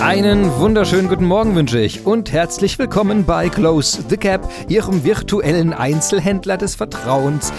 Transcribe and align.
Einen 0.00 0.54
wunderschönen 0.58 1.08
guten 1.08 1.24
Morgen 1.24 1.54
wünsche 1.54 1.80
ich 1.80 2.04
und 2.04 2.30
herzlich 2.30 2.78
willkommen 2.78 3.24
bei 3.24 3.48
Close 3.48 4.04
the 4.08 4.18
Gap, 4.18 4.48
Ihrem 4.68 5.04
virtuellen 5.04 5.72
Einzelhändler 5.72 6.58
des 6.58 6.74
Vertrauens 6.74 7.50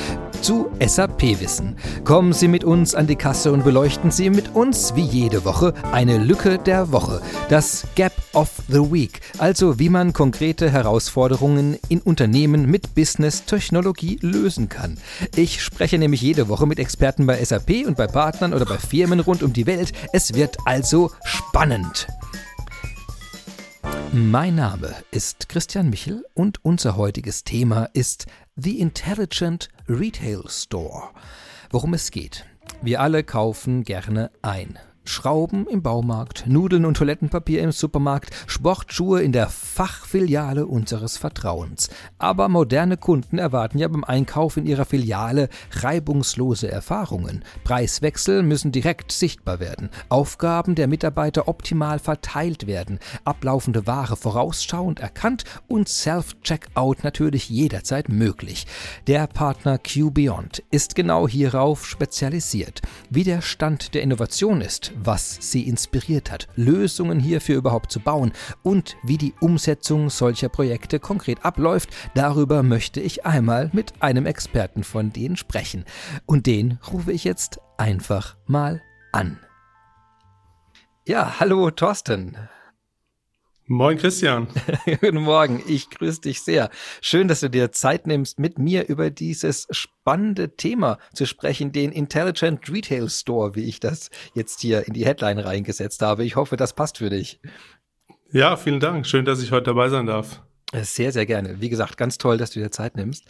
zu 0.41 0.69
SAP-Wissen. 0.79 1.77
Kommen 2.03 2.33
Sie 2.33 2.47
mit 2.47 2.63
uns 2.63 2.93
an 2.93 3.07
die 3.07 3.15
Kasse 3.15 3.51
und 3.51 3.63
beleuchten 3.63 4.11
Sie 4.11 4.29
mit 4.29 4.53
uns 4.55 4.95
wie 4.95 5.01
jede 5.01 5.45
Woche 5.45 5.73
eine 5.91 6.19
Lücke 6.19 6.59
der 6.59 6.91
Woche, 6.91 7.21
das 7.49 7.87
Gap 7.95 8.13
of 8.33 8.49
the 8.67 8.91
Week, 8.91 9.19
also 9.39 9.79
wie 9.79 9.89
man 9.89 10.13
konkrete 10.13 10.69
Herausforderungen 10.69 11.77
in 11.89 12.01
Unternehmen 12.01 12.69
mit 12.69 12.93
Business-Technologie 12.93 14.19
lösen 14.21 14.69
kann. 14.69 14.97
Ich 15.35 15.63
spreche 15.63 15.97
nämlich 15.97 16.21
jede 16.21 16.49
Woche 16.49 16.67
mit 16.67 16.77
Experten 16.77 17.25
bei 17.25 17.43
SAP 17.43 17.87
und 17.87 17.97
bei 17.97 18.05
Partnern 18.05 18.53
oder 18.53 18.65
bei 18.65 18.77
Firmen 18.77 19.19
rund 19.19 19.41
um 19.41 19.53
die 19.53 19.65
Welt. 19.65 19.91
Es 20.13 20.35
wird 20.35 20.57
also 20.65 21.11
spannend. 21.23 22.07
Mein 24.13 24.55
Name 24.55 24.95
ist 25.11 25.49
Christian 25.49 25.89
Michel 25.89 26.23
und 26.33 26.63
unser 26.63 26.95
heutiges 26.95 27.43
Thema 27.43 27.89
ist 27.91 28.25
The 28.55 28.79
Intelligent 28.79 29.67
Retail 29.89 30.43
Store. 30.47 31.09
Worum 31.71 31.93
es 31.93 32.09
geht. 32.11 32.45
Wir 32.81 33.01
alle 33.01 33.25
kaufen 33.25 33.83
gerne 33.83 34.31
ein. 34.41 34.79
Schrauben 35.07 35.67
im 35.67 35.81
Baumarkt, 35.81 36.45
Nudeln 36.47 36.85
und 36.85 36.97
Toilettenpapier 36.97 37.61
im 37.61 37.71
Supermarkt, 37.71 38.31
Sportschuhe 38.45 39.21
in 39.21 39.31
der 39.31 39.47
Fachfiliale 39.47 40.67
unseres 40.67 41.17
Vertrauens. 41.17 41.89
Aber 42.19 42.49
moderne 42.49 42.97
Kunden 42.97 43.37
erwarten 43.37 43.77
ja 43.77 43.87
beim 43.87 44.03
Einkauf 44.03 44.57
in 44.57 44.65
ihrer 44.65 44.85
Filiale 44.85 45.49
reibungslose 45.71 46.69
Erfahrungen. 46.69 47.43
Preiswechsel 47.63 48.43
müssen 48.43 48.71
direkt 48.71 49.11
sichtbar 49.11 49.59
werden, 49.59 49.89
Aufgaben 50.09 50.75
der 50.75 50.87
Mitarbeiter 50.87 51.47
optimal 51.47 51.99
verteilt 51.99 52.67
werden, 52.67 52.99
ablaufende 53.23 53.87
Ware 53.87 54.17
vorausschauend 54.17 54.99
erkannt 54.99 55.45
und 55.67 55.87
Self-Checkout 55.87 57.03
natürlich 57.03 57.49
jederzeit 57.49 58.09
möglich. 58.09 58.67
Der 59.07 59.27
Partner 59.27 59.77
QBeyond 59.77 60.63
ist 60.69 60.95
genau 60.95 61.27
hierauf 61.27 61.85
spezialisiert. 61.85 62.81
Wie 63.09 63.23
der 63.23 63.41
Stand 63.41 63.93
der 63.93 64.01
Innovation 64.01 64.61
ist, 64.61 64.91
was 65.03 65.37
sie 65.39 65.67
inspiriert 65.67 66.31
hat, 66.31 66.47
Lösungen 66.55 67.19
hierfür 67.19 67.57
überhaupt 67.57 67.91
zu 67.91 67.99
bauen 67.99 68.31
und 68.63 68.97
wie 69.03 69.17
die 69.17 69.33
Umsetzung 69.39 70.09
solcher 70.09 70.49
Projekte 70.49 70.99
konkret 70.99 71.45
abläuft, 71.45 71.89
darüber 72.15 72.63
möchte 72.63 72.99
ich 72.99 73.25
einmal 73.25 73.69
mit 73.73 74.01
einem 74.01 74.25
Experten 74.25 74.83
von 74.83 75.11
denen 75.11 75.37
sprechen. 75.37 75.85
Und 76.25 76.45
den 76.45 76.79
rufe 76.91 77.11
ich 77.11 77.23
jetzt 77.23 77.59
einfach 77.77 78.37
mal 78.45 78.81
an. 79.11 79.39
Ja, 81.07 81.39
hallo 81.39 81.71
Thorsten. 81.71 82.37
Moin 83.69 83.97
Christian. 83.97 84.47
Guten 85.01 85.23
Morgen, 85.23 85.61
ich 85.67 85.89
grüße 85.89 86.21
dich 86.21 86.41
sehr. 86.41 86.69
Schön, 87.01 87.27
dass 87.27 87.41
du 87.41 87.49
dir 87.49 87.73
Zeit 87.73 88.07
nimmst, 88.07 88.39
mit 88.39 88.57
mir 88.57 88.87
über 88.87 89.09
dieses 89.09 89.67
spannende 89.71 90.55
Thema 90.55 90.99
zu 91.13 91.25
sprechen, 91.25 91.73
den 91.73 91.91
Intelligent 91.91 92.71
Retail 92.71 93.09
Store, 93.09 93.55
wie 93.55 93.65
ich 93.65 93.81
das 93.81 94.09
jetzt 94.33 94.61
hier 94.61 94.87
in 94.87 94.93
die 94.93 95.05
Headline 95.05 95.39
reingesetzt 95.39 96.01
habe. 96.01 96.23
Ich 96.23 96.37
hoffe, 96.37 96.55
das 96.55 96.75
passt 96.75 96.99
für 96.99 97.09
dich. 97.09 97.41
Ja, 98.31 98.55
vielen 98.55 98.79
Dank. 98.79 99.05
Schön, 99.05 99.25
dass 99.25 99.43
ich 99.43 99.51
heute 99.51 99.65
dabei 99.65 99.89
sein 99.89 100.05
darf. 100.05 100.41
Sehr, 100.73 101.13
sehr 101.13 101.25
gerne. 101.25 101.61
Wie 101.61 101.69
gesagt, 101.69 101.95
ganz 101.95 102.17
toll, 102.17 102.37
dass 102.37 102.51
du 102.51 102.59
dir 102.59 102.71
Zeit 102.71 102.97
nimmst. 102.97 103.23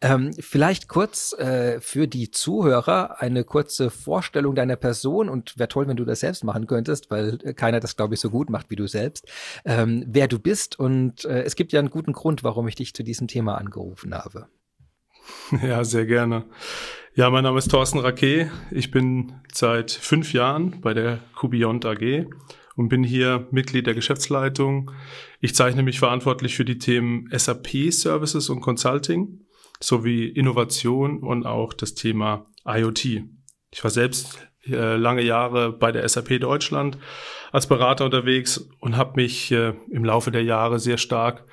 Ähm, 0.00 0.32
vielleicht 0.40 0.88
kurz 0.88 1.32
äh, 1.34 1.80
für 1.80 2.08
die 2.08 2.32
Zuhörer 2.32 3.20
eine 3.20 3.44
kurze 3.44 3.90
Vorstellung 3.90 4.56
deiner 4.56 4.74
Person 4.74 5.28
und 5.28 5.56
wäre 5.56 5.68
toll, 5.68 5.86
wenn 5.86 5.96
du 5.96 6.04
das 6.04 6.18
selbst 6.18 6.42
machen 6.42 6.66
könntest, 6.66 7.08
weil 7.08 7.38
äh, 7.44 7.54
keiner 7.54 7.78
das, 7.78 7.96
glaube 7.96 8.14
ich, 8.14 8.20
so 8.20 8.28
gut 8.30 8.50
macht 8.50 8.70
wie 8.70 8.76
du 8.76 8.88
selbst. 8.88 9.28
Ähm, 9.64 10.04
wer 10.08 10.26
du 10.26 10.40
bist 10.40 10.80
und 10.80 11.24
äh, 11.26 11.44
es 11.44 11.54
gibt 11.54 11.70
ja 11.70 11.78
einen 11.78 11.90
guten 11.90 12.12
Grund, 12.12 12.42
warum 12.42 12.66
ich 12.66 12.74
dich 12.74 12.92
zu 12.92 13.04
diesem 13.04 13.28
Thema 13.28 13.56
angerufen 13.56 14.14
habe. 14.14 14.48
Ja, 15.62 15.84
sehr 15.84 16.06
gerne. 16.06 16.44
Ja, 17.14 17.30
mein 17.30 17.44
Name 17.44 17.58
ist 17.58 17.70
Thorsten 17.70 17.98
Raquet. 17.98 18.50
Ich 18.72 18.90
bin 18.90 19.34
seit 19.52 19.92
fünf 19.92 20.32
Jahren 20.32 20.80
bei 20.80 20.92
der 20.92 21.20
Kubiont 21.36 21.84
AG 21.84 22.26
und 22.80 22.88
bin 22.88 23.04
hier 23.04 23.46
Mitglied 23.50 23.86
der 23.86 23.92
Geschäftsleitung. 23.92 24.90
Ich 25.42 25.54
zeichne 25.54 25.82
mich 25.82 25.98
verantwortlich 25.98 26.56
für 26.56 26.64
die 26.64 26.78
Themen 26.78 27.28
SAP 27.30 27.92
Services 27.92 28.48
und 28.48 28.62
Consulting 28.62 29.40
sowie 29.80 30.26
Innovation 30.26 31.18
und 31.18 31.44
auch 31.44 31.74
das 31.74 31.92
Thema 31.92 32.46
IoT. 32.66 33.04
Ich 33.70 33.84
war 33.84 33.90
selbst 33.90 34.48
äh, 34.66 34.96
lange 34.96 35.20
Jahre 35.20 35.72
bei 35.72 35.92
der 35.92 36.08
SAP 36.08 36.40
Deutschland 36.40 36.96
als 37.52 37.66
Berater 37.66 38.06
unterwegs 38.06 38.66
und 38.80 38.96
habe 38.96 39.20
mich 39.20 39.52
äh, 39.52 39.74
im 39.90 40.06
Laufe 40.06 40.30
der 40.30 40.44
Jahre 40.44 40.78
sehr 40.78 40.96
stark 40.96 41.44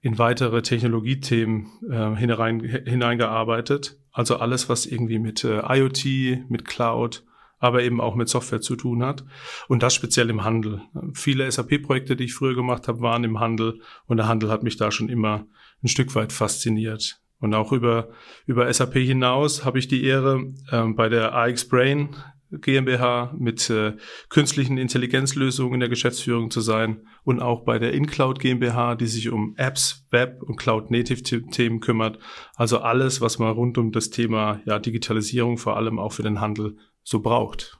in 0.00 0.18
weitere 0.18 0.62
Technologiethemen 0.62 1.68
äh, 1.88 2.16
hinein, 2.16 2.58
hineingearbeitet. 2.60 4.00
Also 4.10 4.38
alles, 4.38 4.68
was 4.68 4.86
irgendwie 4.86 5.20
mit 5.20 5.44
äh, 5.44 5.60
IoT, 5.60 6.50
mit 6.50 6.64
Cloud, 6.64 7.22
aber 7.62 7.84
eben 7.84 8.00
auch 8.00 8.16
mit 8.16 8.28
Software 8.28 8.60
zu 8.60 8.74
tun 8.74 9.04
hat. 9.04 9.24
Und 9.68 9.84
das 9.84 9.94
speziell 9.94 10.28
im 10.30 10.42
Handel. 10.42 10.82
Viele 11.14 11.50
SAP-Projekte, 11.50 12.16
die 12.16 12.24
ich 12.24 12.34
früher 12.34 12.56
gemacht 12.56 12.88
habe, 12.88 13.00
waren 13.00 13.22
im 13.22 13.38
Handel 13.38 13.80
und 14.06 14.16
der 14.16 14.26
Handel 14.26 14.50
hat 14.50 14.64
mich 14.64 14.76
da 14.76 14.90
schon 14.90 15.08
immer 15.08 15.46
ein 15.82 15.88
Stück 15.88 16.14
weit 16.16 16.32
fasziniert. 16.32 17.20
Und 17.38 17.54
auch 17.54 17.70
über, 17.72 18.08
über 18.46 18.72
SAP 18.72 18.94
hinaus 18.94 19.64
habe 19.64 19.78
ich 19.78 19.86
die 19.86 20.04
Ehre, 20.04 20.52
äh, 20.72 20.82
bei 20.88 21.08
der 21.08 21.34
AX 21.36 21.68
Brain 21.68 22.16
GmbH 22.50 23.34
mit 23.38 23.70
äh, 23.70 23.94
künstlichen 24.28 24.76
Intelligenzlösungen 24.76 25.74
in 25.74 25.80
der 25.80 25.88
Geschäftsführung 25.88 26.50
zu 26.50 26.60
sein 26.60 27.06
und 27.22 27.40
auch 27.40 27.64
bei 27.64 27.78
der 27.78 27.94
InCloud 27.94 28.40
GmbH, 28.40 28.96
die 28.96 29.06
sich 29.06 29.30
um 29.30 29.54
Apps, 29.56 30.06
Web 30.10 30.42
und 30.42 30.56
Cloud 30.56 30.90
Native 30.90 31.22
Themen 31.22 31.80
kümmert. 31.80 32.18
Also 32.54 32.80
alles, 32.80 33.20
was 33.20 33.38
man 33.38 33.52
rund 33.52 33.78
um 33.78 33.92
das 33.92 34.10
Thema 34.10 34.60
ja, 34.66 34.78
Digitalisierung 34.78 35.58
vor 35.58 35.76
allem 35.76 35.98
auch 35.98 36.12
für 36.12 36.22
den 36.22 36.40
Handel 36.40 36.76
so 37.02 37.20
braucht. 37.20 37.78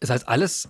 Das 0.00 0.08
heißt, 0.08 0.28
alles, 0.28 0.66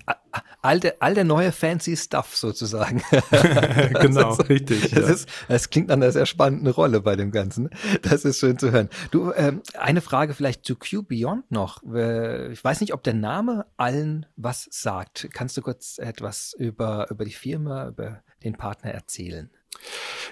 all 0.60 0.80
der, 0.80 0.96
all 0.98 1.14
der 1.14 1.22
neue 1.22 1.52
fancy 1.52 1.96
Stuff 1.96 2.36
sozusagen. 2.36 3.00
genau, 4.00 4.30
also, 4.30 4.42
richtig. 4.42 4.90
Das, 4.90 4.92
ja. 4.92 5.14
ist, 5.14 5.28
das 5.46 5.70
klingt 5.70 5.92
an 5.92 6.02
einer 6.02 6.10
sehr 6.10 6.26
spannenden 6.26 6.72
Rolle 6.72 7.00
bei 7.00 7.14
dem 7.14 7.30
Ganzen. 7.30 7.70
Das 8.02 8.24
ist 8.24 8.40
schön 8.40 8.58
zu 8.58 8.72
hören. 8.72 8.88
Du, 9.12 9.32
ähm, 9.32 9.62
eine 9.78 10.00
Frage 10.00 10.34
vielleicht 10.34 10.64
zu 10.64 10.74
Q 10.74 11.04
Beyond 11.04 11.48
noch. 11.52 11.80
Äh, 11.84 12.52
ich 12.52 12.62
weiß 12.62 12.80
nicht, 12.80 12.92
ob 12.92 13.04
der 13.04 13.14
Name 13.14 13.66
allen 13.76 14.26
was 14.34 14.66
sagt. 14.72 15.28
Kannst 15.32 15.56
du 15.56 15.62
kurz 15.62 15.98
etwas 15.98 16.52
über, 16.58 17.06
über 17.10 17.24
die 17.24 17.30
Firma, 17.30 17.86
über 17.86 18.24
den 18.42 18.56
Partner 18.56 18.90
erzählen? 18.90 19.48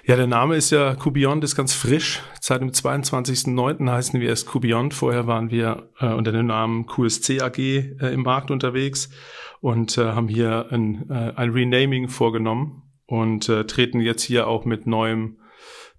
Ja, 0.05 0.15
der 0.15 0.27
Name 0.27 0.55
ist 0.55 0.71
ja 0.71 0.95
Cubion, 0.95 1.41
ist 1.41 1.55
ganz 1.55 1.73
frisch. 1.73 2.21
Seit 2.41 2.61
dem 2.61 2.71
22.09. 2.71 3.91
heißen 3.91 4.19
wir 4.19 4.29
erst 4.29 4.47
Cubion. 4.47 4.91
Vorher 4.91 5.27
waren 5.27 5.51
wir 5.51 5.89
äh, 5.99 6.13
unter 6.13 6.31
dem 6.31 6.47
Namen 6.47 6.85
QSC 6.87 7.41
AG 7.41 7.57
äh, 7.59 8.13
im 8.13 8.23
Markt 8.23 8.49
unterwegs 8.49 9.09
und 9.61 9.97
äh, 9.97 10.05
haben 10.05 10.27
hier 10.27 10.67
ein, 10.71 11.09
äh, 11.09 11.33
ein 11.35 11.51
Renaming 11.51 12.07
vorgenommen 12.07 12.83
und 13.05 13.49
äh, 13.49 13.65
treten 13.65 13.99
jetzt 13.99 14.23
hier 14.23 14.47
auch 14.47 14.65
mit 14.65 14.87
neuen 14.87 15.37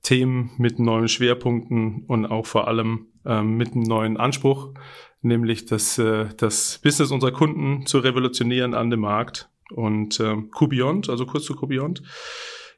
Themen, 0.02 0.50
mit 0.56 0.78
neuen 0.78 1.08
Schwerpunkten 1.08 2.04
und 2.06 2.26
auch 2.26 2.46
vor 2.46 2.68
allem 2.68 3.08
ähm, 3.26 3.56
mit 3.56 3.72
einem 3.72 3.82
neuen 3.82 4.16
Anspruch, 4.16 4.72
nämlich 5.20 5.66
das, 5.66 5.98
äh, 5.98 6.26
das 6.36 6.80
Business 6.82 7.10
unserer 7.10 7.32
Kunden 7.32 7.86
zu 7.86 7.98
revolutionieren 7.98 8.74
an 8.74 8.90
dem 8.90 9.00
Markt. 9.00 9.50
Und 9.72 10.18
äh, 10.18 10.36
Cubion, 10.52 11.02
also 11.08 11.26
kurz 11.26 11.44
zu 11.44 11.54
Cubion, 11.54 11.94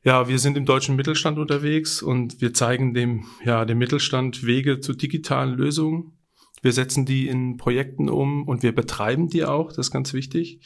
ja, 0.04 0.28
wir 0.28 0.38
sind 0.38 0.56
im 0.56 0.64
deutschen 0.64 0.96
Mittelstand 0.96 1.38
unterwegs 1.38 2.02
und 2.02 2.40
wir 2.40 2.52
zeigen 2.52 2.92
dem, 2.92 3.24
ja, 3.44 3.64
dem 3.64 3.78
Mittelstand 3.78 4.44
Wege 4.44 4.80
zu 4.80 4.94
digitalen 4.94 5.54
Lösungen. 5.54 6.18
Wir 6.60 6.72
setzen 6.72 7.04
die 7.04 7.26
in 7.26 7.56
Projekten 7.56 8.08
um 8.08 8.46
und 8.46 8.62
wir 8.62 8.72
betreiben 8.72 9.28
die 9.28 9.44
auch, 9.44 9.68
das 9.68 9.88
ist 9.88 9.91
ganz 9.91 10.12
wichtig. 10.12 10.60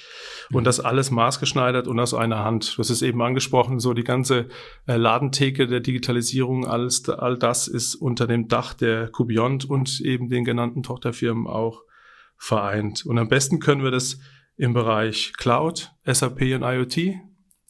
Und 0.52 0.64
das 0.64 0.78
alles 0.78 1.10
maßgeschneidert 1.10 1.88
und 1.88 1.98
aus 1.98 2.12
einer 2.12 2.44
Hand. 2.44 2.76
Hast 2.78 2.90
es 2.90 3.00
eben 3.00 3.22
angesprochen, 3.22 3.78
so 3.78 3.94
die 3.94 4.04
ganze 4.04 4.48
äh, 4.86 4.96
Ladentheke 4.96 5.66
der 5.66 5.80
Digitalisierung, 5.80 6.66
alles, 6.66 7.08
all 7.08 7.38
das 7.38 7.66
ist 7.66 7.94
unter 7.94 8.26
dem 8.26 8.48
Dach 8.48 8.74
der 8.74 9.08
Cubiont 9.08 9.64
und 9.68 10.00
eben 10.02 10.28
den 10.28 10.44
genannten 10.44 10.82
Tochterfirmen 10.82 11.46
auch 11.46 11.82
vereint. 12.36 13.06
Und 13.06 13.18
am 13.18 13.28
besten 13.28 13.58
können 13.58 13.82
wir 13.82 13.90
das 13.90 14.18
im 14.56 14.74
Bereich 14.74 15.32
Cloud, 15.38 15.92
SAP 16.04 16.40
und 16.54 16.62
IoT 16.62 17.16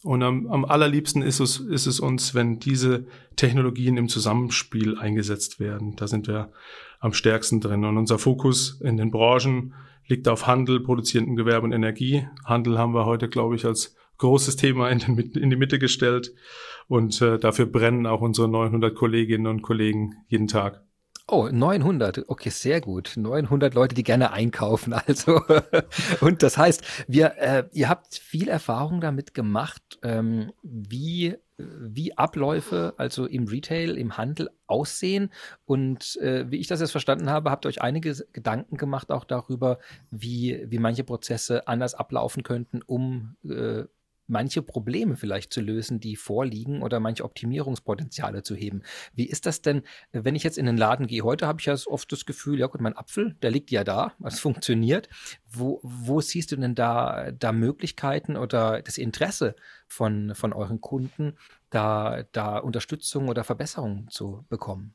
und 0.03 0.23
am, 0.23 0.47
am 0.49 0.65
allerliebsten 0.65 1.23
ist 1.23 1.41
es, 1.41 1.59
ist 1.59 1.87
es 1.87 2.01
uns, 2.01 2.35
wenn 2.35 2.59
diese 2.59 3.07
Technologien 3.35 3.97
im 3.97 4.09
Zusammenspiel 4.09 4.99
eingesetzt 4.99 5.59
werden. 5.59 5.97
Da 5.97 6.07
sind 6.07 6.29
wir 6.29 6.53
am 7.01 7.13
stärksten 7.13 7.61
drin. 7.61 7.85
Und 7.85 7.97
unser 7.97 8.19
Fokus 8.19 8.81
in 8.81 8.97
den 8.97 9.11
Branchen 9.11 9.75
liegt 10.07 10.29
auf 10.29 10.47
Handel, 10.47 10.81
produzierendem 10.81 11.37
Gewerbe 11.37 11.65
und 11.65 11.73
Energie. 11.73 12.27
Handel 12.45 12.79
haben 12.79 12.95
wir 12.95 13.07
heute, 13.07 13.29
glaube 13.29 13.57
ich, 13.57 13.65
als 13.65 13.97
großes 14.19 14.57
Thema 14.57 14.91
in, 14.91 15.01
den, 15.01 15.19
in 15.19 15.51
die 15.51 15.57
Mitte 15.57 15.79
gestellt. 15.79 16.33
Und 16.89 17.21
äh, 17.21 17.39
dafür 17.39 17.67
brennen 17.67 18.07
auch 18.07 18.21
unsere 18.21 18.49
900 18.49 18.95
Kolleginnen 18.95 19.47
und 19.47 19.63
Kollegen 19.63 20.15
jeden 20.29 20.47
Tag. 20.47 20.86
Oh, 21.29 21.49
900. 21.51 22.25
Okay, 22.29 22.51
sehr 22.51 22.81
gut. 22.81 23.15
900 23.17 23.75
Leute, 23.75 23.97
die 23.97 24.05
gerne 24.05 24.33
einkaufen. 24.33 24.95
Also, 25.07 25.41
und 26.21 26.43
das 26.43 26.57
heißt, 26.57 26.83
wir, 27.09 27.37
äh, 27.39 27.65
ihr 27.73 27.89
habt 27.89 28.15
viel 28.15 28.49
Erfahrung 28.49 29.01
damit 29.01 29.35
gemacht, 29.35 29.99
ähm, 30.03 30.53
wie, 30.63 31.37
wie 31.59 32.17
Abläufe, 32.17 32.95
also 32.97 33.27
im 33.27 33.49
Retail, 33.49 33.97
im 33.99 34.17
Handel 34.17 34.51
aussehen. 34.69 35.31
Und 35.65 36.17
äh, 36.17 36.51
wie 36.51 36.59
ich 36.59 36.69
das 36.69 36.81
jetzt 36.81 36.93
verstanden 36.93 37.29
habe, 37.29 37.51
habt 37.51 37.67
ihr 37.67 37.71
euch 37.71 37.83
einige 37.83 38.15
Gedanken 38.33 38.77
gemacht 38.77 39.11
auch 39.11 39.25
darüber, 39.25 39.79
wie, 40.11 40.65
wie 40.69 40.79
manche 40.79 41.03
Prozesse 41.03 41.67
anders 41.67 41.95
ablaufen 41.95 42.45
könnten, 42.45 42.83
um 42.83 43.37
äh, 43.45 43.85
manche 44.27 44.63
Probleme 44.63 45.17
vielleicht 45.17 45.53
zu 45.53 45.61
lösen, 45.61 46.01
die 46.01 46.17
vorliegen 46.17 46.83
oder 46.83 47.01
manche 47.01 47.25
Optimierungspotenziale 47.25 48.43
zu 48.43 48.55
heben. 48.55 48.83
Wie 49.15 49.27
ist 49.27 49.47
das 49.47 49.63
denn, 49.63 49.83
wenn 50.13 50.35
ich 50.35 50.43
jetzt 50.43 50.59
in 50.59 50.67
den 50.67 50.77
Laden 50.77 51.07
gehe? 51.07 51.23
Heute 51.23 51.47
habe 51.47 51.61
ich 51.61 51.67
ja 51.67 51.77
oft 51.87 52.11
das 52.11 52.27
Gefühl, 52.27 52.59
ja 52.59 52.67
gut, 52.67 52.81
mein 52.81 52.97
Apfel, 52.97 53.35
der 53.43 53.51
liegt 53.51 53.71
ja 53.71 53.85
da, 53.85 54.13
es 54.25 54.41
funktioniert. 54.41 55.09
Wo, 55.49 55.81
wo 55.83 56.21
siehst 56.21 56.53
du 56.53 56.57
denn 56.57 56.75
da, 56.75 57.31
da 57.33 57.53
Möglichkeiten 57.53 58.37
oder 58.37 58.83
das 58.83 58.99
Interesse 58.99 59.55
von, 59.87 60.35
von 60.35 60.53
euren 60.53 60.81
Kunden, 60.81 61.37
da, 61.71 62.25
da 62.33 62.59
Unterstützung 62.59 63.29
oder 63.29 63.45
Verbesserungen 63.45 64.09
zu 64.09 64.45
bekommen? 64.49 64.95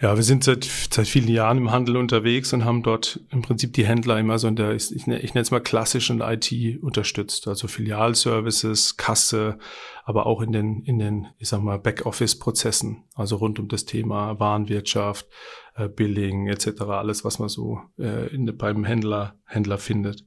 Ja, 0.00 0.16
wir 0.16 0.22
sind 0.22 0.44
seit, 0.44 0.64
seit 0.64 1.06
vielen 1.06 1.28
Jahren 1.28 1.58
im 1.58 1.70
Handel 1.70 1.98
unterwegs 1.98 2.54
und 2.54 2.64
haben 2.64 2.82
dort 2.82 3.20
im 3.30 3.42
Prinzip 3.42 3.74
die 3.74 3.84
Händler 3.84 4.18
immer 4.18 4.38
so 4.38 4.48
in 4.48 4.56
der, 4.56 4.74
ich, 4.74 4.90
ich 4.96 5.06
nenne 5.06 5.20
es 5.34 5.50
mal 5.50 5.60
klassischen 5.60 6.22
IT 6.22 6.50
unterstützt, 6.82 7.46
also 7.46 7.68
Filialservices, 7.68 8.96
Kasse, 8.96 9.58
aber 10.04 10.24
auch 10.24 10.40
in 10.40 10.52
den, 10.52 10.82
in 10.84 10.98
den, 10.98 11.28
ich 11.36 11.50
sag 11.50 11.60
mal, 11.60 11.78
Backoffice-Prozessen, 11.78 13.04
also 13.14 13.36
rund 13.36 13.58
um 13.58 13.68
das 13.68 13.84
Thema 13.84 14.40
Warenwirtschaft, 14.40 15.28
äh, 15.74 15.88
Billing 15.88 16.46
etc., 16.46 16.80
alles, 16.80 17.22
was 17.26 17.38
man 17.38 17.50
so 17.50 17.80
äh, 17.98 18.34
in, 18.34 18.46
beim 18.56 18.84
Händler, 18.84 19.34
Händler 19.44 19.76
findet. 19.76 20.24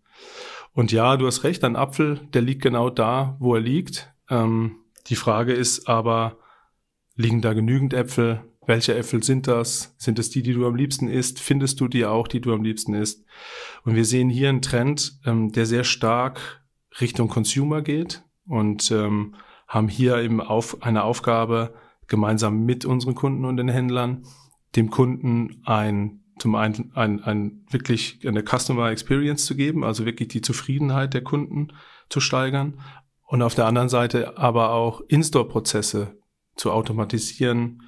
Und 0.74 0.92
ja, 0.92 1.18
du 1.18 1.25
hast 1.25 1.44
recht, 1.44 1.63
ein 1.63 1.75
Apfel, 1.75 2.19
der 2.33 2.44
liegt 2.44 2.62
genau 2.62 2.92
da, 2.92 3.38
wo 3.39 3.56
er 3.56 3.62
liegt. 3.62 4.13
Ähm, 4.30 4.77
die 5.07 5.16
Frage 5.16 5.54
ist 5.54 5.88
aber, 5.88 6.38
liegen 7.16 7.42
da 7.42 7.54
genügend 7.54 7.95
Äpfel? 7.95 8.44
Welche 8.65 8.95
Äpfel 8.95 9.24
sind 9.24 9.48
das? 9.48 9.94
Sind 9.98 10.19
es 10.19 10.30
die, 10.30 10.42
die 10.42 10.54
du 10.54 10.65
am 10.65 10.75
liebsten 10.75 11.07
isst? 11.07 11.39
Findest 11.39 11.80
du 11.80 11.88
die 11.88 12.06
auch, 12.06 12.27
die 12.27 12.42
du 12.42 12.54
am 12.54 12.63
liebsten 12.63 12.94
isst? 12.94 13.25
Und 13.83 13.95
wir 13.95 14.06
sehen 14.06 14.30
hier 14.30 14.50
einen 14.50 14.62
Trend, 14.62 15.19
ähm, 15.25 15.51
der 15.51 15.65
sehr 15.65 15.83
stark 15.83 16.63
Richtung 17.01 17.27
Consumer 17.27 17.81
geht 17.81 18.24
und 18.48 18.92
ähm, 18.92 19.36
haben 19.68 19.88
hier 19.88 20.18
eben 20.18 20.39
auf, 20.42 20.81
eine 20.81 21.04
Aufgabe, 21.04 21.74
gemeinsam 22.07 22.65
mit 22.65 22.86
unseren 22.86 23.15
Kunden 23.15 23.45
und 23.45 23.57
den 23.57 23.69
Händlern, 23.69 24.25
dem 24.75 24.89
Kunden 24.89 25.62
ein 25.66 26.19
zum 26.39 26.56
einen 26.56 26.92
ein, 26.95 27.24
ein 27.24 27.66
wirklich 27.69 28.19
eine 28.27 28.44
Customer 28.44 28.89
Experience 28.89 29.45
zu 29.45 29.56
geben, 29.56 29.83
also 29.83 30.06
wirklich 30.06 30.30
die 30.30 30.42
Zufriedenheit 30.42 31.13
der 31.13 31.24
Kunden 31.24 31.69
zu 32.09 32.19
steigern 32.19 32.81
und 33.27 33.42
auf 33.42 33.56
der 33.56 33.66
anderen 33.66 33.89
Seite 33.89 34.38
aber 34.38 34.71
auch 34.71 35.01
In-Store-Prozesse 35.07 36.18
zu 36.56 36.71
automatisieren, 36.71 37.83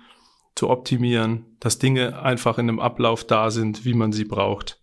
zu 0.55 0.69
optimieren, 0.69 1.57
dass 1.59 1.79
Dinge 1.79 2.21
einfach 2.21 2.57
in 2.57 2.69
einem 2.69 2.79
Ablauf 2.79 3.25
da 3.25 3.51
sind, 3.51 3.85
wie 3.85 3.93
man 3.93 4.11
sie 4.11 4.25
braucht. 4.25 4.81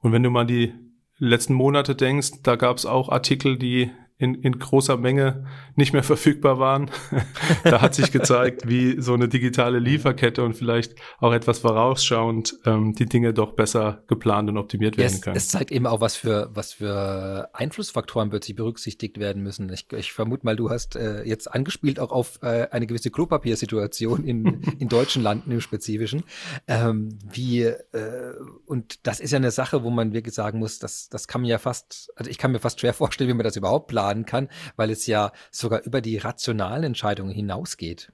Und 0.00 0.12
wenn 0.12 0.22
du 0.22 0.30
mal 0.30 0.46
die 0.46 0.74
letzten 1.18 1.54
Monate 1.54 1.94
denkst, 1.94 2.42
da 2.42 2.56
gab 2.56 2.78
es 2.78 2.86
auch 2.86 3.10
Artikel, 3.10 3.58
die 3.58 3.90
in, 4.20 4.34
in 4.34 4.58
großer 4.58 4.98
Menge 4.98 5.46
nicht 5.76 5.94
mehr 5.94 6.02
verfügbar 6.02 6.58
waren. 6.58 6.90
da 7.64 7.80
hat 7.80 7.94
sich 7.94 8.12
gezeigt, 8.12 8.68
wie 8.68 9.00
so 9.00 9.14
eine 9.14 9.28
digitale 9.28 9.78
Lieferkette 9.78 10.44
und 10.44 10.54
vielleicht 10.54 10.94
auch 11.20 11.32
etwas 11.32 11.60
vorausschauend 11.60 12.54
ähm, 12.66 12.92
die 12.92 13.06
Dinge 13.06 13.32
doch 13.32 13.52
besser 13.52 14.04
geplant 14.08 14.50
und 14.50 14.58
optimiert 14.58 14.98
werden 14.98 15.14
es, 15.14 15.22
können. 15.22 15.36
Es 15.36 15.48
zeigt 15.48 15.72
eben 15.72 15.86
auch, 15.86 16.02
was 16.02 16.16
für, 16.16 16.50
was 16.52 16.74
für 16.74 17.48
Einflussfaktoren 17.54 18.28
plötzlich 18.28 18.56
berücksichtigt 18.56 19.18
werden 19.18 19.42
müssen. 19.42 19.72
Ich, 19.72 19.90
ich 19.92 20.12
vermute 20.12 20.44
mal, 20.44 20.54
du 20.54 20.68
hast 20.68 20.96
äh, 20.96 21.22
jetzt 21.22 21.52
angespielt 21.52 21.98
auch 21.98 22.12
auf 22.12 22.40
äh, 22.42 22.68
eine 22.70 22.86
gewisse 22.86 23.10
Klopapiersituation 23.10 24.24
in, 24.24 24.62
in 24.78 24.88
deutschen 24.90 25.22
Landen 25.22 25.50
im 25.50 25.62
Spezifischen. 25.62 26.24
Ähm, 26.68 27.18
wie, 27.24 27.62
äh, 27.62 28.34
und 28.66 29.06
das 29.06 29.18
ist 29.18 29.30
ja 29.30 29.38
eine 29.38 29.50
Sache, 29.50 29.82
wo 29.82 29.88
man 29.88 30.12
wirklich 30.12 30.34
sagen 30.34 30.58
muss, 30.58 30.78
das, 30.78 31.08
das 31.08 31.26
kann 31.26 31.40
man 31.40 31.48
ja 31.48 31.58
fast, 31.58 32.12
also 32.16 32.30
ich 32.30 32.36
kann 32.36 32.52
mir 32.52 32.58
fast 32.58 32.80
schwer 32.80 32.92
vorstellen, 32.92 33.30
wie 33.30 33.34
man 33.34 33.44
das 33.44 33.56
überhaupt 33.56 33.88
plant 33.88 34.09
planen 34.10 34.26
kann, 34.26 34.48
weil 34.76 34.90
es 34.90 35.06
ja 35.06 35.32
sogar 35.50 35.82
über 35.84 36.00
die 36.00 36.18
rationalen 36.18 36.84
Entscheidungen 36.84 37.32
hinausgeht. 37.32 38.12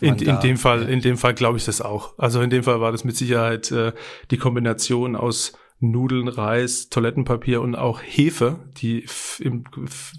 In, 0.00 0.16
in 0.16 0.40
dem 0.40 0.56
Fall, 0.56 0.88
in 0.88 1.00
dem 1.00 1.16
Fall 1.16 1.34
glaube 1.34 1.58
ich 1.58 1.64
das 1.64 1.80
auch. 1.80 2.14
Also 2.18 2.40
in 2.40 2.50
dem 2.50 2.64
Fall 2.64 2.80
war 2.80 2.90
das 2.90 3.04
mit 3.04 3.16
Sicherheit 3.16 3.70
äh, 3.70 3.92
die 4.30 4.38
Kombination 4.38 5.14
aus 5.14 5.52
Nudeln, 5.78 6.28
Reis, 6.28 6.88
Toilettenpapier 6.88 7.60
und 7.60 7.74
auch 7.74 8.00
Hefe, 8.02 8.60
die 8.78 9.04
im 9.40 9.64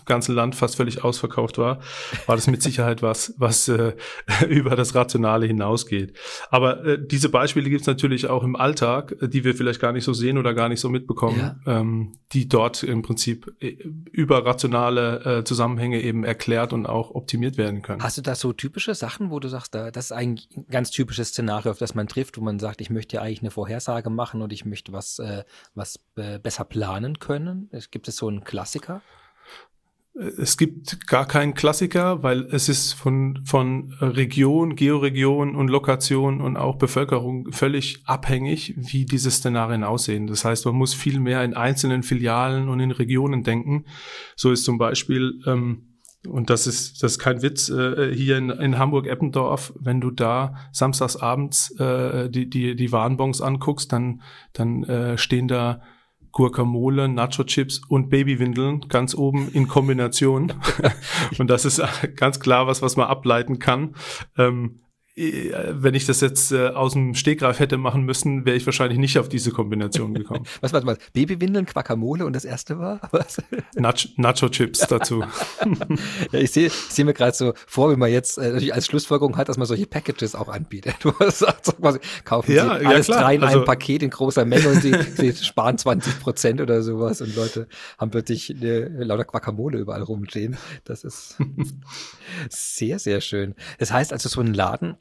ganzen 0.05 0.35
Land 0.35 0.53
fast 0.53 0.75
völlig 0.75 1.03
ausverkauft 1.03 1.57
war, 1.57 1.79
war 2.27 2.35
das 2.35 2.45
mit 2.45 2.61
Sicherheit 2.61 3.01
was, 3.01 3.33
was 3.37 3.67
äh, 3.67 3.93
über 4.47 4.75
das 4.75 4.93
Rationale 4.93 5.47
hinausgeht. 5.47 6.15
Aber 6.51 6.85
äh, 6.85 6.99
diese 7.03 7.29
Beispiele 7.29 7.69
gibt 7.69 7.81
es 7.81 7.87
natürlich 7.87 8.27
auch 8.27 8.43
im 8.43 8.55
Alltag, 8.55 9.15
die 9.21 9.43
wir 9.43 9.55
vielleicht 9.55 9.79
gar 9.79 9.93
nicht 9.93 10.03
so 10.03 10.13
sehen 10.13 10.37
oder 10.37 10.53
gar 10.53 10.69
nicht 10.69 10.79
so 10.79 10.89
mitbekommen, 10.89 11.39
ja. 11.39 11.79
ähm, 11.79 12.13
die 12.33 12.47
dort 12.47 12.83
im 12.83 13.01
Prinzip 13.01 13.55
äh, 13.59 13.77
über 14.11 14.45
rationale 14.45 15.39
äh, 15.39 15.43
Zusammenhänge 15.43 16.01
eben 16.01 16.23
erklärt 16.23 16.71
und 16.71 16.85
auch 16.85 17.15
optimiert 17.15 17.57
werden 17.57 17.81
können. 17.81 18.03
Hast 18.03 18.19
du 18.19 18.21
da 18.21 18.35
so 18.35 18.53
typische 18.53 18.93
Sachen, 18.93 19.31
wo 19.31 19.39
du 19.39 19.47
sagst, 19.47 19.73
da, 19.73 19.89
das 19.89 20.05
ist 20.05 20.11
eigentlich 20.11 20.49
ein 20.55 20.67
ganz 20.69 20.91
typisches 20.91 21.29
Szenario, 21.29 21.71
auf 21.71 21.79
das 21.79 21.95
man 21.95 22.07
trifft, 22.07 22.37
wo 22.37 22.43
man 22.43 22.59
sagt, 22.59 22.79
ich 22.79 22.91
möchte 22.91 23.15
ja 23.15 23.23
eigentlich 23.23 23.41
eine 23.41 23.51
Vorhersage 23.51 24.11
machen 24.11 24.43
und 24.43 24.53
ich 24.53 24.63
möchte 24.63 24.93
was 24.93 25.17
äh, 25.17 25.43
was 25.75 25.99
äh, 26.15 26.39
besser 26.39 26.63
planen 26.63 27.19
können? 27.19 27.69
Gibt 27.91 28.07
es 28.07 28.17
so 28.17 28.27
einen 28.27 28.43
Klassiker? 28.43 29.01
Es 30.39 30.57
gibt 30.57 31.05
gar 31.07 31.27
keinen 31.27 31.53
Klassiker, 31.53 32.23
weil 32.23 32.47
es 32.51 32.69
ist 32.69 32.93
von, 32.93 33.45
von 33.45 33.93
Region, 34.01 34.75
Georegion 34.75 35.55
und 35.55 35.67
Lokation 35.67 36.41
und 36.41 36.57
auch 36.57 36.77
Bevölkerung 36.77 37.51
völlig 37.51 38.01
abhängig, 38.05 38.73
wie 38.77 39.05
diese 39.05 39.29
Szenarien 39.29 39.83
aussehen. 39.83 40.25
Das 40.25 40.43
heißt, 40.43 40.65
man 40.65 40.73
muss 40.73 40.95
viel 40.95 41.19
mehr 41.19 41.43
in 41.43 41.53
einzelnen 41.53 42.01
Filialen 42.01 42.67
und 42.67 42.79
in 42.79 42.89
Regionen 42.89 43.43
denken. 43.43 43.85
So 44.35 44.51
ist 44.51 44.63
zum 44.63 44.79
Beispiel 44.79 45.39
ähm, 45.45 45.96
und 46.25 46.49
das 46.49 46.67
ist, 46.67 47.03
das 47.03 47.13
ist 47.13 47.19
kein 47.19 47.41
Witz, 47.41 47.69
äh, 47.69 48.13
hier 48.13 48.37
in, 48.37 48.49
in 48.49 48.77
Hamburg-Eppendorf, 48.77 49.73
wenn 49.79 50.01
du 50.01 50.11
da 50.11 50.55
samstags 50.71 51.15
abends 51.15 51.71
äh, 51.79 52.29
die, 52.29 52.49
die, 52.49 52.75
die 52.75 52.91
Warnbons 52.91 53.41
anguckst, 53.41 53.91
dann, 53.91 54.21
dann 54.53 54.83
äh, 54.83 55.17
stehen 55.17 55.47
da 55.47 55.81
Guacamole, 56.31 57.07
Nacho-Chips 57.07 57.81
und 57.87 58.09
Babywindeln 58.09 58.81
ganz 58.89 59.15
oben 59.15 59.49
in 59.51 59.67
Kombination. 59.67 60.53
und 61.39 61.49
das 61.49 61.65
ist 61.65 61.81
ganz 62.15 62.39
klar 62.39 62.67
was, 62.67 62.81
was 62.81 62.95
man 62.95 63.07
ableiten 63.07 63.59
kann. 63.59 63.95
Ähm, 64.37 64.79
äh, 64.79 64.86
wenn 65.17 65.95
ich 65.95 66.05
das 66.05 66.21
jetzt 66.21 66.51
äh, 66.51 66.67
aus 66.67 66.93
dem 66.93 67.15
Stegreif 67.15 67.59
hätte 67.59 67.77
machen 67.77 68.03
müssen, 68.03 68.45
wäre 68.45 68.55
ich 68.55 68.65
wahrscheinlich 68.67 68.99
nicht 68.99 69.17
auf 69.17 69.27
diese 69.27 69.49
Kombination 69.51 70.13
gekommen. 70.13 70.45
was 70.61 70.73
war 70.73 70.81
das? 70.81 70.99
Babywindeln, 71.13 71.65
Quacamole 71.65 72.23
und 72.23 72.33
das 72.33 72.45
erste 72.45 72.77
war? 72.77 73.01
Was? 73.11 73.41
Nach 73.75 73.95
Nacho-Chips 74.15 74.81
dazu. 74.87 75.23
ja, 76.31 76.39
ich 76.39 76.51
sehe 76.51 76.69
seh 76.69 77.03
mir 77.03 77.13
gerade 77.13 77.35
so 77.35 77.53
vor, 77.65 77.91
wie 77.91 77.95
man 77.95 78.11
jetzt 78.11 78.37
äh, 78.37 78.49
natürlich 78.49 78.75
als 78.75 78.85
Schlussfolgerung 78.85 79.37
hat, 79.37 79.49
dass 79.49 79.57
man 79.57 79.65
solche 79.65 79.87
Packages 79.87 80.35
auch 80.35 80.49
anbietet. 80.49 80.95
Du 81.01 81.11
sagst 81.19 81.75
quasi, 81.77 81.99
kaufen 82.23 82.53
ja, 82.53 82.77
Sie 82.77 82.83
ja, 82.83 82.89
alles 82.89 83.07
klar. 83.07 83.21
drei 83.21 83.35
in 83.35 83.43
also, 83.43 83.57
einem 83.57 83.65
Paket 83.65 84.03
in 84.03 84.11
großer 84.11 84.45
Menge 84.45 84.69
und 84.69 84.81
Sie, 84.81 84.93
Sie 85.15 85.33
sparen 85.33 85.79
20 85.79 86.19
Prozent 86.19 86.61
oder 86.61 86.83
sowas 86.83 87.21
und 87.21 87.35
Leute 87.35 87.67
haben 87.97 88.11
plötzlich 88.11 88.55
eine, 88.55 89.03
lauter 89.03 89.25
Quacamole 89.25 89.79
überall 89.79 90.03
rumstehen. 90.03 90.57
Das 90.83 91.03
ist 91.03 91.37
sehr, 92.49 92.99
sehr 92.99 93.21
schön. 93.21 93.55
Das 93.79 93.91
heißt 93.91 94.13
also, 94.13 94.29
so 94.29 94.41
ein 94.41 94.53
Laden 94.53 94.97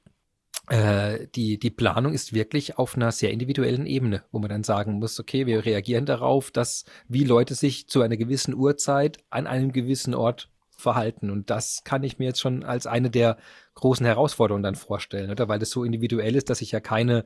äh, 0.69 1.29
die, 1.35 1.59
die 1.59 1.71
Planung 1.71 2.13
ist 2.13 2.33
wirklich 2.33 2.79
auf 2.79 2.97
einer 2.97 3.13
sehr 3.13 3.31
individuellen 3.31 3.87
Ebene, 3.87 4.25
wo 4.33 4.39
man 4.39 4.49
dann 4.49 4.65
sagen 4.65 4.99
muss, 4.99 5.21
okay, 5.21 5.47
wir 5.47 5.65
reagieren 5.65 6.07
darauf, 6.07 6.51
dass 6.51 6.85
wie 7.09 7.25
Leute 7.25 7.55
sich 7.55 7.89
zu 7.89 8.03
einer 8.03 8.17
gewissen 8.17 8.55
Uhrzeit 8.55 9.19
an 9.31 9.47
einem 9.47 9.73
gewissen 9.73 10.15
Ort 10.15 10.51
verhalten. 10.71 11.31
Und 11.31 11.51
das 11.51 11.85
kann 11.85 12.03
ich 12.03 12.19
mir 12.19 12.27
jetzt 12.27 12.41
schon 12.41 12.63
als 12.63 12.87
eine 12.87 13.11
der 13.11 13.39
großen 13.75 14.05
Herausforderungen 14.07 14.63
dann 14.63 14.75
vorstellen, 14.75 15.31
oder? 15.31 15.49
Weil 15.49 15.59
das 15.59 15.71
so 15.71 15.85
individuell 15.85 16.37
ist, 16.37 16.51
dass 16.51 16.61
ich 16.61 16.73
ja 16.73 16.81
keine, 16.81 17.25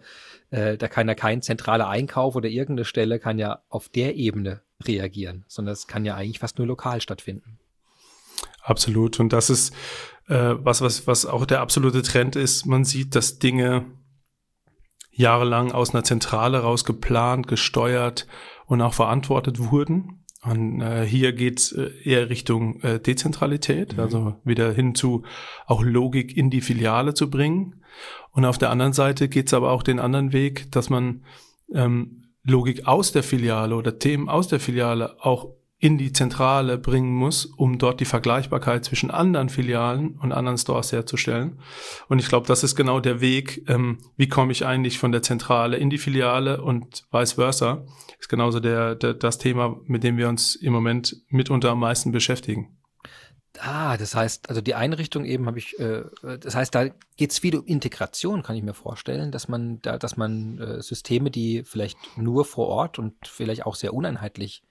äh, 0.51 0.77
da 0.77 0.89
kann 0.89 1.09
ja 1.09 1.15
kein 1.15 1.43
zentraler 1.43 1.89
Einkauf 1.89 2.37
oder 2.37 2.49
irgendeine 2.49 2.85
Stelle 2.85 3.19
kann 3.19 3.39
ja 3.39 3.63
auf 3.69 3.89
der 3.89 4.17
Ebene 4.17 4.63
reagieren, 4.85 5.45
sondern 5.49 5.73
es 5.73 5.87
kann 5.87 6.05
ja 6.05 6.15
eigentlich 6.15 6.39
fast 6.39 6.59
nur 6.59 6.67
lokal 6.67 7.01
stattfinden. 7.01 7.60
Absolut. 8.62 9.21
Und 9.21 9.33
das 9.33 9.50
ist 9.50 9.75
äh, 10.29 10.55
was, 10.59 10.81
was, 10.81 11.07
was 11.07 11.26
auch 11.26 11.47
der 11.47 11.61
absolute 11.61 12.02
Trend 12.02 12.37
ist. 12.37 12.67
Man 12.67 12.85
sieht, 12.85 13.14
dass 13.14 13.38
Dinge 13.38 13.87
jahrelang 15.11 15.73
aus 15.73 15.95
einer 15.95 16.05
Zentrale 16.05 16.61
raus 16.61 16.85
geplant, 16.85 17.49
gesteuert 17.49 18.26
und 18.67 18.81
auch 18.81 18.95
verantwortet 18.95 19.59
wurden. 19.59 20.25
Und 20.43 20.81
äh, 20.81 21.05
hier 21.05 21.33
geht's 21.33 21.73
äh, 21.73 21.90
eher 22.02 22.31
Richtung 22.31 22.81
äh, 22.81 22.99
Dezentralität, 22.99 23.95
mhm. 23.95 24.00
also 24.00 24.37
wieder 24.45 24.73
hin 24.73 24.95
zu 24.95 25.25
auch 25.67 25.83
Logik 25.83 26.35
in 26.37 26.49
die 26.49 26.62
Filiale 26.62 27.12
zu 27.12 27.29
bringen. 27.29 27.83
Und 28.31 28.45
auf 28.45 28.57
der 28.57 28.71
anderen 28.71 28.95
Seite 28.95 29.29
geht's 29.29 29.52
aber 29.52 29.71
auch 29.71 29.83
den 29.83 29.99
anderen 29.99 30.33
Weg, 30.33 30.73
dass 30.73 30.88
man 30.88 31.25
ähm, 31.75 32.33
Logik 32.43 32.87
aus 32.87 33.12
der 33.12 33.23
Filiale 33.23 33.76
oder 33.76 33.99
Themen 33.99 34.29
aus 34.31 34.49
der 34.49 34.61
Filiale 34.61 35.17
auch 35.21 35.55
in 35.81 35.97
die 35.97 36.13
Zentrale 36.13 36.77
bringen 36.77 37.15
muss, 37.15 37.47
um 37.47 37.79
dort 37.79 38.01
die 38.01 38.05
Vergleichbarkeit 38.05 38.85
zwischen 38.85 39.11
anderen 39.11 39.49
Filialen 39.49 40.19
und 40.19 40.31
anderen 40.31 40.59
Stores 40.59 40.93
herzustellen. 40.93 41.59
Und 42.09 42.19
ich 42.19 42.29
glaube, 42.29 42.47
das 42.47 42.63
ist 42.63 42.77
genau 42.77 43.01
der 43.01 43.23
Weg, 43.23 43.65
ähm, 43.67 43.99
wie 44.17 44.29
komme 44.29 44.53
ich 44.53 44.67
eigentlich 44.67 44.99
von 44.99 45.11
der 45.11 45.23
Zentrale 45.23 45.79
in 45.79 45.89
die 45.89 45.97
Filiale 45.97 46.61
und 46.63 47.05
vice 47.11 47.33
versa. 47.33 47.87
Ist 48.19 48.29
genauso 48.29 48.61
der, 48.61 48.95
der, 48.95 49.15
das 49.15 49.39
Thema, 49.39 49.81
mit 49.87 50.05
dem 50.05 50.19
wir 50.19 50.29
uns 50.29 50.55
im 50.55 50.75
Moment 50.75 51.17
mitunter 51.29 51.71
am 51.71 51.81
meisten 51.81 52.13
beschäftigen. 52.13 52.77
Ah, 53.59 53.97
das 53.97 54.15
heißt, 54.15 54.49
also 54.51 54.61
die 54.61 54.75
Einrichtung 54.75 55.25
eben 55.25 55.47
habe 55.47 55.59
ich, 55.59 55.79
äh, 55.79 56.05
das 56.23 56.55
heißt, 56.55 56.75
da 56.75 56.89
geht 57.17 57.31
es 57.31 57.39
viel 57.39 57.57
um 57.57 57.65
Integration, 57.65 58.43
kann 58.43 58.55
ich 58.55 58.63
mir 58.63 58.75
vorstellen, 58.75 59.33
dass 59.33 59.49
man 59.49 59.81
da, 59.81 59.99
dass 59.99 60.17
man 60.17 60.59
äh, 60.59 60.83
Systeme, 60.83 61.31
die 61.31 61.65
vielleicht 61.65 61.99
nur 62.17 62.45
vor 62.45 62.69
Ort 62.69 62.99
und 62.99 63.15
vielleicht 63.27 63.67
auch 63.67 63.75
sehr 63.75 63.93
uneinheitlich 63.93 64.63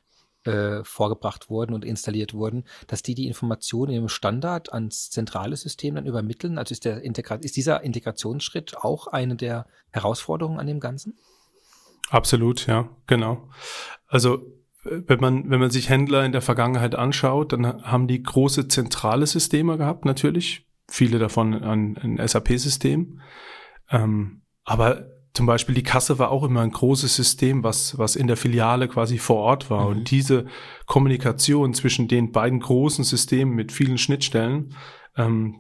äh, 0.50 0.84
vorgebracht 0.84 1.50
wurden 1.50 1.74
und 1.74 1.86
installiert 1.86 2.34
wurden, 2.34 2.66
dass 2.88 3.04
die 3.04 3.16
die 3.16 3.28
Informationen 3.28 3.94
im 3.94 4.10
Standard 4.10 4.74
ans 4.74 5.10
zentrale 5.10 5.56
System 5.56 5.96
dann 5.96 6.06
übermitteln? 6.06 6.58
Also 6.58 6.74
ist, 6.74 6.86
der 6.86 7.02
Integra 7.02 7.36
ist 7.36 7.56
dieser 7.56 7.84
Integrationsschritt 7.84 8.78
auch 8.78 9.08
eine 9.08 9.36
der 9.36 9.68
Herausforderungen 9.92 10.60
an 10.60 10.68
dem 10.68 10.80
Ganzen? 10.80 11.18
Absolut, 12.10 12.66
ja, 12.68 12.90
genau. 13.08 13.50
Also 14.08 14.40
wenn 14.84 15.20
man, 15.20 15.50
wenn 15.50 15.60
man 15.60 15.72
sich 15.72 15.90
Händler 15.90 16.26
in 16.26 16.32
der 16.32 16.42
Vergangenheit 16.42 16.96
anschaut, 16.96 17.54
dann 17.54 17.84
haben 17.84 18.08
die 18.08 18.24
große 18.24 18.68
zentrale 18.68 19.28
Systeme 19.28 19.78
gehabt, 19.78 20.06
natürlich. 20.06 20.66
Viele 20.88 21.20
davon 21.20 21.54
ein, 21.54 21.98
ein 21.98 22.28
SAP-System. 22.28 23.20
Ähm, 23.92 24.42
aber 24.64 25.06
zum 25.34 25.46
Beispiel 25.46 25.76
die 25.76 25.84
Kasse 25.84 26.20
war 26.20 26.32
auch 26.32 26.44
immer 26.44 26.62
ein 26.62 26.72
großes 26.72 27.16
System, 27.16 27.64
was, 27.64 27.98
was 27.98 28.16
in 28.16 28.28
der 28.28 28.38
Filiale 28.38 28.88
quasi 28.88 29.18
vor 29.18 29.38
Ort 29.38 29.70
war. 29.70 29.84
Mhm. 29.84 29.88
Und 29.88 30.12
diese 30.12 30.46
Kommunikation 30.86 31.74
zwischen 31.74 32.08
den 32.08 32.32
beiden 32.32 32.60
großen 32.60 33.04
Systemen 33.04 33.56
mit 33.56 33.72
vielen 33.72 33.98
Schnittstellen, 33.98 34.76
ähm, 35.16 35.58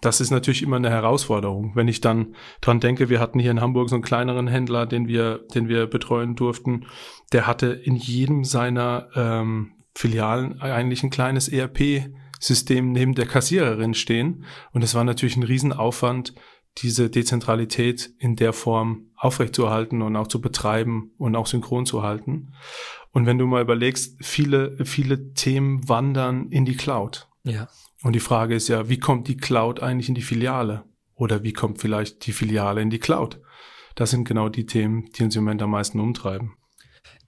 das 0.00 0.20
ist 0.20 0.30
natürlich 0.30 0.62
immer 0.62 0.76
eine 0.76 0.90
Herausforderung. 0.90 1.72
Wenn 1.74 1.88
ich 1.88 2.00
dann 2.00 2.34
dran 2.60 2.80
denke, 2.80 3.08
wir 3.08 3.20
hatten 3.20 3.38
hier 3.38 3.50
in 3.50 3.60
Hamburg 3.60 3.88
so 3.88 3.96
einen 3.96 4.02
kleineren 4.02 4.46
Händler, 4.46 4.86
den 4.86 5.08
wir, 5.08 5.40
den 5.54 5.68
wir 5.68 5.86
betreuen 5.86 6.36
durften, 6.36 6.86
der 7.32 7.46
hatte 7.46 7.68
in 7.68 7.96
jedem 7.96 8.44
seiner 8.44 9.08
ähm, 9.14 9.72
Filialen 9.94 10.60
eigentlich 10.60 11.02
ein 11.02 11.10
kleines 11.10 11.48
ERP-System 11.48 12.92
neben 12.92 13.14
der 13.14 13.26
Kassiererin 13.26 13.94
stehen. 13.94 14.44
Und 14.72 14.84
es 14.84 14.94
war 14.94 15.04
natürlich 15.04 15.36
ein 15.36 15.42
Riesenaufwand, 15.42 16.34
diese 16.78 17.10
Dezentralität 17.10 18.10
in 18.18 18.36
der 18.36 18.52
Form 18.52 19.10
aufrechtzuerhalten 19.16 20.02
und 20.02 20.16
auch 20.16 20.28
zu 20.28 20.40
betreiben 20.40 21.12
und 21.18 21.36
auch 21.36 21.46
synchron 21.46 21.86
zu 21.86 22.02
halten. 22.02 22.52
Und 23.12 23.26
wenn 23.26 23.38
du 23.38 23.46
mal 23.46 23.62
überlegst, 23.62 24.16
viele, 24.24 24.84
viele 24.84 25.32
Themen 25.34 25.88
wandern 25.88 26.48
in 26.50 26.64
die 26.64 26.76
Cloud. 26.76 27.28
Ja. 27.42 27.68
Und 28.02 28.14
die 28.14 28.20
Frage 28.20 28.54
ist 28.54 28.68
ja, 28.68 28.88
wie 28.88 28.98
kommt 28.98 29.28
die 29.28 29.36
Cloud 29.36 29.80
eigentlich 29.80 30.08
in 30.08 30.14
die 30.14 30.22
Filiale? 30.22 30.84
Oder 31.14 31.42
wie 31.42 31.52
kommt 31.52 31.80
vielleicht 31.80 32.26
die 32.26 32.32
Filiale 32.32 32.80
in 32.80 32.90
die 32.90 32.98
Cloud? 32.98 33.40
Das 33.94 34.10
sind 34.10 34.26
genau 34.26 34.48
die 34.48 34.64
Themen, 34.64 35.10
die 35.12 35.24
uns 35.24 35.36
im 35.36 35.44
Moment 35.44 35.62
am 35.62 35.70
meisten 35.70 36.00
umtreiben. 36.00 36.56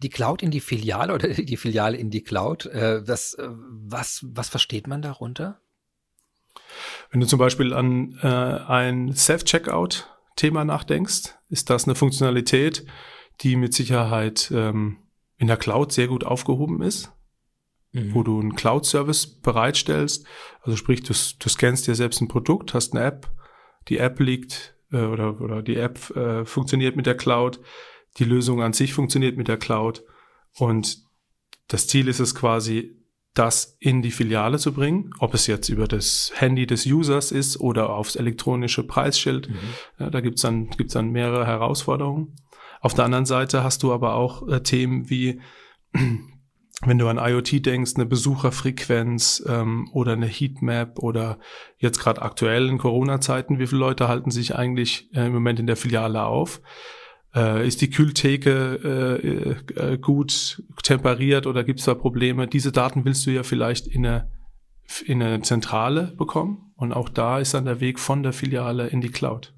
Die 0.02 0.10
Cloud 0.10 0.42
in 0.42 0.50
die 0.50 0.60
Filiale 0.60 1.14
oder 1.14 1.28
die 1.28 1.56
Filiale 1.56 1.96
in 1.96 2.10
die 2.10 2.22
Cloud, 2.22 2.66
äh, 2.66 3.02
das, 3.02 3.34
äh, 3.34 3.48
was, 3.50 4.24
was 4.28 4.48
versteht 4.48 4.86
man 4.86 5.02
darunter? 5.02 5.60
Wenn 7.12 7.20
du 7.20 7.26
zum 7.26 7.38
Beispiel 7.38 7.74
an 7.74 8.18
äh, 8.22 8.26
ein 8.26 9.12
Self-Checkout-Thema 9.14 10.64
nachdenkst, 10.64 11.34
ist 11.50 11.68
das 11.68 11.84
eine 11.84 11.94
Funktionalität, 11.94 12.86
die 13.42 13.56
mit 13.56 13.74
Sicherheit 13.74 14.50
ähm, 14.54 14.96
in 15.36 15.46
der 15.46 15.58
Cloud 15.58 15.92
sehr 15.92 16.08
gut 16.08 16.24
aufgehoben 16.24 16.80
ist, 16.80 17.12
mhm. 17.92 18.14
wo 18.14 18.22
du 18.22 18.40
einen 18.40 18.56
Cloud-Service 18.56 19.40
bereitstellst. 19.42 20.26
Also 20.62 20.76
sprich, 20.76 21.02
du, 21.02 21.12
du 21.12 21.48
scannst 21.50 21.86
dir 21.86 21.94
selbst 21.94 22.22
ein 22.22 22.28
Produkt, 22.28 22.72
hast 22.72 22.94
eine 22.94 23.04
App, 23.04 23.30
die 23.88 23.98
App 23.98 24.18
liegt 24.18 24.74
äh, 24.90 25.02
oder, 25.02 25.38
oder 25.42 25.62
die 25.62 25.76
App 25.76 26.16
äh, 26.16 26.46
funktioniert 26.46 26.96
mit 26.96 27.04
der 27.04 27.16
Cloud, 27.16 27.60
die 28.18 28.24
Lösung 28.24 28.62
an 28.62 28.72
sich 28.72 28.94
funktioniert 28.94 29.36
mit 29.36 29.48
der 29.48 29.58
Cloud 29.58 30.02
und 30.54 31.02
das 31.68 31.88
Ziel 31.88 32.08
ist 32.08 32.20
es 32.20 32.34
quasi, 32.34 33.01
das 33.34 33.76
in 33.80 34.02
die 34.02 34.10
Filiale 34.10 34.58
zu 34.58 34.72
bringen, 34.72 35.10
ob 35.18 35.32
es 35.32 35.46
jetzt 35.46 35.68
über 35.70 35.88
das 35.88 36.32
Handy 36.34 36.66
des 36.66 36.84
Users 36.86 37.32
ist 37.32 37.58
oder 37.58 37.90
aufs 37.90 38.16
elektronische 38.16 38.86
Preisschild. 38.86 39.48
Mhm. 39.48 39.56
Ja, 39.98 40.10
da 40.10 40.20
gibt's 40.20 40.42
dann, 40.42 40.68
gibt's 40.70 40.92
dann 40.94 41.10
mehrere 41.10 41.46
Herausforderungen. 41.46 42.36
Auf 42.80 42.94
der 42.94 43.04
anderen 43.04 43.26
Seite 43.26 43.64
hast 43.64 43.82
du 43.82 43.92
aber 43.92 44.14
auch 44.14 44.46
äh, 44.48 44.62
Themen 44.62 45.08
wie, 45.08 45.40
wenn 46.84 46.98
du 46.98 47.08
an 47.08 47.18
IoT 47.18 47.64
denkst, 47.64 47.92
eine 47.94 48.06
Besucherfrequenz 48.06 49.42
ähm, 49.46 49.88
oder 49.92 50.12
eine 50.12 50.26
Heatmap 50.26 50.98
oder 50.98 51.38
jetzt 51.78 52.00
gerade 52.00 52.20
aktuell 52.20 52.68
in 52.68 52.78
Corona-Zeiten, 52.78 53.58
wie 53.58 53.66
viele 53.66 53.80
Leute 53.80 54.08
halten 54.08 54.30
sich 54.30 54.56
eigentlich 54.56 55.08
äh, 55.14 55.26
im 55.26 55.32
Moment 55.32 55.58
in 55.58 55.66
der 55.66 55.76
Filiale 55.76 56.24
auf? 56.24 56.60
Äh, 57.34 57.66
ist 57.66 57.80
die 57.80 57.90
Kühltheke 57.90 59.60
äh, 59.74 59.92
äh, 59.92 59.98
gut 59.98 60.62
temperiert 60.82 61.46
oder 61.46 61.64
gibt 61.64 61.80
es 61.80 61.86
da 61.86 61.94
Probleme? 61.94 62.46
Diese 62.46 62.72
Daten 62.72 63.04
willst 63.04 63.24
du 63.26 63.30
ja 63.30 63.42
vielleicht 63.42 63.86
in 63.86 64.06
eine, 64.06 64.30
in 65.06 65.22
eine 65.22 65.40
Zentrale 65.42 66.14
bekommen. 66.18 66.72
Und 66.76 66.92
auch 66.92 67.08
da 67.08 67.38
ist 67.38 67.54
dann 67.54 67.64
der 67.64 67.80
Weg 67.80 67.98
von 67.98 68.22
der 68.22 68.32
Filiale 68.32 68.88
in 68.88 69.00
die 69.00 69.10
Cloud. 69.10 69.54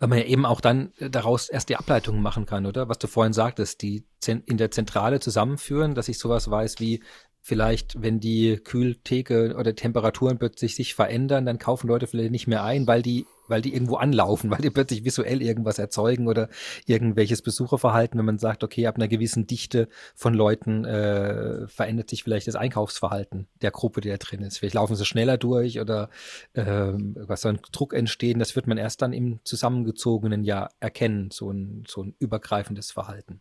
Weil 0.00 0.08
man 0.08 0.18
ja 0.18 0.24
eben 0.24 0.44
auch 0.44 0.60
dann 0.60 0.92
daraus 0.98 1.48
erst 1.48 1.68
die 1.68 1.76
Ableitungen 1.76 2.20
machen 2.20 2.46
kann, 2.46 2.66
oder? 2.66 2.88
Was 2.88 2.98
du 2.98 3.06
vorhin 3.06 3.32
sagtest, 3.32 3.82
die 3.82 4.04
in 4.26 4.56
der 4.56 4.72
Zentrale 4.72 5.20
zusammenführen, 5.20 5.94
dass 5.94 6.08
ich 6.08 6.18
sowas 6.18 6.50
weiß 6.50 6.80
wie, 6.80 7.00
vielleicht, 7.40 8.02
wenn 8.02 8.18
die 8.18 8.56
Kühltheke 8.56 9.54
oder 9.56 9.74
Temperaturen 9.74 10.38
plötzlich 10.38 10.74
sich 10.74 10.94
verändern, 10.94 11.46
dann 11.46 11.58
kaufen 11.58 11.86
Leute 11.86 12.06
vielleicht 12.06 12.32
nicht 12.32 12.46
mehr 12.48 12.64
ein, 12.64 12.86
weil 12.86 13.02
die 13.02 13.24
weil 13.48 13.62
die 13.62 13.72
irgendwo 13.74 13.96
anlaufen, 13.96 14.50
weil 14.50 14.60
die 14.60 14.70
plötzlich 14.70 15.04
visuell 15.04 15.42
irgendwas 15.42 15.78
erzeugen 15.78 16.28
oder 16.28 16.48
irgendwelches 16.86 17.42
Besucherverhalten, 17.42 18.18
wenn 18.18 18.26
man 18.26 18.38
sagt, 18.38 18.64
okay, 18.64 18.86
ab 18.86 18.96
einer 18.96 19.08
gewissen 19.08 19.46
Dichte 19.46 19.88
von 20.14 20.34
Leuten 20.34 20.84
äh, 20.84 21.66
verändert 21.68 22.10
sich 22.10 22.24
vielleicht 22.24 22.48
das 22.48 22.56
Einkaufsverhalten 22.56 23.48
der 23.62 23.70
Gruppe, 23.70 24.00
die 24.00 24.08
da 24.08 24.16
drin 24.16 24.42
ist. 24.42 24.58
Vielleicht 24.58 24.74
laufen 24.74 24.96
sie 24.96 25.04
schneller 25.04 25.38
durch 25.38 25.80
oder 25.80 26.10
äh, 26.52 26.62
was 26.64 27.42
soll 27.42 27.54
ein 27.54 27.60
Druck 27.72 27.94
entstehen, 27.94 28.38
das 28.38 28.56
wird 28.56 28.66
man 28.66 28.78
erst 28.78 29.02
dann 29.02 29.12
im 29.12 29.40
zusammengezogenen 29.44 30.44
Jahr 30.44 30.70
erkennen, 30.80 31.30
so 31.30 31.50
ein, 31.50 31.84
so 31.86 32.02
ein 32.02 32.14
übergreifendes 32.18 32.90
Verhalten. 32.90 33.40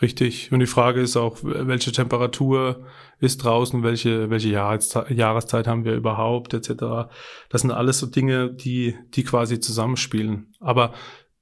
Richtig. 0.00 0.50
Und 0.50 0.60
die 0.60 0.66
Frage 0.66 1.00
ist 1.00 1.16
auch, 1.16 1.38
welche 1.42 1.92
Temperatur 1.92 2.86
ist 3.18 3.44
draußen, 3.44 3.82
welche, 3.82 4.30
welche 4.30 4.48
Jahreszeit 4.48 5.66
haben 5.66 5.84
wir 5.84 5.94
überhaupt, 5.94 6.54
etc. 6.54 7.10
Das 7.50 7.60
sind 7.60 7.70
alles 7.70 7.98
so 7.98 8.06
Dinge, 8.06 8.50
die, 8.50 8.96
die 9.14 9.24
quasi 9.24 9.60
zusammenspielen. 9.60 10.54
Aber 10.58 10.94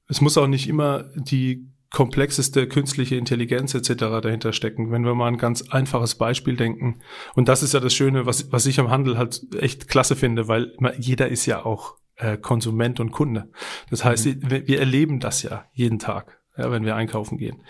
es 0.09 0.21
muss 0.21 0.38
auch 0.38 0.49
nicht 0.49 0.69
immer 0.69 1.05
die 1.14 1.69
komplexeste 1.90 2.69
künstliche 2.69 3.17
Intelligenz 3.17 3.75
etc. 3.75 4.21
dahinter 4.23 4.52
stecken. 4.52 4.90
Wenn 4.90 5.05
wir 5.05 5.14
mal 5.14 5.28
ein 5.28 5.38
ganz 5.38 5.71
einfaches 5.71 6.17
Beispiel 6.17 6.57
denken. 6.57 7.00
Und 7.35 7.49
das 7.49 7.62
ist 7.62 7.75
ja 7.75 7.81
das 7.81 7.95
Schöne, 7.95 8.26
was, 8.26 8.52
was 8.52 8.67
ich 8.67 8.81
am 8.81 8.90
Handel 8.90 9.17
halt 9.17 9.40
echt 9.59 9.88
klasse 9.88 10.17
finde, 10.17 10.49
weil 10.49 10.76
jeder 10.99 11.28
ist 11.28 11.47
ja 11.47 11.64
auch 11.64 11.95
äh, 12.17 12.37
Konsument 12.37 13.00
und 13.00 13.12
Kunde. 13.12 13.50
Das 13.90 14.05
heißt, 14.05 14.26
mhm. 14.26 14.50
wir, 14.50 14.67
wir 14.69 14.81
erleben 14.81 15.21
das 15.21 15.43
ja 15.43 15.64
jeden 15.73 15.99
Tag, 15.99 16.40
ja, 16.57 16.71
wenn 16.71 16.85
wir 16.85 16.97
einkaufen 16.97 17.38
gehen. 17.38 17.62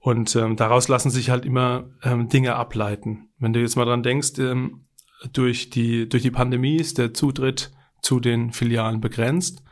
Und 0.00 0.34
ähm, 0.36 0.56
daraus 0.56 0.88
lassen 0.88 1.10
sich 1.10 1.30
halt 1.30 1.44
immer 1.44 1.90
ähm, 2.02 2.28
Dinge 2.28 2.54
ableiten. 2.54 3.30
Wenn 3.38 3.52
du 3.52 3.60
jetzt 3.60 3.76
mal 3.76 3.84
dran 3.84 4.02
denkst, 4.02 4.38
ähm, 4.38 4.86
durch, 5.32 5.70
die, 5.70 6.08
durch 6.08 6.22
die 6.22 6.30
Pandemie 6.30 6.76
ist 6.76 6.98
der 6.98 7.14
Zutritt 7.14 7.72
zu 8.00 8.20
den 8.20 8.52
Filialen 8.52 9.00
begrenzt. 9.00 9.62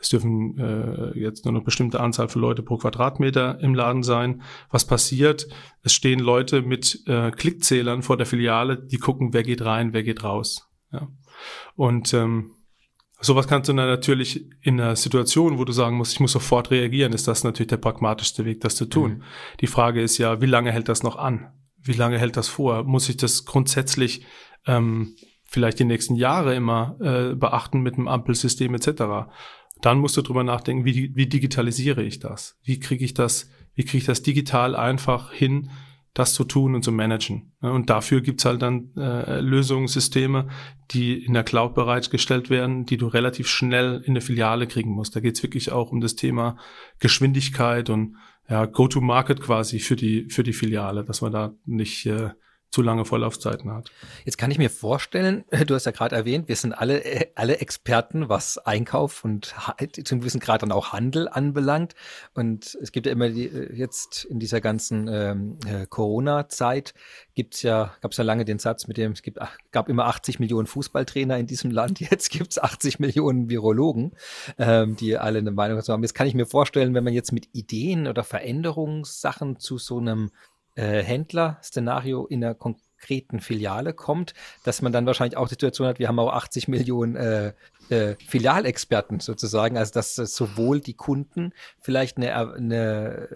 Es 0.00 0.08
dürfen 0.08 0.58
äh, 0.58 1.16
jetzt 1.16 1.44
nur 1.44 1.54
eine 1.54 1.62
bestimmte 1.62 2.00
Anzahl 2.00 2.28
von 2.28 2.42
Leute 2.42 2.64
pro 2.64 2.76
Quadratmeter 2.76 3.60
im 3.60 3.72
Laden 3.76 4.02
sein. 4.02 4.42
Was 4.68 4.84
passiert? 4.84 5.46
Es 5.82 5.94
stehen 5.94 6.18
Leute 6.18 6.62
mit 6.62 7.04
äh, 7.06 7.30
Klickzählern 7.30 8.02
vor 8.02 8.16
der 8.16 8.26
Filiale, 8.26 8.78
die 8.78 8.98
gucken, 8.98 9.32
wer 9.32 9.44
geht 9.44 9.64
rein, 9.64 9.92
wer 9.92 10.02
geht 10.02 10.24
raus. 10.24 10.68
Ja. 10.90 11.08
Und 11.76 12.12
ähm, 12.14 12.50
Sowas 13.22 13.46
kannst 13.46 13.68
du 13.68 13.72
dann 13.72 13.86
natürlich 13.86 14.46
in 14.62 14.80
einer 14.80 14.96
Situation, 14.96 15.56
wo 15.56 15.64
du 15.64 15.72
sagen 15.72 15.96
musst, 15.96 16.12
ich 16.12 16.20
muss 16.20 16.32
sofort 16.32 16.72
reagieren, 16.72 17.12
ist 17.12 17.28
das 17.28 17.44
natürlich 17.44 17.68
der 17.68 17.76
pragmatischste 17.76 18.44
Weg, 18.44 18.60
das 18.60 18.74
zu 18.74 18.84
tun. 18.84 19.12
Mhm. 19.12 19.22
Die 19.60 19.68
Frage 19.68 20.02
ist 20.02 20.18
ja, 20.18 20.40
wie 20.40 20.46
lange 20.46 20.72
hält 20.72 20.88
das 20.88 21.04
noch 21.04 21.16
an? 21.16 21.52
Wie 21.78 21.92
lange 21.92 22.18
hält 22.18 22.36
das 22.36 22.48
vor? 22.48 22.82
Muss 22.82 23.08
ich 23.08 23.16
das 23.16 23.44
grundsätzlich 23.44 24.26
ähm, 24.66 25.14
vielleicht 25.44 25.78
die 25.78 25.84
nächsten 25.84 26.16
Jahre 26.16 26.56
immer 26.56 26.96
äh, 27.00 27.36
beachten 27.36 27.80
mit 27.80 27.94
einem 27.94 28.08
Ampelsystem 28.08 28.74
etc.? 28.74 29.30
Dann 29.80 29.98
musst 29.98 30.16
du 30.16 30.22
drüber 30.22 30.42
nachdenken, 30.42 30.84
wie, 30.84 31.14
wie 31.14 31.26
digitalisiere 31.26 32.02
ich 32.02 32.18
das? 32.18 32.58
Wie 32.64 32.80
kriege 32.80 33.04
ich 33.04 33.14
das, 33.14 33.48
wie 33.74 33.84
kriege 33.84 33.98
ich 33.98 34.06
das 34.06 34.22
digital 34.22 34.74
einfach 34.74 35.32
hin, 35.32 35.70
das 36.14 36.34
zu 36.34 36.44
tun 36.44 36.74
und 36.74 36.82
zu 36.82 36.92
managen. 36.92 37.52
Und 37.60 37.88
dafür 37.88 38.20
gibt's 38.20 38.44
halt 38.44 38.60
dann 38.60 38.90
äh, 38.96 39.40
Lösungssysteme, 39.40 40.48
die 40.90 41.24
in 41.24 41.32
der 41.32 41.44
Cloud 41.44 41.74
bereitgestellt 41.74 42.50
werden, 42.50 42.84
die 42.84 42.98
du 42.98 43.06
relativ 43.06 43.48
schnell 43.48 44.02
in 44.04 44.14
der 44.14 44.22
Filiale 44.22 44.66
kriegen 44.66 44.90
musst. 44.90 45.16
Da 45.16 45.20
geht's 45.20 45.42
wirklich 45.42 45.72
auch 45.72 45.90
um 45.90 46.00
das 46.00 46.14
Thema 46.14 46.56
Geschwindigkeit 46.98 47.88
und 47.88 48.16
ja, 48.48 48.66
Go-to-Market 48.66 49.40
quasi 49.40 49.78
für 49.78 49.96
die, 49.96 50.28
für 50.28 50.42
die 50.42 50.52
Filiale, 50.52 51.04
dass 51.04 51.22
man 51.22 51.32
da 51.32 51.54
nicht 51.64 52.04
äh, 52.06 52.30
zu 52.72 52.80
lange 52.80 53.04
Vorlaufzeiten 53.04 53.70
hat. 53.70 53.92
Jetzt 54.24 54.38
kann 54.38 54.50
ich 54.50 54.56
mir 54.56 54.70
vorstellen, 54.70 55.44
du 55.66 55.74
hast 55.74 55.84
ja 55.84 55.92
gerade 55.92 56.16
erwähnt, 56.16 56.48
wir 56.48 56.56
sind 56.56 56.72
alle, 56.72 57.02
alle 57.34 57.58
Experten, 57.58 58.30
was 58.30 58.56
Einkauf 58.56 59.24
und 59.24 59.54
zum 60.04 60.20
gewissen 60.20 60.40
Grad 60.40 60.62
dann 60.62 60.72
auch 60.72 60.92
Handel 60.94 61.28
anbelangt. 61.28 61.94
Und 62.32 62.76
es 62.80 62.90
gibt 62.90 63.06
ja 63.06 63.12
immer 63.12 63.28
die, 63.28 63.44
jetzt 63.44 64.24
in 64.24 64.40
dieser 64.40 64.62
ganzen 64.62 65.06
ähm, 65.06 65.58
äh, 65.66 65.86
Corona-Zeit 65.86 66.94
gibt's 67.34 67.62
ja, 67.62 67.92
gab 68.00 68.12
es 68.12 68.16
ja 68.16 68.24
lange 68.24 68.46
den 68.46 68.58
Satz 68.58 68.88
mit 68.88 68.96
dem, 68.96 69.12
es 69.12 69.22
gibt, 69.22 69.38
gab 69.70 69.88
immer 69.90 70.06
80 70.06 70.40
Millionen 70.40 70.66
Fußballtrainer 70.66 71.38
in 71.38 71.46
diesem 71.46 71.70
Land, 71.70 72.00
jetzt 72.10 72.30
gibt's 72.30 72.58
80 72.58 72.98
Millionen 73.00 73.50
Virologen, 73.50 74.12
ähm, 74.58 74.96
die 74.96 75.18
alle 75.18 75.40
eine 75.40 75.50
Meinung 75.50 75.76
dazu 75.76 75.92
haben. 75.92 76.02
Jetzt 76.02 76.14
kann 76.14 76.26
ich 76.26 76.34
mir 76.34 76.46
vorstellen, 76.46 76.94
wenn 76.94 77.04
man 77.04 77.12
jetzt 77.12 77.32
mit 77.32 77.48
Ideen 77.52 78.06
oder 78.06 78.24
Veränderungssachen 78.24 79.58
zu 79.58 79.76
so 79.76 79.98
einem 79.98 80.30
äh, 80.74 81.02
Händler-Szenario 81.02 82.26
in 82.26 82.44
einer 82.44 82.54
konkreten 82.54 83.40
Filiale 83.40 83.92
kommt, 83.92 84.34
dass 84.64 84.80
man 84.80 84.92
dann 84.92 85.06
wahrscheinlich 85.06 85.36
auch 85.36 85.48
die 85.48 85.54
Situation 85.54 85.88
hat, 85.88 85.98
wir 85.98 86.08
haben 86.08 86.18
auch 86.18 86.32
80 86.32 86.68
Millionen 86.68 87.16
äh, 87.16 87.52
äh, 87.90 88.16
Filialexperten 88.26 89.20
sozusagen, 89.20 89.76
also 89.76 89.92
dass 89.92 90.16
äh, 90.18 90.26
sowohl 90.26 90.80
die 90.80 90.94
Kunden 90.94 91.52
vielleicht 91.80 92.16
eine, 92.16 92.34
eine, 92.34 93.28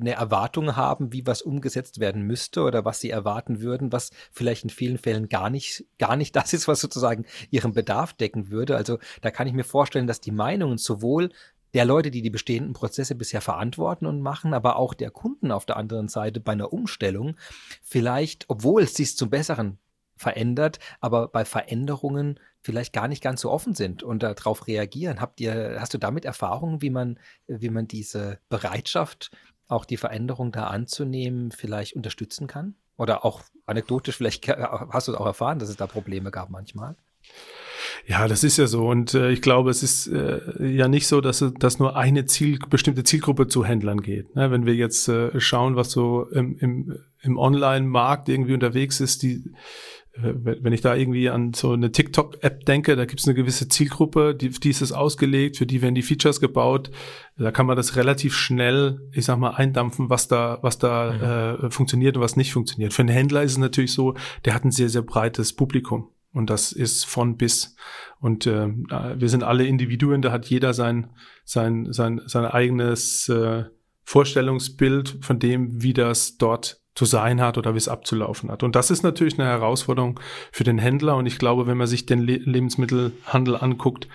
eine 0.00 0.12
Erwartung 0.12 0.76
haben, 0.76 1.12
wie 1.12 1.26
was 1.26 1.42
umgesetzt 1.42 2.00
werden 2.00 2.22
müsste 2.22 2.62
oder 2.62 2.84
was 2.84 3.00
sie 3.00 3.10
erwarten 3.10 3.60
würden, 3.60 3.92
was 3.92 4.10
vielleicht 4.32 4.64
in 4.64 4.70
vielen 4.70 4.98
Fällen 4.98 5.28
gar 5.28 5.50
nicht, 5.50 5.84
gar 5.98 6.16
nicht 6.16 6.34
das 6.36 6.52
ist, 6.52 6.68
was 6.68 6.80
sozusagen 6.80 7.26
ihren 7.50 7.74
Bedarf 7.74 8.14
decken 8.14 8.50
würde. 8.50 8.76
Also 8.76 8.98
da 9.20 9.30
kann 9.30 9.46
ich 9.46 9.52
mir 9.52 9.64
vorstellen, 9.64 10.06
dass 10.06 10.20
die 10.20 10.32
Meinungen 10.32 10.78
sowohl 10.78 11.30
der 11.74 11.84
Leute, 11.84 12.10
die 12.10 12.22
die 12.22 12.30
bestehenden 12.30 12.72
Prozesse 12.72 13.14
bisher 13.14 13.40
verantworten 13.40 14.06
und 14.06 14.20
machen, 14.20 14.54
aber 14.54 14.76
auch 14.76 14.94
der 14.94 15.10
Kunden 15.10 15.52
auf 15.52 15.66
der 15.66 15.76
anderen 15.76 16.08
Seite 16.08 16.40
bei 16.40 16.52
einer 16.52 16.72
Umstellung 16.72 17.36
vielleicht, 17.82 18.46
obwohl 18.48 18.82
es 18.82 18.94
sich 18.94 19.16
zum 19.16 19.30
Besseren 19.30 19.78
verändert, 20.16 20.78
aber 21.00 21.28
bei 21.28 21.44
Veränderungen 21.44 22.38
vielleicht 22.60 22.92
gar 22.92 23.08
nicht 23.08 23.22
ganz 23.22 23.40
so 23.40 23.50
offen 23.50 23.74
sind 23.74 24.02
und 24.02 24.22
darauf 24.22 24.66
reagieren. 24.66 25.20
Habt 25.20 25.40
ihr, 25.40 25.78
hast 25.80 25.94
du 25.94 25.98
damit 25.98 26.26
Erfahrungen, 26.26 26.82
wie 26.82 26.90
man, 26.90 27.18
wie 27.46 27.70
man 27.70 27.88
diese 27.88 28.38
Bereitschaft, 28.50 29.30
auch 29.66 29.84
die 29.86 29.96
Veränderung 29.96 30.52
da 30.52 30.66
anzunehmen, 30.66 31.52
vielleicht 31.52 31.94
unterstützen 31.94 32.46
kann? 32.46 32.74
Oder 32.98 33.24
auch 33.24 33.40
anekdotisch, 33.64 34.16
vielleicht 34.16 34.46
hast 34.48 35.08
du 35.08 35.16
auch 35.16 35.26
erfahren, 35.26 35.58
dass 35.58 35.70
es 35.70 35.76
da 35.76 35.86
Probleme 35.86 36.30
gab 36.30 36.50
manchmal? 36.50 36.96
Ja, 38.06 38.28
das 38.28 38.44
ist 38.44 38.56
ja 38.56 38.66
so. 38.66 38.88
Und 38.88 39.14
äh, 39.14 39.30
ich 39.30 39.42
glaube, 39.42 39.70
es 39.70 39.82
ist 39.82 40.06
äh, 40.08 40.40
ja 40.66 40.88
nicht 40.88 41.06
so, 41.06 41.20
dass, 41.20 41.44
dass 41.58 41.78
nur 41.78 41.96
eine 41.96 42.26
Ziel, 42.26 42.58
bestimmte 42.68 43.04
Zielgruppe 43.04 43.48
zu 43.48 43.64
Händlern 43.64 44.02
geht. 44.02 44.34
Ne? 44.34 44.50
Wenn 44.50 44.66
wir 44.66 44.74
jetzt 44.74 45.08
äh, 45.08 45.38
schauen, 45.40 45.76
was 45.76 45.90
so 45.90 46.26
im, 46.30 46.56
im, 46.58 46.98
im 47.22 47.38
Online-Markt 47.38 48.28
irgendwie 48.28 48.54
unterwegs 48.54 49.00
ist, 49.00 49.22
die 49.22 49.44
äh, 50.14 50.32
wenn 50.34 50.72
ich 50.72 50.80
da 50.80 50.94
irgendwie 50.94 51.28
an 51.28 51.52
so 51.54 51.72
eine 51.72 51.92
TikTok-App 51.92 52.64
denke, 52.64 52.96
da 52.96 53.04
gibt 53.04 53.20
es 53.20 53.26
eine 53.26 53.34
gewisse 53.34 53.68
Zielgruppe, 53.68 54.34
die, 54.34 54.50
die 54.50 54.70
ist 54.70 54.82
es 54.82 54.92
ausgelegt, 54.92 55.56
für 55.56 55.66
die 55.66 55.82
werden 55.82 55.94
die 55.94 56.02
Features 56.02 56.40
gebaut. 56.40 56.90
Da 57.36 57.50
kann 57.52 57.66
man 57.66 57.76
das 57.76 57.96
relativ 57.96 58.34
schnell, 58.34 59.00
ich 59.12 59.24
sag 59.24 59.38
mal, 59.38 59.50
eindampfen, 59.50 60.10
was 60.10 60.28
da, 60.28 60.58
was 60.62 60.78
da 60.78 61.56
mhm. 61.58 61.66
äh, 61.66 61.70
funktioniert 61.70 62.16
und 62.16 62.22
was 62.22 62.36
nicht 62.36 62.52
funktioniert. 62.52 62.92
Für 62.92 63.02
einen 63.02 63.08
Händler 63.08 63.42
ist 63.42 63.52
es 63.52 63.58
natürlich 63.58 63.92
so, 63.92 64.14
der 64.44 64.54
hat 64.54 64.64
ein 64.64 64.72
sehr, 64.72 64.88
sehr 64.88 65.02
breites 65.02 65.52
Publikum. 65.52 66.08
Und 66.32 66.50
das 66.50 66.72
ist 66.72 67.06
von 67.06 67.36
bis. 67.36 67.76
Und 68.20 68.46
äh, 68.46 68.68
wir 68.68 69.28
sind 69.28 69.42
alle 69.42 69.66
Individuen, 69.66 70.22
da 70.22 70.30
hat 70.30 70.46
jeder 70.46 70.74
sein, 70.74 71.10
sein, 71.44 71.92
sein, 71.92 72.20
sein 72.26 72.44
eigenes 72.44 73.28
äh, 73.28 73.64
Vorstellungsbild 74.04 75.18
von 75.22 75.38
dem, 75.38 75.82
wie 75.82 75.92
das 75.92 76.36
dort 76.36 76.80
zu 76.94 77.04
sein 77.04 77.40
hat 77.40 77.56
oder 77.56 77.74
wie 77.74 77.78
es 77.78 77.88
abzulaufen 77.88 78.50
hat. 78.50 78.62
Und 78.62 78.76
das 78.76 78.90
ist 78.90 79.02
natürlich 79.02 79.38
eine 79.38 79.48
Herausforderung 79.48 80.20
für 80.52 80.64
den 80.64 80.78
Händler. 80.78 81.16
Und 81.16 81.26
ich 81.26 81.38
glaube, 81.38 81.66
wenn 81.66 81.78
man 81.78 81.86
sich 81.86 82.06
den 82.06 82.20
Le 82.20 82.36
Lebensmittelhandel 82.36 83.56
anguckt, 83.56 84.08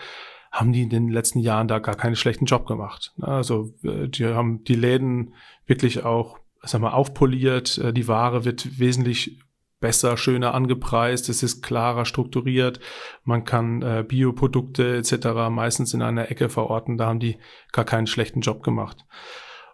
haben 0.52 0.72
die 0.72 0.84
in 0.84 0.90
den 0.90 1.10
letzten 1.10 1.40
Jahren 1.40 1.68
da 1.68 1.80
gar 1.80 1.96
keinen 1.96 2.16
schlechten 2.16 2.46
Job 2.46 2.66
gemacht. 2.66 3.14
Also 3.20 3.74
äh, 3.84 4.08
die 4.08 4.26
haben 4.26 4.64
die 4.64 4.76
Läden 4.76 5.34
wirklich 5.66 6.04
auch, 6.04 6.38
sag 6.62 6.82
mal, 6.82 6.92
aufpoliert. 6.92 7.78
Äh, 7.78 7.92
die 7.92 8.08
Ware 8.08 8.46
wird 8.46 8.80
wesentlich 8.80 9.40
besser, 9.80 10.18
schöner 10.18 10.54
angepreist, 10.54 11.30
es 11.30 11.44
ist 11.44 11.62
klarer 11.62 12.06
strukturiert, 12.06 12.80
man 13.24 13.44
kann 13.44 13.82
äh, 13.82 14.04
Bioprodukte 14.08 14.98
etc. 14.98 15.50
meistens 15.50 15.94
in 15.94 16.02
einer 16.02 16.32
Ecke 16.32 16.50
verorten, 16.50 16.98
da 16.98 17.08
haben 17.08 17.20
die 17.20 17.38
gar 17.72 17.86
keinen 17.86 18.08
schlechten 18.08 18.42
Job 18.42 18.64
gemacht. 18.64 19.06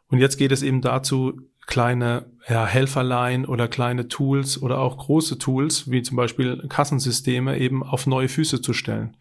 Und 0.08 0.20
jetzt 0.20 0.38
geht 0.38 0.52
es 0.52 0.64
eben 0.64 0.82
dazu, 0.82 1.40
kleine 1.68 2.32
ja, 2.50 2.66
Helferlein 2.66 3.46
oder 3.46 3.68
kleine 3.68 4.08
Tools 4.08 4.62
oder 4.62 4.80
auch 4.80 4.98
große 4.98 5.38
Tools, 5.38 5.90
wie 5.90 6.02
zum 6.02 6.18
Beispiel 6.18 6.68
Kassensysteme, 6.68 7.58
eben 7.58 7.84
auf 7.84 8.08
neue 8.08 8.28
Füße 8.28 8.62
zu 8.62 8.74
stellen. 8.74 9.16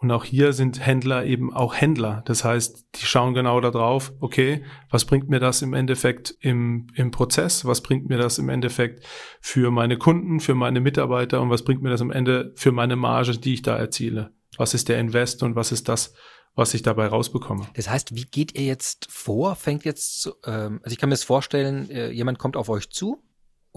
Und 0.00 0.12
auch 0.12 0.24
hier 0.24 0.52
sind 0.52 0.84
Händler 0.84 1.24
eben 1.24 1.52
auch 1.52 1.74
Händler. 1.74 2.22
Das 2.24 2.44
heißt, 2.44 2.86
die 2.94 3.04
schauen 3.04 3.34
genau 3.34 3.60
darauf, 3.60 4.12
okay, 4.20 4.64
was 4.90 5.04
bringt 5.04 5.28
mir 5.28 5.40
das 5.40 5.60
im 5.60 5.74
Endeffekt 5.74 6.36
im, 6.40 6.86
im 6.94 7.10
Prozess? 7.10 7.64
Was 7.64 7.82
bringt 7.82 8.08
mir 8.08 8.16
das 8.16 8.38
im 8.38 8.48
Endeffekt 8.48 9.04
für 9.40 9.72
meine 9.72 9.98
Kunden, 9.98 10.38
für 10.38 10.54
meine 10.54 10.80
Mitarbeiter 10.80 11.40
und 11.40 11.50
was 11.50 11.64
bringt 11.64 11.82
mir 11.82 11.90
das 11.90 12.00
am 12.00 12.12
Ende 12.12 12.52
für 12.54 12.70
meine 12.70 12.94
Marge, 12.94 13.38
die 13.38 13.54
ich 13.54 13.62
da 13.62 13.76
erziele? 13.76 14.30
Was 14.56 14.72
ist 14.72 14.88
der 14.88 15.00
Invest 15.00 15.42
und 15.42 15.56
was 15.56 15.72
ist 15.72 15.88
das, 15.88 16.14
was 16.54 16.74
ich 16.74 16.82
dabei 16.82 17.08
rausbekomme? 17.08 17.66
Das 17.74 17.90
heißt, 17.90 18.14
wie 18.14 18.24
geht 18.24 18.56
ihr 18.56 18.66
jetzt 18.66 19.08
vor? 19.10 19.56
Fängt 19.56 19.84
jetzt, 19.84 20.30
ähm, 20.46 20.78
also 20.84 20.92
ich 20.92 20.98
kann 20.98 21.08
mir 21.08 21.14
das 21.14 21.24
vorstellen, 21.24 21.90
äh, 21.90 22.10
jemand 22.10 22.38
kommt 22.38 22.56
auf 22.56 22.68
euch 22.68 22.90
zu 22.90 23.20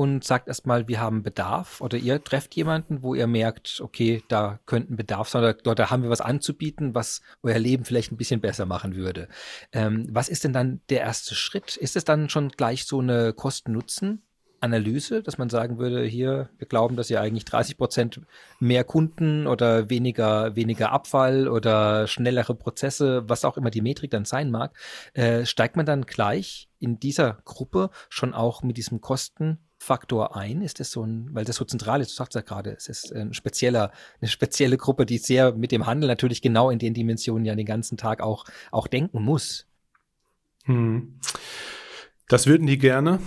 und 0.01 0.23
sagt 0.23 0.47
erstmal, 0.47 0.87
wir 0.87 0.99
haben 0.99 1.21
Bedarf 1.21 1.79
oder 1.79 1.95
ihr 1.95 2.23
trefft 2.23 2.55
jemanden, 2.55 3.03
wo 3.03 3.13
ihr 3.13 3.27
merkt, 3.27 3.81
okay, 3.81 4.23
da 4.29 4.59
könnten 4.65 4.95
Bedarf 4.95 5.29
sein 5.29 5.43
oder 5.43 5.53
dort 5.53 5.91
haben 5.91 6.01
wir 6.01 6.09
was 6.09 6.21
anzubieten, 6.21 6.95
was 6.95 7.21
euer 7.43 7.59
Leben 7.59 7.85
vielleicht 7.85 8.11
ein 8.11 8.17
bisschen 8.17 8.41
besser 8.41 8.65
machen 8.65 8.95
würde. 8.95 9.27
Ähm, 9.71 10.07
was 10.09 10.27
ist 10.27 10.43
denn 10.43 10.53
dann 10.53 10.81
der 10.89 11.01
erste 11.01 11.35
Schritt? 11.35 11.77
Ist 11.77 11.95
es 11.95 12.03
dann 12.03 12.29
schon 12.29 12.49
gleich 12.49 12.85
so 12.85 12.99
eine 12.99 13.31
Kosten-Nutzen? 13.33 14.23
Analyse, 14.59 15.21
dass 15.21 15.37
man 15.37 15.49
sagen 15.49 15.77
würde, 15.77 16.03
hier, 16.03 16.49
wir 16.57 16.67
glauben, 16.67 16.95
dass 16.95 17.11
ihr 17.11 17.21
eigentlich 17.21 17.45
30 17.45 17.77
Prozent 17.77 18.21
mehr 18.59 18.83
Kunden 18.83 19.45
oder 19.45 19.91
weniger, 19.91 20.55
weniger 20.55 20.91
Abfall 20.91 21.47
oder 21.47 22.07
schnellere 22.07 22.55
Prozesse, 22.55 23.29
was 23.29 23.45
auch 23.45 23.57
immer 23.57 23.69
die 23.69 23.81
Metrik 23.81 24.09
dann 24.09 24.25
sein 24.25 24.49
mag, 24.49 24.75
äh, 25.13 25.45
steigt 25.45 25.75
man 25.75 25.85
dann 25.85 26.07
gleich 26.07 26.69
in 26.79 26.99
dieser 26.99 27.41
Gruppe 27.45 27.91
schon 28.09 28.33
auch 28.33 28.63
mit 28.63 28.77
diesem 28.77 28.99
Kosten 28.99 29.59
Faktor 29.81 30.35
ein? 30.35 30.61
Ist 30.61 30.79
das 30.79 30.91
so 30.91 31.03
ein, 31.03 31.29
weil 31.33 31.43
das 31.43 31.55
so 31.55 31.65
zentral 31.65 32.01
ist, 32.01 32.11
du 32.11 32.15
sagst 32.15 32.35
ja 32.35 32.41
gerade, 32.41 32.69
es 32.69 32.87
ist 32.87 33.11
ein 33.11 33.33
spezieller, 33.33 33.91
eine 34.21 34.29
spezielle 34.29 34.77
Gruppe, 34.77 35.07
die 35.07 35.17
sehr 35.17 35.55
mit 35.55 35.71
dem 35.71 35.87
Handel 35.87 36.07
natürlich 36.07 36.43
genau 36.43 36.69
in 36.69 36.77
den 36.77 36.93
Dimensionen 36.93 37.45
ja 37.45 37.55
den 37.55 37.65
ganzen 37.65 37.97
Tag 37.97 38.21
auch, 38.21 38.45
auch 38.69 38.85
denken 38.85 39.23
muss. 39.23 39.65
Hm. 40.65 41.19
Das 42.27 42.45
würden 42.45 42.67
die 42.67 42.77
gerne. 42.77 43.19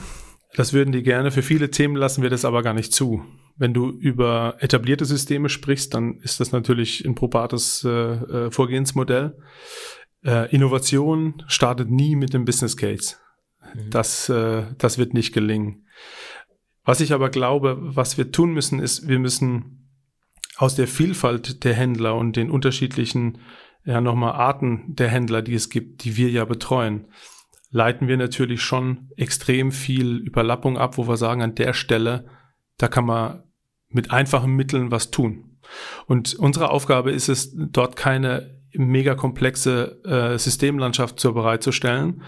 Das 0.54 0.72
würden 0.72 0.92
die 0.92 1.02
gerne. 1.02 1.32
Für 1.32 1.42
viele 1.42 1.72
Themen 1.72 1.96
lassen 1.96 2.22
wir 2.22 2.30
das 2.30 2.44
aber 2.44 2.62
gar 2.62 2.72
nicht 2.72 2.92
zu. 2.92 3.24
Wenn 3.56 3.74
du 3.74 3.90
über 3.90 4.56
etablierte 4.60 5.06
Systeme 5.06 5.48
sprichst, 5.48 5.92
dann 5.92 6.18
ist 6.18 6.38
das 6.38 6.52
natürlich 6.52 7.04
ein 7.04 7.16
probates 7.16 7.82
äh, 7.82 7.88
äh 7.88 8.50
Vorgehensmodell. 8.52 9.36
Äh, 10.24 10.54
Innovation 10.54 11.42
startet 11.48 11.90
nie 11.90 12.14
mit 12.14 12.32
dem 12.32 12.44
Business 12.44 12.76
Case. 12.76 13.16
Mhm. 13.74 13.90
Das, 13.90 14.28
äh, 14.28 14.66
das 14.78 14.98
wird 14.98 15.14
nicht 15.14 15.32
gelingen. 15.32 15.84
Was 16.84 17.00
ich 17.00 17.12
aber 17.12 17.30
glaube, 17.30 17.78
was 17.80 18.18
wir 18.18 18.30
tun 18.30 18.52
müssen, 18.52 18.78
ist, 18.78 19.08
wir 19.08 19.18
müssen 19.18 19.88
aus 20.56 20.74
der 20.74 20.86
Vielfalt 20.86 21.64
der 21.64 21.74
Händler 21.74 22.14
und 22.14 22.36
den 22.36 22.50
unterschiedlichen, 22.50 23.38
ja 23.84 24.00
nochmal 24.00 24.32
Arten 24.32 24.94
der 24.94 25.08
Händler, 25.08 25.42
die 25.42 25.54
es 25.54 25.70
gibt, 25.70 26.04
die 26.04 26.16
wir 26.16 26.30
ja 26.30 26.44
betreuen, 26.44 27.06
leiten 27.70 28.06
wir 28.06 28.16
natürlich 28.16 28.62
schon 28.62 29.10
extrem 29.16 29.72
viel 29.72 30.18
Überlappung 30.18 30.78
ab, 30.78 30.96
wo 30.96 31.08
wir 31.08 31.16
sagen, 31.16 31.42
an 31.42 31.54
der 31.54 31.72
Stelle, 31.72 32.28
da 32.78 32.88
kann 32.88 33.06
man 33.06 33.42
mit 33.88 34.10
einfachen 34.10 34.54
Mitteln 34.54 34.90
was 34.90 35.10
tun. 35.10 35.58
Und 36.06 36.34
unsere 36.34 36.70
Aufgabe 36.70 37.10
ist 37.10 37.28
es, 37.28 37.54
dort 37.56 37.96
keine 37.96 38.60
mega 38.72 39.14
komplexe 39.14 40.02
äh, 40.04 40.38
Systemlandschaft 40.38 41.18
zur 41.18 41.34
bereitzustellen, 41.34 42.22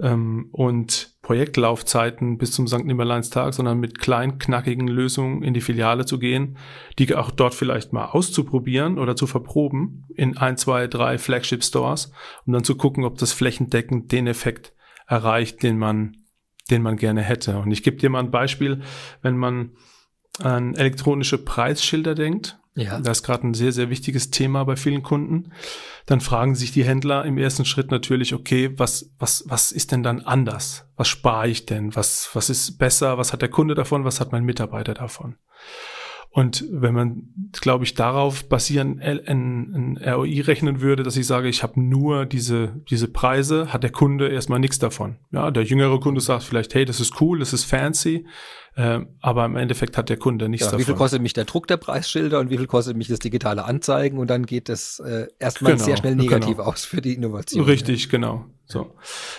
ähm, 0.00 0.48
und 0.52 1.18
Projektlaufzeiten 1.30 2.38
bis 2.38 2.50
zum 2.50 2.66
St. 2.66 2.84
Nimmerleinstag, 2.84 3.54
sondern 3.54 3.78
mit 3.78 4.00
kleinen, 4.00 4.40
knackigen 4.40 4.88
Lösungen 4.88 5.44
in 5.44 5.54
die 5.54 5.60
Filiale 5.60 6.04
zu 6.04 6.18
gehen, 6.18 6.58
die 6.98 7.14
auch 7.14 7.30
dort 7.30 7.54
vielleicht 7.54 7.92
mal 7.92 8.06
auszuprobieren 8.06 8.98
oder 8.98 9.14
zu 9.14 9.28
verproben 9.28 10.06
in 10.16 10.36
ein, 10.38 10.56
zwei, 10.56 10.88
drei 10.88 11.18
Flagship 11.18 11.62
Stores, 11.62 12.10
um 12.46 12.52
dann 12.52 12.64
zu 12.64 12.74
gucken, 12.76 13.04
ob 13.04 13.16
das 13.18 13.32
flächendeckend 13.32 14.10
den 14.10 14.26
Effekt 14.26 14.74
erreicht, 15.06 15.62
den 15.62 15.78
man 15.78 16.16
den 16.68 16.82
man 16.82 16.96
gerne 16.96 17.22
hätte. 17.22 17.58
Und 17.58 17.70
ich 17.70 17.84
gebe 17.84 17.96
dir 17.96 18.10
mal 18.10 18.18
ein 18.18 18.32
Beispiel, 18.32 18.82
wenn 19.22 19.36
man 19.36 19.76
an 20.40 20.74
elektronische 20.74 21.38
Preisschilder 21.38 22.16
denkt. 22.16 22.58
Ja. 22.80 22.98
Das 22.98 23.18
ist 23.18 23.22
gerade 23.24 23.46
ein 23.46 23.54
sehr, 23.54 23.72
sehr 23.72 23.90
wichtiges 23.90 24.30
Thema 24.30 24.64
bei 24.64 24.76
vielen 24.76 25.02
Kunden. 25.02 25.52
Dann 26.06 26.20
fragen 26.20 26.54
sich 26.54 26.72
die 26.72 26.84
Händler 26.84 27.24
im 27.24 27.36
ersten 27.36 27.64
Schritt 27.64 27.90
natürlich, 27.90 28.32
okay, 28.32 28.72
was, 28.78 29.10
was, 29.18 29.44
was 29.46 29.70
ist 29.70 29.92
denn 29.92 30.02
dann 30.02 30.20
anders? 30.20 30.86
Was 30.96 31.08
spare 31.08 31.48
ich 31.48 31.66
denn? 31.66 31.94
Was, 31.94 32.30
was 32.32 32.48
ist 32.48 32.78
besser? 32.78 33.18
Was 33.18 33.32
hat 33.32 33.42
der 33.42 33.50
Kunde 33.50 33.74
davon? 33.74 34.04
Was 34.04 34.20
hat 34.20 34.32
mein 34.32 34.44
Mitarbeiter 34.44 34.94
davon? 34.94 35.36
Und 36.32 36.64
wenn 36.70 36.94
man, 36.94 37.22
glaube 37.60 37.82
ich, 37.82 37.94
darauf 37.94 38.48
basierend 38.48 39.02
ein, 39.02 39.18
ein 39.26 39.98
ROI 39.98 40.42
rechnen 40.42 40.80
würde, 40.80 41.02
dass 41.02 41.16
ich 41.16 41.26
sage, 41.26 41.48
ich 41.48 41.64
habe 41.64 41.80
nur 41.80 42.24
diese, 42.24 42.80
diese 42.88 43.08
Preise, 43.08 43.72
hat 43.72 43.82
der 43.82 43.90
Kunde 43.90 44.28
erstmal 44.28 44.60
nichts 44.60 44.78
davon. 44.78 45.16
Ja, 45.32 45.50
der 45.50 45.64
jüngere 45.64 45.98
Kunde 45.98 46.20
sagt 46.20 46.44
vielleicht, 46.44 46.72
hey, 46.74 46.84
das 46.84 47.00
ist 47.00 47.20
cool, 47.20 47.40
das 47.40 47.52
ist 47.52 47.64
fancy, 47.64 48.26
äh, 48.76 49.00
aber 49.20 49.44
im 49.44 49.56
Endeffekt 49.56 49.98
hat 49.98 50.08
der 50.08 50.18
Kunde 50.18 50.48
nichts 50.48 50.66
ja, 50.66 50.70
davon. 50.70 50.80
Wie 50.80 50.84
viel 50.84 50.94
kostet 50.94 51.20
mich 51.20 51.32
der 51.32 51.46
Druck 51.46 51.66
der 51.66 51.78
Preisschilder 51.78 52.38
und 52.38 52.48
wie 52.50 52.58
viel 52.58 52.68
kostet 52.68 52.96
mich 52.96 53.08
das 53.08 53.18
digitale 53.18 53.64
Anzeigen 53.64 54.16
und 54.18 54.30
dann 54.30 54.46
geht 54.46 54.68
das 54.68 55.00
äh, 55.00 55.26
erstmal 55.40 55.72
genau, 55.72 55.84
sehr 55.84 55.96
schnell 55.96 56.14
negativ 56.14 56.58
genau. 56.58 56.68
aus 56.68 56.84
für 56.84 57.00
die 57.00 57.14
Innovation. 57.14 57.64
Richtig, 57.64 58.04
ja. 58.04 58.08
genau. 58.08 58.44
So. 58.66 58.94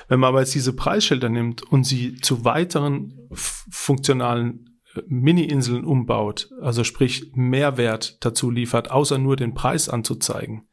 Wenn 0.09 0.19
man 0.19 0.27
aber 0.27 0.41
jetzt 0.41 0.53
diese 0.53 0.73
Preisschilder 0.73 1.29
nimmt 1.29 1.63
und 1.63 1.85
sie 1.85 2.17
zu 2.17 2.43
weiteren 2.43 3.13
funktionalen 3.31 4.70
Mini-Inseln 5.07 5.85
umbaut, 5.85 6.49
also 6.61 6.83
sprich 6.83 7.31
Mehrwert 7.33 8.23
dazu 8.25 8.49
liefert, 8.49 8.91
außer 8.91 9.17
nur 9.17 9.35
den 9.35 9.53
Preis 9.53 9.89
anzuzeigen, 9.89 10.67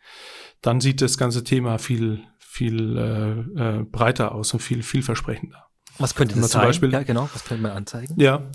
dann 0.62 0.80
sieht 0.80 1.00
das 1.00 1.18
ganze 1.18 1.44
Thema 1.44 1.78
viel, 1.78 2.24
viel 2.38 2.96
äh, 2.96 3.78
äh, 3.78 3.82
breiter 3.84 4.34
aus 4.34 4.52
und 4.52 4.60
viel 4.60 4.82
vielversprechender. 4.82 5.64
Was 5.98 6.14
könnte 6.14 6.34
das 6.36 6.50
zum 6.50 6.60
sein? 6.60 6.68
Beispiel, 6.68 6.92
ja, 6.92 7.02
genau, 7.02 7.28
was 7.32 7.44
könnte 7.44 7.62
man 7.62 7.72
anzeigen? 7.72 8.14
Ja, 8.18 8.48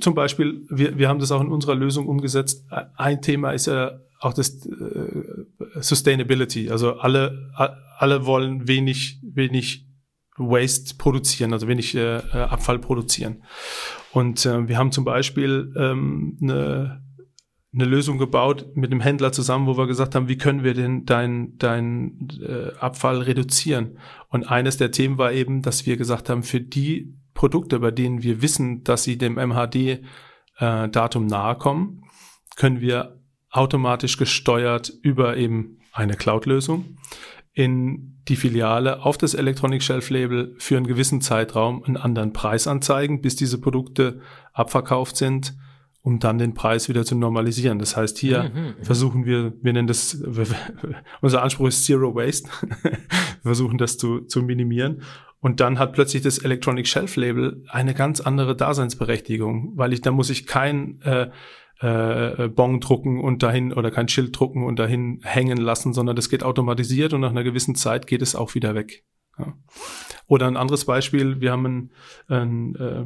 zum 0.00 0.14
Beispiel, 0.14 0.66
wir, 0.68 0.98
wir 0.98 1.08
haben 1.08 1.20
das 1.20 1.30
auch 1.30 1.40
in 1.40 1.48
unserer 1.48 1.76
Lösung 1.76 2.08
umgesetzt. 2.08 2.64
Ein 2.96 3.22
Thema 3.22 3.52
ist 3.52 3.66
ja 3.66 4.00
auch 4.18 4.32
das 4.32 4.66
äh, 4.66 5.80
Sustainability. 5.80 6.70
Also 6.70 6.94
alle, 6.94 7.52
alle 7.98 8.26
wollen 8.26 8.66
wenig, 8.66 9.20
wenig 9.22 9.87
Waste 10.38 10.94
produzieren, 10.96 11.52
also 11.52 11.68
wenig 11.68 11.94
äh, 11.94 12.18
äh, 12.18 12.20
Abfall 12.32 12.78
produzieren. 12.78 13.42
Und 14.12 14.46
äh, 14.46 14.68
wir 14.68 14.78
haben 14.78 14.92
zum 14.92 15.04
Beispiel 15.04 15.72
ähm, 15.76 16.38
eine, 16.40 17.02
eine 17.72 17.84
Lösung 17.84 18.18
gebaut 18.18 18.66
mit 18.74 18.90
einem 18.90 19.00
Händler 19.00 19.32
zusammen, 19.32 19.66
wo 19.66 19.76
wir 19.76 19.86
gesagt 19.86 20.14
haben, 20.14 20.28
wie 20.28 20.38
können 20.38 20.64
wir 20.64 20.74
denn 20.74 21.04
dein, 21.04 21.56
dein 21.58 22.28
äh, 22.40 22.76
Abfall 22.78 23.22
reduzieren? 23.22 23.98
Und 24.28 24.50
eines 24.50 24.76
der 24.76 24.90
Themen 24.90 25.18
war 25.18 25.32
eben, 25.32 25.62
dass 25.62 25.86
wir 25.86 25.96
gesagt 25.96 26.30
haben, 26.30 26.42
für 26.42 26.60
die 26.60 27.14
Produkte, 27.34 27.78
bei 27.80 27.90
denen 27.90 28.22
wir 28.22 28.42
wissen, 28.42 28.82
dass 28.84 29.04
sie 29.04 29.18
dem 29.18 29.34
MHD-Datum 29.34 31.24
äh, 31.24 31.28
nahe 31.28 31.56
kommen, 31.56 32.04
können 32.56 32.80
wir 32.80 33.20
automatisch 33.50 34.16
gesteuert 34.16 34.92
über 35.02 35.36
eben 35.36 35.78
eine 35.92 36.14
Cloud-Lösung 36.14 36.96
in 37.58 38.20
die 38.28 38.36
Filiale 38.36 39.04
auf 39.04 39.18
das 39.18 39.34
Electronic 39.34 39.82
Shelf 39.82 40.10
Label 40.10 40.54
für 40.58 40.76
einen 40.76 40.86
gewissen 40.86 41.20
Zeitraum 41.20 41.82
einen 41.82 41.96
anderen 41.96 42.32
Preis 42.32 42.68
anzeigen, 42.68 43.20
bis 43.20 43.34
diese 43.34 43.60
Produkte 43.60 44.20
abverkauft 44.52 45.16
sind, 45.16 45.56
um 46.00 46.20
dann 46.20 46.38
den 46.38 46.54
Preis 46.54 46.88
wieder 46.88 47.04
zu 47.04 47.16
normalisieren. 47.16 47.80
Das 47.80 47.96
heißt, 47.96 48.16
hier 48.16 48.52
mhm, 48.54 48.60
mhm. 48.60 48.84
versuchen 48.84 49.26
wir, 49.26 49.54
wir 49.60 49.72
nennen 49.72 49.88
das, 49.88 50.22
unser 51.20 51.42
Anspruch 51.42 51.66
ist 51.66 51.84
Zero 51.84 52.14
Waste. 52.14 52.48
wir 52.80 52.92
versuchen 53.42 53.76
das 53.76 53.98
zu, 53.98 54.20
zu 54.20 54.44
minimieren. 54.44 55.02
Und 55.40 55.58
dann 55.58 55.80
hat 55.80 55.94
plötzlich 55.94 56.22
das 56.22 56.38
Electronic 56.38 56.86
Shelf 56.86 57.16
Label 57.16 57.64
eine 57.66 57.92
ganz 57.92 58.20
andere 58.20 58.54
Daseinsberechtigung, 58.54 59.72
weil 59.74 59.92
ich, 59.92 60.00
da 60.00 60.12
muss 60.12 60.30
ich 60.30 60.46
kein 60.46 61.00
äh, 61.02 61.28
äh, 61.80 62.48
Bon 62.48 62.80
drucken 62.80 63.20
und 63.20 63.42
dahin 63.42 63.72
oder 63.72 63.90
kein 63.90 64.08
Schild 64.08 64.38
drucken 64.38 64.64
und 64.64 64.78
dahin 64.78 65.20
hängen 65.22 65.58
lassen, 65.58 65.92
sondern 65.92 66.16
das 66.16 66.28
geht 66.28 66.42
automatisiert 66.42 67.12
und 67.12 67.20
nach 67.20 67.30
einer 67.30 67.44
gewissen 67.44 67.74
Zeit 67.74 68.06
geht 68.06 68.22
es 68.22 68.34
auch 68.34 68.54
wieder 68.54 68.74
weg. 68.74 69.04
Ja. 69.38 69.54
Oder 70.26 70.46
ein 70.46 70.56
anderes 70.56 70.84
Beispiel, 70.84 71.40
wir 71.40 71.52
haben 71.52 71.66
einen, 71.66 71.90
einen, 72.28 72.74
äh, 72.76 73.04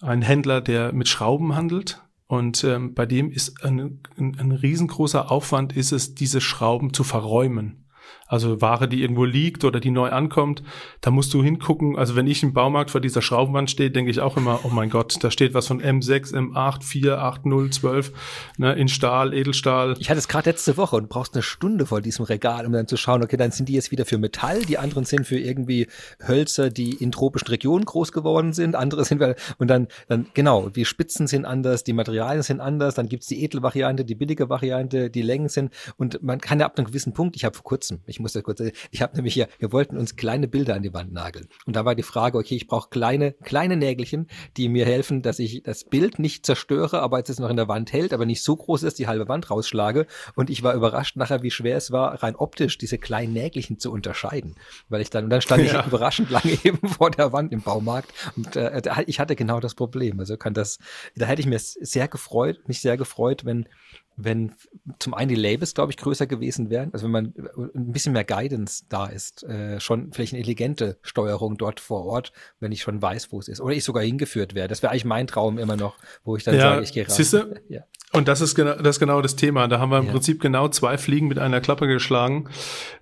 einen 0.00 0.22
Händler, 0.22 0.60
der 0.60 0.92
mit 0.92 1.08
Schrauben 1.08 1.54
handelt 1.54 2.02
und 2.26 2.62
ähm, 2.64 2.94
bei 2.94 3.06
dem 3.06 3.30
ist 3.30 3.64
ein, 3.64 4.00
ein, 4.16 4.36
ein 4.38 4.52
riesengroßer 4.52 5.30
Aufwand 5.30 5.76
ist 5.76 5.92
es, 5.92 6.14
diese 6.14 6.40
Schrauben 6.40 6.92
zu 6.94 7.04
verräumen. 7.04 7.88
Also 8.30 8.60
Ware, 8.60 8.86
die 8.86 9.02
irgendwo 9.02 9.24
liegt 9.24 9.64
oder 9.64 9.80
die 9.80 9.90
neu 9.90 10.10
ankommt, 10.10 10.62
da 11.00 11.10
musst 11.10 11.34
du 11.34 11.42
hingucken. 11.42 11.98
Also 11.98 12.14
wenn 12.14 12.28
ich 12.28 12.44
im 12.44 12.52
Baumarkt 12.52 12.92
vor 12.92 13.00
dieser 13.00 13.22
Schraubenwand 13.22 13.68
stehe, 13.72 13.90
denke 13.90 14.08
ich 14.12 14.20
auch 14.20 14.36
immer, 14.36 14.60
oh 14.62 14.68
mein 14.68 14.88
Gott, 14.88 15.16
da 15.20 15.32
steht 15.32 15.52
was 15.52 15.66
von 15.66 15.82
M6, 15.82 16.32
M8, 16.32 16.84
4, 16.84 17.18
8, 17.18 17.46
0, 17.46 17.70
12, 17.70 18.12
ne, 18.56 18.72
in 18.74 18.86
Stahl, 18.86 19.34
Edelstahl. 19.34 19.96
Ich 19.98 20.10
hatte 20.10 20.20
es 20.20 20.28
gerade 20.28 20.48
letzte 20.48 20.76
Woche 20.76 20.94
und 20.94 21.08
brauchst 21.08 21.34
eine 21.34 21.42
Stunde 21.42 21.86
vor 21.86 22.00
diesem 22.00 22.24
Regal, 22.24 22.66
um 22.66 22.72
dann 22.72 22.86
zu 22.86 22.96
schauen, 22.96 23.24
okay, 23.24 23.36
dann 23.36 23.50
sind 23.50 23.68
die 23.68 23.72
jetzt 23.72 23.90
wieder 23.90 24.04
für 24.04 24.16
Metall, 24.16 24.62
die 24.62 24.78
anderen 24.78 25.04
sind 25.04 25.26
für 25.26 25.38
irgendwie 25.38 25.88
Hölzer, 26.24 26.70
die 26.70 26.92
in 26.92 27.10
tropischen 27.10 27.48
Regionen 27.48 27.84
groß 27.84 28.12
geworden 28.12 28.52
sind, 28.52 28.76
andere 28.76 29.04
sind, 29.04 29.20
und 29.58 29.66
dann, 29.66 29.88
dann, 30.06 30.26
genau, 30.34 30.68
die 30.68 30.84
Spitzen 30.84 31.26
sind 31.26 31.44
anders, 31.44 31.82
die 31.82 31.94
Materialien 31.94 32.44
sind 32.44 32.60
anders, 32.60 32.94
dann 32.94 33.08
gibt's 33.08 33.26
die 33.26 33.42
Edelvariante, 33.42 34.04
die 34.04 34.14
billige 34.14 34.48
Variante, 34.48 35.10
die 35.10 35.22
Längen 35.22 35.48
sind, 35.48 35.72
und 35.96 36.22
man 36.22 36.40
kann 36.40 36.60
ja 36.60 36.66
ab 36.66 36.78
einem 36.78 36.86
gewissen 36.86 37.12
Punkt, 37.12 37.34
ich 37.34 37.44
habe 37.44 37.56
vor 37.56 37.64
kurzem, 37.64 37.98
ich 38.06 38.19
muss 38.20 38.32
das 38.32 38.42
kurz, 38.42 38.62
ich 38.90 39.02
habe 39.02 39.16
nämlich 39.16 39.34
hier, 39.34 39.48
wir 39.58 39.72
wollten 39.72 39.96
uns 39.96 40.16
kleine 40.16 40.48
Bilder 40.48 40.74
an 40.74 40.82
die 40.82 40.94
Wand 40.94 41.12
nageln. 41.12 41.48
Und 41.66 41.76
da 41.76 41.84
war 41.84 41.94
die 41.94 42.02
Frage, 42.02 42.38
okay, 42.38 42.56
ich 42.56 42.66
brauche 42.66 42.90
kleine, 42.90 43.32
kleine 43.32 43.76
Nägelchen, 43.76 44.28
die 44.56 44.68
mir 44.68 44.86
helfen, 44.86 45.22
dass 45.22 45.38
ich 45.38 45.62
das 45.62 45.84
Bild 45.84 46.18
nicht 46.18 46.46
zerstöre, 46.46 47.00
aber 47.00 47.18
jetzt 47.18 47.30
es 47.30 47.38
noch 47.38 47.50
in 47.50 47.56
der 47.56 47.68
Wand 47.68 47.92
hält, 47.92 48.12
aber 48.12 48.26
nicht 48.26 48.42
so 48.42 48.56
groß 48.56 48.82
ist, 48.82 48.98
die 48.98 49.06
halbe 49.06 49.28
Wand 49.28 49.50
rausschlage. 49.50 50.06
Und 50.34 50.50
ich 50.50 50.62
war 50.62 50.74
überrascht 50.74 51.16
nachher, 51.16 51.42
wie 51.42 51.50
schwer 51.50 51.76
es 51.76 51.90
war, 51.90 52.22
rein 52.22 52.36
optisch 52.36 52.78
diese 52.78 52.98
kleinen 52.98 53.32
Nägelchen 53.32 53.78
zu 53.78 53.90
unterscheiden. 53.92 54.56
Weil 54.88 55.00
ich 55.00 55.10
dann, 55.10 55.24
und 55.24 55.30
dann 55.30 55.42
stand 55.42 55.64
ja. 55.64 55.80
ich 55.80 55.86
überraschend 55.86 56.30
lange 56.30 56.58
eben 56.64 56.88
vor 56.88 57.10
der 57.10 57.32
Wand 57.32 57.52
im 57.52 57.62
Baumarkt 57.62 58.12
und 58.36 58.56
äh, 58.56 58.82
ich 59.06 59.20
hatte 59.20 59.36
genau 59.36 59.60
das 59.60 59.74
Problem. 59.74 60.18
Also 60.20 60.36
kann 60.36 60.54
das, 60.54 60.78
da 61.16 61.26
hätte 61.26 61.40
ich 61.40 61.46
mir 61.46 61.58
sehr 61.58 62.08
gefreut, 62.08 62.60
mich 62.66 62.80
sehr 62.80 62.96
gefreut, 62.96 63.44
wenn 63.44 63.68
wenn 64.16 64.52
zum 64.98 65.14
einen 65.14 65.28
die 65.28 65.34
Labels, 65.34 65.74
glaube 65.74 65.92
ich, 65.92 65.96
größer 65.96 66.26
gewesen 66.26 66.70
wären, 66.70 66.92
also 66.92 67.04
wenn 67.04 67.12
man 67.12 67.26
äh, 67.36 67.78
ein 67.78 67.92
bisschen 67.92 68.12
mehr 68.12 68.24
Guidance 68.24 68.84
da 68.88 69.06
ist, 69.06 69.42
äh, 69.44 69.80
schon 69.80 70.12
vielleicht 70.12 70.32
eine 70.32 70.40
intelligente 70.40 70.98
Steuerung 71.02 71.56
dort 71.56 71.80
vor 71.80 72.04
Ort, 72.04 72.32
wenn 72.60 72.72
ich 72.72 72.82
schon 72.82 73.00
weiß, 73.00 73.32
wo 73.32 73.38
es 73.38 73.48
ist. 73.48 73.60
Oder 73.60 73.74
ich 73.74 73.84
sogar 73.84 74.02
hingeführt 74.02 74.54
wäre. 74.54 74.68
Das 74.68 74.82
wäre 74.82 74.92
eigentlich 74.92 75.04
mein 75.04 75.26
Traum 75.26 75.58
immer 75.58 75.76
noch, 75.76 75.96
wo 76.24 76.36
ich 76.36 76.44
dann 76.44 76.54
ja, 76.54 76.60
sage, 76.60 76.82
ich 76.82 76.92
gehe 76.92 77.06
rein. 77.08 77.60
Ja. 77.68 77.82
Und 78.12 78.26
das 78.26 78.40
ist 78.40 78.54
genau 78.54 78.74
das, 78.74 78.96
ist 78.96 79.00
genau 79.00 79.22
das 79.22 79.36
Thema. 79.36 79.68
Da 79.68 79.78
haben 79.78 79.90
wir 79.90 79.98
im 79.98 80.06
ja. 80.06 80.12
Prinzip 80.12 80.40
genau 80.40 80.68
zwei 80.68 80.98
Fliegen 80.98 81.28
mit 81.28 81.38
einer 81.38 81.60
Klappe 81.60 81.86
geschlagen, 81.86 82.48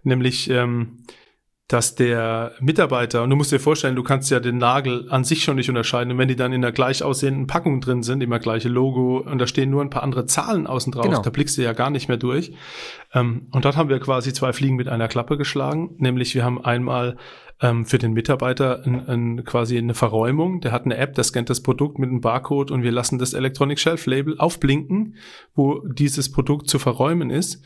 nämlich 0.02 0.50
ähm, 0.50 1.04
dass 1.68 1.94
der 1.94 2.52
Mitarbeiter, 2.60 3.22
und 3.22 3.28
du 3.28 3.36
musst 3.36 3.52
dir 3.52 3.60
vorstellen, 3.60 3.94
du 3.94 4.02
kannst 4.02 4.30
ja 4.30 4.40
den 4.40 4.56
Nagel 4.56 5.06
an 5.10 5.24
sich 5.24 5.44
schon 5.44 5.56
nicht 5.56 5.68
unterscheiden. 5.68 6.12
Und 6.12 6.18
wenn 6.18 6.28
die 6.28 6.34
dann 6.34 6.54
in 6.54 6.62
der 6.62 6.72
gleich 6.72 7.02
aussehenden 7.02 7.46
Packung 7.46 7.82
drin 7.82 8.02
sind, 8.02 8.22
immer 8.22 8.38
gleiche 8.38 8.70
Logo, 8.70 9.18
und 9.18 9.38
da 9.38 9.46
stehen 9.46 9.68
nur 9.68 9.82
ein 9.82 9.90
paar 9.90 10.02
andere 10.02 10.24
Zahlen 10.24 10.66
außen 10.66 10.92
drauf, 10.92 11.04
genau. 11.04 11.20
da 11.20 11.28
blickst 11.28 11.58
du 11.58 11.62
ja 11.62 11.74
gar 11.74 11.90
nicht 11.90 12.08
mehr 12.08 12.16
durch. 12.16 12.52
Ähm, 13.12 13.48
und 13.50 13.66
dort 13.66 13.76
haben 13.76 13.90
wir 13.90 14.00
quasi 14.00 14.32
zwei 14.32 14.54
Fliegen 14.54 14.76
mit 14.76 14.88
einer 14.88 15.08
Klappe 15.08 15.36
geschlagen. 15.36 15.94
Nämlich 15.98 16.34
wir 16.34 16.42
haben 16.42 16.64
einmal 16.64 17.18
ähm, 17.60 17.84
für 17.84 17.98
den 17.98 18.14
Mitarbeiter 18.14 18.82
ein, 18.86 19.06
ein, 19.06 19.44
quasi 19.44 19.76
eine 19.76 19.92
Verräumung. 19.92 20.62
Der 20.62 20.72
hat 20.72 20.86
eine 20.86 20.96
App, 20.96 21.14
der 21.16 21.24
scannt 21.24 21.50
das 21.50 21.62
Produkt 21.62 21.98
mit 21.98 22.08
einem 22.08 22.22
Barcode 22.22 22.70
und 22.70 22.82
wir 22.82 22.92
lassen 22.92 23.18
das 23.18 23.34
Electronic 23.34 23.78
Shelf 23.78 24.06
Label 24.06 24.38
aufblinken, 24.38 25.16
wo 25.54 25.80
dieses 25.86 26.32
Produkt 26.32 26.70
zu 26.70 26.78
verräumen 26.78 27.28
ist. 27.28 27.62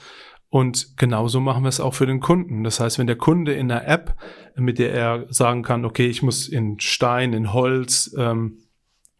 Und 0.52 0.98
genauso 0.98 1.40
machen 1.40 1.64
wir 1.64 1.70
es 1.70 1.80
auch 1.80 1.94
für 1.94 2.04
den 2.04 2.20
Kunden. 2.20 2.62
Das 2.62 2.78
heißt, 2.78 2.98
wenn 2.98 3.06
der 3.06 3.16
Kunde 3.16 3.54
in 3.54 3.72
einer 3.72 3.88
App, 3.88 4.14
mit 4.54 4.78
der 4.78 4.92
er 4.92 5.24
sagen 5.30 5.62
kann, 5.62 5.86
okay, 5.86 6.08
ich 6.08 6.22
muss 6.22 6.46
in 6.46 6.78
Stein, 6.78 7.32
in 7.32 7.54
Holz, 7.54 8.14
ähm, 8.18 8.58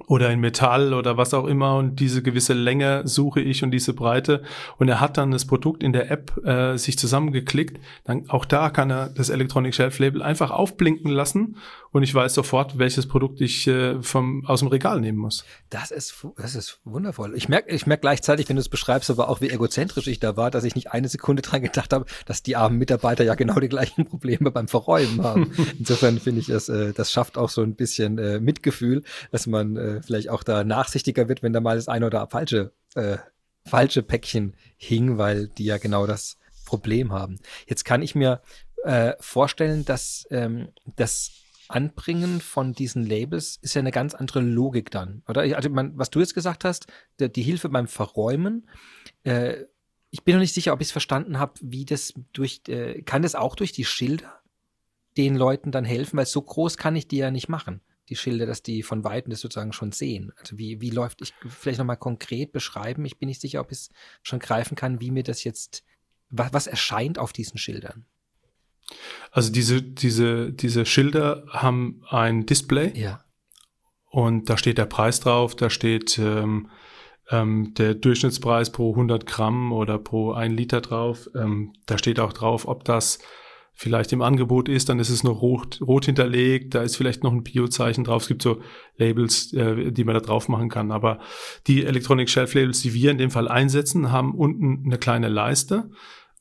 oder 0.06 0.30
in 0.30 0.40
Metall 0.40 0.94
oder 0.94 1.16
was 1.16 1.34
auch 1.34 1.46
immer 1.46 1.76
und 1.76 2.00
diese 2.00 2.22
gewisse 2.22 2.54
Länge 2.54 3.02
suche 3.06 3.40
ich 3.40 3.62
und 3.62 3.70
diese 3.70 3.94
Breite 3.94 4.42
und 4.78 4.88
er 4.88 5.00
hat 5.00 5.16
dann 5.16 5.30
das 5.30 5.46
Produkt 5.46 5.82
in 5.82 5.92
der 5.92 6.10
App 6.10 6.44
äh, 6.44 6.76
sich 6.76 6.98
zusammengeklickt, 6.98 7.80
dann 8.04 8.28
auch 8.28 8.44
da 8.44 8.70
kann 8.70 8.90
er 8.90 9.08
das 9.08 9.28
Electronic 9.28 9.74
Shelf 9.74 9.98
Label 9.98 10.22
einfach 10.22 10.50
aufblinken 10.50 11.10
lassen 11.10 11.56
und 11.92 12.02
ich 12.02 12.14
weiß 12.14 12.34
sofort, 12.34 12.78
welches 12.78 13.06
Produkt 13.06 13.40
ich 13.40 13.66
äh, 13.66 14.02
vom 14.02 14.46
aus 14.46 14.60
dem 14.60 14.68
Regal 14.68 15.00
nehmen 15.00 15.18
muss. 15.18 15.44
Das 15.68 15.90
ist 15.90 16.26
das 16.36 16.54
ist 16.54 16.80
wundervoll. 16.84 17.34
Ich 17.36 17.48
merke 17.48 17.74
ich 17.74 17.86
merk 17.86 18.00
gleichzeitig, 18.00 18.48
wenn 18.48 18.56
du 18.56 18.60
es 18.60 18.70
beschreibst, 18.70 19.10
aber 19.10 19.28
auch 19.28 19.40
wie 19.40 19.50
egozentrisch 19.50 20.06
ich 20.06 20.18
da 20.18 20.36
war, 20.36 20.50
dass 20.50 20.64
ich 20.64 20.74
nicht 20.74 20.90
eine 20.90 21.08
Sekunde 21.08 21.42
dran 21.42 21.62
gedacht 21.62 21.92
habe, 21.92 22.06
dass 22.24 22.42
die 22.42 22.56
armen 22.56 22.78
Mitarbeiter 22.78 23.24
ja 23.24 23.34
genau 23.34 23.60
die 23.60 23.68
gleichen 23.68 24.06
Probleme 24.06 24.50
beim 24.50 24.68
Verräumen 24.68 25.22
haben. 25.22 25.52
Insofern 25.78 26.18
finde 26.18 26.40
ich 26.40 26.46
das 26.46 26.68
äh, 26.70 26.92
das 26.94 27.12
schafft 27.12 27.36
auch 27.36 27.50
so 27.50 27.62
ein 27.62 27.74
bisschen 27.74 28.18
äh, 28.18 28.40
Mitgefühl, 28.40 29.02
dass 29.30 29.46
man 29.46 29.76
äh, 29.76 29.91
vielleicht 30.00 30.30
auch 30.30 30.42
da 30.42 30.64
nachsichtiger 30.64 31.28
wird, 31.28 31.42
wenn 31.42 31.52
da 31.52 31.60
mal 31.60 31.76
das 31.76 31.88
eine 31.88 32.06
oder 32.06 32.26
falsche, 32.28 32.72
äh, 32.94 33.18
falsche 33.64 34.02
Päckchen 34.02 34.54
hing, 34.76 35.18
weil 35.18 35.48
die 35.48 35.64
ja 35.64 35.78
genau 35.78 36.06
das 36.06 36.38
Problem 36.64 37.12
haben. 37.12 37.38
Jetzt 37.66 37.84
kann 37.84 38.00
ich 38.00 38.14
mir 38.14 38.40
äh, 38.84 39.12
vorstellen, 39.20 39.84
dass 39.84 40.26
ähm, 40.30 40.68
das 40.96 41.32
Anbringen 41.68 42.40
von 42.40 42.72
diesen 42.72 43.06
Labels 43.06 43.58
ist 43.62 43.74
ja 43.74 43.80
eine 43.80 43.92
ganz 43.92 44.14
andere 44.14 44.40
Logik 44.40 44.90
dann, 44.90 45.22
oder? 45.28 45.42
Also, 45.56 45.70
man, 45.70 45.96
was 45.96 46.10
du 46.10 46.20
jetzt 46.20 46.34
gesagt 46.34 46.64
hast, 46.64 46.86
die, 47.18 47.30
die 47.32 47.42
Hilfe 47.42 47.68
beim 47.68 47.88
Verräumen, 47.88 48.68
äh, 49.24 49.64
ich 50.10 50.24
bin 50.24 50.34
noch 50.34 50.40
nicht 50.40 50.52
sicher, 50.52 50.74
ob 50.74 50.80
ich 50.80 50.88
es 50.88 50.92
verstanden 50.92 51.38
habe, 51.38 51.54
wie 51.62 51.86
das 51.86 52.12
durch, 52.32 52.60
äh, 52.68 53.02
kann 53.02 53.22
das 53.22 53.34
auch 53.34 53.56
durch 53.56 53.72
die 53.72 53.86
Schilder 53.86 54.40
den 55.16 55.36
Leuten 55.36 55.72
dann 55.72 55.84
helfen, 55.84 56.16
weil 56.16 56.26
so 56.26 56.42
groß 56.42 56.76
kann 56.76 56.96
ich 56.96 57.08
die 57.08 57.18
ja 57.18 57.30
nicht 57.30 57.48
machen, 57.48 57.80
die 58.08 58.16
Schilder, 58.16 58.46
dass 58.46 58.62
die 58.62 58.82
von 58.82 59.04
Weitem 59.04 59.30
das 59.30 59.40
sozusagen 59.40 59.72
schon 59.72 59.92
sehen. 59.92 60.32
Also 60.36 60.58
wie, 60.58 60.80
wie 60.80 60.90
läuft, 60.90 61.22
ich 61.22 61.32
vielleicht 61.48 61.78
nochmal 61.78 61.96
konkret 61.96 62.52
beschreiben, 62.52 63.04
ich 63.04 63.18
bin 63.18 63.28
nicht 63.28 63.40
sicher, 63.40 63.60
ob 63.60 63.70
ich 63.70 63.78
es 63.78 63.90
schon 64.22 64.38
greifen 64.38 64.74
kann, 64.74 65.00
wie 65.00 65.10
mir 65.10 65.22
das 65.22 65.44
jetzt, 65.44 65.84
was, 66.28 66.52
was 66.52 66.66
erscheint 66.66 67.18
auf 67.18 67.32
diesen 67.32 67.58
Schildern. 67.58 68.04
Also 69.30 69.52
diese, 69.52 69.82
diese, 69.82 70.52
diese 70.52 70.84
Schilder 70.84 71.44
haben 71.48 72.02
ein 72.08 72.44
Display. 72.46 72.92
Ja. 72.98 73.24
Und 74.10 74.50
da 74.50 74.58
steht 74.58 74.78
der 74.78 74.86
Preis 74.86 75.20
drauf, 75.20 75.54
da 75.56 75.70
steht 75.70 76.18
ähm, 76.18 76.68
ähm, 77.30 77.72
der 77.74 77.94
Durchschnittspreis 77.94 78.70
pro 78.70 78.90
100 78.90 79.26
Gramm 79.26 79.72
oder 79.72 79.98
pro 79.98 80.32
ein 80.32 80.52
Liter 80.52 80.80
drauf. 80.80 81.30
Ähm, 81.34 81.72
da 81.86 81.96
steht 81.96 82.20
auch 82.20 82.32
drauf, 82.32 82.66
ob 82.68 82.84
das 82.84 83.20
vielleicht 83.74 84.12
im 84.12 84.22
Angebot 84.22 84.68
ist, 84.68 84.88
dann 84.88 84.98
ist 84.98 85.08
es 85.08 85.24
noch 85.24 85.42
rot, 85.42 85.80
rot 85.80 86.06
hinterlegt, 86.06 86.74
da 86.74 86.82
ist 86.82 86.96
vielleicht 86.96 87.24
noch 87.24 87.32
ein 87.32 87.42
Biozeichen 87.42 88.04
drauf. 88.04 88.22
Es 88.22 88.28
gibt 88.28 88.42
so 88.42 88.60
Labels, 88.96 89.52
äh, 89.54 89.90
die 89.90 90.04
man 90.04 90.14
da 90.14 90.20
drauf 90.20 90.48
machen 90.48 90.68
kann. 90.68 90.92
Aber 90.92 91.18
die 91.66 91.84
Electronic 91.84 92.30
Shelf 92.30 92.54
Labels, 92.54 92.82
die 92.82 92.94
wir 92.94 93.10
in 93.10 93.18
dem 93.18 93.30
Fall 93.30 93.48
einsetzen, 93.48 94.12
haben 94.12 94.34
unten 94.34 94.82
eine 94.84 94.98
kleine 94.98 95.28
Leiste 95.28 95.90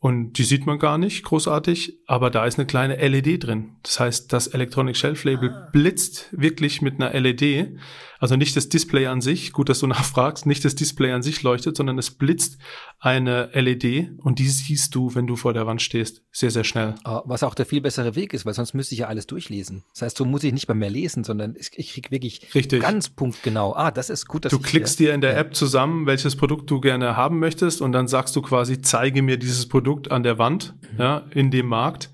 und 0.02 0.40
die 0.40 0.44
sieht 0.44 0.66
man 0.66 0.80
gar 0.80 0.98
nicht 0.98 1.24
großartig, 1.24 2.00
aber 2.08 2.32
da 2.32 2.46
ist 2.46 2.58
eine 2.58 2.66
kleine 2.66 2.96
LED 2.96 3.44
drin. 3.44 3.76
Das 3.84 4.00
heißt, 4.00 4.34
das 4.34 4.48
Electronic 4.48 4.98
Shelf 4.98 5.24
Label 5.26 5.52
ah. 5.52 5.70
blitzt 5.72 6.30
wirklich 6.32 6.82
mit 6.82 7.00
einer 7.00 7.14
LED 7.14 7.78
also 8.22 8.36
nicht 8.36 8.56
das 8.56 8.70
Display 8.70 9.08
an 9.08 9.20
sich, 9.20 9.52
gut, 9.52 9.68
dass 9.68 9.80
du 9.80 9.88
nachfragst, 9.88 10.46
nicht 10.46 10.64
das 10.64 10.76
Display 10.76 11.12
an 11.12 11.24
sich 11.24 11.42
leuchtet, 11.42 11.76
sondern 11.76 11.98
es 11.98 12.12
blitzt 12.12 12.60
eine 13.00 13.50
LED 13.54 14.12
und 14.20 14.38
die 14.38 14.48
siehst 14.48 14.94
du, 14.94 15.16
wenn 15.16 15.26
du 15.26 15.36
vor 15.36 15.54
der 15.54 15.66
Wand 15.66 15.82
stehst, 15.82 16.22
sehr, 16.32 16.52
sehr 16.52 16.64
schnell. 16.64 16.94
Ah, 17.04 17.24
was 17.26 17.42
auch 17.42 17.56
der 17.56 17.66
viel 17.66 17.82
bessere 17.82 18.16
Weg 18.16 18.34
ist, 18.34 18.46
weil 18.46 18.54
sonst 18.54 18.76
müsste 18.76 18.94
ich 18.94 19.00
ja 19.00 19.08
alles 19.08 19.26
durchlesen. 19.26 19.84
Das 19.94 20.04
heißt, 20.04 20.18
so 20.18 20.26
muss 20.26 20.44
ich 20.44 20.54
nicht 20.54 20.68
mal 20.68 20.76
mehr 20.76 20.92
lesen, 20.92 21.24
sondern 21.24 21.56
ich, 21.60 21.72
ich 21.76 21.94
krieg 21.94 22.12
wirklich 22.12 22.54
Richtig. 22.54 22.84
ganz 22.84 23.10
punktgenau. 23.10 23.74
Ah, 23.76 23.90
das 23.90 24.12
ist 24.12 24.28
gut, 24.28 24.46
dass 24.46 24.52
Du 24.52 24.60
klickst 24.60 25.00
dir 25.00 25.16
in 25.16 25.22
der 25.22 25.36
App 25.36 25.56
zusammen, 25.56 26.06
welches 26.06 26.36
Produkt 26.36 26.70
du 26.70 26.80
gerne 26.80 27.18
haben 27.18 27.40
möchtest 27.40 27.82
und 27.82 27.92
dann 27.92 28.08
sagst 28.08 28.36
du 28.36 28.44
quasi, 28.44 28.82
zeige 28.82 29.24
mir 29.24 29.38
dieses 29.38 29.68
Produkt 29.68 30.12
an 30.12 30.22
der 30.22 30.38
Wand, 30.38 30.76
mhm. 30.94 31.00
ja, 31.00 31.26
in 31.32 31.50
dem 31.50 31.66
Markt 31.66 32.12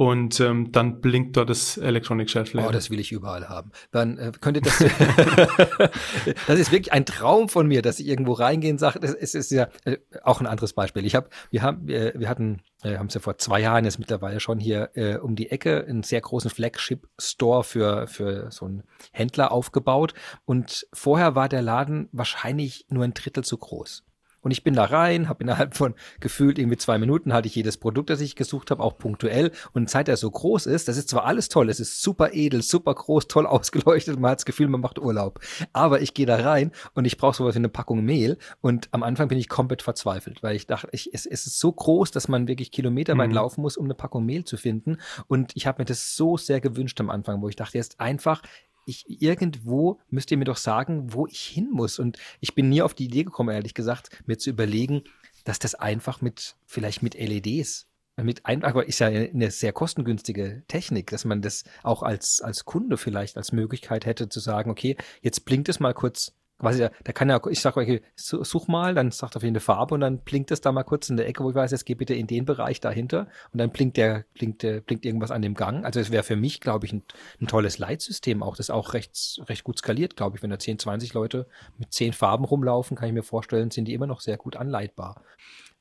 und 0.00 0.40
ähm, 0.40 0.72
dann 0.72 1.02
blinkt 1.02 1.36
dort 1.36 1.50
das 1.50 1.76
Electronic 1.76 2.30
Shelf 2.30 2.54
Label. 2.54 2.70
Oh, 2.70 2.72
das 2.72 2.88
will 2.88 2.98
ich 2.98 3.12
überall 3.12 3.50
haben. 3.50 3.70
Dann 3.90 4.16
äh, 4.16 4.32
könnte 4.40 4.62
das. 4.62 4.78
das 6.46 6.58
ist 6.58 6.72
wirklich 6.72 6.94
ein 6.94 7.04
Traum 7.04 7.50
von 7.50 7.66
mir, 7.66 7.82
dass 7.82 8.00
ich 8.00 8.06
irgendwo 8.06 8.32
reingehe 8.32 8.72
und 8.72 8.78
sage, 8.78 8.98
es 9.02 9.34
ist 9.34 9.50
ja 9.50 9.68
äh, 9.84 9.98
auch 10.22 10.40
ein 10.40 10.46
anderes 10.46 10.72
Beispiel. 10.72 11.04
Ich 11.04 11.14
habe, 11.14 11.28
wir 11.50 11.60
haben, 11.60 11.86
wir, 11.86 12.14
wir 12.16 12.30
hatten, 12.30 12.62
äh, 12.82 12.96
haben 12.96 13.08
es 13.08 13.14
ja 13.14 13.20
vor 13.20 13.36
zwei 13.36 13.60
Jahren 13.60 13.84
jetzt 13.84 13.98
mittlerweile 13.98 14.40
schon 14.40 14.58
hier 14.58 14.88
äh, 14.94 15.16
um 15.16 15.36
die 15.36 15.50
Ecke 15.50 15.84
einen 15.86 16.02
sehr 16.02 16.22
großen 16.22 16.50
Flagship 16.50 17.06
Store 17.18 17.62
für 17.62 18.06
für 18.06 18.50
so 18.50 18.64
einen 18.64 18.84
Händler 19.12 19.52
aufgebaut 19.52 20.14
und 20.46 20.86
vorher 20.94 21.34
war 21.34 21.50
der 21.50 21.60
Laden 21.60 22.08
wahrscheinlich 22.12 22.86
nur 22.88 23.04
ein 23.04 23.12
Drittel 23.12 23.44
zu 23.44 23.58
groß. 23.58 24.02
Und 24.42 24.50
ich 24.50 24.64
bin 24.64 24.74
da 24.74 24.84
rein, 24.84 25.28
habe 25.28 25.42
innerhalb 25.42 25.74
von 25.74 25.94
gefühlt 26.20 26.58
irgendwie 26.58 26.76
zwei 26.76 26.98
Minuten 26.98 27.32
hatte 27.32 27.48
ich 27.48 27.54
jedes 27.54 27.76
Produkt, 27.76 28.10
das 28.10 28.20
ich 28.20 28.36
gesucht 28.36 28.70
habe, 28.70 28.82
auch 28.82 28.96
punktuell. 28.96 29.52
Und 29.72 29.90
seit 29.90 30.08
er 30.08 30.16
so 30.16 30.30
groß 30.30 30.66
ist, 30.66 30.88
das 30.88 30.96
ist 30.96 31.08
zwar 31.08 31.24
alles 31.24 31.48
toll, 31.48 31.68
es 31.68 31.80
ist 31.80 32.02
super 32.02 32.32
edel, 32.32 32.62
super 32.62 32.94
groß, 32.94 33.28
toll 33.28 33.46
ausgeleuchtet, 33.46 34.18
man 34.18 34.32
hat 34.32 34.38
das 34.38 34.44
Gefühl, 34.44 34.68
man 34.68 34.80
macht 34.80 34.98
Urlaub. 34.98 35.40
Aber 35.72 36.00
ich 36.00 36.14
gehe 36.14 36.26
da 36.26 36.36
rein 36.36 36.72
und 36.94 37.04
ich 37.04 37.16
brauche 37.16 37.36
sowas 37.36 37.54
wie 37.54 37.58
eine 37.58 37.68
Packung 37.68 38.04
Mehl. 38.04 38.38
Und 38.60 38.88
am 38.92 39.02
Anfang 39.02 39.28
bin 39.28 39.38
ich 39.38 39.48
komplett 39.48 39.82
verzweifelt, 39.82 40.42
weil 40.42 40.56
ich 40.56 40.66
dachte, 40.66 40.88
ich, 40.92 41.10
es, 41.12 41.26
es 41.26 41.46
ist 41.46 41.58
so 41.58 41.72
groß, 41.72 42.10
dass 42.10 42.28
man 42.28 42.48
wirklich 42.48 42.72
kilometerweit 42.72 43.28
mhm. 43.28 43.34
laufen 43.34 43.62
muss, 43.62 43.76
um 43.76 43.84
eine 43.84 43.94
Packung 43.94 44.24
Mehl 44.24 44.44
zu 44.44 44.56
finden. 44.56 44.98
Und 45.26 45.52
ich 45.54 45.66
habe 45.66 45.82
mir 45.82 45.86
das 45.86 46.16
so 46.16 46.36
sehr 46.36 46.60
gewünscht 46.60 47.00
am 47.00 47.10
Anfang, 47.10 47.42
wo 47.42 47.48
ich 47.48 47.56
dachte, 47.56 47.78
jetzt 47.78 48.00
einfach 48.00 48.42
ich 48.86 49.04
irgendwo 49.22 50.00
müsst 50.08 50.30
ihr 50.30 50.36
mir 50.36 50.44
doch 50.44 50.56
sagen, 50.56 51.12
wo 51.12 51.26
ich 51.26 51.40
hin 51.40 51.70
muss. 51.70 51.98
Und 51.98 52.18
ich 52.40 52.54
bin 52.54 52.68
nie 52.68 52.82
auf 52.82 52.94
die 52.94 53.04
Idee 53.04 53.24
gekommen, 53.24 53.54
ehrlich 53.54 53.74
gesagt, 53.74 54.10
mir 54.26 54.38
zu 54.38 54.50
überlegen, 54.50 55.02
dass 55.44 55.58
das 55.58 55.74
einfach 55.74 56.20
mit, 56.20 56.56
vielleicht 56.66 57.02
mit 57.02 57.14
LEDs, 57.14 57.86
mit 58.16 58.44
ein, 58.44 58.64
aber 58.64 58.86
ist 58.86 58.98
ja 58.98 59.06
eine 59.06 59.50
sehr 59.50 59.72
kostengünstige 59.72 60.62
Technik, 60.68 61.10
dass 61.10 61.24
man 61.24 61.40
das 61.42 61.64
auch 61.82 62.02
als, 62.02 62.40
als 62.42 62.64
Kunde 62.64 62.96
vielleicht 62.96 63.36
als 63.36 63.52
Möglichkeit 63.52 64.04
hätte 64.04 64.28
zu 64.28 64.40
sagen, 64.40 64.70
okay, 64.70 64.96
jetzt 65.22 65.44
blinkt 65.44 65.68
es 65.68 65.80
mal 65.80 65.94
kurz 65.94 66.32
quasi, 66.60 66.86
da 67.04 67.12
kann 67.12 67.28
ja, 67.28 67.40
ich 67.48 67.60
sage, 67.60 67.80
okay, 67.80 68.02
such 68.14 68.68
mal, 68.68 68.94
dann 68.94 69.10
sagt 69.10 69.34
er 69.34 69.42
eine 69.42 69.60
Farbe 69.60 69.94
und 69.94 70.00
dann 70.00 70.18
blinkt 70.18 70.50
es 70.50 70.60
da 70.60 70.70
mal 70.72 70.84
kurz 70.84 71.08
in 71.10 71.16
der 71.16 71.26
Ecke, 71.26 71.42
wo 71.42 71.50
ich 71.50 71.56
weiß, 71.56 71.70
jetzt 71.70 71.86
geh 71.86 71.94
bitte 71.94 72.14
in 72.14 72.26
den 72.26 72.44
Bereich 72.44 72.80
dahinter 72.80 73.26
und 73.52 73.58
dann 73.58 73.70
blinkt 73.70 73.96
der, 73.96 74.24
blinkt 74.34 74.62
der, 74.62 74.80
blinkt 74.80 75.04
irgendwas 75.04 75.30
an 75.30 75.42
dem 75.42 75.54
Gang. 75.54 75.84
Also 75.84 76.00
es 76.00 76.10
wäre 76.10 76.22
für 76.22 76.36
mich, 76.36 76.60
glaube 76.60 76.86
ich, 76.86 76.92
ein, 76.92 77.02
ein, 77.40 77.46
tolles 77.46 77.78
Leitsystem 77.78 78.42
auch, 78.42 78.56
das 78.56 78.70
auch 78.70 78.94
recht, 78.94 79.40
recht 79.48 79.64
gut 79.64 79.78
skaliert, 79.78 80.16
glaube 80.16 80.36
ich. 80.36 80.42
Wenn 80.42 80.50
da 80.50 80.58
10, 80.58 80.78
20 80.78 81.14
Leute 81.14 81.46
mit 81.78 81.92
10 81.92 82.12
Farben 82.12 82.44
rumlaufen, 82.44 82.96
kann 82.96 83.08
ich 83.08 83.14
mir 83.14 83.22
vorstellen, 83.22 83.70
sind 83.70 83.86
die 83.86 83.94
immer 83.94 84.06
noch 84.06 84.20
sehr 84.20 84.36
gut 84.36 84.56
anleitbar. 84.56 85.22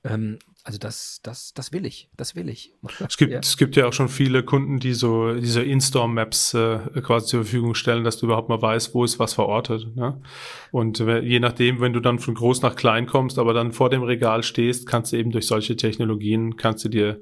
Ähm, 0.04 0.40
also 0.64 0.78
das, 0.78 1.20
das, 1.24 1.54
das 1.54 1.74
will 1.74 1.86
ich, 1.86 2.10
das 2.16 2.36
will 2.36 2.48
ich. 2.50 2.74
Es 3.00 3.18
gibt, 3.18 3.32
ja. 3.32 3.40
es 3.40 3.58
gibt 3.58 3.76
ja 3.76 3.88
auch 3.88 3.94
schon 3.94 4.10
viele 4.10 4.44
Kunden, 4.44 4.80
die 4.80 4.94
so 4.94 5.34
diese 5.34 5.64
In-Store-Maps 5.64 6.54
äh, 6.54 6.80
quasi 7.02 7.28
zur 7.28 7.44
Verfügung 7.44 7.76
stellen, 7.76 8.04
dass 8.04 8.18
du 8.18 8.26
überhaupt 8.26 8.50
mal 8.50 8.62
weißt, 8.62 8.94
wo 8.94 9.04
ist 9.04 9.20
was 9.20 9.34
verortet. 9.34 9.96
Ne? 9.96 10.22
Und 10.72 11.00
je 11.00 11.40
nachdem, 11.40 11.82
wenn 11.82 11.94
du 11.94 12.00
dann 12.00 12.20
von 12.20 12.34
groß 12.34 12.62
nach 12.62 12.76
klein 12.76 13.08
kommst, 13.08 13.40
aber 13.40 13.54
dann 13.54 13.72
vor 13.72 13.90
dem 13.90 14.04
Regal 14.04 14.44
stehst, 14.44 14.86
kannst 14.86 15.12
du 15.12 15.18
eben 15.18 15.32
durch 15.32 15.48
solche 15.48 15.76
Technologien, 15.76 16.56
kannst 16.56 16.86
du 16.86 16.90
dir 16.90 17.22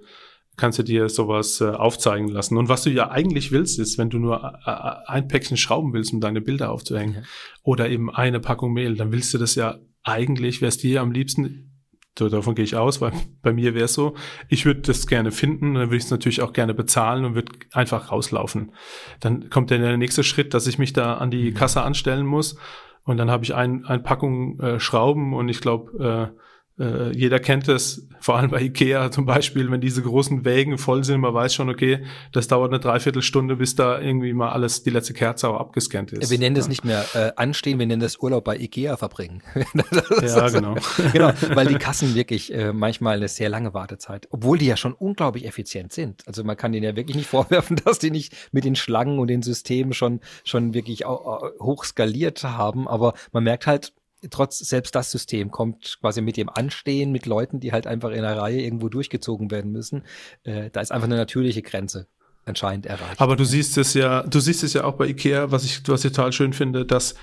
kannst 0.58 0.80
du 0.80 0.84
dir 0.84 1.08
sowas 1.08 1.62
äh, 1.62 1.70
aufzeigen 1.70 2.28
lassen. 2.28 2.58
Und 2.58 2.68
was 2.68 2.82
du 2.82 2.90
ja 2.90 3.12
eigentlich 3.12 3.52
willst, 3.52 3.80
ist, 3.80 3.98
wenn 4.00 4.10
du 4.10 4.18
nur 4.18 4.44
äh, 4.66 4.70
äh 4.70 4.96
ein 5.06 5.28
Päckchen 5.28 5.56
Schrauben 5.56 5.94
willst, 5.94 6.12
um 6.14 6.20
deine 6.20 6.42
Bilder 6.42 6.72
aufzuhängen, 6.72 7.14
ja. 7.14 7.22
oder 7.62 7.90
eben 7.90 8.10
eine 8.10 8.40
Packung 8.40 8.74
Mehl, 8.74 8.96
dann 8.96 9.12
willst 9.12 9.34
du 9.34 9.38
das 9.38 9.54
ja 9.54 9.78
eigentlich, 10.04 10.62
wär's 10.62 10.80
dir 10.80 11.02
am 11.02 11.12
liebsten 11.12 11.77
davon 12.20 12.56
gehe 12.56 12.66
ich 12.66 12.76
aus, 12.76 13.02
weil 13.02 13.12
bei 13.42 13.54
mir 13.54 13.74
wäre 13.74 13.86
es 13.86 13.94
so, 13.94 14.16
ich 14.50 14.66
würde 14.66 14.82
das 14.82 15.08
gerne 15.08 15.32
finden, 15.32 15.76
dann 15.76 15.90
würde 15.90 15.98
ich 15.98 16.04
es 16.04 16.12
natürlich 16.12 16.42
auch 16.42 16.54
gerne 16.54 16.74
bezahlen 16.74 17.26
und 17.26 17.36
würde 17.36 17.52
einfach 17.74 18.12
rauslaufen. 18.12 18.72
Dann 19.20 19.50
kommt 19.50 19.72
dann 19.72 19.82
der 19.82 19.98
nächste 19.98 20.24
Schritt, 20.24 20.54
dass 20.54 20.68
ich 20.68 20.78
mich 20.80 20.94
da 20.94 21.16
an 21.16 21.32
die 21.32 21.52
mhm. 21.52 21.54
Kasse 21.54 21.82
anstellen 21.82 22.26
muss 22.26 22.58
und 23.04 23.18
dann 23.18 23.32
habe 23.32 23.44
ich 23.44 23.56
ein, 23.56 23.86
ein 23.86 24.04
Packung 24.04 24.60
äh, 24.60 24.80
Schrauben 24.80 25.34
und 25.34 25.48
ich 25.48 25.62
glaube, 25.62 26.34
äh, 26.34 26.40
äh, 26.80 27.12
jeder 27.12 27.40
kennt 27.40 27.68
es, 27.68 28.08
vor 28.20 28.38
allem 28.38 28.52
bei 28.52 28.62
Ikea 28.62 29.10
zum 29.12 29.26
Beispiel, 29.26 29.72
wenn 29.72 29.82
diese 29.82 30.02
großen 30.02 30.46
Wägen 30.46 30.78
voll 30.78 31.04
sind, 31.04 31.22
man 31.22 31.34
weiß 31.34 31.54
schon, 31.54 31.70
okay, 31.70 32.04
das 32.32 32.48
dauert 32.48 32.72
eine 32.72 32.80
Dreiviertelstunde, 32.80 33.56
bis 33.56 33.76
da 33.76 34.00
irgendwie 34.00 34.34
mal 34.34 34.50
alles, 34.50 34.84
die 34.84 34.90
letzte 34.90 35.14
Kerze 35.14 35.50
auch 35.50 35.60
abgescannt 35.60 36.12
ist. 36.12 36.30
Wir 36.30 36.38
nennen 36.38 36.56
das 36.56 36.68
nicht 36.68 36.84
mehr 36.84 37.04
äh, 37.14 37.32
anstehen, 37.36 37.80
wir 37.80 37.88
nennen 37.88 38.02
das 38.02 38.18
Urlaub 38.18 38.44
bei 38.44 38.58
Ikea 38.58 38.98
verbringen. 38.98 39.42
ja, 40.22 40.50
genau. 40.50 40.76
genau, 41.14 41.32
weil 41.54 41.68
die 41.68 41.76
Kassen 41.76 42.16
wirklich 42.16 42.54
äh, 42.54 42.74
manchmal 42.74 43.18
eine 43.18 43.28
sehr 43.28 43.50
lange 43.50 43.74
Wartezeit, 43.74 44.28
obwohl 44.30 44.58
die 44.58 44.68
ja 44.68 44.78
schon 44.78 44.94
unglaublich 44.94 45.46
effizient 45.46 45.94
sind. 45.94 46.28
Also 46.28 46.44
man 46.44 46.58
kann 46.58 46.72
denen 46.72 46.84
ja 46.84 46.96
wirklich 46.96 47.16
nicht 47.16 47.28
vorwerfen, 47.38 47.82
dass 47.84 48.00
die 48.00 48.12
nicht 48.12 48.36
mit 48.52 48.66
den 48.66 48.76
Schlangen 48.76 49.20
und 49.20 49.28
den 49.28 49.42
Systemen 49.42 49.94
schon, 49.94 50.22
schon 50.44 50.74
wirklich 50.74 51.06
hoch 51.06 51.86
skaliert 51.86 52.44
haben, 52.44 52.88
aber 52.88 53.14
man 53.32 53.44
merkt 53.44 53.66
halt, 53.68 53.94
trotz 54.30 54.60
selbst 54.60 54.96
das 54.96 55.12
System 55.12 55.52
kommt 55.52 55.98
quasi 56.02 56.22
mit 56.22 56.38
dem 56.38 56.50
Anstehen 56.50 57.12
mit 57.12 57.26
Leuten, 57.26 57.60
die 57.60 57.72
halt 57.72 57.88
einfach 57.88 58.10
in 58.10 58.20
einer 58.20 58.38
Reihe 58.38 58.62
irgendwo 58.62 58.90
durchgezogen 58.90 59.52
werden 59.52 59.72
müssen. 59.72 60.04
Äh, 60.44 60.70
da 60.72 60.82
ist 60.82 60.92
einfach 60.92 61.08
eine 61.08 61.18
natürliche 61.18 61.62
Grenze 61.62 62.08
anscheinend 62.46 62.86
erreicht. 62.86 63.20
Aber 63.20 63.36
du 63.36 63.44
siehst 63.44 63.78
es 63.78 63.94
ja, 63.94 64.24
du 64.24 64.40
siehst 64.40 64.64
es 64.64 64.74
ja 64.74 64.84
auch 64.86 64.94
bei 64.94 65.08
Ikea, 65.08 65.52
was 65.52 65.64
ich, 65.64 65.88
was 65.88 66.04
ich 66.06 66.12
total 66.12 66.32
schön 66.32 66.54
finde, 66.54 66.86
dass 66.86 67.16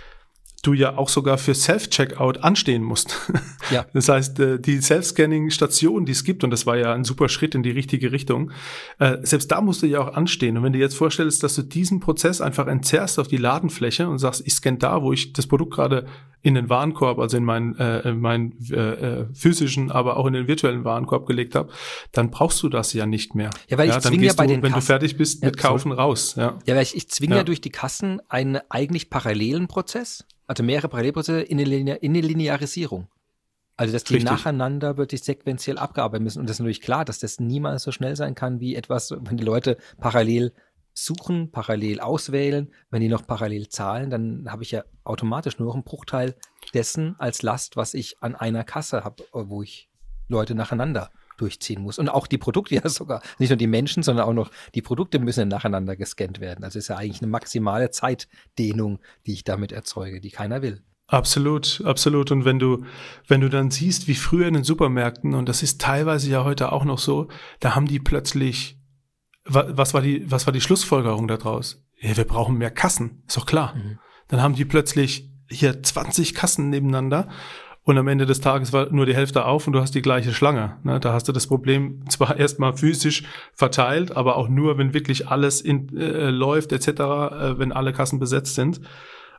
du 0.67 0.73
ja 0.73 0.97
auch 0.97 1.09
sogar 1.09 1.39
für 1.39 1.55
Self-Checkout 1.55 2.43
anstehen 2.43 2.83
musst. 2.83 3.21
Ja. 3.71 3.87
Das 3.95 4.11
heißt, 4.11 4.41
äh, 4.41 4.61
die 4.61 4.79
Self-Scanning-Station, 4.79 6.05
die 6.05 6.13
es 6.13 6.23
gibt, 6.23 6.45
und 6.45 6.51
das 6.51 6.67
war 6.67 6.77
ja 6.77 6.93
ein 6.93 7.03
super 7.03 7.31
Schritt 7.31 7.55
in 7.55 7.63
die 7.63 7.71
richtige 7.71 8.13
Richtung, 8.13 8.51
äh, 8.99 9.17
selbst 9.23 9.51
da 9.51 9.63
musst 9.63 9.81
du 9.81 9.87
ja 9.87 10.01
auch 10.01 10.13
anstehen. 10.13 10.59
Und 10.59 10.65
wenn 10.65 10.75
du 10.75 10.79
jetzt 10.79 10.95
vorstellst, 10.97 11.43
dass 11.43 11.55
du 11.55 11.63
diesen 11.63 11.99
Prozess 11.99 12.43
einfach 12.43 12.67
entzerrst 12.67 13.19
auf 13.19 13.27
die 13.27 13.39
Ladenfläche 13.39 14.07
und 14.07 14.19
sagst, 14.19 14.43
ich 14.45 14.53
scanne 14.53 14.77
da, 14.77 15.01
wo 15.01 15.15
ich 15.15 15.33
das 15.33 15.47
Produkt 15.47 15.73
gerade 15.73 16.07
in 16.45 16.55
den 16.55 16.69
Warenkorb, 16.69 17.19
also 17.19 17.39
in 17.39 17.45
meinen, 17.45 17.75
äh, 17.79 18.01
in 18.11 18.21
meinen 18.21 18.53
äh, 18.71 18.75
äh, 18.77 19.27
physischen, 19.33 19.91
aber 19.91 20.19
auch 20.19 20.27
in 20.27 20.35
den 20.35 20.47
virtuellen 20.47 20.85
Warenkorb 20.85 21.27
gelegt 21.27 21.55
habe, 21.55 21.73
dann 22.13 22.31
brauchst 22.31 22.63
du 22.63 22.69
das 22.69 22.93
ja 22.93 23.07
nicht 23.07 23.35
mehr. 23.35 23.49
Ja, 23.69 23.79
weil 23.79 23.89
ich 23.89 23.95
ja, 23.95 24.01
dann 24.01 24.13
zwinge 24.13 24.27
ja 24.27 24.35
bei 24.35 24.47
du, 24.47 24.53
den 24.53 24.63
wenn 24.63 24.73
Kassen, 24.73 24.81
du 24.81 24.87
fertig 24.87 25.17
bist 25.17 25.43
mit 25.43 25.57
ja, 25.57 25.63
Kaufen 25.69 25.91
raus. 25.91 26.35
Ja, 26.37 26.59
ja 26.67 26.75
weil 26.75 26.83
ich, 26.83 26.95
ich 26.95 27.09
zwinge 27.09 27.33
ja. 27.33 27.39
ja 27.39 27.45
durch 27.45 27.63
die 27.63 27.71
Kassen 27.71 28.21
einen 28.29 28.61
eigentlich 28.69 29.09
parallelen 29.09 29.69
Prozess, 29.69 30.27
also 30.47 30.63
mehrere 30.63 30.89
Parallelprozesse 30.89 31.43
in 31.43 31.59
eine, 31.59 31.69
Linear 31.69 32.03
in 32.03 32.13
eine 32.13 32.21
Linearisierung. 32.21 33.09
Also, 33.77 33.93
dass 33.93 34.05
die 34.05 34.15
Richtig. 34.15 34.31
nacheinander 34.31 34.97
wirklich 34.97 35.23
sequenziell 35.23 35.79
abgearbeitet 35.79 36.23
müssen. 36.23 36.39
Und 36.39 36.49
das 36.49 36.57
ist 36.57 36.61
natürlich 36.61 36.81
klar, 36.81 37.05
dass 37.05 37.19
das 37.19 37.41
niemals 37.41 37.83
so 37.83 37.91
schnell 37.91 38.15
sein 38.15 38.37
kann 38.37 38.61
wie 38.61 38.77
etwas, 38.77 39.11
wenn 39.11 39.37
die 39.37 39.45
Leute 39.45 39.79
parallel 39.99 40.53
suchen, 40.93 41.51
parallel 41.51 41.99
auswählen. 41.99 42.73
Wenn 42.91 43.01
die 43.01 43.09
noch 43.09 43.27
parallel 43.27 43.69
zahlen, 43.69 44.11
dann 44.11 44.47
habe 44.49 44.63
ich 44.63 44.71
ja 44.71 44.85
automatisch 45.03 45.59
nur 45.59 45.67
noch 45.67 45.75
einen 45.75 45.83
Bruchteil 45.83 46.37
dessen 46.73 47.17
als 47.19 47.43
Last, 47.43 47.77
was 47.77 47.95
ich 47.95 48.23
an 48.23 48.37
einer 48.37 48.63
Kasse 48.63 49.03
habe, 49.03 49.25
wo 49.33 49.63
ich 49.63 49.89
Leute 50.29 50.55
nacheinander 50.55 51.11
durchziehen 51.37 51.83
muss. 51.83 51.99
Und 51.99 52.09
auch 52.09 52.27
die 52.27 52.39
Produkte 52.39 52.75
ja 52.83 52.89
sogar, 52.89 53.23
nicht 53.39 53.51
nur 53.51 53.57
die 53.57 53.67
Menschen, 53.67 54.03
sondern 54.03 54.27
auch 54.27 54.33
noch 54.33 54.51
die 54.75 54.83
Produkte 54.83 55.19
müssen 55.19 55.49
nacheinander 55.49 55.97
gescannt 55.97 56.41
werden. 56.41 56.65
Also 56.65 56.79
ist 56.79 56.89
ja 56.89 56.97
eigentlich 56.97 57.23
eine 57.23 57.31
maximale 57.31 57.91
Zeitdehnung, 57.91 59.01
die 59.27 59.33
ich 59.33 59.45
damit 59.45 59.73
erzeuge, 59.73 60.21
die 60.21 60.31
keiner 60.31 60.63
will. 60.63 60.83
Absolut, 61.07 61.83
absolut. 61.85 62.31
Und 62.31 62.45
wenn 62.45 62.59
du, 62.59 62.85
wenn 63.29 63.41
du 63.41 63.51
dann 63.51 63.71
siehst, 63.71 64.09
wie 64.09 64.15
früher 64.15 64.49
in 64.49 64.55
den 64.55 64.65
Supermärkten, 64.65 65.35
und 65.35 65.49
das 65.49 65.63
ist 65.63 65.81
teilweise 65.81 66.31
ja 66.31 66.45
heute 66.45 66.73
auch 66.73 66.85
noch 66.85 66.99
so, 66.99 67.29
da 67.61 67.75
haben 67.75 67.87
die 67.87 68.01
plötzlich, 68.01 68.79
was 69.45 69.93
war 69.93 70.01
die, 70.01 70.31
was 70.31 70.47
war 70.47 70.53
die 70.53 70.63
Schlussfolgerung 70.63 71.29
daraus? 71.29 71.85
Ja, 72.01 72.17
wir 72.17 72.25
brauchen 72.25 72.57
mehr 72.57 72.71
Kassen, 72.71 73.23
ist 73.27 73.37
doch 73.37 73.47
klar. 73.47 73.75
Mhm. 73.75 73.99
Dann 74.29 74.41
haben 74.41 74.55
die 74.55 74.65
plötzlich 74.65 75.31
hier 75.49 75.83
20 75.83 76.35
Kassen 76.35 76.71
nebeneinander 76.71 77.29
und 77.85 77.99
am 77.99 78.09
Ende 78.09 78.25
des 78.25 78.41
Tages 78.41 78.73
war 78.73 78.91
nur 78.91 79.05
die 79.05 79.15
Hälfte 79.15 79.45
auf 79.45 79.67
und 79.67 79.75
du 79.75 79.81
hast 79.81 79.95
die 79.95 80.01
gleiche 80.01 80.33
Schlange. 80.33 80.79
Ne? 80.85 81.01
Da 81.01 81.13
hast 81.13 81.29
du 81.29 81.33
das 81.33 81.47
Problem 81.47 82.03
zwar 82.09 82.37
erstmal 82.37 82.77
physisch 82.77 83.25
verteilt, 83.53 84.17
aber 84.17 84.37
auch 84.37 84.49
nur, 84.49 84.79
wenn 84.79 84.95
wirklich 84.95 85.29
alles 85.29 85.61
in, 85.61 85.95
äh, 85.97 86.31
läuft 86.31 86.73
etc., 86.73 86.89
äh, 86.89 87.59
wenn 87.59 87.73
alle 87.73 87.93
Kassen 87.93 88.19
besetzt 88.19 88.55
sind. 88.55 88.81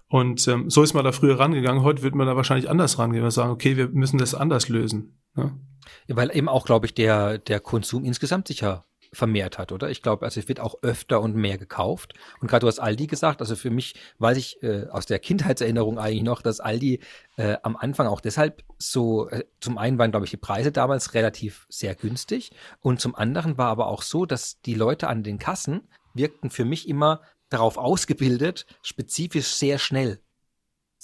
Und 0.08 0.48
ähm, 0.48 0.70
so 0.70 0.84
ist 0.84 0.94
man 0.94 1.04
da 1.04 1.12
früher 1.12 1.40
rangegangen. 1.40 1.82
Heute 1.82 2.04
wird 2.04 2.14
man 2.14 2.28
da 2.28 2.36
wahrscheinlich 2.36 2.70
anders 2.70 3.00
rangehen. 3.00 3.24
Wir 3.24 3.32
sagen, 3.32 3.50
okay, 3.50 3.76
wir 3.76 3.90
müssen 3.90 4.20
das 4.20 4.36
anders 4.36 4.70
lösen. 4.70 5.20
Ne? 5.34 5.60
Ja, 6.06 6.16
weil 6.16 6.36
eben 6.36 6.48
auch, 6.48 6.66
glaube 6.66 6.86
ich, 6.86 6.94
der, 6.94 7.40
der 7.40 7.60
Konsum 7.60 8.06
insgesamt 8.06 8.48
sicher 8.48 8.86
vermehrt 9.14 9.58
hat, 9.58 9.72
oder? 9.72 9.90
Ich 9.90 10.02
glaube, 10.02 10.26
also 10.26 10.40
es 10.40 10.48
wird 10.48 10.60
auch 10.60 10.76
öfter 10.82 11.22
und 11.22 11.36
mehr 11.36 11.58
gekauft. 11.58 12.14
Und 12.40 12.48
gerade 12.48 12.62
du 12.62 12.68
hast 12.68 12.80
Aldi 12.80 13.08
gesagt, 13.08 13.42
also 13.42 13.56
für 13.56 13.70
mich 13.70 13.96
weiß 14.20 14.38
ich 14.38 14.62
äh, 14.64 14.88
aus 14.90 15.06
der 15.06 15.20
Kindheitserinnerung 15.20 16.00
eigentlich 16.00 16.24
noch, 16.24 16.42
dass 16.42 16.60
Aldi 16.60 17.00
äh, 17.38 17.58
am 17.64 17.76
Anfang 17.76 18.08
auch 18.08 18.22
deshalb 18.22 18.64
so, 18.78 19.30
äh, 19.30 19.44
zum 19.60 19.78
einen 19.78 19.98
waren, 19.98 20.12
glaube 20.12 20.26
ich, 20.26 20.32
die 20.32 20.38
Preise 20.38 20.72
damals 20.72 21.14
relativ 21.14 21.66
sehr 21.70 21.96
günstig 21.96 22.52
und 22.82 23.00
zum 23.00 23.16
anderen 23.16 23.58
war 23.58 23.68
aber 23.68 23.88
auch 23.88 24.02
so, 24.02 24.26
dass 24.26 24.62
die 24.62 24.76
Leute 24.76 25.08
an 25.08 25.24
den 25.24 25.40
Kassen 25.40 25.88
wirkten 26.14 26.50
für 26.50 26.66
mich 26.66 26.88
immer 26.88 27.22
darauf 27.50 27.78
ausgebildet, 27.78 28.66
spezifisch 28.82 29.48
sehr 29.48 29.78
schnell 29.78 30.20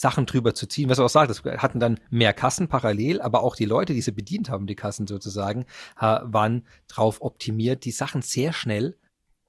Sachen 0.02 0.26
drüber 0.26 0.56
zu 0.56 0.68
ziehen. 0.68 0.90
Was 0.90 0.98
du 0.98 1.06
auch 1.06 1.10
sagst, 1.10 1.46
hatten 1.46 1.80
dann 1.80 2.00
mehr 2.10 2.34
Kassen 2.34 2.68
parallel, 2.68 3.22
aber 3.22 3.44
auch 3.44 3.56
die 3.56 3.66
Leute, 3.66 3.94
die 3.94 4.02
sie 4.02 4.12
bedient 4.12 4.50
haben, 4.50 4.66
die 4.66 4.76
Kassen 4.76 5.06
sozusagen, 5.06 5.66
waren 5.96 6.66
darauf 6.88 7.22
optimiert, 7.22 7.86
die 7.86 7.92
Sachen 7.92 8.24
sehr 8.24 8.52
schnell 8.52 8.98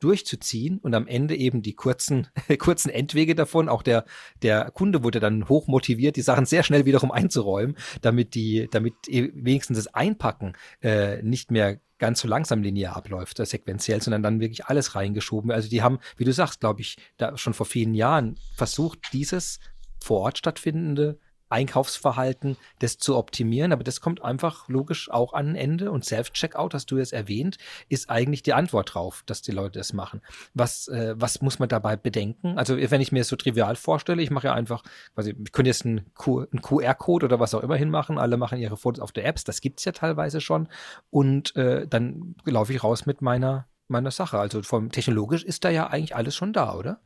durchzuziehen 0.02 0.78
und 0.78 0.94
am 0.94 1.06
Ende 1.06 1.36
eben 1.36 1.62
die 1.62 1.74
kurzen, 1.74 2.26
kurzen 2.58 2.90
Endwege 2.90 3.34
davon. 3.34 3.68
Auch 3.68 3.82
der, 3.82 4.04
der 4.42 4.70
Kunde 4.72 5.04
wurde 5.04 5.20
dann 5.20 5.48
hoch 5.48 5.68
motiviert, 5.68 6.16
die 6.16 6.22
Sachen 6.22 6.44
sehr 6.44 6.64
schnell 6.64 6.84
wiederum 6.84 7.12
einzuräumen, 7.12 7.76
damit 8.00 8.34
die, 8.34 8.68
damit 8.70 8.94
e, 9.08 9.30
wenigstens 9.34 9.78
das 9.78 9.94
Einpacken 9.94 10.54
äh, 10.82 11.22
nicht 11.22 11.50
mehr 11.50 11.80
ganz 11.98 12.20
so 12.20 12.26
langsam 12.26 12.62
linear 12.62 12.96
abläuft, 12.96 13.38
äh, 13.38 13.46
sequenziell, 13.46 14.02
sondern 14.02 14.24
dann 14.24 14.40
wirklich 14.40 14.66
alles 14.66 14.96
reingeschoben. 14.96 15.52
Also 15.52 15.68
die 15.68 15.82
haben, 15.82 16.00
wie 16.16 16.24
du 16.24 16.32
sagst, 16.32 16.58
glaube 16.58 16.80
ich, 16.80 16.96
da 17.16 17.38
schon 17.38 17.54
vor 17.54 17.64
vielen 17.64 17.94
Jahren 17.94 18.34
versucht, 18.56 18.98
dieses 19.12 19.60
vor 20.02 20.20
Ort 20.20 20.38
stattfindende 20.38 21.18
Einkaufsverhalten, 21.52 22.56
das 22.78 22.96
zu 22.96 23.16
optimieren. 23.16 23.72
Aber 23.72 23.84
das 23.84 24.00
kommt 24.00 24.24
einfach 24.24 24.68
logisch 24.68 25.10
auch 25.10 25.34
an 25.34 25.50
ein 25.50 25.56
Ende. 25.56 25.90
Und 25.90 26.04
Self-Checkout, 26.04 26.72
hast 26.74 26.90
du 26.90 26.96
jetzt 26.96 27.12
erwähnt, 27.12 27.58
ist 27.90 28.08
eigentlich 28.08 28.42
die 28.42 28.54
Antwort 28.54 28.94
drauf, 28.94 29.22
dass 29.26 29.42
die 29.42 29.52
Leute 29.52 29.78
das 29.78 29.92
machen. 29.92 30.22
Was, 30.54 30.88
äh, 30.88 31.14
was 31.16 31.42
muss 31.42 31.58
man 31.58 31.68
dabei 31.68 31.96
bedenken? 31.96 32.58
Also, 32.58 32.76
wenn 32.78 33.02
ich 33.02 33.12
mir 33.12 33.20
das 33.20 33.28
so 33.28 33.36
trivial 33.36 33.76
vorstelle, 33.76 34.22
ich 34.22 34.30
mache 34.30 34.46
ja 34.46 34.54
einfach, 34.54 34.82
quasi, 35.14 35.36
ich 35.44 35.52
könnte 35.52 35.68
jetzt 35.68 35.84
einen, 35.84 36.10
QR-Code 36.14 37.26
oder 37.26 37.38
was 37.38 37.54
auch 37.54 37.62
immer 37.62 37.76
hinmachen. 37.76 38.18
Alle 38.18 38.38
machen 38.38 38.58
ihre 38.58 38.78
Fotos 38.78 39.02
auf 39.02 39.12
der 39.12 39.26
Apps. 39.26 39.44
Das 39.44 39.60
gibt 39.60 39.78
es 39.78 39.84
ja 39.84 39.92
teilweise 39.92 40.40
schon. 40.40 40.68
Und 41.10 41.54
äh, 41.56 41.86
dann 41.86 42.34
laufe 42.44 42.72
ich 42.72 42.82
raus 42.82 43.04
mit 43.04 43.20
meiner, 43.20 43.68
meiner 43.88 44.10
Sache. 44.10 44.38
Also, 44.38 44.62
vom 44.62 44.90
technologisch 44.90 45.44
ist 45.44 45.64
da 45.64 45.70
ja 45.70 45.88
eigentlich 45.88 46.16
alles 46.16 46.34
schon 46.34 46.54
da, 46.54 46.74
oder? 46.74 47.00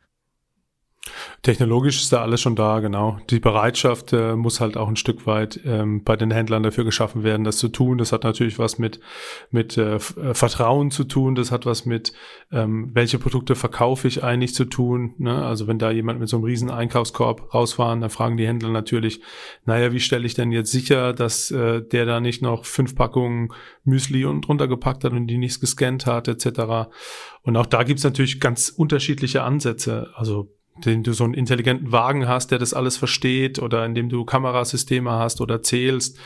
Technologisch 1.43 2.01
ist 2.01 2.13
da 2.13 2.23
alles 2.23 2.41
schon 2.41 2.57
da, 2.57 2.81
genau. 2.81 3.19
Die 3.31 3.41
Bereitschaft 3.41 4.13
äh, 4.13 4.35
muss 4.35 4.61
halt 4.61 4.77
auch 4.77 4.89
ein 4.89 4.97
Stück 4.97 5.27
weit 5.27 5.61
ähm, 5.65 6.03
bei 6.03 6.17
den 6.17 6.31
Händlern 6.31 6.63
dafür 6.63 6.85
geschaffen 6.85 7.23
werden, 7.23 7.45
das 7.45 7.59
zu 7.59 7.69
tun. 7.69 7.99
Das 7.99 8.13
hat 8.13 8.25
natürlich 8.25 8.59
was 8.59 8.79
mit, 8.79 9.01
mit 9.51 9.77
äh, 9.77 9.97
äh, 9.97 10.01
Vertrauen 10.35 10.91
zu 10.91 11.05
tun. 11.05 11.35
Das 11.35 11.51
hat 11.51 11.67
was 11.67 11.87
mit, 11.87 12.13
ähm, 12.51 12.91
welche 12.95 13.19
Produkte 13.19 13.55
verkaufe 13.55 14.09
ich 14.09 14.25
eigentlich 14.25 14.55
zu 14.55 14.65
tun. 14.65 15.15
Ne? 15.19 15.45
Also 15.45 15.67
wenn 15.67 15.79
da 15.79 15.91
jemand 15.91 16.21
mit 16.21 16.29
so 16.29 16.37
einem 16.37 16.45
riesen 16.45 16.71
Einkaufskorb 16.71 17.55
rausfahren, 17.55 18.01
dann 18.01 18.11
fragen 18.11 18.37
die 18.37 18.47
Händler 18.47 18.71
natürlich, 18.71 19.21
naja, 19.65 19.93
wie 19.93 20.01
stelle 20.01 20.27
ich 20.27 20.35
denn 20.35 20.53
jetzt 20.53 20.73
sicher, 20.73 21.13
dass 21.13 21.51
äh, 21.51 21.83
der 21.83 22.07
da 22.07 22.21
nicht 22.21 22.43
noch 22.43 22.65
fünf 22.65 22.95
Packungen 22.97 23.53
Müsli 23.85 24.25
und 24.25 24.47
drunter 24.47 24.69
gepackt 24.69 25.05
hat 25.05 25.13
und 25.13 25.27
die 25.29 25.39
nichts 25.39 25.61
gescannt 25.61 26.07
hat, 26.07 26.29
etc. 26.29 26.91
Und 27.43 27.57
auch 27.57 27.67
da 27.67 27.85
gibt's 27.85 28.05
natürlich 28.05 28.41
ganz 28.41 28.69
unterschiedliche 28.69 29.43
Ansätze. 29.43 30.11
Also 30.15 30.53
indem 30.77 31.03
du 31.03 31.13
so 31.13 31.25
einen 31.25 31.35
intelligenten 31.35 31.93
Wagen 31.93 32.29
hast, 32.29 32.51
der 32.51 32.59
das 32.59 32.75
alles 32.75 32.97
versteht 32.97 33.59
oder 33.59 33.85
indem 33.85 34.09
du 34.09 34.25
Kamerasysteme 34.25 35.11
hast 35.11 35.41
oder 35.41 35.63
zählst. 35.63 36.19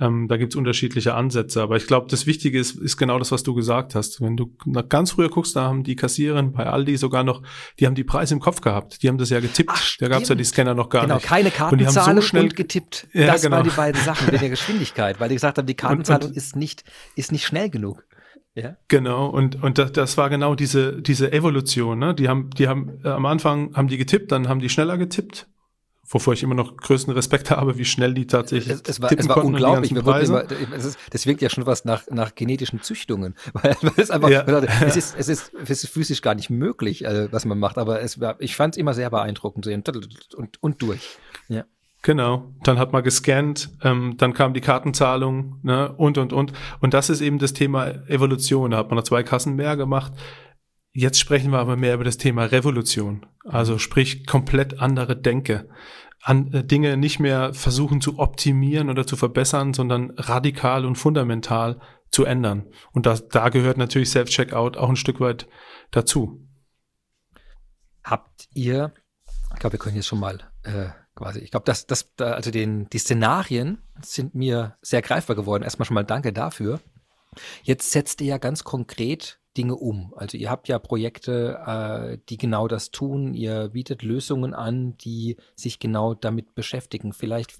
Ähm, 0.00 0.26
da 0.26 0.36
gibt's 0.36 0.56
unterschiedliche 0.56 1.14
Ansätze. 1.14 1.62
Aber 1.62 1.76
ich 1.76 1.86
glaube, 1.86 2.08
das 2.10 2.26
Wichtige 2.26 2.58
ist, 2.58 2.76
ist 2.76 2.96
genau 2.96 3.18
das, 3.18 3.30
was 3.30 3.42
du 3.42 3.54
gesagt 3.54 3.94
hast. 3.94 4.20
Wenn 4.20 4.36
du 4.36 4.56
nach 4.64 4.88
ganz 4.88 5.12
früher 5.12 5.28
guckst, 5.28 5.54
da 5.54 5.62
haben 5.62 5.84
die 5.84 5.96
Kassiererin 5.96 6.52
bei 6.52 6.66
Aldi 6.66 6.96
sogar 6.96 7.22
noch, 7.24 7.42
die 7.78 7.86
haben 7.86 7.94
die 7.94 8.02
Preise 8.02 8.34
im 8.34 8.40
Kopf 8.40 8.60
gehabt. 8.60 9.02
Die 9.02 9.08
haben 9.08 9.18
das 9.18 9.30
ja 9.30 9.38
getippt. 9.38 9.70
Ach, 9.72 9.96
da 9.98 10.08
gab's 10.08 10.28
ja 10.28 10.34
die 10.34 10.44
Scanner 10.44 10.74
noch 10.74 10.88
gar 10.88 11.02
genau, 11.02 11.16
nicht. 11.16 11.24
Genau, 11.24 11.36
keine 11.36 11.50
Kartenzahlung 11.50 12.16
und, 12.16 12.24
so 12.24 12.38
und 12.38 12.56
getippt. 12.56 13.06
Ja, 13.12 13.26
das 13.26 13.42
genau. 13.42 13.56
waren 13.56 13.64
die 13.64 13.70
beiden 13.70 14.02
Sachen 14.02 14.26
mit 14.30 14.40
der 14.40 14.50
Geschwindigkeit, 14.50 15.20
weil 15.20 15.28
die 15.28 15.36
gesagt 15.36 15.58
haben, 15.58 15.66
die 15.66 15.74
Kartenzahlung 15.74 16.22
und, 16.28 16.30
und, 16.30 16.36
ist 16.36 16.56
nicht, 16.56 16.84
ist 17.14 17.30
nicht 17.30 17.44
schnell 17.46 17.70
genug. 17.70 18.04
Ja. 18.54 18.76
Genau, 18.88 19.28
und, 19.28 19.62
und 19.62 19.78
das, 19.78 19.92
das 19.92 20.18
war 20.18 20.28
genau 20.28 20.54
diese, 20.54 21.00
diese 21.00 21.32
Evolution. 21.32 21.98
Ne? 21.98 22.14
Die 22.14 22.28
haben, 22.28 22.50
die 22.50 22.68
haben 22.68 23.00
äh, 23.02 23.08
am 23.08 23.24
Anfang 23.24 23.74
haben 23.74 23.88
die 23.88 23.96
getippt, 23.96 24.30
dann 24.30 24.48
haben 24.48 24.60
die 24.60 24.68
schneller 24.68 24.98
getippt, 24.98 25.46
wovor 26.04 26.34
ich 26.34 26.42
immer 26.42 26.54
noch 26.54 26.76
größten 26.76 27.14
Respekt 27.14 27.50
habe, 27.50 27.78
wie 27.78 27.86
schnell 27.86 28.12
die 28.12 28.26
tatsächlich 28.26 28.74
es, 28.74 28.82
es 28.86 29.00
war, 29.00 29.10
es 29.10 29.26
war 29.26 29.42
unglaublich. 29.42 29.92
Immer, 29.92 30.44
es 30.76 30.84
ist, 30.84 30.98
das 31.10 31.24
wirkt 31.26 31.40
ja 31.40 31.48
schon 31.48 31.64
was 31.64 31.86
nach, 31.86 32.02
nach 32.10 32.34
genetischen 32.34 32.82
Züchtungen. 32.82 33.36
Weil, 33.54 33.74
weil 33.80 33.92
es, 33.96 34.10
einfach, 34.10 34.28
ja. 34.28 34.42
es, 34.84 34.96
ist, 34.96 35.14
es, 35.16 35.28
ist, 35.28 35.52
es 35.54 35.84
ist 35.84 35.88
physisch 35.88 36.20
gar 36.20 36.34
nicht 36.34 36.50
möglich, 36.50 37.08
also, 37.08 37.32
was 37.32 37.46
man 37.46 37.58
macht, 37.58 37.78
aber 37.78 38.02
es 38.02 38.20
war, 38.20 38.36
ich 38.38 38.54
fand 38.54 38.74
es 38.74 38.78
immer 38.78 38.92
sehr 38.92 39.08
beeindruckend 39.08 39.66
und, 39.66 40.34
und, 40.34 40.62
und 40.62 40.82
durch. 40.82 41.16
Ja. 41.48 41.64
Genau, 42.02 42.52
dann 42.64 42.80
hat 42.80 42.92
man 42.92 43.04
gescannt, 43.04 43.70
ähm, 43.82 44.16
dann 44.16 44.34
kam 44.34 44.54
die 44.54 44.60
Kartenzahlung 44.60 45.60
ne, 45.62 45.92
und, 45.92 46.18
und, 46.18 46.32
und. 46.32 46.52
Und 46.80 46.94
das 46.94 47.08
ist 47.08 47.20
eben 47.20 47.38
das 47.38 47.52
Thema 47.52 47.86
Evolution. 48.08 48.72
Da 48.72 48.78
hat 48.78 48.88
man 48.90 48.96
noch 48.96 49.04
zwei 49.04 49.22
Kassen 49.22 49.54
mehr 49.54 49.76
gemacht. 49.76 50.12
Jetzt 50.92 51.20
sprechen 51.20 51.52
wir 51.52 51.60
aber 51.60 51.76
mehr 51.76 51.94
über 51.94 52.02
das 52.02 52.18
Thema 52.18 52.44
Revolution. 52.44 53.24
Also 53.44 53.78
sprich 53.78 54.26
komplett 54.26 54.80
andere 54.80 55.16
Denke. 55.16 55.68
An, 56.20 56.52
äh, 56.52 56.64
Dinge 56.64 56.96
nicht 56.96 57.20
mehr 57.20 57.54
versuchen 57.54 58.00
zu 58.00 58.18
optimieren 58.18 58.90
oder 58.90 59.06
zu 59.06 59.14
verbessern, 59.14 59.72
sondern 59.72 60.10
radikal 60.16 60.84
und 60.84 60.96
fundamental 60.96 61.80
zu 62.10 62.24
ändern. 62.24 62.66
Und 62.92 63.06
das, 63.06 63.28
da 63.28 63.48
gehört 63.48 63.78
natürlich 63.78 64.10
Self-Checkout 64.10 64.76
auch 64.76 64.88
ein 64.88 64.96
Stück 64.96 65.20
weit 65.20 65.48
dazu. 65.92 66.48
Habt 68.02 68.48
ihr, 68.54 68.92
ich 69.54 69.60
glaube, 69.60 69.74
wir 69.74 69.78
können 69.78 69.96
jetzt 69.96 70.08
schon 70.08 70.20
mal 70.20 70.40
äh, 70.64 70.88
quasi. 71.14 71.40
Ich 71.40 71.50
glaube, 71.50 71.64
dass 71.64 71.86
das, 71.86 72.10
also 72.18 72.50
den, 72.50 72.88
die 72.90 72.98
Szenarien 72.98 73.82
sind 74.02 74.34
mir 74.34 74.76
sehr 74.82 75.02
greifbar 75.02 75.36
geworden. 75.36 75.62
Erstmal 75.62 75.86
schon 75.86 75.94
mal 75.94 76.04
danke 76.04 76.32
dafür. 76.32 76.80
Jetzt 77.62 77.92
setzt 77.92 78.20
ihr 78.20 78.28
ja 78.28 78.38
ganz 78.38 78.64
konkret 78.64 79.40
Dinge 79.56 79.76
um. 79.76 80.14
Also 80.16 80.38
ihr 80.38 80.50
habt 80.50 80.68
ja 80.68 80.78
Projekte, 80.78 81.58
äh, 81.66 82.18
die 82.28 82.38
genau 82.38 82.68
das 82.68 82.90
tun. 82.90 83.34
Ihr 83.34 83.68
bietet 83.68 84.02
Lösungen 84.02 84.54
an, 84.54 84.96
die 84.96 85.36
sich 85.54 85.78
genau 85.78 86.14
damit 86.14 86.54
beschäftigen. 86.54 87.12
Vielleicht 87.12 87.58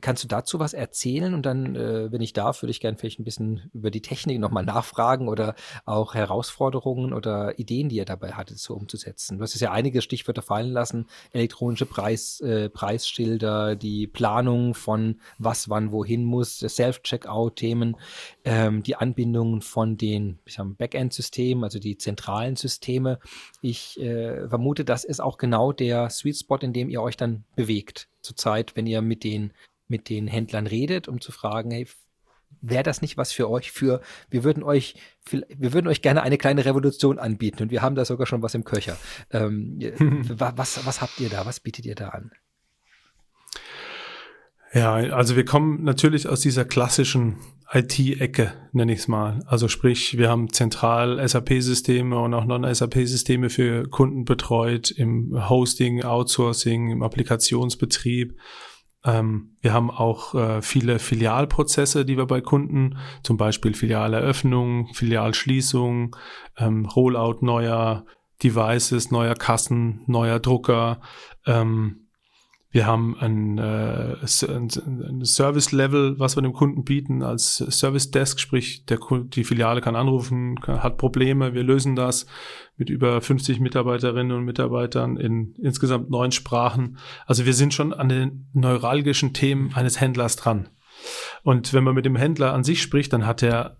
kannst 0.00 0.24
du 0.24 0.28
dazu 0.28 0.58
was 0.58 0.72
erzählen 0.72 1.34
und 1.34 1.46
dann, 1.46 1.76
äh, 1.76 2.10
wenn 2.10 2.20
ich 2.22 2.32
darf, 2.32 2.62
würde 2.62 2.72
ich 2.72 2.80
gerne 2.80 2.96
vielleicht 2.96 3.20
ein 3.20 3.24
bisschen 3.24 3.70
über 3.72 3.92
die 3.92 4.02
Technik 4.02 4.40
nochmal 4.40 4.64
nachfragen 4.64 5.28
oder 5.28 5.54
auch 5.84 6.14
Herausforderungen 6.14 7.12
oder 7.12 7.56
Ideen, 7.58 7.88
die 7.88 7.96
ihr 7.96 8.04
dabei 8.04 8.32
hattet, 8.32 8.58
so 8.58 8.74
umzusetzen. 8.74 9.38
Du 9.38 9.44
hast 9.44 9.54
es 9.54 9.60
ja 9.60 9.70
einige 9.70 10.02
Stichwörter 10.02 10.42
fallen 10.42 10.72
lassen. 10.72 11.06
Elektronische 11.30 11.86
Preis, 11.86 12.40
äh, 12.40 12.68
Preisschilder, 12.68 13.76
die 13.76 14.08
Planung 14.08 14.74
von 14.74 15.20
was, 15.38 15.68
wann, 15.68 15.92
wohin 15.92 16.24
muss, 16.24 16.58
Self-Checkout-Themen, 16.58 17.96
ähm, 18.44 18.82
die 18.82 18.96
Anbindung 18.96 19.60
von 19.60 19.96
den 19.96 20.40
Backend-Systemen 20.78 21.27
System, 21.28 21.62
also 21.62 21.78
die 21.78 21.98
zentralen 21.98 22.56
Systeme. 22.56 23.18
Ich 23.60 24.00
äh, 24.00 24.48
vermute, 24.48 24.84
das 24.84 25.04
ist 25.04 25.20
auch 25.20 25.36
genau 25.36 25.72
der 25.72 26.08
Sweet 26.08 26.38
Spot, 26.38 26.56
in 26.56 26.72
dem 26.72 26.88
ihr 26.88 27.02
euch 27.02 27.16
dann 27.16 27.44
bewegt. 27.54 28.08
Zurzeit, 28.22 28.76
wenn 28.76 28.86
ihr 28.86 29.02
mit 29.02 29.24
den, 29.24 29.52
mit 29.88 30.08
den 30.08 30.26
Händlern 30.26 30.66
redet, 30.66 31.06
um 31.06 31.20
zu 31.20 31.30
fragen, 31.30 31.70
hey, 31.70 31.86
wäre 32.62 32.82
das 32.82 33.02
nicht 33.02 33.18
was 33.18 33.30
für 33.30 33.50
euch? 33.50 33.70
Für 33.72 34.00
wir 34.30 34.42
würden 34.42 34.62
euch, 34.62 34.94
wir 35.30 35.72
würden 35.74 35.86
euch 35.86 36.00
gerne 36.00 36.22
eine 36.22 36.38
kleine 36.38 36.64
Revolution 36.64 37.18
anbieten 37.18 37.62
und 37.62 37.70
wir 37.70 37.82
haben 37.82 37.94
da 37.94 38.06
sogar 38.06 38.26
schon 38.26 38.42
was 38.42 38.54
im 38.54 38.64
Köcher. 38.64 38.96
Ähm, 39.30 39.78
was, 40.30 40.84
was 40.86 41.00
habt 41.02 41.20
ihr 41.20 41.28
da? 41.28 41.44
Was 41.44 41.60
bietet 41.60 41.84
ihr 41.84 41.94
da 41.94 42.08
an? 42.08 42.32
Ja, 44.72 44.94
also 44.94 45.36
wir 45.36 45.44
kommen 45.44 45.82
natürlich 45.84 46.28
aus 46.28 46.40
dieser 46.40 46.64
klassischen 46.64 47.36
IT-Ecke, 47.72 48.52
nenne 48.72 48.92
ich 48.92 49.00
es 49.00 49.08
mal. 49.08 49.42
Also 49.46 49.68
sprich, 49.68 50.18
wir 50.18 50.28
haben 50.28 50.52
zentral 50.52 51.26
SAP-Systeme 51.26 52.18
und 52.18 52.34
auch 52.34 52.44
Non-SAP-Systeme 52.44 53.50
für 53.50 53.88
Kunden 53.88 54.24
betreut 54.24 54.90
im 54.90 55.48
Hosting, 55.48 56.02
Outsourcing, 56.02 56.90
im 56.90 57.02
Applikationsbetrieb. 57.02 58.38
Ähm, 59.04 59.56
wir 59.60 59.72
haben 59.72 59.90
auch 59.90 60.34
äh, 60.34 60.60
viele 60.60 60.98
Filialprozesse, 60.98 62.04
die 62.04 62.16
wir 62.16 62.26
bei 62.26 62.40
Kunden, 62.40 62.98
zum 63.22 63.36
Beispiel 63.36 63.74
Filialeröffnung, 63.74 64.92
Filialschließung, 64.92 66.16
ähm, 66.58 66.84
Rollout 66.86 67.38
neuer 67.40 68.04
Devices, 68.42 69.10
neuer 69.10 69.34
Kassen, 69.34 70.02
neuer 70.06 70.40
Drucker. 70.40 71.00
Ähm, 71.46 72.07
wir 72.70 72.86
haben 72.86 73.16
ein, 73.18 73.56
äh, 73.56 74.16
ein 74.20 75.24
Service-Level, 75.24 76.18
was 76.18 76.36
wir 76.36 76.42
dem 76.42 76.52
Kunden 76.52 76.84
bieten 76.84 77.22
als 77.22 77.56
Service 77.56 78.10
Desk, 78.10 78.38
sprich 78.38 78.84
der, 78.84 78.98
die 79.10 79.44
Filiale 79.44 79.80
kann 79.80 79.96
anrufen, 79.96 80.56
kann, 80.60 80.82
hat 80.82 80.98
Probleme, 80.98 81.54
wir 81.54 81.62
lösen 81.62 81.96
das 81.96 82.26
mit 82.76 82.90
über 82.90 83.22
50 83.22 83.58
Mitarbeiterinnen 83.60 84.36
und 84.36 84.44
Mitarbeitern 84.44 85.16
in 85.16 85.54
insgesamt 85.62 86.10
neun 86.10 86.30
Sprachen. 86.30 86.98
Also 87.26 87.46
wir 87.46 87.54
sind 87.54 87.72
schon 87.72 87.94
an 87.94 88.10
den 88.10 88.48
neuralgischen 88.52 89.32
Themen 89.32 89.72
eines 89.74 90.00
Händlers 90.00 90.36
dran. 90.36 90.68
Und 91.42 91.72
wenn 91.72 91.84
man 91.84 91.94
mit 91.94 92.04
dem 92.04 92.16
Händler 92.16 92.52
an 92.52 92.64
sich 92.64 92.82
spricht, 92.82 93.12
dann 93.14 93.26
hat 93.26 93.42
er 93.42 93.78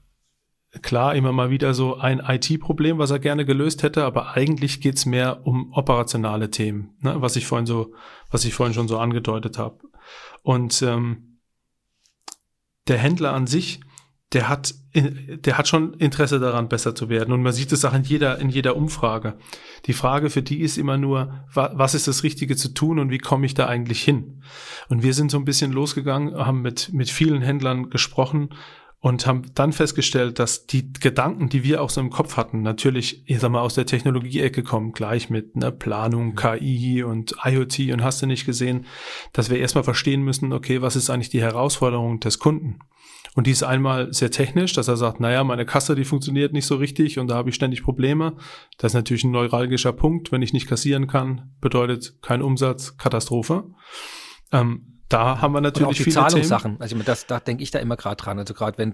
klar 0.83 1.15
immer 1.15 1.33
mal 1.33 1.51
wieder 1.51 1.75
so 1.75 1.97
ein 1.97 2.21
IT-Problem, 2.21 2.99
was 2.99 3.11
er 3.11 3.19
gerne 3.19 3.45
gelöst 3.45 3.83
hätte, 3.83 4.05
aber 4.05 4.35
eigentlich 4.37 4.81
geht's 4.81 5.07
mehr 5.07 5.47
um 5.47 5.73
operationale 5.73 6.51
Themen, 6.51 6.97
ne, 7.01 7.21
was 7.21 7.37
ich 7.37 7.47
vorhin 7.47 7.67
so, 7.67 7.95
was 8.31 8.45
ich 8.45 8.55
vorhin 8.55 8.75
schon 8.75 8.89
so 8.89 8.99
angedeutet 8.99 9.59
habe. 9.59 9.79
Und 10.43 10.83
ähm, 10.83 11.41
der 12.87 12.99
Händler 12.99 13.33
an 13.33 13.47
sich, 13.47 13.81
der 14.33 14.49
hat, 14.49 14.75
der 14.95 15.57
hat 15.57 15.69
schon 15.69 15.95
Interesse 15.95 16.39
daran, 16.39 16.69
besser 16.69 16.95
zu 16.95 17.09
werden. 17.09 17.33
Und 17.33 17.43
man 17.43 17.53
sieht 17.53 17.73
es 17.73 17.85
auch 17.87 17.95
in 17.95 18.03
jeder, 18.03 18.39
in 18.39 18.51
jeder 18.51 18.77
Umfrage. 18.77 19.39
Die 19.87 19.95
Frage 19.95 20.29
für 20.29 20.43
die 20.43 20.61
ist 20.61 20.77
immer 20.77 20.99
nur, 20.99 21.47
was 21.55 21.95
ist 21.95 22.09
das 22.09 22.23
Richtige 22.25 22.57
zu 22.57 22.75
tun 22.75 22.99
und 22.99 23.11
wie 23.11 23.19
komme 23.19 23.47
ich 23.47 23.55
da 23.55 23.67
eigentlich 23.67 24.03
hin? 24.03 24.43
Und 24.89 25.03
wir 25.03 25.15
sind 25.15 25.31
so 25.31 25.39
ein 25.39 25.47
bisschen 25.47 25.73
losgegangen, 25.73 26.37
haben 26.37 26.61
mit, 26.61 26.93
mit 26.93 27.09
vielen 27.09 27.41
Händlern 27.41 27.89
gesprochen 27.89 28.51
und 29.01 29.27
haben 29.27 29.43
dann 29.55 29.73
festgestellt, 29.73 30.39
dass 30.39 30.67
die 30.67 30.93
Gedanken, 30.93 31.49
die 31.49 31.63
wir 31.63 31.83
auch 31.83 31.91
so 31.91 32.01
im 32.01 32.11
Kopf 32.11 32.37
hatten, 32.37 32.63
natürlich, 32.63 33.23
ich 33.27 33.39
sag 33.39 33.51
mal, 33.51 33.61
aus 33.61 33.75
der 33.75 33.87
Technologie-Ecke 33.87 34.65
kommen, 34.65 34.93
gleich 34.93 35.31
mit 35.31 35.55
ne, 35.55 35.71
Planung, 35.71 36.35
KI 36.35 37.05
und 37.05 37.37
IoT 37.45 37.93
und 37.93 38.03
hast 38.03 38.23
du 38.23 38.27
nicht 38.27 38.45
gesehen, 38.45 38.87
dass 39.33 39.51
wir 39.51 39.59
erstmal 39.59 39.85
verstehen 39.85 40.23
müssen, 40.23 40.53
okay, 40.53 40.83
was 40.83 40.97
ist 40.97 41.11
eigentlich 41.11 41.31
die 41.31 41.41
Herausforderung 41.41 42.19
des 42.19 42.41
Kunden? 42.41 42.81
Und 43.35 43.47
die 43.47 43.53
ist 43.53 43.63
einmal 43.63 44.13
sehr 44.13 44.33
technisch, 44.33 44.73
dass 44.73 44.89
er 44.89 44.97
sagt, 44.97 45.21
naja, 45.21 45.45
meine 45.45 45.65
Kasse, 45.65 45.95
die 45.95 46.05
funktioniert 46.05 46.53
nicht 46.53 46.67
so 46.67 46.75
richtig 46.75 47.21
und 47.21 47.29
da 47.29 47.37
habe 47.37 47.51
ich 47.51 47.55
ständig 47.55 47.85
Probleme. 47.85 48.37
Das 48.79 48.91
ist 48.91 48.97
natürlich 48.97 49.23
ein 49.23 49.31
neuralgischer 49.31 49.93
Punkt. 49.93 50.33
Wenn 50.33 50.43
ich 50.43 50.53
nicht 50.53 50.67
kassieren 50.67 51.07
kann, 51.07 51.53
bedeutet 51.61 52.21
kein 52.21 52.43
Umsatz, 52.43 52.97
Katastrophe. 52.97 53.65
Ähm, 54.51 54.98
da 55.09 55.41
haben 55.41 55.53
wir 55.53 55.61
natürlich 55.61 55.87
und 55.87 55.93
auch 55.93 55.97
die 55.97 56.05
viele 56.05 56.15
Zahlungssachen. 56.15 56.73
Themen. 56.73 56.83
Also 56.83 56.97
das, 56.97 57.27
da 57.27 57.41
denke 57.41 57.63
ich 57.63 57.71
da 57.71 57.79
immer 57.79 57.97
gerade 57.97 58.17
dran. 58.17 58.39
Also 58.39 58.55
gerade 58.55 58.79
wenn 58.79 58.91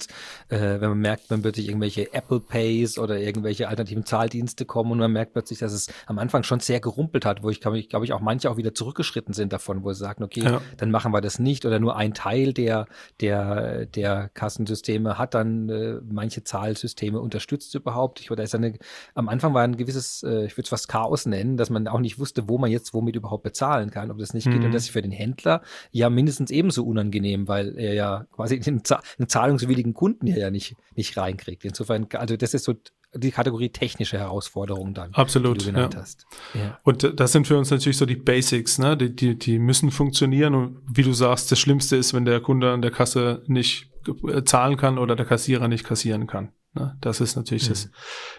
äh, 0.48 0.80
wenn 0.80 0.90
man 0.90 0.98
merkt, 0.98 1.30
man 1.30 1.42
plötzlich 1.42 1.68
irgendwelche 1.68 2.12
Apple 2.12 2.40
Pays 2.40 2.98
oder 2.98 3.18
irgendwelche 3.18 3.68
alternativen 3.68 4.04
Zahldienste 4.04 4.64
kommen 4.64 4.92
und 4.92 4.98
man 4.98 5.12
merkt 5.12 5.32
plötzlich, 5.32 5.58
dass 5.58 5.72
es 5.72 5.88
am 6.06 6.18
Anfang 6.18 6.42
schon 6.42 6.60
sehr 6.60 6.80
gerumpelt 6.80 7.24
hat, 7.24 7.42
wo 7.42 7.50
ich 7.50 7.60
glaube 7.60 7.78
ich 7.78 8.12
auch 8.12 8.20
manche 8.20 8.50
auch 8.50 8.56
wieder 8.56 8.74
zurückgeschritten 8.74 9.34
sind 9.34 9.52
davon, 9.52 9.82
wo 9.84 9.92
sie 9.92 9.98
sagen, 9.98 10.22
okay, 10.22 10.42
ja. 10.42 10.60
dann 10.76 10.90
machen 10.90 11.12
wir 11.12 11.20
das 11.20 11.38
nicht 11.38 11.66
oder 11.66 11.78
nur 11.78 11.96
ein 11.96 12.14
Teil 12.14 12.52
der 12.52 12.86
der 13.20 13.86
der 13.86 14.30
Kassensysteme 14.34 15.18
hat 15.18 15.34
dann 15.34 15.68
äh, 15.68 16.00
manche 16.08 16.44
Zahlsysteme 16.44 17.20
unterstützt 17.20 17.74
überhaupt. 17.74 18.20
Ich, 18.20 18.28
da 18.28 18.42
ist 18.42 18.54
eine, 18.54 18.74
am 19.14 19.28
Anfang 19.28 19.54
war 19.54 19.62
ein 19.62 19.76
gewisses, 19.76 20.22
äh, 20.22 20.44
ich 20.46 20.56
würde 20.56 20.62
es 20.62 20.68
fast 20.68 20.88
Chaos 20.88 21.26
nennen, 21.26 21.56
dass 21.56 21.70
man 21.70 21.88
auch 21.88 22.00
nicht 22.00 22.18
wusste, 22.18 22.48
wo 22.48 22.58
man 22.58 22.70
jetzt 22.70 22.94
womit 22.94 23.16
überhaupt 23.16 23.42
bezahlen 23.42 23.90
kann, 23.90 24.10
ob 24.10 24.18
das 24.18 24.34
nicht 24.34 24.46
mhm. 24.46 24.52
geht 24.52 24.64
und 24.64 24.72
dass 24.72 24.84
ich 24.84 24.92
für 24.92 25.02
den 25.02 25.10
Händler 25.10 25.62
ja 25.90 26.03
ja 26.04 26.10
mindestens 26.10 26.50
ebenso 26.50 26.84
unangenehm, 26.84 27.48
weil 27.48 27.76
er 27.78 27.94
ja 27.94 28.26
quasi 28.32 28.60
den, 28.60 28.82
den 29.18 29.28
zahlungswilligen 29.28 29.94
Kunden 29.94 30.26
ja 30.26 30.50
nicht, 30.50 30.76
nicht 30.94 31.16
reinkriegt. 31.16 31.64
Insofern, 31.64 32.06
also 32.12 32.36
das 32.36 32.54
ist 32.54 32.64
so 32.64 32.74
die 33.16 33.30
Kategorie 33.30 33.70
technische 33.70 34.18
Herausforderungen 34.18 34.92
dann. 34.92 35.14
Absolut. 35.14 35.60
Die 35.60 35.66
du 35.66 35.72
genannt 35.72 35.94
ja. 35.94 36.00
hast. 36.00 36.26
Ja. 36.52 36.78
Und 36.82 37.18
das 37.18 37.32
sind 37.32 37.46
für 37.46 37.56
uns 37.56 37.70
natürlich 37.70 37.96
so 37.96 38.06
die 38.06 38.16
Basics, 38.16 38.78
ne? 38.78 38.96
Die, 38.96 39.14
die, 39.14 39.38
die 39.38 39.58
müssen 39.58 39.90
funktionieren. 39.90 40.54
Und 40.54 40.82
wie 40.92 41.02
du 41.02 41.12
sagst, 41.12 41.50
das 41.52 41.58
Schlimmste 41.58 41.96
ist, 41.96 42.12
wenn 42.12 42.24
der 42.24 42.40
Kunde 42.40 42.72
an 42.72 42.82
der 42.82 42.90
Kasse 42.90 43.42
nicht 43.46 43.90
äh, 44.28 44.42
zahlen 44.42 44.76
kann 44.76 44.98
oder 44.98 45.16
der 45.16 45.26
Kassierer 45.26 45.68
nicht 45.68 45.84
kassieren 45.84 46.26
kann. 46.26 46.52
Ne? 46.74 46.96
Das 47.00 47.20
ist 47.20 47.36
natürlich 47.36 47.66
mhm. 47.66 47.70
das, 47.70 47.90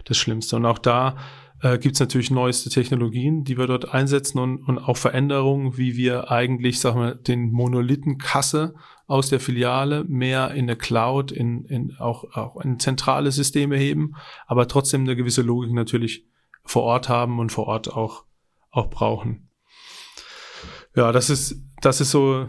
das 0.03 0.17
Schlimmste. 0.17 0.57
Und 0.57 0.65
auch 0.65 0.79
da 0.79 1.15
äh, 1.65 1.79
gibt 1.79 1.95
es 1.95 1.99
natürlich 1.99 2.29
neueste 2.29 2.69
Technologien, 2.69 3.43
die 3.43 3.57
wir 3.57 3.65
dort 3.65 3.91
einsetzen 3.91 4.37
und, 4.37 4.57
und 4.67 4.77
auch 4.77 4.97
Veränderungen, 4.97 5.77
wie 5.77 5.97
wir 5.97 6.29
eigentlich, 6.29 6.79
sagen 6.79 7.01
wir, 7.01 7.15
den 7.15 7.51
Monolithen 7.51 8.19
aus 9.07 9.29
der 9.29 9.39
Filiale 9.39 10.03
mehr 10.03 10.51
in 10.51 10.67
der 10.67 10.75
Cloud, 10.75 11.31
in, 11.31 11.65
in 11.65 11.95
auch, 11.97 12.35
auch 12.35 12.61
in 12.61 12.79
zentrale 12.79 13.31
Systeme 13.31 13.77
heben, 13.77 14.15
aber 14.45 14.67
trotzdem 14.67 15.01
eine 15.01 15.15
gewisse 15.15 15.41
Logik 15.41 15.73
natürlich 15.73 16.27
vor 16.63 16.83
Ort 16.83 17.09
haben 17.09 17.39
und 17.39 17.51
vor 17.51 17.65
Ort 17.65 17.91
auch, 17.91 18.25
auch 18.69 18.91
brauchen. 18.91 19.49
Ja, 20.95 21.11
das 21.11 21.31
ist, 21.31 21.63
das 21.81 21.99
ist 21.99 22.11
so 22.11 22.47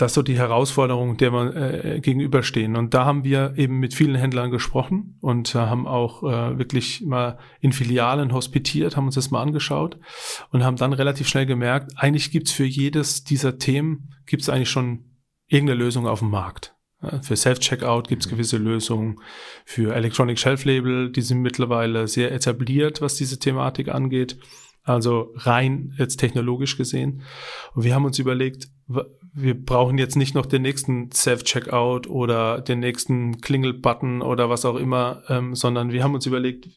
das 0.00 0.12
ist 0.12 0.14
so 0.14 0.22
die 0.22 0.38
Herausforderung, 0.38 1.16
der 1.16 1.32
wir 1.32 1.56
äh, 1.56 2.00
gegenüberstehen. 2.00 2.76
Und 2.76 2.94
da 2.94 3.04
haben 3.04 3.24
wir 3.24 3.54
eben 3.56 3.78
mit 3.78 3.94
vielen 3.94 4.14
Händlern 4.14 4.50
gesprochen 4.50 5.18
und 5.20 5.54
äh, 5.54 5.58
haben 5.58 5.86
auch 5.86 6.22
äh, 6.22 6.58
wirklich 6.58 7.02
mal 7.02 7.38
in 7.60 7.72
Filialen 7.72 8.32
hospitiert, 8.32 8.96
haben 8.96 9.06
uns 9.06 9.16
das 9.16 9.30
mal 9.30 9.42
angeschaut 9.42 9.98
und 10.50 10.64
haben 10.64 10.76
dann 10.76 10.92
relativ 10.92 11.28
schnell 11.28 11.46
gemerkt, 11.46 11.92
eigentlich 11.96 12.30
gibt's 12.30 12.52
für 12.52 12.64
jedes 12.64 13.24
dieser 13.24 13.58
Themen, 13.58 14.14
gibt's 14.24 14.48
eigentlich 14.48 14.70
schon 14.70 15.04
irgendeine 15.48 15.78
Lösung 15.78 16.06
auf 16.06 16.20
dem 16.20 16.30
Markt. 16.30 16.74
Ja, 17.02 17.20
für 17.22 17.36
Self-Checkout 17.36 18.08
gibt's 18.08 18.26
mhm. 18.26 18.30
gewisse 18.30 18.56
Lösungen. 18.56 19.20
Für 19.64 19.94
Electronic 19.94 20.38
Shelf 20.38 20.64
Label, 20.64 21.10
die 21.10 21.22
sind 21.22 21.40
mittlerweile 21.40 22.08
sehr 22.08 22.32
etabliert, 22.32 23.00
was 23.00 23.16
diese 23.16 23.38
Thematik 23.38 23.88
angeht. 23.88 24.38
Also 24.84 25.34
rein 25.36 25.94
jetzt 25.98 26.16
technologisch 26.16 26.76
gesehen. 26.76 27.22
Und 27.74 27.84
wir 27.84 27.94
haben 27.94 28.06
uns 28.06 28.18
überlegt, 28.18 28.68
wir 29.40 29.54
brauchen 29.54 29.98
jetzt 29.98 30.16
nicht 30.16 30.34
noch 30.34 30.46
den 30.46 30.62
nächsten 30.62 31.12
Self-Checkout 31.12 32.08
oder 32.08 32.60
den 32.60 32.80
nächsten 32.80 33.40
Klingel-Button 33.40 34.22
oder 34.22 34.50
was 34.50 34.64
auch 34.64 34.76
immer, 34.76 35.22
ähm, 35.28 35.54
sondern 35.54 35.92
wir 35.92 36.02
haben 36.02 36.14
uns 36.14 36.26
überlegt, 36.26 36.68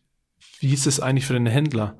wie 0.59 0.73
ist 0.73 0.87
es 0.87 0.99
eigentlich 0.99 1.25
für 1.25 1.33
den 1.33 1.47
Händler? 1.47 1.97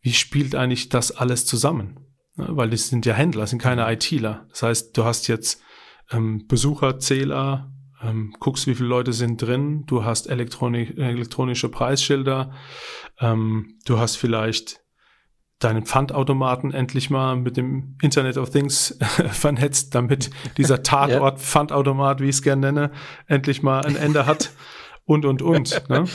Wie 0.00 0.12
spielt 0.12 0.54
eigentlich 0.54 0.88
das 0.88 1.12
alles 1.12 1.46
zusammen? 1.46 2.00
Weil 2.36 2.70
das 2.70 2.88
sind 2.88 3.06
ja 3.06 3.14
Händler, 3.14 3.46
sind 3.46 3.60
keine 3.60 3.90
ITler. 3.92 4.46
Das 4.50 4.62
heißt, 4.62 4.96
du 4.96 5.04
hast 5.04 5.26
jetzt 5.26 5.62
ähm, 6.10 6.46
Besucherzähler, 6.46 7.72
ähm, 8.02 8.34
guckst, 8.38 8.66
wie 8.66 8.74
viele 8.74 8.88
Leute 8.88 9.12
sind 9.12 9.40
drin, 9.40 9.84
du 9.86 10.04
hast 10.04 10.26
elektronisch, 10.26 10.90
elektronische 10.96 11.68
Preisschilder, 11.68 12.52
ähm, 13.20 13.78
du 13.86 13.98
hast 13.98 14.16
vielleicht 14.16 14.80
deinen 15.58 15.86
Pfandautomaten 15.86 16.72
endlich 16.72 17.08
mal 17.08 17.36
mit 17.36 17.56
dem 17.56 17.96
Internet 18.02 18.36
of 18.36 18.50
Things 18.50 18.98
vernetzt, 19.30 19.94
damit 19.94 20.30
dieser 20.56 20.82
Tatort-Pfandautomat, 20.82 22.20
wie 22.20 22.28
ich 22.28 22.36
es 22.36 22.42
gerne 22.42 22.72
nenne, 22.72 22.90
endlich 23.26 23.62
mal 23.62 23.84
ein 23.84 23.96
Ende 23.96 24.26
hat 24.26 24.50
und, 25.04 25.24
und, 25.24 25.42
und. 25.42 25.88
Ne? 25.88 26.04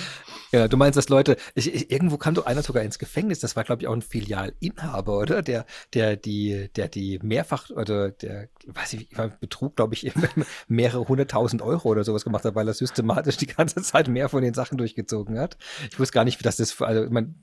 Ja, 0.51 0.67
du 0.67 0.75
meinst, 0.75 0.97
dass 0.97 1.07
Leute, 1.07 1.37
ich, 1.55 1.73
ich, 1.73 1.91
irgendwo 1.91 2.17
kam 2.17 2.33
doch 2.33 2.45
einer 2.45 2.61
sogar 2.61 2.83
ins 2.83 2.99
Gefängnis, 2.99 3.39
das 3.39 3.55
war, 3.55 3.63
glaube 3.63 3.81
ich, 3.81 3.87
auch 3.87 3.93
ein 3.93 4.01
Filialinhaber, 4.01 5.17
oder? 5.17 5.41
Der, 5.41 5.65
der, 5.93 6.17
die, 6.17 6.69
der 6.75 6.89
die 6.89 7.19
mehrfach, 7.23 7.69
oder 7.69 8.11
der, 8.11 8.49
weiß 8.65 8.93
ich, 8.93 9.09
Betrug, 9.39 9.77
glaube 9.77 9.93
ich, 9.93 10.11
mehrere 10.67 11.07
hunderttausend 11.07 11.61
Euro 11.61 11.87
oder 11.89 12.03
sowas 12.03 12.25
gemacht 12.25 12.43
hat, 12.43 12.55
weil 12.55 12.67
er 12.67 12.73
systematisch 12.73 13.37
die 13.37 13.47
ganze 13.47 13.81
Zeit 13.81 14.09
mehr 14.09 14.27
von 14.27 14.43
den 14.43 14.53
Sachen 14.53 14.77
durchgezogen 14.77 15.39
hat. 15.39 15.57
Ich 15.89 15.99
wusste 15.99 16.13
gar 16.13 16.25
nicht, 16.25 16.39
wie 16.39 16.43
das 16.43 16.59
also, 16.81 17.03
ich 17.05 17.09
mein, 17.09 17.35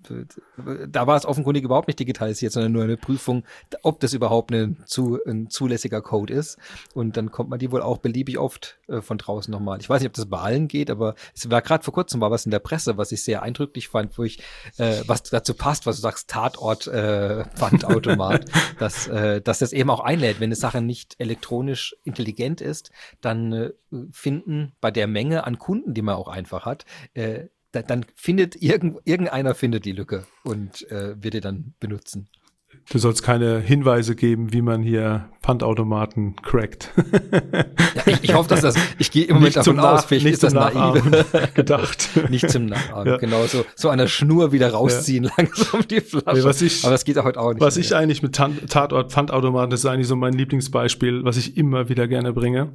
da 0.88 1.06
war 1.06 1.16
es 1.16 1.24
offenkundig 1.24 1.64
überhaupt 1.64 1.88
nicht 1.88 1.98
digitalisiert, 1.98 2.52
sondern 2.52 2.72
nur 2.72 2.84
eine 2.84 2.98
Prüfung, 2.98 3.44
ob 3.82 4.00
das 4.00 4.12
überhaupt 4.12 4.52
ein, 4.52 4.82
zu, 4.84 5.18
ein 5.26 5.48
zulässiger 5.48 6.02
Code 6.02 6.34
ist. 6.34 6.59
Und 6.92 7.16
dann 7.16 7.30
kommt 7.30 7.48
man 7.48 7.59
die 7.59 7.72
wohl 7.72 7.80
auch 7.80 7.98
beliebig 7.98 8.38
oft 8.38 8.78
äh, 8.88 9.00
von 9.00 9.16
draußen 9.16 9.50
nochmal. 9.50 9.80
Ich 9.80 9.88
weiß 9.88 10.02
nicht, 10.02 10.11
ob 10.11 10.14
das 10.14 10.26
bei 10.26 10.38
allen 10.38 10.68
geht, 10.68 10.90
aber 10.90 11.14
es 11.34 11.50
war 11.50 11.62
gerade 11.62 11.84
vor 11.84 11.94
kurzem 11.94 12.20
war 12.20 12.30
was 12.30 12.44
in 12.44 12.50
der 12.50 12.59
Presse, 12.59 12.97
was 12.99 13.12
ich 13.12 13.22
sehr 13.22 13.42
eindrücklich 13.42 13.88
fand, 13.88 14.16
wo 14.18 14.24
ich, 14.24 14.40
äh, 14.76 15.03
was 15.07 15.22
dazu 15.22 15.55
passt, 15.55 15.86
was 15.86 15.96
du 15.96 16.03
sagst, 16.03 16.28
Tatort, 16.28 16.86
äh, 16.86 17.44
Pfandautomat, 17.55 18.46
dass, 18.78 19.09
äh, 19.09 19.40
dass 19.40 19.61
das 19.61 19.72
eben 19.72 19.90
auch 19.90 20.01
einlädt, 20.01 20.40
wenn 20.40 20.49
eine 20.49 20.57
Sache 20.57 20.80
nicht 20.80 21.16
elektronisch 21.18 21.96
intelligent 22.05 22.61
ist, 22.61 22.90
dann 23.20 23.53
äh, 23.53 23.70
finden 24.12 24.72
bei 24.80 24.90
der 24.90 25.07
Menge 25.07 25.44
an 25.44 25.59
Kunden, 25.59 25.94
die 25.94 26.03
man 26.03 26.16
auch 26.16 26.28
einfach 26.28 26.66
hat, 26.66 26.84
äh, 27.14 27.44
dann 27.72 28.07
findet 28.14 28.57
irgend, 28.57 29.01
irgendeiner 29.05 29.55
findet 29.55 29.84
die 29.84 29.92
Lücke 29.92 30.26
und 30.42 30.90
äh, 30.90 31.22
wird 31.22 31.34
die 31.34 31.40
dann 31.40 31.74
benutzen. 31.80 32.28
Du 32.91 32.99
sollst 32.99 33.23
keine 33.23 33.61
Hinweise 33.61 34.14
geben, 34.14 34.53
wie 34.53 34.62
man 34.62 34.83
hier 34.83 35.29
Pfandautomaten 35.43 36.37
crackt. 36.37 36.91
Ja, 37.95 38.03
ich, 38.07 38.25
ich, 38.25 38.35
hoffe, 38.35 38.49
dass 38.49 38.62
das, 38.62 38.77
ich 38.99 39.11
gehe 39.11 39.25
im 39.25 39.37
Moment 39.37 39.57
davon 39.57 39.79
aus, 39.79 40.07
vielleicht 40.07 40.27
ist 40.27 40.43
das 40.43 40.55
naiv. 40.55 41.03
gedacht. 41.55 42.09
nicht 42.31 42.49
zum 42.49 42.66
Nachahmen, 42.66 43.07
ja. 43.07 43.16
genau, 43.19 43.45
so, 43.47 43.64
so 43.75 43.91
an 43.91 43.99
der 43.99 44.07
Schnur 44.07 44.53
wieder 44.53 44.71
rausziehen 44.71 45.25
ja. 45.25 45.31
langsam 45.37 45.87
die 45.87 46.01
Flasche. 46.01 46.45
was 46.45 46.62
ich, 46.62 46.85
Aber 46.85 46.93
das 46.93 47.05
geht 47.05 47.19
auch 47.19 47.25
heute 47.25 47.41
auch 47.41 47.53
nicht. 47.53 47.61
Was 47.61 47.77
mehr. 47.77 47.85
ich 47.85 47.95
eigentlich 47.95 48.23
mit 48.23 48.35
Tatort 48.35 49.12
Pfandautomaten, 49.12 49.71
das 49.71 49.81
ist 49.81 49.87
eigentlich 49.87 50.09
so 50.09 50.16
mein 50.16 50.33
Lieblingsbeispiel, 50.33 51.25
was 51.25 51.37
ich 51.37 51.59
immer 51.59 51.91
wieder 51.91 52.09
gerne 52.09 52.33
bringe. 52.33 52.75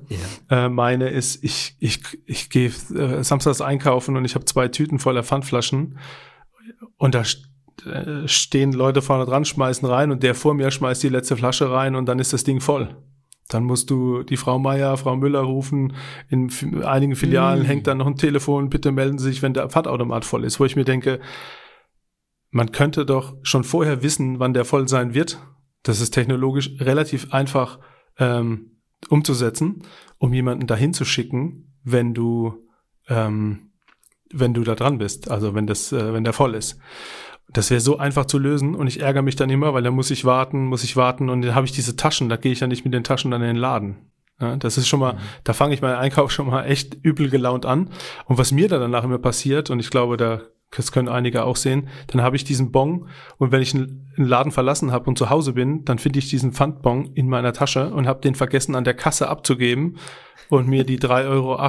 Ja. 0.50 0.66
Äh, 0.66 0.70
meine 0.70 1.10
ist, 1.10 1.44
ich, 1.44 1.76
ich, 1.80 2.02
ich 2.26 2.50
gehe 2.52 2.72
äh, 2.96 3.24
samstags 3.24 3.62
einkaufen 3.62 4.16
und 4.16 4.26
ich 4.26 4.36
habe 4.36 4.46
zwei 4.46 4.68
Tüten 4.68 5.00
voller 5.00 5.24
Pfandflaschen 5.24 5.98
und 6.98 7.16
da 7.16 7.24
äh, 7.86 8.28
stehen 8.28 8.74
Leute 8.74 9.02
vorne 9.02 9.26
dran, 9.26 9.46
schmeißen 9.46 9.88
rein 9.88 10.12
und 10.12 10.24
der 10.24 10.36
vor 10.36 10.54
mir 10.54 10.72
schmeißt 10.72 11.04
die 11.04 11.10
letzte 11.10 11.38
Flasche 11.38 11.72
rein 11.72 11.96
und 11.96 12.06
dann 12.06 12.20
ist 12.20 12.34
das 12.34 12.44
Ding 12.44 12.60
voll. 12.60 12.96
Dann 13.50 13.64
musst 13.64 13.90
du 13.90 14.24
die 14.24 14.38
Frau 14.38 14.58
Meier, 14.58 14.98
Frau 14.98 15.16
Müller 15.16 15.42
rufen. 15.42 15.94
In 16.30 16.50
einigen 16.84 17.16
Filialen 17.16 17.64
mm. 17.64 17.66
hängt 17.66 17.88
dann 17.88 17.98
noch 17.98 18.08
ein 18.08 18.16
Telefon. 18.16 18.70
Bitte 18.70 18.92
melden 18.92 19.20
Sie 19.20 19.30
sich, 19.30 19.42
wenn 19.42 19.54
der 19.54 19.70
Pfandautomat 19.70 20.24
voll 20.24 20.46
ist. 20.46 20.60
Wo 20.60 20.66
ich 20.66 20.76
mir 20.76 20.86
denke, 20.86 21.20
man 22.50 22.72
könnte 22.72 23.06
doch 23.06 23.36
schon 23.44 23.64
vorher 23.64 24.02
wissen, 24.02 24.40
wann 24.40 24.54
der 24.54 24.66
voll 24.66 24.88
sein 24.88 25.14
wird. 25.14 25.40
Das 25.84 26.00
ist 26.00 26.12
technologisch 26.12 26.72
relativ 26.80 27.34
einfach 27.34 27.80
ähm, 28.18 28.78
umzusetzen, 29.10 29.84
um 30.20 30.34
jemanden 30.34 30.66
dahin 30.66 30.94
zu 30.94 31.04
schicken, 31.04 31.76
wenn 31.84 32.14
du 32.14 32.66
ähm, 33.10 33.74
wenn 34.34 34.54
du 34.54 34.64
da 34.64 34.76
dran 34.76 34.98
bist, 34.98 35.30
also 35.30 35.54
wenn 35.54 35.68
das, 35.68 35.92
äh, 35.92 36.14
wenn 36.14 36.24
der 36.24 36.34
voll 36.34 36.56
ist. 36.56 36.80
Das 37.54 37.70
wäre 37.70 37.80
so 37.80 37.98
einfach 37.98 38.26
zu 38.26 38.40
lösen 38.40 38.76
und 38.76 38.88
ich 38.88 39.00
ärgere 39.02 39.22
mich 39.22 39.36
dann 39.36 39.50
immer, 39.50 39.74
weil 39.74 39.84
da 39.84 39.92
muss 39.92 40.12
ich 40.12 40.26
warten, 40.26 40.66
muss 40.66 40.84
ich 40.84 40.98
warten 40.98 41.30
und 41.30 41.44
dann 41.44 41.56
habe 41.56 41.66
ich 41.66 41.72
diese 41.72 41.96
Taschen, 41.96 42.30
da 42.30 42.36
gehe 42.36 42.52
ich 42.52 42.60
ja 42.60 42.68
nicht 42.68 42.84
mit 42.84 42.94
den 42.94 43.04
Taschen 43.04 43.32
dann 43.32 43.42
in 43.42 43.48
den 43.48 43.56
Laden. 43.58 43.98
Ja, 44.42 44.56
das 44.56 44.78
ist 44.78 44.88
schon 44.88 45.00
mal, 45.00 45.14
mhm. 45.14 45.20
da 45.44 45.54
fange 45.54 45.74
ich 45.74 45.82
meinen 45.82 45.96
Einkauf 45.96 46.32
schon 46.32 46.48
mal 46.48 46.66
echt 46.66 46.98
übel 47.04 47.30
gelaunt 47.30 47.66
an. 47.66 47.90
Und 48.26 48.38
was 48.38 48.52
mir 48.52 48.68
da 48.68 48.80
danach 48.80 49.04
immer 49.04 49.20
passiert, 49.20 49.70
und 49.70 49.80
ich 49.80 49.90
glaube, 49.90 50.18
da 50.18 50.42
das 50.76 50.92
können 50.92 51.10
einige 51.10 51.44
auch 51.44 51.56
sehen, 51.56 51.88
dann 52.08 52.22
habe 52.22 52.36
ich 52.36 52.44
diesen 52.44 52.72
Bon 52.72 53.08
und 53.38 53.52
wenn 53.52 53.62
ich 53.62 53.76
einen 53.76 54.08
Laden 54.16 54.52
verlassen 54.52 54.92
habe 54.92 55.06
und 55.06 55.18
zu 55.18 55.30
Hause 55.30 55.54
bin, 55.54 55.86
dann 55.86 56.00
finde 56.00 56.20
ich 56.20 56.30
diesen 56.30 56.52
Pfandbon 56.52 57.12
in 57.14 57.30
meiner 57.30 57.54
Tasche 57.54 57.94
und 57.94 58.08
habe 58.08 58.22
den 58.22 58.36
vergessen 58.36 58.76
an 58.76 58.84
der 58.84 58.96
Kasse 58.96 59.30
abzugeben 59.30 59.98
und 60.50 60.68
mir 60.68 60.84
die 60.84 61.00
3,80 61.00 61.30
Euro 61.30 61.60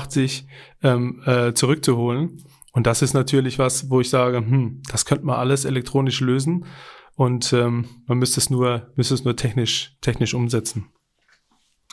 ähm, 0.83 1.23
äh, 1.27 1.53
zurückzuholen. 1.55 2.43
Und 2.75 2.89
das 2.89 3.03
ist 3.03 3.15
natürlich 3.15 3.59
was, 3.59 3.89
wo 3.89 4.01
ich 4.01 4.11
sage, 4.11 4.39
hm, 4.39 4.83
das 4.91 5.05
könnte 5.05 5.25
man 5.25 5.37
alles 5.37 5.65
elektronisch 5.65 6.21
lösen 6.21 6.67
und 7.15 7.53
ähm, 7.53 7.87
man 8.07 8.19
müsste 8.19 8.41
es 8.41 8.51
nur, 8.51 8.93
müsste 8.97 9.15
es 9.15 9.25
nur 9.25 9.37
technisch, 9.37 9.97
technisch 10.01 10.35
umsetzen. 10.35 10.89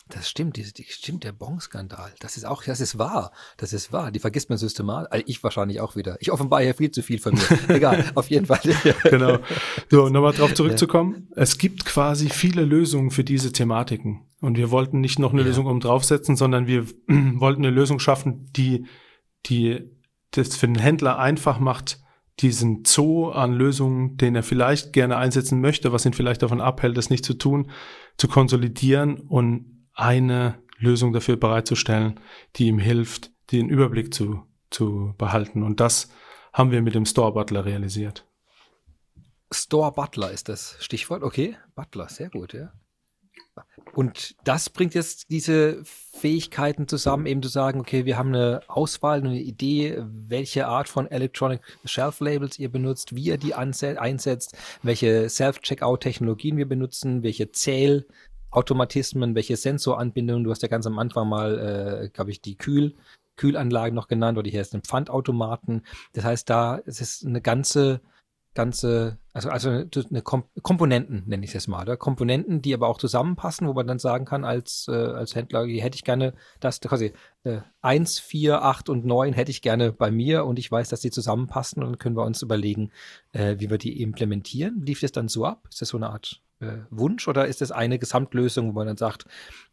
Das 0.09 0.27
stimmt, 0.27 0.57
die, 0.57 0.73
die, 0.73 0.83
stimmt, 0.89 1.23
der 1.23 1.33
Bon-Skandal. 1.33 2.11
Das 2.19 2.35
ist 2.35 2.45
auch, 2.45 2.63
das 2.63 2.81
ist 2.81 2.97
wahr. 2.97 3.31
Das 3.57 3.71
ist 3.71 3.93
wahr. 3.93 4.11
Die 4.11 4.19
vergisst 4.19 4.49
man 4.49 4.57
systematisch. 4.57 5.09
Also 5.11 5.23
ich 5.27 5.41
wahrscheinlich 5.43 5.79
auch 5.79 5.95
wieder. 5.95 6.17
Ich 6.19 6.31
offenbar 6.31 6.61
ja 6.63 6.73
viel 6.73 6.91
zu 6.91 7.03
viel 7.03 7.19
von 7.19 7.35
mir. 7.35 7.43
Egal, 7.69 8.11
auf 8.15 8.29
jeden 8.29 8.47
Fall. 8.47 8.59
genau. 9.03 9.37
So, 9.89 10.09
nochmal 10.09 10.33
drauf 10.33 10.53
zurückzukommen. 10.53 11.27
Ja. 11.29 11.43
Es 11.43 11.59
gibt 11.59 11.85
quasi 11.85 12.29
viele 12.29 12.65
Lösungen 12.65 13.11
für 13.11 13.23
diese 13.23 13.53
Thematiken. 13.53 14.27
Und 14.41 14.57
wir 14.57 14.71
wollten 14.71 14.99
nicht 14.99 15.19
noch 15.19 15.31
eine 15.31 15.43
ja. 15.43 15.47
Lösung 15.47 15.67
um 15.67 15.79
draufsetzen, 15.79 16.35
sondern 16.35 16.67
wir 16.67 16.87
wollten 17.07 17.63
eine 17.63 17.73
Lösung 17.73 17.99
schaffen, 17.99 18.51
die, 18.51 18.87
die 19.45 19.91
das 20.31 20.55
für 20.55 20.67
den 20.67 20.79
Händler 20.79 21.19
einfach 21.19 21.59
macht, 21.59 21.99
diesen 22.39 22.83
Zoo 22.85 23.29
an 23.29 23.53
Lösungen, 23.53 24.17
den 24.17 24.35
er 24.35 24.43
vielleicht 24.43 24.93
gerne 24.93 25.17
einsetzen 25.17 25.61
möchte, 25.61 25.91
was 25.91 26.05
ihn 26.05 26.13
vielleicht 26.13 26.41
davon 26.41 26.61
abhält, 26.61 26.97
das 26.97 27.09
nicht 27.09 27.25
zu 27.25 27.33
tun, 27.33 27.69
zu 28.17 28.27
konsolidieren 28.27 29.19
und 29.19 29.87
eine 29.93 30.61
Lösung 30.77 31.13
dafür 31.13 31.37
bereitzustellen, 31.37 32.19
die 32.55 32.67
ihm 32.67 32.79
hilft, 32.79 33.31
den 33.51 33.69
Überblick 33.69 34.13
zu, 34.13 34.43
zu 34.69 35.13
behalten. 35.17 35.63
Und 35.63 35.79
das 35.79 36.09
haben 36.53 36.71
wir 36.71 36.81
mit 36.81 36.95
dem 36.95 37.05
Store 37.05 37.33
Butler 37.33 37.65
realisiert. 37.65 38.27
Store 39.53 39.91
Butler 39.91 40.31
ist 40.31 40.49
das 40.49 40.77
Stichwort. 40.79 41.23
Okay, 41.23 41.57
Butler, 41.75 42.07
sehr 42.09 42.29
gut, 42.29 42.53
ja. 42.53 42.71
Und 43.93 44.35
das 44.43 44.69
bringt 44.69 44.93
jetzt 44.93 45.29
diese 45.29 45.81
Fähigkeiten 45.83 46.87
zusammen, 46.87 47.25
eben 47.25 47.41
zu 47.41 47.49
sagen, 47.49 47.79
okay, 47.79 48.05
wir 48.05 48.17
haben 48.17 48.29
eine 48.29 48.61
Auswahl, 48.67 49.19
eine 49.19 49.39
Idee, 49.39 49.97
welche 50.05 50.67
Art 50.67 50.87
von 50.87 51.07
Electronic 51.09 51.61
Shelf 51.85 52.19
Labels 52.19 52.57
ihr 52.59 52.71
benutzt, 52.71 53.15
wie 53.15 53.23
ihr 53.23 53.37
die 53.37 53.53
einsetzt, 53.53 54.55
welche 54.83 55.29
Self-Checkout-Technologien 55.29 56.57
wir 56.57 56.67
benutzen, 56.67 57.23
welche 57.23 57.51
Zählautomatismen, 57.51 59.35
welche 59.35 59.57
Sensoranbindungen. 59.57 60.43
Du 60.43 60.51
hast 60.51 60.61
ja 60.61 60.69
ganz 60.69 60.85
am 60.85 60.99
Anfang 60.99 61.27
mal, 61.27 62.03
äh, 62.05 62.09
glaube 62.09 62.31
ich, 62.31 62.41
die 62.41 62.57
Kühl 62.57 62.95
Kühlanlagen 63.37 63.95
noch 63.95 64.07
genannt 64.07 64.37
oder 64.37 64.49
hier 64.49 64.61
ist 64.61 64.75
ein 64.75 64.83
Pfandautomaten. 64.83 65.83
Das 66.13 66.23
heißt, 66.23 66.47
da 66.49 66.75
ist 66.75 67.01
es 67.01 67.25
eine 67.25 67.41
ganze 67.41 68.01
ganze, 68.53 69.17
also, 69.33 69.49
also 69.49 69.69
eine 69.69 70.21
Kom 70.21 70.43
Komponenten, 70.61 71.23
nenne 71.25 71.45
ich 71.45 71.55
es 71.55 71.67
mal, 71.67 71.83
oder? 71.83 71.97
Komponenten, 71.97 72.61
die 72.61 72.73
aber 72.73 72.87
auch 72.87 72.97
zusammenpassen, 72.97 73.67
wo 73.67 73.73
man 73.73 73.87
dann 73.87 73.99
sagen 73.99 74.25
kann, 74.25 74.43
als, 74.43 74.87
äh, 74.89 74.91
als 74.93 75.35
Händler, 75.35 75.65
hätte 75.65 75.95
ich 75.95 76.03
gerne 76.03 76.33
das, 76.59 76.81
quasi 76.81 77.13
äh, 77.43 77.59
1, 77.81 78.19
4, 78.19 78.61
8 78.61 78.89
und 78.89 79.05
9 79.05 79.33
hätte 79.33 79.51
ich 79.51 79.61
gerne 79.61 79.93
bei 79.93 80.11
mir 80.11 80.45
und 80.45 80.59
ich 80.59 80.71
weiß, 80.71 80.89
dass 80.89 81.01
die 81.01 81.11
zusammenpassen 81.11 81.81
und 81.81 81.91
dann 81.91 81.99
können 81.99 82.17
wir 82.17 82.25
uns 82.25 82.41
überlegen, 82.41 82.91
äh, 83.31 83.55
wie 83.59 83.69
wir 83.69 83.77
die 83.77 84.01
implementieren. 84.01 84.81
Lief 84.85 84.99
das 84.99 85.11
dann 85.11 85.29
so 85.29 85.45
ab? 85.45 85.67
Ist 85.69 85.81
das 85.81 85.89
so 85.89 85.97
eine 85.97 86.09
Art 86.09 86.41
äh, 86.59 86.79
Wunsch 86.89 87.27
oder 87.27 87.47
ist 87.47 87.61
das 87.61 87.71
eine 87.71 87.99
Gesamtlösung, 87.99 88.69
wo 88.69 88.73
man 88.73 88.87
dann 88.87 88.97
sagt, 88.97 89.25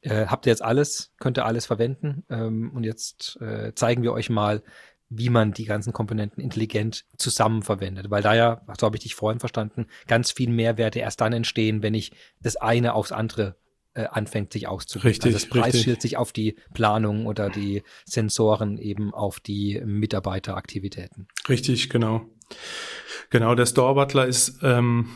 äh, 0.03 0.27
habt 0.27 0.47
ihr 0.47 0.51
jetzt 0.51 0.63
alles, 0.63 1.13
könnt 1.19 1.39
ihr 1.39 1.47
alles 1.47 1.67
verwenden 1.67 2.25
ähm, 2.29 2.71
und 2.75 2.85
jetzt 2.85 3.41
äh, 3.41 3.75
zeigen 3.75 4.03
wir 4.03 4.13
euch 4.13 4.31
mal, 4.31 4.63
wie 5.11 5.31
man 5.31 5.53
die 5.53 5.65
ganzen 5.65 5.93
Komponenten 5.93 6.43
intelligent 6.43 7.05
zusammen 7.17 7.63
verwendet. 7.63 8.11
Weil 8.11 8.23
da 8.23 8.35
ja, 8.35 8.63
so 8.79 8.87
habe 8.87 8.97
ich 8.97 9.03
dich 9.03 9.15
vorhin 9.15 9.41
verstanden, 9.41 9.87
ganz 10.07 10.31
viel 10.31 10.51
Mehrwerte 10.51 10.99
erst 11.01 11.21
dann 11.21 11.33
entstehen, 11.33 11.83
wenn 11.83 11.95
ich 11.95 12.13
das 12.43 12.57
eine 12.57 12.95
aufs 12.95 13.13
andere 13.13 13.57
äh, 13.95 14.05
anfängt, 14.05 14.53
sich 14.53 14.69
auszurichten. 14.69 15.09
Richtig, 15.09 15.35
also 15.35 15.47
das 15.47 15.49
Preisschild 15.49 16.03
sich 16.03 16.17
auf 16.17 16.33
die 16.33 16.57
Planung 16.75 17.27
oder 17.27 17.51
die 17.51 17.83
Sensoren 18.05 18.79
eben 18.79 19.15
auf 19.15 19.41
die 19.41 19.81
Mitarbeiteraktivitäten. 19.85 21.27
Richtig, 21.49 21.91
genau. 21.91 22.27
Genau, 23.31 23.55
der 23.55 23.67
Store 23.67 23.95
Butler 23.95 24.27
ist 24.27 24.61
ähm, 24.63 25.09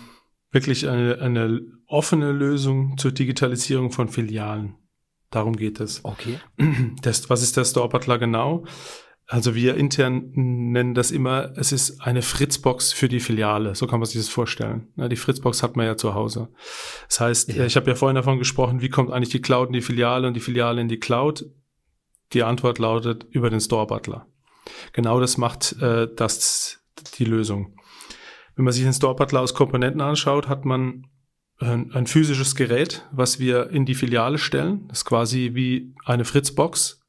wirklich 0.51 0.88
eine, 0.88 1.18
eine 1.20 1.61
offene 1.86 2.32
Lösung 2.32 2.97
zur 2.99 3.12
Digitalisierung 3.12 3.90
von 3.90 4.09
Filialen. 4.09 4.74
Darum 5.30 5.57
geht 5.57 5.80
es. 5.80 6.05
Okay. 6.05 6.38
Das, 7.03 7.30
was 7.30 7.43
ist 7.43 7.57
der 7.57 7.64
Store 7.64 7.88
Butler 7.88 8.18
genau? 8.18 8.64
Also 9.26 9.54
wir 9.54 9.76
intern 9.76 10.30
nennen 10.34 10.94
das 10.94 11.10
immer, 11.10 11.52
es 11.56 11.72
ist 11.72 12.00
eine 12.00 12.22
Fritzbox 12.22 12.92
für 12.92 13.08
die 13.08 13.20
Filiale. 13.20 13.74
So 13.74 13.86
kann 13.86 14.00
man 14.00 14.06
sich 14.06 14.16
das 14.20 14.28
vorstellen. 14.28 14.88
die 14.96 15.16
Fritzbox 15.16 15.62
hat 15.62 15.76
man 15.76 15.86
ja 15.86 15.96
zu 15.96 16.14
Hause. 16.14 16.48
Das 17.08 17.20
heißt, 17.20 17.52
ja. 17.54 17.64
ich 17.64 17.76
habe 17.76 17.90
ja 17.90 17.94
vorhin 17.96 18.16
davon 18.16 18.38
gesprochen, 18.38 18.82
wie 18.82 18.90
kommt 18.90 19.10
eigentlich 19.10 19.30
die 19.30 19.40
Cloud 19.40 19.68
in 19.68 19.72
die 19.72 19.80
Filiale 19.80 20.28
und 20.28 20.34
die 20.34 20.40
Filiale 20.40 20.80
in 20.80 20.88
die 20.88 20.98
Cloud? 20.98 21.46
Die 22.32 22.42
Antwort 22.42 22.78
lautet 22.78 23.24
über 23.30 23.48
den 23.48 23.60
Store 23.60 23.86
Butler. 23.86 24.26
Genau 24.92 25.20
das 25.20 25.38
macht 25.38 25.80
äh, 25.80 26.08
das 26.14 26.80
die 27.18 27.24
Lösung. 27.24 27.76
Wenn 28.54 28.64
man 28.64 28.72
sich 28.72 28.82
den 28.82 28.92
Store 28.92 29.16
Butler 29.16 29.40
aus 29.40 29.54
Komponenten 29.54 30.00
anschaut, 30.00 30.48
hat 30.48 30.64
man 30.64 31.06
ein, 31.58 31.92
ein 31.92 32.06
physisches 32.06 32.54
Gerät, 32.54 33.06
was 33.12 33.38
wir 33.38 33.70
in 33.70 33.86
die 33.86 33.94
Filiale 33.94 34.38
stellen. 34.38 34.86
Das 34.88 34.98
ist 34.98 35.04
quasi 35.04 35.50
wie 35.54 35.94
eine 36.04 36.24
Fritzbox, 36.24 37.01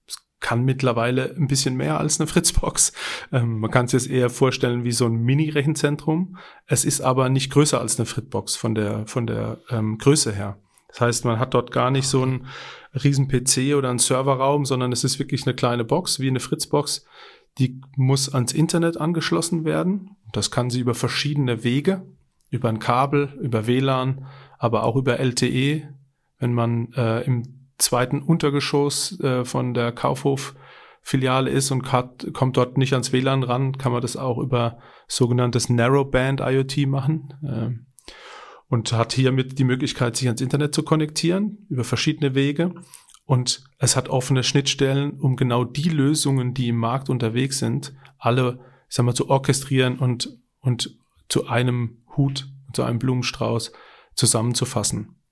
kann 0.44 0.64
mittlerweile 0.66 1.34
ein 1.36 1.48
bisschen 1.48 1.76
mehr 1.76 2.00
als 2.00 2.20
eine 2.20 2.28
Fritzbox. 2.28 2.92
Ähm, 3.32 3.60
man 3.60 3.72
kann 3.72 3.86
es 3.86 3.94
jetzt 3.94 4.10
eher 4.10 4.30
vorstellen 4.30 4.84
wie 4.84 4.92
so 4.92 5.08
ein 5.08 5.24
Mini-Rechenzentrum. 5.24 6.38
Es 6.68 6.86
ist 6.86 7.02
aber 7.02 7.30
nicht 7.30 7.52
größer 7.52 7.80
als 7.80 7.98
eine 7.98 8.06
Fritzbox 8.06 8.56
von 8.56 8.76
der, 8.76 9.08
von 9.08 9.26
der 9.26 9.60
ähm, 9.72 9.98
Größe 9.98 10.34
her. 10.34 10.60
Das 10.90 11.02
heißt, 11.02 11.26
man 11.26 11.40
hat 11.40 11.54
dort 11.56 11.72
gar 11.72 11.90
nicht 11.90 12.08
so 12.08 12.22
einen 12.22 12.46
riesen 12.94 13.28
PC 13.30 13.76
oder 13.76 13.90
einen 13.90 14.00
Serverraum, 14.00 14.66
sondern 14.66 14.92
es 14.92 15.04
ist 15.04 15.18
wirklich 15.18 15.48
eine 15.48 15.56
kleine 15.56 15.86
Box, 15.86 16.20
wie 16.20 16.28
eine 16.28 16.42
Fritzbox. 16.42 17.06
Die 17.58 17.82
muss 17.96 18.32
ans 18.34 18.52
Internet 18.52 18.98
angeschlossen 18.98 19.64
werden. 19.64 20.18
Das 20.34 20.52
kann 20.52 20.70
sie 20.70 20.82
über 20.82 20.94
verschiedene 20.94 21.64
Wege, 21.64 22.06
über 22.50 22.68
ein 22.68 22.80
Kabel, 22.80 23.34
über 23.42 23.66
WLAN, 23.66 24.28
aber 24.60 24.84
auch 24.84 24.98
über 24.98 25.20
LTE. 25.20 25.88
Wenn 26.38 26.54
man 26.54 26.92
äh, 26.94 27.22
im 27.22 27.63
zweiten 27.84 28.22
Untergeschoss 28.22 29.20
äh, 29.20 29.46
von 29.46 29.74
der 29.74 29.92
Kaufhof 29.92 30.56
Filiale 31.02 31.50
ist 31.50 31.70
und 31.72 31.92
hat, 31.92 32.26
kommt 32.34 32.56
dort 32.58 32.78
nicht 32.78 32.94
ans 32.94 33.12
WLAN 33.12 33.44
ran, 33.44 33.78
kann 33.78 33.92
man 33.92 34.02
das 34.02 34.16
auch 34.16 34.38
über 34.38 34.80
sogenanntes 35.08 35.70
Narrowband 35.70 36.40
IoT 36.40 36.88
machen. 36.88 37.34
Ähm, 37.46 37.88
und 38.70 38.92
hat 38.92 39.14
hiermit 39.14 39.60
die 39.60 39.66
Möglichkeit, 39.66 40.16
sich 40.16 40.28
ans 40.28 40.42
Internet 40.42 40.74
zu 40.74 40.82
konnektieren 40.82 41.68
über 41.70 41.84
verschiedene 41.84 42.34
Wege. 42.34 42.74
Und 43.26 43.64
es 43.78 43.96
hat 43.96 44.10
offene 44.10 44.44
Schnittstellen, 44.44 45.20
um 45.20 45.36
genau 45.36 45.64
die 45.64 45.90
Lösungen, 45.90 46.56
die 46.56 46.70
im 46.70 46.78
Markt 46.78 47.08
unterwegs 47.10 47.60
sind, 47.60 47.94
alle, 48.18 48.60
ich 48.90 48.96
sag 48.96 49.06
mal, 49.06 49.14
zu 49.14 49.30
orchestrieren 49.30 50.00
und, 50.00 50.40
und 50.60 50.98
zu 51.30 51.46
einem 51.48 52.04
Hut, 52.18 52.50
zu 52.74 52.84
einem 52.84 52.98
Blumenstrauß 52.98 53.74
zusammenzufassen. 54.16 55.23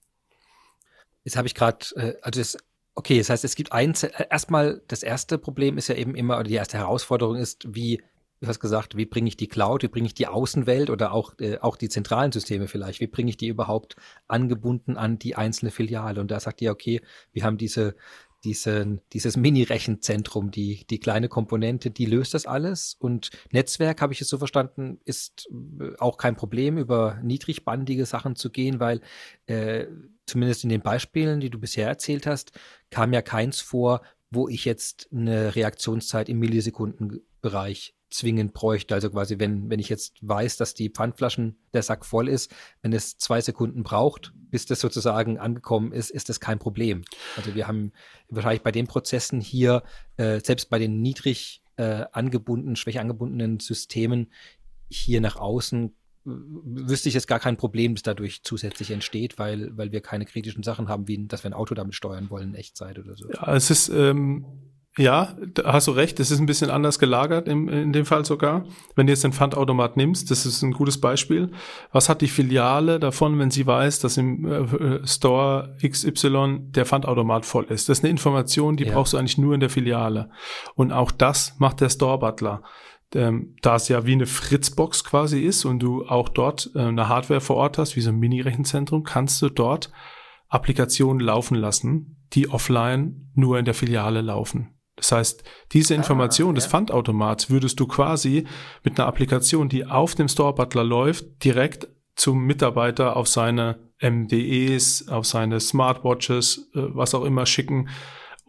Jetzt 1.23 1.37
habe 1.37 1.47
ich 1.47 1.55
gerade, 1.55 1.85
äh, 1.95 2.15
also 2.21 2.39
das, 2.39 2.57
okay, 2.95 3.17
das 3.17 3.29
heißt, 3.29 3.43
es 3.43 3.55
gibt 3.55 3.71
ein, 3.71 3.93
erstmal, 4.29 4.81
das 4.87 5.03
erste 5.03 5.37
Problem 5.37 5.77
ist 5.77 5.87
ja 5.87 5.95
eben 5.95 6.15
immer, 6.15 6.35
oder 6.35 6.47
die 6.47 6.55
erste 6.55 6.77
Herausforderung 6.77 7.35
ist, 7.35 7.65
wie 7.75 8.01
du 8.41 8.47
hast 8.47 8.59
gesagt, 8.59 8.97
wie 8.97 9.05
bringe 9.05 9.27
ich 9.27 9.37
die 9.37 9.47
Cloud, 9.47 9.83
wie 9.83 9.87
bringe 9.87 10.07
ich 10.07 10.15
die 10.15 10.27
Außenwelt 10.27 10.89
oder 10.89 11.11
auch, 11.11 11.33
äh, 11.39 11.59
auch 11.59 11.77
die 11.77 11.89
zentralen 11.89 12.31
Systeme 12.31 12.67
vielleicht, 12.67 12.99
wie 12.99 13.07
bringe 13.07 13.29
ich 13.29 13.37
die 13.37 13.47
überhaupt 13.47 13.95
angebunden 14.27 14.97
an 14.97 15.19
die 15.19 15.35
einzelne 15.35 15.71
Filiale? 15.71 16.19
Und 16.19 16.31
da 16.31 16.39
sagt 16.39 16.61
ihr, 16.61 16.71
okay, 16.71 17.01
wir 17.33 17.43
haben 17.43 17.57
diese, 17.57 17.95
diesen, 18.43 19.01
dieses 19.13 19.37
Mini-Rechenzentrum, 19.37 20.49
die, 20.49 20.85
die 20.89 20.99
kleine 20.99 21.29
Komponente, 21.29 21.91
die 21.91 22.07
löst 22.07 22.33
das 22.33 22.47
alles. 22.47 22.95
Und 22.99 23.29
Netzwerk, 23.51 24.01
habe 24.01 24.13
ich 24.13 24.21
es 24.21 24.29
so 24.29 24.39
verstanden, 24.39 24.99
ist 25.05 25.47
äh, 25.79 25.95
auch 25.99 26.17
kein 26.17 26.35
Problem, 26.35 26.79
über 26.79 27.19
niedrigbandige 27.21 28.07
Sachen 28.07 28.35
zu 28.35 28.49
gehen, 28.49 28.79
weil 28.79 29.01
äh, 29.45 29.85
zumindest 30.31 30.63
in 30.63 30.69
den 30.69 30.81
Beispielen, 30.81 31.39
die 31.39 31.49
du 31.49 31.59
bisher 31.59 31.87
erzählt 31.87 32.25
hast, 32.25 32.51
kam 32.89 33.13
ja 33.13 33.21
keins 33.21 33.61
vor, 33.61 34.01
wo 34.31 34.47
ich 34.47 34.65
jetzt 34.65 35.09
eine 35.11 35.55
Reaktionszeit 35.55 36.29
im 36.29 36.39
Millisekundenbereich 36.39 37.93
zwingend 38.09 38.53
bräuchte. 38.53 38.93
Also 38.93 39.09
quasi, 39.09 39.39
wenn, 39.39 39.69
wenn 39.69 39.79
ich 39.79 39.89
jetzt 39.89 40.15
weiß, 40.21 40.57
dass 40.57 40.73
die 40.73 40.89
Pfandflaschen, 40.89 41.57
der 41.73 41.83
Sack 41.83 42.05
voll 42.05 42.27
ist, 42.27 42.53
wenn 42.81 42.93
es 42.93 43.17
zwei 43.17 43.41
Sekunden 43.41 43.83
braucht, 43.83 44.33
bis 44.35 44.65
das 44.65 44.79
sozusagen 44.79 45.37
angekommen 45.37 45.91
ist, 45.91 46.11
ist 46.11 46.29
das 46.29 46.39
kein 46.39 46.59
Problem. 46.59 47.03
Also 47.37 47.55
wir 47.55 47.67
haben 47.67 47.91
wahrscheinlich 48.29 48.63
bei 48.63 48.71
den 48.71 48.87
Prozessen 48.87 49.41
hier, 49.41 49.83
äh, 50.17 50.39
selbst 50.41 50.69
bei 50.69 50.79
den 50.79 51.01
niedrig 51.01 51.61
äh, 51.77 52.05
angebundenen, 52.11 52.75
schwächer 52.75 53.01
angebundenen 53.01 53.59
Systemen 53.59 54.27
hier 54.89 55.21
nach 55.21 55.37
außen 55.37 55.93
wüsste 56.23 57.09
ich 57.09 57.15
jetzt 57.15 57.27
gar 57.27 57.39
kein 57.39 57.57
Problem, 57.57 57.95
das 57.95 58.03
dadurch 58.03 58.43
zusätzlich 58.43 58.91
entsteht, 58.91 59.39
weil, 59.39 59.75
weil 59.77 59.91
wir 59.91 60.01
keine 60.01 60.25
kritischen 60.25 60.63
Sachen 60.63 60.87
haben, 60.87 61.07
wie 61.07 61.25
dass 61.27 61.43
wir 61.43 61.51
ein 61.51 61.55
Auto 61.55 61.75
damit 61.75 61.95
steuern 61.95 62.29
wollen 62.29 62.49
in 62.49 62.55
Echtzeit 62.55 62.99
oder 62.99 63.15
so. 63.15 63.29
Ja, 63.29 63.55
es 63.55 63.69
ist 63.69 63.89
ähm, 63.89 64.45
ja, 64.97 65.37
da 65.53 65.71
hast 65.71 65.87
du 65.87 65.91
recht, 65.91 66.19
es 66.19 66.31
ist 66.31 66.39
ein 66.39 66.45
bisschen 66.45 66.69
anders 66.69 66.99
gelagert 66.99 67.47
im, 67.47 67.69
in 67.69 67.93
dem 67.93 68.05
Fall 68.05 68.25
sogar. 68.25 68.65
Wenn 68.93 69.07
du 69.07 69.13
jetzt 69.13 69.23
den 69.23 69.31
Pfandautomat 69.31 69.95
nimmst, 69.95 70.29
das 70.29 70.45
ist 70.45 70.61
ein 70.63 70.73
gutes 70.73 70.99
Beispiel. 70.99 71.51
Was 71.93 72.09
hat 72.09 72.19
die 72.19 72.27
Filiale 72.27 72.99
davon, 72.99 73.39
wenn 73.39 73.51
sie 73.51 73.65
weiß, 73.65 73.99
dass 73.99 74.17
im 74.17 74.45
äh, 74.45 75.07
Store 75.07 75.77
XY 75.81 76.71
der 76.71 76.85
Pfandautomat 76.85 77.45
voll 77.45 77.65
ist? 77.69 77.87
Das 77.87 77.99
ist 77.99 78.03
eine 78.03 78.11
Information, 78.11 78.75
die 78.75 78.83
ja. 78.83 78.93
brauchst 78.93 79.13
du 79.13 79.17
eigentlich 79.17 79.37
nur 79.37 79.53
in 79.53 79.61
der 79.61 79.69
Filiale. 79.69 80.29
Und 80.75 80.91
auch 80.91 81.11
das 81.11 81.55
macht 81.57 81.79
der 81.79 81.89
Store 81.89 82.19
Butler. 82.19 82.61
Ähm, 83.13 83.55
da 83.61 83.75
es 83.75 83.89
ja 83.89 84.05
wie 84.05 84.13
eine 84.13 84.25
Fritzbox 84.25 85.03
quasi 85.03 85.41
ist 85.41 85.65
und 85.65 85.79
du 85.79 86.05
auch 86.05 86.29
dort 86.29 86.71
äh, 86.75 86.79
eine 86.79 87.09
Hardware 87.09 87.41
vor 87.41 87.57
Ort 87.57 87.77
hast, 87.77 87.95
wie 87.95 88.01
so 88.01 88.09
ein 88.09 88.19
Mini-Rechenzentrum, 88.19 89.03
kannst 89.03 89.41
du 89.41 89.49
dort 89.49 89.91
Applikationen 90.47 91.19
laufen 91.19 91.55
lassen, 91.55 92.25
die 92.33 92.49
offline 92.49 93.31
nur 93.35 93.59
in 93.59 93.65
der 93.65 93.73
Filiale 93.73 94.21
laufen. 94.21 94.75
Das 94.95 95.11
heißt, 95.11 95.43
diese 95.71 95.93
ah, 95.93 95.97
Information 95.97 96.51
ah, 96.51 96.53
des 96.53 96.67
Pfandautomats 96.67 97.49
würdest 97.49 97.79
du 97.79 97.87
quasi 97.87 98.45
mit 98.83 98.99
einer 98.99 99.07
Applikation, 99.07 99.67
die 99.67 99.85
auf 99.85 100.15
dem 100.15 100.27
Store 100.27 100.53
Butler 100.53 100.83
läuft, 100.83 101.43
direkt 101.43 101.87
zum 102.15 102.45
Mitarbeiter 102.45 103.15
auf 103.15 103.27
seine 103.27 103.79
MDEs, 104.01 105.07
auf 105.07 105.25
seine 105.25 105.59
Smartwatches, 105.59 106.69
äh, 106.75 106.81
was 106.93 107.15
auch 107.15 107.25
immer 107.25 107.45
schicken 107.45 107.89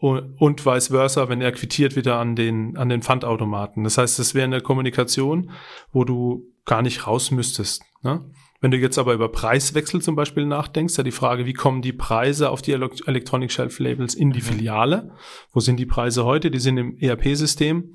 und, 0.03 0.35
und 0.41 0.67
vice 0.67 0.89
versa, 0.89 1.29
wenn 1.29 1.41
er 1.41 1.53
quittiert 1.53 1.95
wieder 1.95 2.19
an 2.19 2.35
den, 2.35 2.77
an 2.77 2.89
den 2.89 3.03
Pfandautomaten. 3.03 3.85
Das 3.85 3.99
heißt, 3.99 4.19
es 4.19 4.35
wäre 4.35 4.47
eine 4.47 4.61
Kommunikation, 4.61 5.53
wo 5.93 6.03
du 6.03 6.51
gar 6.65 6.83
nicht 6.83 7.07
raus 7.07 7.31
müsstest. 7.31 7.85
Ne? 8.03 8.29
Wenn 8.61 8.73
du 8.73 8.79
jetzt 8.79 8.99
aber 8.99 9.15
über 9.15 9.29
Preiswechsel 9.31 10.03
zum 10.03 10.17
Beispiel 10.17 10.45
nachdenkst, 10.45 10.97
ja 10.97 11.05
die 11.05 11.13
Frage, 11.13 11.47
wie 11.47 11.53
kommen 11.53 11.83
die 11.83 11.93
Preise 11.93 12.51
auf 12.51 12.63
die 12.63 12.73
Electronic 12.73 13.53
Shelf 13.53 13.79
Labels 13.79 14.15
in 14.15 14.33
die 14.33 14.41
mhm. 14.41 14.45
Filiale? 14.45 15.13
Wo 15.53 15.61
sind 15.61 15.77
die 15.77 15.87
Preise 15.87 16.25
heute? 16.25 16.51
Die 16.51 16.59
sind 16.59 16.79
im 16.79 16.99
ERP-System. 16.99 17.95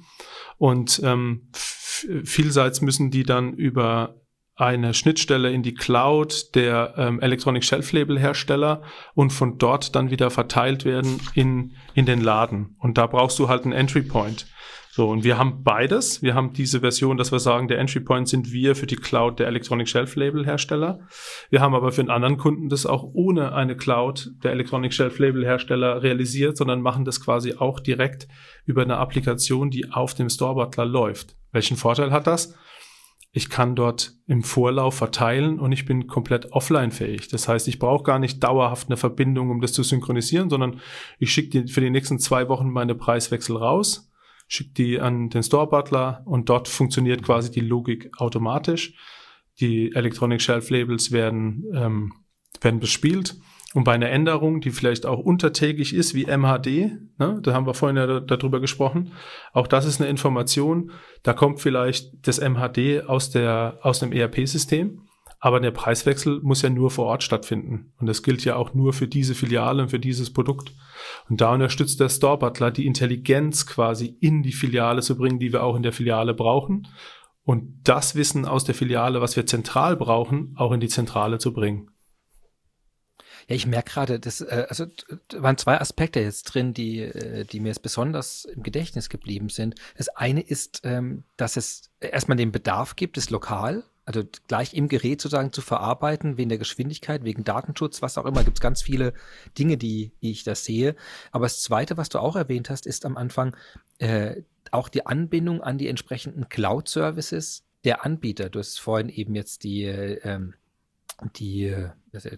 Und 0.58 1.02
ähm, 1.04 1.50
vielseits 1.52 2.80
müssen 2.80 3.12
die 3.12 3.24
dann 3.24 3.52
über 3.54 4.16
eine 4.58 4.96
Schnittstelle 4.96 5.52
in 5.52 5.62
die 5.62 5.76
Cloud 5.76 6.56
der 6.56 6.96
ähm, 6.98 7.22
Electronic 7.22 7.64
Shelf 7.64 7.92
Label 7.92 8.20
Hersteller 8.20 8.82
und 9.14 9.32
von 9.32 9.60
dort 9.60 9.96
dann 9.96 10.10
wieder 10.10 10.32
verteilt 10.32 10.84
werden 10.84 11.22
in, 11.36 11.76
in 11.94 12.08
den 12.08 12.22
Laden. 12.22 12.76
Und 12.80 12.98
da 12.98 13.06
brauchst 13.06 13.38
du 13.38 13.48
halt 13.48 13.64
einen 13.64 13.74
Entry 13.74 14.02
Point. 14.02 14.48
So, 14.98 15.10
und 15.10 15.24
wir 15.24 15.38
haben 15.38 15.64
beides. 15.64 16.24
Wir 16.24 16.34
haben 16.34 16.54
diese 16.54 16.80
Version, 16.80 17.18
dass 17.18 17.32
wir 17.32 17.38
sagen, 17.38 17.68
der 17.68 17.78
Entry 17.78 18.00
Point 18.00 18.28
sind 18.28 18.52
wir 18.52 18.76
für 18.76 18.88
die 18.88 18.96
Cloud 18.96 19.38
der 19.38 19.46
Electronic 19.46 19.88
Shelf 19.88 20.16
Label 20.16 20.44
Hersteller. 20.44 21.02
Wir 21.52 21.62
haben 21.62 21.76
aber 21.76 21.92
für 21.92 22.02
einen 22.02 22.10
anderen 22.10 22.38
Kunden 22.38 22.68
das 22.68 22.88
auch 22.88 23.04
ohne 23.14 23.54
eine 23.54 23.78
Cloud 23.78 24.32
der 24.44 24.54
Electronic 24.54 24.92
Shelf 24.92 25.20
Label 25.20 25.46
Hersteller 25.46 26.02
realisiert, 26.02 26.58
sondern 26.58 26.82
machen 26.82 27.06
das 27.06 27.22
quasi 27.22 27.54
auch 27.54 27.80
direkt 27.80 28.28
über 28.66 28.82
eine 28.82 28.98
Applikation, 28.98 29.70
die 29.70 29.92
auf 29.92 30.16
dem 30.16 30.32
Store 30.32 30.56
Butler 30.56 30.86
läuft. 30.86 31.36
Welchen 31.52 31.78
Vorteil 31.78 32.12
hat 32.12 32.26
das? 32.26 32.56
Ich 33.38 33.52
kann 33.52 33.76
dort 33.76 34.14
im 34.26 34.42
Vorlauf 34.42 34.96
verteilen 34.96 35.60
und 35.60 35.72
ich 35.72 35.86
bin 35.86 36.08
komplett 36.08 36.54
offline 36.54 36.90
fähig. 36.90 37.28
Das 37.28 37.48
heißt, 37.48 37.68
ich 37.68 37.78
brauche 37.78 38.04
gar 38.04 38.18
nicht 38.18 38.44
dauerhaft 38.44 38.88
eine 38.88 38.98
Verbindung, 38.98 39.52
um 39.52 39.62
das 39.62 39.74
zu 39.74 39.84
synchronisieren, 39.84 40.50
sondern 40.50 40.82
ich 41.20 41.32
schicke 41.32 41.68
für 41.68 41.82
die 41.82 41.92
nächsten 41.92 42.18
zwei 42.18 42.50
Wochen 42.50 42.72
meine 42.72 42.96
Preiswechsel 42.96 43.56
raus 43.56 44.12
schickt 44.48 44.78
die 44.78 45.00
an 45.00 45.30
den 45.30 45.44
Store 45.44 45.68
Butler 45.68 46.24
und 46.26 46.50
dort 46.50 46.68
funktioniert 46.68 47.22
quasi 47.22 47.52
die 47.52 47.62
Logik 47.62 48.10
automatisch. 48.18 48.94
Die 49.60 49.94
Electronic 49.94 50.42
Shelf 50.42 50.70
Labels 50.72 51.12
werden, 51.12 51.66
ähm, 51.76 52.14
werden 52.62 52.80
bespielt. 52.80 53.36
Und 53.78 53.84
bei 53.84 53.94
einer 53.94 54.10
Änderung, 54.10 54.60
die 54.60 54.72
vielleicht 54.72 55.06
auch 55.06 55.20
untertägig 55.20 55.94
ist, 55.94 56.16
wie 56.16 56.26
MHD, 56.26 56.98
ne, 57.20 57.40
da 57.44 57.54
haben 57.54 57.68
wir 57.68 57.76
vorhin 57.76 57.96
ja 57.96 58.20
darüber 58.22 58.60
gesprochen, 58.60 59.12
auch 59.54 59.68
das 59.68 59.86
ist 59.86 60.02
eine 60.02 60.10
Information, 60.10 60.90
da 61.22 61.34
kommt 61.34 61.60
vielleicht 61.60 62.10
das 62.26 62.40
MHD 62.40 63.06
aus, 63.06 63.30
der, 63.30 63.78
aus 63.84 64.00
dem 64.00 64.14
ERP-System 64.14 65.04
aber 65.40 65.60
der 65.60 65.70
Preiswechsel 65.70 66.40
muss 66.42 66.64
ja 66.64 66.72
nur 66.72 66.90
vor 66.90 67.06
Ort 67.06 67.22
stattfinden. 67.22 67.94
Und 68.00 68.08
das 68.08 68.24
gilt 68.24 68.44
ja 68.44 68.56
auch 68.56 68.74
nur 68.74 68.94
für 68.94 69.08
diese 69.08 69.36
Filiale 69.36 69.84
und 69.84 69.90
für 69.90 70.00
dieses 70.00 70.34
Produkt. 70.34 70.74
Und 71.30 71.42
da 71.42 71.54
unterstützt 71.54 72.00
der 72.00 72.10
Store 72.10 72.40
Butler 72.40 72.72
die 72.72 72.88
Intelligenz 72.88 73.68
quasi 73.68 74.18
in 74.20 74.42
die 74.42 74.52
Filiale 74.52 75.04
zu 75.04 75.16
bringen, 75.16 75.38
die 75.38 75.54
wir 75.54 75.62
auch 75.62 75.76
in 75.76 75.84
der 75.84 75.94
Filiale 75.94 76.34
brauchen. 76.34 76.88
Und 77.44 77.82
das 77.84 78.16
Wissen 78.16 78.46
aus 78.46 78.64
der 78.64 78.74
Filiale, 78.74 79.22
was 79.22 79.36
wir 79.36 79.46
zentral 79.46 79.96
brauchen, 79.96 80.56
auch 80.58 80.72
in 80.72 80.80
die 80.80 80.90
Zentrale 80.90 81.38
zu 81.38 81.54
bringen. 81.54 81.92
Ja, 83.50 83.56
ich 83.56 83.66
merke 83.66 83.92
gerade, 83.92 84.20
das, 84.20 84.42
äh, 84.42 84.66
also 84.70 84.86
da 85.30 85.42
waren 85.42 85.58
zwei 85.58 85.80
Aspekte 85.80 86.20
jetzt 86.20 86.44
drin, 86.44 86.74
die, 86.74 87.00
äh, 87.00 87.46
die 87.46 87.62
mir 87.62 87.70
jetzt 87.70 87.82
besonders 87.82 88.46
im 88.46 88.62
Gedächtnis 88.62 89.10
geblieben 89.10 89.50
sind. 89.50 89.76
Das 89.96 90.10
eine 90.10 90.42
ist, 90.42 90.82
ähm, 90.84 91.24
dass 91.38 91.56
es 91.56 91.90
erstmal 92.02 92.38
den 92.38 92.52
Bedarf 92.52 92.98
gibt, 92.98 93.16
das 93.16 93.30
lokal, 93.30 93.84
also 94.04 94.24
gleich 94.48 94.74
im 94.74 94.90
Gerät 94.90 95.22
sozusagen 95.22 95.52
zu 95.54 95.62
verarbeiten, 95.62 96.38
wegen 96.38 96.50
der 96.50 96.58
Geschwindigkeit, 96.58 97.24
wegen 97.24 97.44
Datenschutz, 97.44 98.02
was 98.02 98.18
auch 98.18 98.26
immer, 98.26 98.44
gibt 98.44 98.58
es 98.58 98.62
ganz 98.62 98.82
viele 98.82 99.14
Dinge, 99.58 99.78
die, 99.78 100.12
die 100.22 100.32
ich 100.32 100.44
da 100.44 100.56
sehe. 100.56 100.96
Aber 101.32 101.46
das 101.46 101.62
Zweite, 101.62 101.98
was 101.98 102.10
du 102.10 102.20
auch 102.20 102.36
erwähnt 102.36 102.70
hast, 102.70 102.86
ist 102.86 103.06
am 103.06 103.18
Anfang 103.18 103.56
äh, 104.00 104.42
auch 104.72 104.90
die 104.90 105.06
Anbindung 105.06 105.62
an 105.62 105.78
die 105.78 105.88
entsprechenden 105.88 106.50
Cloud-Services 106.50 107.64
der 107.84 108.06
Anbieter. 108.06 108.50
Du 108.50 108.60
hast 108.60 108.80
vorhin 108.80 109.10
eben 109.10 109.36
jetzt 109.36 109.64
die, 109.64 109.84
äh, 109.84 110.20
ähm, 110.24 110.54
die, 111.36 111.66
äh, 111.66 111.90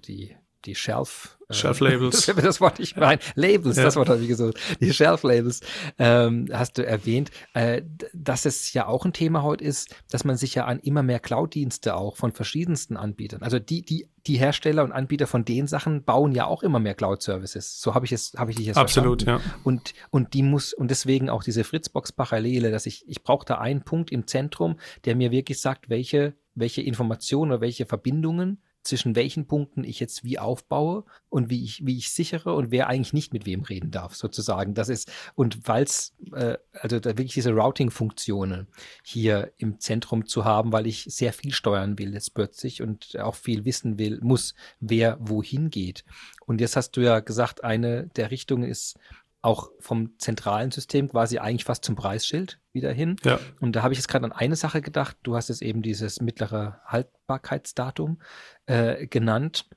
die 0.05 0.36
die 0.66 0.76
Shelf 0.76 1.38
äh, 1.49 1.53
Shelf 1.53 1.80
Labels. 1.80 2.26
das 2.43 2.62
Wort 2.62 2.80
nicht 2.80 2.97
rein. 2.97 3.20
Labels, 3.36 3.78
ja. 3.78 3.84
das 3.84 3.95
Wort 3.95 4.10
habe 4.10 4.22
ich 4.22 4.28
gesagt. 4.28 4.60
Die 4.80 4.93
Shelf 4.93 5.24
Labels 5.24 5.62
ähm, 5.97 6.47
hast 6.51 6.78
du 6.78 6.86
erwähnt, 6.86 7.32
äh, 7.53 7.82
dass 8.14 8.45
es 8.45 8.74
ja 8.74 8.88
auch 8.88 9.05
ein 9.05 9.14
Thema 9.14 9.41
heute 9.43 9.64
ist, 9.64 9.95
dass 10.12 10.24
man 10.24 10.38
sich 10.38 10.55
ja 10.55 10.66
an 10.66 10.80
immer 10.80 11.03
mehr 11.03 11.20
Cloud-Dienste 11.20 11.95
auch 11.95 12.18
von 12.18 12.32
verschiedensten 12.32 12.97
Anbietern, 12.97 13.41
also 13.41 13.60
die, 13.60 13.84
die, 13.84 14.10
die 14.28 14.38
Hersteller 14.38 14.84
und 14.84 14.91
Anbieter 14.91 15.28
von 15.28 15.45
den 15.45 15.68
Sachen 15.68 16.03
bauen 16.03 16.34
ja 16.34 16.45
auch 16.45 16.62
immer 16.62 16.80
mehr 16.80 16.93
Cloud-Services. 16.93 17.82
So 17.82 17.95
habe 17.95 18.05
ich 18.05 18.12
es, 18.12 18.34
habe 18.38 18.51
ich 18.51 18.57
dich 18.57 18.68
jetzt 18.68 18.78
Absolut, 18.78 19.24
verstanden. 19.24 19.49
ja. 19.55 19.62
Und, 19.64 19.93
und 20.12 20.34
die 20.34 20.43
muss, 20.43 20.74
und 20.74 20.91
deswegen 20.91 21.30
auch 21.30 21.43
diese 21.43 21.64
Fritzbox-Parallele, 21.64 22.70
dass 22.70 22.86
ich, 22.86 23.07
ich 23.07 23.24
brauche 23.24 23.45
da 23.45 23.57
einen 23.57 23.84
Punkt 23.84 24.12
im 24.12 24.28
Zentrum, 24.28 24.78
der 25.05 25.16
mir 25.16 25.32
wirklich 25.32 25.62
sagt, 25.62 25.89
welche, 25.89 26.36
welche 26.53 26.82
Informationen 26.82 27.51
oder 27.51 27.62
welche 27.62 27.86
Verbindungen 27.86 28.62
zwischen 28.90 29.16
welchen 29.16 29.46
Punkten 29.46 29.84
ich 29.84 30.00
jetzt 30.00 30.24
wie 30.24 30.40
aufbaue 30.40 31.06
und 31.30 31.50
wie 31.50 31.64
ich, 31.64 31.86
wie 31.86 31.98
ich 31.98 32.12
sichere 32.12 32.54
und 32.54 32.72
wer 32.72 32.88
eigentlich 32.88 33.14
nicht 33.14 33.32
mit 33.32 33.46
wem 33.46 33.62
reden 33.62 33.92
darf, 33.92 34.16
sozusagen. 34.16 34.74
Das 34.74 34.90
ist, 34.90 35.12
und 35.36 35.68
weil 35.68 35.84
es, 35.84 36.16
äh, 36.34 36.58
also 36.74 37.00
da 37.00 37.12
wirklich 37.12 37.34
diese 37.34 37.52
Routing-Funktionen 37.52 38.68
hier 39.04 39.54
im 39.58 39.80
Zentrum 39.80 40.26
zu 40.26 40.44
haben, 40.44 40.72
weil 40.72 40.88
ich 40.88 41.06
sehr 41.06 41.32
viel 41.32 41.54
steuern 41.54 41.98
will 41.98 42.14
jetzt 42.14 42.34
plötzlich 42.34 42.82
und 42.82 43.18
auch 43.20 43.36
viel 43.36 43.64
wissen 43.64 44.00
will, 44.00 44.20
muss, 44.22 44.56
wer 44.80 45.18
wohin 45.22 45.70
geht. 45.70 46.04
Und 46.46 46.60
jetzt 46.60 46.76
hast 46.76 46.92
du 46.92 47.02
ja 47.02 47.20
gesagt, 47.20 47.64
eine 47.64 48.08
der 48.16 48.32
Richtungen 48.32 48.68
ist 48.68 48.98
auch 49.42 49.70
vom 49.80 50.18
zentralen 50.20 50.72
System 50.72 51.10
quasi 51.10 51.40
eigentlich 51.40 51.64
fast 51.64 51.86
zum 51.86 51.96
Preisschild 51.96 52.60
wieder 52.74 52.92
hin. 52.92 53.16
Ja. 53.24 53.40
Und 53.62 53.76
da 53.76 53.84
habe 53.84 53.94
ich 53.94 54.00
jetzt 54.00 54.10
gerade 54.10 54.26
an 54.26 54.32
eine 54.32 54.56
Sache 54.56 54.82
gedacht. 54.82 55.18
Du 55.24 55.36
hast 55.36 55.50
jetzt 55.50 55.62
eben 55.62 55.82
dieses 55.82 56.20
mittlere 56.20 56.82
Haltbarkeitsdatum 56.86 58.22
äh, 58.66 59.08
genannt. 59.08 59.70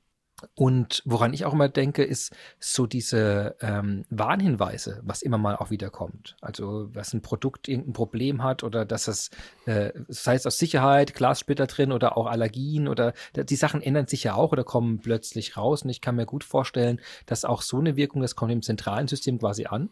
Und 0.54 1.02
woran 1.04 1.32
ich 1.32 1.44
auch 1.44 1.52
immer 1.52 1.68
denke, 1.68 2.04
ist 2.04 2.34
so 2.58 2.86
diese 2.86 3.56
ähm, 3.60 4.04
Warnhinweise, 4.10 5.00
was 5.04 5.22
immer 5.22 5.38
mal 5.38 5.56
auch 5.56 5.70
wieder 5.70 5.90
kommt. 5.90 6.36
Also, 6.40 6.88
was 6.92 7.14
ein 7.14 7.22
Produkt 7.22 7.68
irgendein 7.68 7.92
Problem 7.92 8.42
hat 8.42 8.62
oder 8.62 8.84
dass 8.84 9.08
es, 9.08 9.30
äh, 9.66 9.92
sei 10.08 10.34
es 10.34 10.46
aus 10.46 10.58
Sicherheit, 10.58 11.14
Glassplitter 11.14 11.66
drin 11.66 11.92
oder 11.92 12.16
auch 12.16 12.26
Allergien 12.26 12.88
oder 12.88 13.12
die 13.34 13.56
Sachen 13.56 13.82
ändern 13.82 14.06
sich 14.06 14.24
ja 14.24 14.34
auch 14.34 14.52
oder 14.52 14.64
kommen 14.64 15.00
plötzlich 15.00 15.56
raus. 15.56 15.82
Und 15.82 15.90
ich 15.90 16.00
kann 16.00 16.16
mir 16.16 16.26
gut 16.26 16.44
vorstellen, 16.44 17.00
dass 17.26 17.44
auch 17.44 17.62
so 17.62 17.78
eine 17.78 17.96
Wirkung, 17.96 18.22
das 18.22 18.36
kommt 18.36 18.52
im 18.52 18.62
zentralen 18.62 19.08
System 19.08 19.38
quasi 19.38 19.66
an 19.66 19.90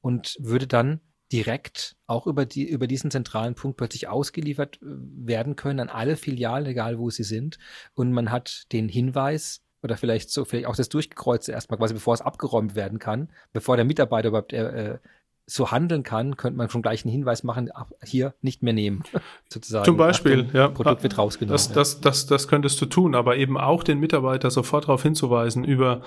und 0.00 0.36
würde 0.40 0.66
dann 0.66 1.00
direkt 1.32 1.96
auch 2.06 2.28
über, 2.28 2.46
die, 2.46 2.68
über 2.68 2.86
diesen 2.86 3.10
zentralen 3.10 3.56
Punkt 3.56 3.76
plötzlich 3.76 4.08
ausgeliefert 4.08 4.76
äh, 4.76 4.86
werden 4.86 5.56
können 5.56 5.80
an 5.80 5.88
alle 5.88 6.16
Filialen, 6.16 6.66
egal 6.66 6.98
wo 6.98 7.10
sie 7.10 7.24
sind. 7.24 7.58
Und 7.94 8.12
man 8.12 8.30
hat 8.30 8.70
den 8.72 8.88
Hinweis, 8.88 9.63
oder 9.84 9.96
vielleicht 9.96 10.30
so, 10.30 10.44
vielleicht 10.44 10.66
auch 10.66 10.76
das 10.76 10.88
Durchgekreuze 10.88 11.52
erstmal, 11.52 11.78
quasi 11.78 11.94
bevor 11.94 12.14
es 12.14 12.22
abgeräumt 12.22 12.74
werden 12.74 12.98
kann, 12.98 13.28
bevor 13.52 13.76
der 13.76 13.84
Mitarbeiter 13.84 14.28
überhaupt 14.28 14.52
äh, 14.52 14.92
äh 14.94 14.98
so 15.46 15.70
handeln 15.70 16.02
kann, 16.02 16.38
könnte 16.38 16.56
man 16.56 16.70
schon 16.70 16.80
gleich 16.80 17.04
einen 17.04 17.12
Hinweis 17.12 17.42
machen, 17.42 17.68
ach, 17.74 17.84
hier 18.02 18.32
nicht 18.40 18.62
mehr 18.62 18.72
nehmen, 18.72 19.02
sozusagen. 19.52 19.84
Zum 19.84 19.98
Beispiel, 19.98 20.48
ja. 20.54 20.68
Produkt 20.68 21.02
wird 21.02 21.18
rausgenommen. 21.18 21.52
Das, 21.52 21.70
das, 21.70 22.00
das, 22.00 22.24
das 22.24 22.48
könntest 22.48 22.80
du 22.80 22.86
tun, 22.86 23.14
aber 23.14 23.36
eben 23.36 23.58
auch 23.58 23.82
den 23.82 24.00
Mitarbeiter 24.00 24.50
sofort 24.50 24.84
darauf 24.84 25.02
hinzuweisen 25.02 25.62
über 25.62 26.00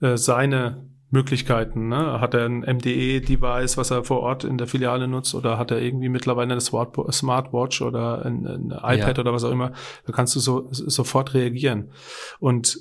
äh, 0.00 0.16
seine 0.16 0.88
Möglichkeiten. 1.10 1.88
Ne? 1.88 2.20
Hat 2.20 2.34
er 2.34 2.44
ein 2.44 2.60
MDE-Device, 2.60 3.76
was 3.76 3.90
er 3.90 4.04
vor 4.04 4.20
Ort 4.20 4.44
in 4.44 4.58
der 4.58 4.66
Filiale 4.66 5.08
nutzt, 5.08 5.34
oder 5.34 5.58
hat 5.58 5.70
er 5.70 5.80
irgendwie 5.80 6.08
mittlerweile 6.08 6.52
eine 6.52 6.60
Smartwatch 6.60 7.82
oder 7.82 8.24
ein, 8.24 8.46
ein 8.46 8.70
iPad 8.70 9.16
ja. 9.16 9.18
oder 9.18 9.32
was 9.32 9.44
auch 9.44 9.50
immer? 9.50 9.72
Da 10.06 10.12
kannst 10.12 10.36
du 10.36 10.40
so, 10.40 10.68
sofort 10.70 11.34
reagieren. 11.34 11.90
Und 12.38 12.78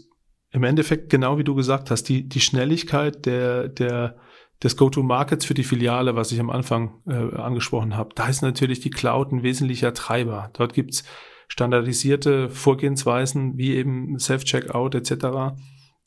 im 0.54 0.64
Endeffekt, 0.64 1.10
genau 1.10 1.38
wie 1.40 1.44
du 1.44 1.56
gesagt 1.56 1.90
hast, 1.92 2.04
die, 2.04 2.30
die 2.30 2.40
Schnelligkeit 2.40 3.26
der, 3.26 3.68
der, 3.68 4.16
des 4.62 4.78
Go-to-Markets 4.78 5.46
für 5.46 5.56
die 5.56 5.64
Filiale, 5.64 6.16
was 6.16 6.32
ich 6.32 6.40
am 6.40 6.52
Anfang 6.52 7.02
äh, 7.08 7.36
angesprochen 7.36 7.98
habe, 7.98 8.12
da 8.16 8.28
ist 8.28 8.44
natürlich 8.44 8.80
die 8.80 8.92
Cloud 8.92 9.32
ein 9.32 9.42
wesentlicher 9.42 9.96
Treiber. 9.96 10.52
Dort 10.54 10.74
gibt's 10.74 11.04
standardisierte 11.48 12.50
Vorgehensweisen 12.50 13.58
wie 13.58 13.76
eben 13.76 14.20
Self-Checkout 14.20 14.94
etc., 14.96 15.58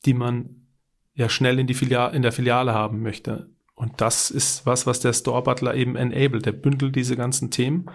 die 0.04 0.14
man 0.14 0.68
ja 1.14 1.28
schnell 1.28 1.58
in, 1.58 1.66
die 1.66 1.74
Filiale, 1.74 2.14
in 2.14 2.22
der 2.22 2.32
Filiale 2.32 2.72
haben 2.72 3.02
möchte. 3.02 3.50
Und 3.74 4.00
das 4.00 4.30
ist 4.30 4.64
was, 4.64 4.86
was 4.86 5.00
der 5.00 5.12
Store 5.12 5.42
Butler 5.42 5.74
eben 5.74 5.96
enabled. 5.96 6.46
Der 6.46 6.52
bündelt 6.52 6.94
diese 6.94 7.16
ganzen 7.16 7.50
Themen 7.50 7.90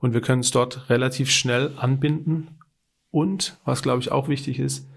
und 0.00 0.14
wir 0.14 0.22
können 0.22 0.40
es 0.40 0.50
dort 0.50 0.88
relativ 0.88 1.30
schnell 1.30 1.74
anbinden. 1.76 2.58
Und 3.10 3.58
was 3.66 3.82
glaube 3.82 4.00
ich 4.00 4.10
auch 4.10 4.28
wichtig 4.28 4.58
ist, 4.58 4.89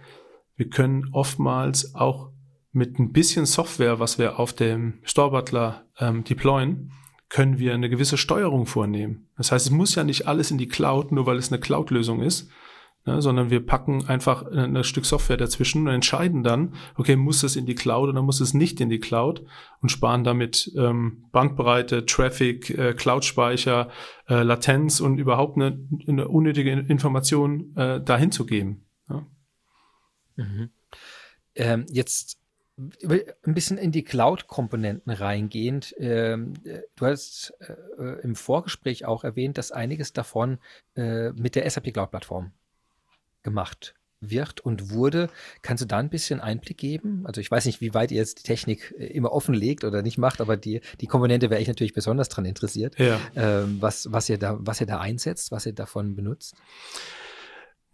wir 0.55 0.69
können 0.69 1.09
oftmals 1.11 1.95
auch 1.95 2.31
mit 2.71 2.99
ein 2.99 3.11
bisschen 3.11 3.45
Software, 3.45 3.99
was 3.99 4.17
wir 4.17 4.39
auf 4.39 4.53
dem 4.53 4.99
Store 5.03 5.31
Butler 5.31 5.85
ähm, 5.99 6.23
deployen, 6.23 6.91
können 7.29 7.57
wir 7.59 7.73
eine 7.73 7.89
gewisse 7.89 8.17
Steuerung 8.17 8.65
vornehmen. 8.65 9.29
Das 9.37 9.51
heißt, 9.51 9.67
es 9.67 9.71
muss 9.71 9.95
ja 9.95 10.03
nicht 10.03 10.27
alles 10.27 10.51
in 10.51 10.57
die 10.57 10.67
Cloud, 10.67 11.11
nur 11.11 11.25
weil 11.25 11.37
es 11.37 11.51
eine 11.51 11.59
Cloud-Lösung 11.59 12.21
ist, 12.21 12.49
ne, 13.05 13.21
sondern 13.21 13.49
wir 13.49 13.65
packen 13.65 14.05
einfach 14.07 14.43
ein, 14.43 14.77
ein, 14.77 14.83
Stück 14.83 15.05
Software 15.05 15.37
dazwischen 15.37 15.87
und 15.87 15.93
entscheiden 15.93 16.43
dann, 16.43 16.75
okay, 16.95 17.15
muss 17.15 17.43
es 17.43 17.55
in 17.55 17.65
die 17.65 17.75
Cloud 17.75 18.09
oder 18.09 18.21
muss 18.21 18.39
es 18.39 18.53
nicht 18.53 18.79
in 18.81 18.89
die 18.89 18.99
Cloud 18.99 19.43
und 19.81 19.89
sparen 19.89 20.23
damit 20.23 20.71
ähm, 20.77 21.25
Bandbreite, 21.31 22.05
Traffic, 22.05 22.69
äh, 22.69 22.93
Cloud-Speicher, 22.93 23.89
äh, 24.27 24.43
Latenz 24.43 24.99
und 24.99 25.17
überhaupt 25.17 25.57
eine, 25.57 25.79
eine 26.07 26.27
unnötige 26.27 26.71
Information 26.71 27.75
äh, 27.75 28.01
dahin 28.01 28.31
zu 28.31 28.45
geben. 28.45 28.85
Ja. 29.09 29.25
Mhm. 30.35 30.69
Ähm, 31.55 31.85
jetzt 31.89 32.37
ein 32.77 33.53
bisschen 33.53 33.77
in 33.77 33.91
die 33.91 34.03
Cloud-Komponenten 34.03 35.11
reingehend. 35.11 35.93
Ähm, 35.99 36.53
du 36.95 37.05
hast 37.05 37.53
äh, 37.99 38.21
im 38.23 38.35
Vorgespräch 38.35 39.05
auch 39.05 39.23
erwähnt, 39.23 39.57
dass 39.57 39.71
einiges 39.71 40.13
davon 40.13 40.57
äh, 40.95 41.31
mit 41.33 41.55
der 41.55 41.69
SAP 41.69 41.93
Cloud-Plattform 41.93 42.51
gemacht 43.43 43.93
wird 44.21 44.61
und 44.61 44.89
wurde. 44.89 45.29
Kannst 45.61 45.83
du 45.83 45.87
da 45.87 45.97
ein 45.97 46.09
bisschen 46.09 46.39
Einblick 46.39 46.77
geben? 46.77 47.25
Also 47.25 47.41
ich 47.41 47.51
weiß 47.51 47.65
nicht, 47.65 47.81
wie 47.81 47.93
weit 47.93 48.11
ihr 48.11 48.17
jetzt 48.17 48.39
die 48.39 48.43
Technik 48.43 48.93
äh, 48.97 49.05
immer 49.07 49.31
offenlegt 49.31 49.83
oder 49.83 50.01
nicht 50.01 50.17
macht, 50.17 50.41
aber 50.41 50.57
die, 50.57 50.81
die 51.01 51.07
Komponente 51.07 51.49
wäre 51.49 51.61
ich 51.61 51.67
natürlich 51.67 51.93
besonders 51.93 52.29
daran 52.29 52.45
interessiert, 52.45 52.97
ja. 52.97 53.19
ähm, 53.35 53.77
was, 53.81 54.11
was, 54.11 54.29
ihr 54.29 54.39
da, 54.39 54.57
was 54.59 54.81
ihr 54.81 54.87
da 54.87 54.99
einsetzt, 54.99 55.51
was 55.51 55.65
ihr 55.65 55.73
davon 55.73 56.15
benutzt. 56.15 56.55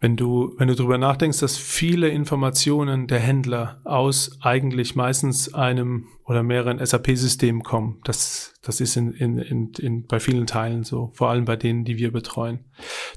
Wenn 0.02 0.16
du, 0.16 0.54
wenn 0.56 0.68
du 0.68 0.74
darüber 0.74 0.96
nachdenkst, 0.96 1.40
dass 1.40 1.58
viele 1.58 2.08
Informationen 2.08 3.06
der 3.06 3.20
Händler 3.20 3.82
aus 3.84 4.38
eigentlich 4.40 4.96
meistens 4.96 5.52
einem 5.52 6.08
oder 6.24 6.42
mehreren 6.42 6.84
SAP-Systemen 6.84 7.62
kommen, 7.62 8.00
das, 8.04 8.54
das 8.62 8.80
ist 8.80 8.96
in, 8.96 9.12
in, 9.12 9.38
in, 9.38 9.72
in, 9.78 10.06
bei 10.06 10.18
vielen 10.18 10.46
Teilen 10.46 10.84
so, 10.84 11.10
vor 11.12 11.28
allem 11.28 11.44
bei 11.44 11.56
denen, 11.56 11.84
die 11.84 11.98
wir 11.98 12.12
betreuen. 12.12 12.64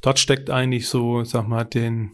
Dort 0.01 0.19
steckt 0.19 0.49
eigentlich 0.49 0.89
so, 0.89 1.23
sag 1.23 1.47
mal, 1.47 1.63
den, 1.63 2.11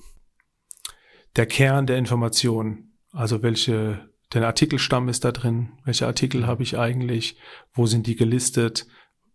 der 1.36 1.48
Kern 1.48 1.88
der 1.88 1.98
Informationen. 1.98 2.94
Also 3.12 3.42
welche, 3.42 4.08
der 4.34 4.46
Artikelstamm 4.46 5.10
ist 5.10 5.26
da 5.26 5.32
drin, 5.32 5.70
welche 5.84 6.06
Artikel 6.06 6.46
habe 6.46 6.62
ich 6.62 6.78
eigentlich, 6.78 7.38
wo 7.74 7.88
sind 7.88 8.06
die 8.06 8.16
gelistet, 8.16 8.86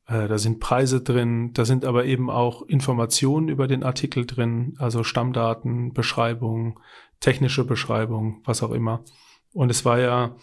da 0.06 0.36
sind 0.36 0.60
Preise 0.60 1.02
drin, 1.02 1.52
da 1.54 1.64
sind 1.64 1.84
aber 1.84 2.04
eben 2.04 2.28
auch 2.28 2.62
Informationen 2.62 3.48
über 3.48 3.66
den 3.66 3.82
Artikel 3.82 4.26
drin, 4.26 4.74
also 4.78 5.02
Stammdaten, 5.02 5.94
Beschreibung, 5.94 6.78
technische 7.20 7.64
Beschreibung, 7.64 8.42
was 8.44 8.62
auch 8.62 8.72
immer. 8.72 9.02
Und 9.54 9.70
es 9.70 9.84
war 9.84 9.98
ja, 9.98 10.36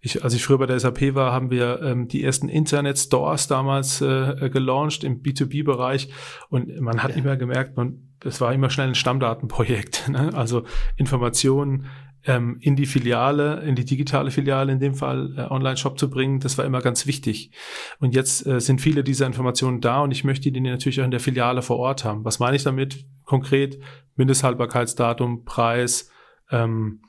ich, 0.00 0.24
als 0.24 0.34
ich 0.34 0.44
früher 0.44 0.58
bei 0.58 0.66
der 0.66 0.80
SAP 0.80 1.14
war, 1.14 1.32
haben 1.32 1.50
wir 1.50 1.80
ähm, 1.82 2.08
die 2.08 2.24
ersten 2.24 2.48
Internet-Stores 2.48 3.46
damals 3.46 4.00
äh, 4.00 4.50
gelauncht 4.50 5.04
im 5.04 5.22
B2B-Bereich 5.22 6.08
und 6.48 6.80
man 6.80 7.02
hat 7.02 7.12
ja. 7.12 7.16
immer 7.18 7.36
gemerkt, 7.36 7.76
man, 7.76 8.08
es 8.24 8.40
war 8.40 8.52
immer 8.52 8.70
schnell 8.70 8.88
ein 8.88 8.94
Stammdatenprojekt. 8.94 10.08
Ne? 10.16 10.32
Also 10.34 10.64
Informationen 10.96 11.86
ähm, 12.26 12.58
in 12.60 12.76
die 12.76 12.86
Filiale, 12.86 13.62
in 13.62 13.76
die 13.76 13.84
digitale 13.84 14.30
Filiale 14.30 14.72
in 14.72 14.80
dem 14.80 14.94
Fall 14.94 15.34
äh, 15.36 15.42
Online-Shop 15.42 15.98
zu 15.98 16.10
bringen, 16.10 16.40
das 16.40 16.58
war 16.58 16.64
immer 16.64 16.80
ganz 16.80 17.06
wichtig. 17.06 17.52
Und 18.00 18.14
jetzt 18.14 18.46
äh, 18.46 18.60
sind 18.60 18.80
viele 18.80 19.04
dieser 19.04 19.26
Informationen 19.26 19.80
da 19.80 20.00
und 20.00 20.10
ich 20.10 20.24
möchte 20.24 20.50
die 20.50 20.60
natürlich 20.60 21.00
auch 21.00 21.04
in 21.04 21.12
der 21.12 21.20
Filiale 21.20 21.62
vor 21.62 21.78
Ort 21.78 22.04
haben. 22.04 22.24
Was 22.24 22.38
meine 22.38 22.56
ich 22.56 22.64
damit 22.64 23.06
konkret? 23.24 23.78
Mindesthaltbarkeitsdatum, 24.16 25.44
Preis, 25.44 26.10
ähm, 26.50 27.00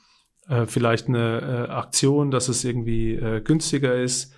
äh, 0.47 0.65
vielleicht 0.65 1.07
eine 1.07 1.67
äh, 1.67 1.71
Aktion, 1.71 2.31
dass 2.31 2.47
es 2.47 2.63
irgendwie 2.63 3.15
äh, 3.15 3.41
günstiger 3.41 3.95
ist, 3.95 4.33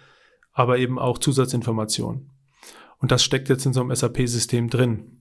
aber 0.54 0.78
eben 0.78 0.98
auch 0.98 1.18
Zusatzinformationen. 1.18 2.30
Und 3.00 3.12
das 3.12 3.24
steckt 3.24 3.50
jetzt 3.50 3.66
in 3.66 3.74
so 3.74 3.82
einem 3.82 3.94
SAP-System 3.94 4.70
drin. 4.70 5.19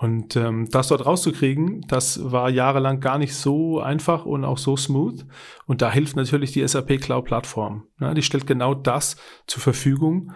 Und 0.00 0.34
ähm, 0.34 0.66
das 0.70 0.88
dort 0.88 1.04
rauszukriegen, 1.04 1.82
das 1.86 2.32
war 2.32 2.48
jahrelang 2.48 3.00
gar 3.00 3.18
nicht 3.18 3.34
so 3.34 3.80
einfach 3.80 4.24
und 4.24 4.46
auch 4.46 4.56
so 4.56 4.74
smooth. 4.74 5.26
Und 5.66 5.82
da 5.82 5.92
hilft 5.92 6.16
natürlich 6.16 6.52
die 6.52 6.66
SAP 6.66 7.02
Cloud 7.02 7.26
Plattform. 7.26 7.84
Ja, 8.00 8.14
die 8.14 8.22
stellt 8.22 8.46
genau 8.46 8.72
das 8.72 9.18
zur 9.46 9.60
Verfügung, 9.60 10.32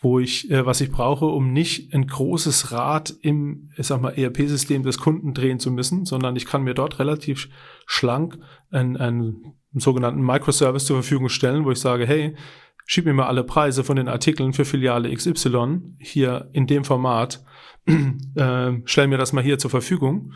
wo 0.00 0.18
ich, 0.20 0.50
äh, 0.50 0.66
was 0.66 0.82
ich 0.82 0.90
brauche, 0.90 1.24
um 1.24 1.50
nicht 1.50 1.94
ein 1.94 2.06
großes 2.06 2.72
Rad 2.72 3.14
im, 3.22 3.70
ich 3.78 3.86
sag 3.86 4.02
mal, 4.02 4.10
ERP-System 4.18 4.82
des 4.82 4.98
Kunden 4.98 5.32
drehen 5.32 5.60
zu 5.60 5.70
müssen, 5.70 6.04
sondern 6.04 6.36
ich 6.36 6.44
kann 6.44 6.62
mir 6.62 6.74
dort 6.74 6.98
relativ 6.98 7.48
schlank 7.86 8.38
einen, 8.70 8.98
einen 8.98 9.54
sogenannten 9.72 10.20
Microservice 10.20 10.84
zur 10.84 10.96
Verfügung 10.96 11.30
stellen, 11.30 11.64
wo 11.64 11.70
ich 11.70 11.80
sage, 11.80 12.04
hey, 12.04 12.36
schieb 12.84 13.06
mir 13.06 13.14
mal 13.14 13.28
alle 13.28 13.44
Preise 13.44 13.82
von 13.82 13.96
den 13.96 14.08
Artikeln 14.08 14.52
für 14.52 14.66
Filiale 14.66 15.10
XY 15.10 15.94
hier 15.98 16.50
in 16.52 16.66
dem 16.66 16.84
Format 16.84 17.42
äh, 18.34 18.72
stell 18.84 19.06
mir 19.06 19.18
das 19.18 19.32
mal 19.32 19.44
hier 19.44 19.58
zur 19.58 19.70
Verfügung 19.70 20.34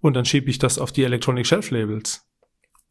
und 0.00 0.14
dann 0.14 0.24
schiebe 0.24 0.50
ich 0.50 0.58
das 0.58 0.78
auf 0.78 0.92
die 0.92 1.04
Electronic 1.04 1.46
Shelf 1.46 1.70
Labels. 1.70 2.26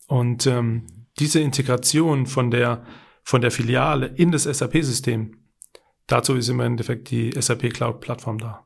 Und 0.08 0.46
ähm, 0.48 1.08
diese 1.20 1.40
Integration 1.40 2.28
von 2.28 2.52
der, 2.52 2.86
von 3.24 3.42
der 3.42 3.52
Filiale 3.52 4.08
in 4.08 4.32
das 4.32 4.44
SAP-System, 4.44 5.38
dazu 6.08 6.36
ist 6.36 6.50
im 6.50 6.60
Endeffekt 6.60 7.10
die 7.10 7.32
SAP 7.40 7.74
Cloud 7.74 8.02
Plattform 8.02 8.38
da. 8.38 8.66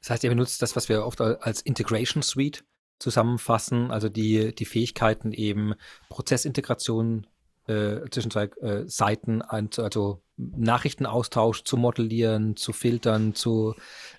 Das 0.00 0.10
heißt, 0.10 0.24
ihr 0.24 0.30
benutzt 0.30 0.60
das, 0.62 0.74
was 0.74 0.88
wir 0.88 1.04
oft 1.04 1.20
als 1.20 1.62
Integration 1.62 2.22
Suite 2.22 2.64
zusammenfassen, 2.98 3.90
also 3.90 4.08
die, 4.08 4.54
die 4.54 4.64
Fähigkeiten 4.64 5.32
eben 5.32 5.74
Prozessintegration 6.08 7.26
äh, 7.72 8.10
zwischen 8.10 8.30
zwei 8.30 8.44
äh, 8.60 8.86
Seiten, 8.86 9.42
also 9.42 10.22
Nachrichtenaustausch 10.36 11.64
zu 11.64 11.76
modellieren, 11.76 12.56
zu 12.56 12.72
filtern, 12.72 13.34
zu 13.34 13.74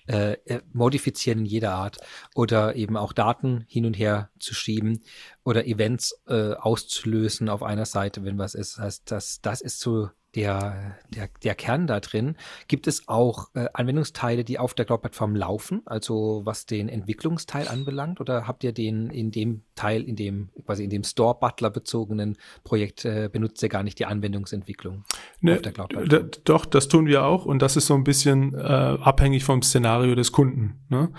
äh, 0.06 0.32
äh, 0.44 0.60
modifizieren 0.72 1.40
in 1.40 1.46
jeder 1.46 1.72
Art 1.74 1.98
oder 2.34 2.76
eben 2.76 2.96
auch 2.96 3.12
Daten 3.12 3.64
hin 3.68 3.86
und 3.86 3.94
her 3.94 4.30
zu 4.38 4.54
schieben 4.54 5.02
oder 5.44 5.66
Events 5.66 6.20
äh, 6.26 6.54
auszulösen 6.54 7.48
auf 7.48 7.62
einer 7.62 7.86
Seite, 7.86 8.24
wenn 8.24 8.38
was 8.38 8.54
ist. 8.54 8.78
Das 8.78 8.84
heißt, 8.84 9.10
das, 9.10 9.40
das 9.40 9.60
ist 9.60 9.80
so 9.80 10.08
der, 10.34 10.96
der, 11.10 11.28
der 11.42 11.54
Kern 11.54 11.86
da 11.86 12.00
drin. 12.00 12.36
Gibt 12.68 12.86
es 12.86 13.08
auch 13.08 13.50
äh, 13.54 13.66
Anwendungsteile, 13.72 14.44
die 14.44 14.58
auf 14.58 14.74
der 14.74 14.84
Cloud-Plattform 14.84 15.36
laufen, 15.36 15.82
also 15.86 16.42
was 16.44 16.66
den 16.66 16.88
Entwicklungsteil 16.88 17.68
anbelangt? 17.68 18.20
Oder 18.20 18.46
habt 18.46 18.64
ihr 18.64 18.72
den 18.72 19.10
in 19.10 19.30
dem 19.30 19.62
Teil, 19.74 20.02
in 20.02 20.16
dem 20.16 20.50
quasi 20.66 20.84
in 20.84 20.90
dem 20.90 21.04
Store-Butler 21.04 21.70
bezogenen 21.70 22.36
Projekt 22.64 23.04
äh, 23.04 23.28
benutzt 23.32 23.62
ihr 23.62 23.68
gar 23.68 23.82
nicht 23.82 23.98
die 23.98 24.06
Anwendungsentwicklung 24.06 25.04
ne, 25.40 25.54
auf 25.54 25.62
der 25.62 25.72
Cloud-Plattform? 25.72 26.30
Doch, 26.44 26.66
das 26.66 26.88
tun 26.88 27.06
wir 27.06 27.24
auch 27.24 27.44
und 27.44 27.60
das 27.62 27.76
ist 27.76 27.86
so 27.86 27.94
ein 27.94 28.04
bisschen 28.04 28.54
äh, 28.54 28.58
abhängig 28.58 29.44
vom 29.44 29.62
Szenario 29.62 30.14
des 30.14 30.32
Kunden. 30.32 30.84
Ne? 30.88 31.12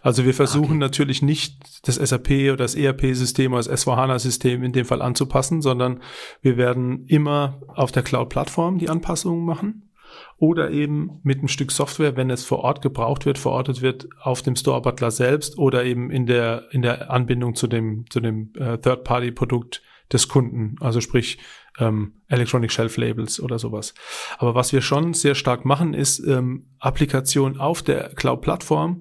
Also 0.00 0.24
wir 0.24 0.34
versuchen 0.34 0.76
okay. 0.76 0.78
natürlich 0.78 1.22
nicht 1.22 1.86
das 1.86 1.96
SAP 1.96 2.30
oder 2.30 2.56
das 2.56 2.74
ERP-System 2.74 3.52
oder 3.52 3.62
das 3.62 3.86
S4HANA-System 3.86 4.62
in 4.62 4.72
dem 4.72 4.86
Fall 4.86 5.02
anzupassen, 5.02 5.60
sondern 5.62 6.00
wir 6.40 6.56
werden 6.56 7.04
immer 7.06 7.60
auf 7.68 7.92
der 7.92 8.02
Cloud-Plattform 8.02 8.61
Plattform 8.62 8.78
die 8.78 8.88
Anpassungen 8.88 9.44
machen 9.44 9.90
oder 10.36 10.70
eben 10.70 11.20
mit 11.22 11.38
einem 11.38 11.48
Stück 11.48 11.72
Software, 11.72 12.16
wenn 12.16 12.30
es 12.30 12.44
vor 12.44 12.60
Ort 12.60 12.82
gebraucht 12.82 13.24
wird, 13.26 13.38
verortet 13.38 13.82
wird 13.82 14.08
auf 14.20 14.42
dem 14.42 14.56
Store 14.56 14.82
Butler 14.82 15.10
selbst 15.10 15.58
oder 15.58 15.84
eben 15.84 16.10
in 16.10 16.26
der, 16.26 16.68
in 16.70 16.82
der 16.82 17.10
Anbindung 17.10 17.54
zu 17.54 17.66
dem, 17.66 18.04
zu 18.10 18.20
dem 18.20 18.52
äh, 18.56 18.78
Third-Party-Produkt 18.78 19.82
des 20.12 20.28
Kunden, 20.28 20.76
also 20.80 21.00
sprich 21.00 21.38
ähm, 21.78 22.20
Electronic 22.28 22.70
Shelf 22.70 22.98
Labels 22.98 23.40
oder 23.40 23.58
sowas. 23.58 23.94
Aber 24.38 24.54
was 24.54 24.72
wir 24.72 24.82
schon 24.82 25.14
sehr 25.14 25.34
stark 25.34 25.64
machen, 25.64 25.94
ist 25.94 26.18
ähm, 26.20 26.66
Applikation 26.78 27.58
auf 27.58 27.82
der 27.82 28.10
Cloud-Plattform 28.14 29.00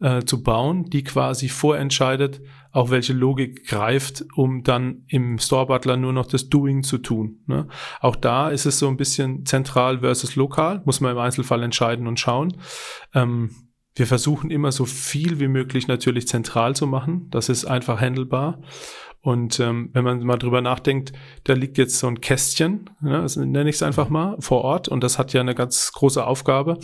äh, 0.00 0.22
zu 0.24 0.42
bauen, 0.42 0.84
die 0.90 1.02
quasi 1.02 1.48
vorentscheidet, 1.48 2.40
auch 2.70 2.90
welche 2.90 3.12
Logik 3.12 3.66
greift, 3.66 4.24
um 4.36 4.62
dann 4.62 5.04
im 5.08 5.38
Store 5.38 5.66
Butler 5.66 5.96
nur 5.96 6.12
noch 6.12 6.26
das 6.26 6.48
Doing 6.48 6.82
zu 6.82 6.98
tun. 6.98 7.40
Ne? 7.46 7.66
Auch 8.00 8.16
da 8.16 8.50
ist 8.50 8.66
es 8.66 8.78
so 8.78 8.88
ein 8.88 8.96
bisschen 8.96 9.44
zentral 9.46 10.00
versus 10.00 10.36
lokal, 10.36 10.82
muss 10.84 11.00
man 11.00 11.12
im 11.12 11.18
Einzelfall 11.18 11.62
entscheiden 11.62 12.06
und 12.06 12.20
schauen. 12.20 12.56
Ähm, 13.14 13.50
wir 13.94 14.06
versuchen 14.06 14.50
immer 14.50 14.70
so 14.70 14.84
viel 14.84 15.40
wie 15.40 15.48
möglich 15.48 15.88
natürlich 15.88 16.28
zentral 16.28 16.76
zu 16.76 16.86
machen. 16.86 17.26
Das 17.30 17.48
ist 17.48 17.64
einfach 17.64 18.00
handelbar. 18.00 18.60
Und 19.20 19.58
ähm, 19.58 19.90
wenn 19.92 20.04
man 20.04 20.22
mal 20.22 20.36
drüber 20.36 20.60
nachdenkt, 20.60 21.12
da 21.42 21.54
liegt 21.54 21.76
jetzt 21.76 21.98
so 21.98 22.06
ein 22.06 22.20
Kästchen, 22.20 22.88
ne, 23.00 23.22
das 23.22 23.36
nenne 23.36 23.68
ich 23.68 23.76
es 23.76 23.82
einfach 23.82 24.08
mal, 24.08 24.36
vor 24.38 24.62
Ort 24.62 24.86
und 24.88 25.02
das 25.02 25.18
hat 25.18 25.32
ja 25.32 25.40
eine 25.40 25.56
ganz 25.56 25.92
große 25.92 26.24
Aufgabe. 26.24 26.78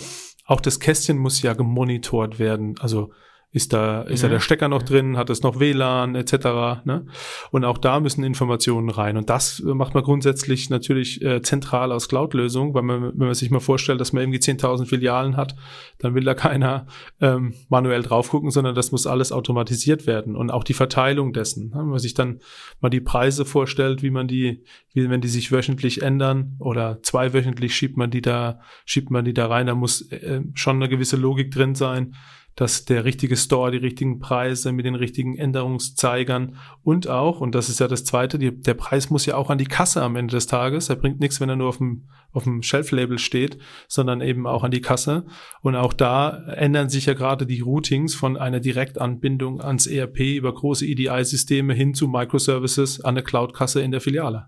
Auch 0.45 0.61
das 0.61 0.81
Kästchen 0.81 1.19
muss 1.19 1.43
ja 1.43 1.55
gemonitort 1.55 2.39
werden. 2.39 2.75
Also 2.79 3.13
ist 3.55 3.73
da, 3.73 4.03
ist 4.03 4.23
ja. 4.23 4.29
da 4.29 4.35
der 4.35 4.41
Stecker 4.41 4.69
noch 4.69 4.83
drin? 4.83 5.17
Hat 5.17 5.31
es 5.31 5.45
noch 5.45 5.61
WLAN 5.61 6.17
etc.? 6.17 6.85
Ne? 6.85 7.07
Und 7.53 7.65
auch 7.65 7.79
da 7.79 8.01
müssen 8.01 8.25
Informationen 8.25 8.91
rein. 8.91 9.17
Und 9.17 9.31
das 9.31 9.63
macht 9.65 9.95
man 9.95 10.03
grundsätzlich 10.03 10.71
natürlich 10.71 11.23
äh, 11.23 11.41
zentral 11.41 11.93
aus 11.93 12.09
Cloud-Lösungen, 12.09 12.75
weil 12.75 12.83
man, 12.83 13.03
wenn 13.17 13.27
man 13.27 13.35
sich 13.35 13.53
mal 13.53 13.61
vorstellt, 13.61 14.01
dass 14.01 14.13
man 14.13 14.25
irgendwie 14.25 14.41
10.000 14.41 14.87
Filialen 14.87 15.37
hat, 15.37 15.55
dann 16.01 16.17
will 16.17 16.25
da 16.25 16.35
keiner 16.35 16.87
ähm, 17.21 17.55
manuell 17.69 18.03
drauf 18.03 18.31
gucken, 18.31 18.51
sondern 18.51 18.75
das 18.75 18.91
muss 18.91 19.07
alles 19.07 19.31
automatisiert 19.31 20.09
werden. 20.09 20.35
Und 20.35 20.51
auch 20.51 20.65
die 20.65 20.75
Verteilung 20.75 21.33
dessen. 21.33 21.69
Ne? 21.69 21.77
Wenn 21.77 21.91
man 21.91 22.01
sich 22.01 22.15
dann 22.15 22.41
mal 22.81 22.89
die 22.89 23.01
Preise 23.01 23.45
vorstellt, 23.45 24.03
wie 24.03 24.11
man 24.11 24.27
die, 24.27 24.65
wie, 24.95 25.09
wenn 25.09 25.21
die 25.21 25.29
sich 25.29 25.53
wöchentlich 25.53 26.03
ändern 26.03 26.57
oder 26.59 26.99
zweiwöchentlich 27.03 27.73
schiebt 27.77 27.97
man 27.97 28.11
die 28.11 28.21
da, 28.21 28.59
schiebt 28.85 29.13
man 29.13 29.25
die 29.25 29.33
da 29.33 29.47
rein, 29.47 29.69
da 29.69 29.77
muss 29.77 30.11
äh, 30.11 30.41
schon 30.55 30.75
eine 30.75 30.89
gewisse 30.89 31.17
Logik 31.17 31.53
drin 31.53 31.77
sein 31.77 32.17
dass 32.57 32.85
der 32.85 33.05
richtige 33.05 33.37
Store 33.37 33.71
die 33.71 33.79
richtigen 33.79 34.21
Preise 34.21 34.73
mit 34.73 34.87
den 34.87 34.95
richtigen 34.95 35.37
Änderungszeigern 35.37 36.57
und 36.83 37.09
auch, 37.09 37.41
und 37.41 37.55
das 37.55 37.69
ist 37.69 37.81
ja 37.81 37.89
das 37.89 38.05
Zweite, 38.05 38.39
die, 38.39 38.57
der 38.57 38.75
Preis 38.75 39.11
muss 39.11 39.27
ja 39.27 39.37
auch 39.37 39.51
an 39.51 39.59
die 39.59 39.65
Kasse 39.65 40.03
am 40.03 40.17
Ende 40.17 40.33
des 40.33 40.47
Tages. 40.47 40.89
Er 40.89 40.97
bringt 40.97 41.21
nichts, 41.21 41.41
wenn 41.41 41.49
er 41.49 41.57
nur 41.57 41.69
auf 41.69 41.79
dem, 41.79 42.09
auf 42.33 42.45
dem 42.45 42.63
Shelf-Label 42.63 43.19
steht, 43.19 43.59
sondern 43.89 44.21
eben 44.21 44.47
auch 44.47 44.63
an 44.63 44.71
die 44.71 44.81
Kasse. 44.81 45.27
Und 45.63 45.75
auch 45.75 45.93
da 45.93 46.45
ändern 46.53 46.89
sich 46.89 47.07
ja 47.07 47.15
gerade 47.15 47.47
die 47.47 47.61
Routings 47.61 48.15
von 48.15 48.37
einer 48.37 48.61
Direktanbindung 48.61 49.61
ans 49.61 49.87
ERP 49.87 50.21
über 50.21 50.55
große 50.55 50.87
EDI-Systeme 50.87 51.75
hin 51.75 51.95
zu 51.95 52.07
Microservices 52.07 53.01
an 53.01 53.15
eine 53.15 53.25
Cloud-Kasse 53.25 53.83
in 53.83 53.91
der 53.91 54.01
Filiale. 54.01 54.47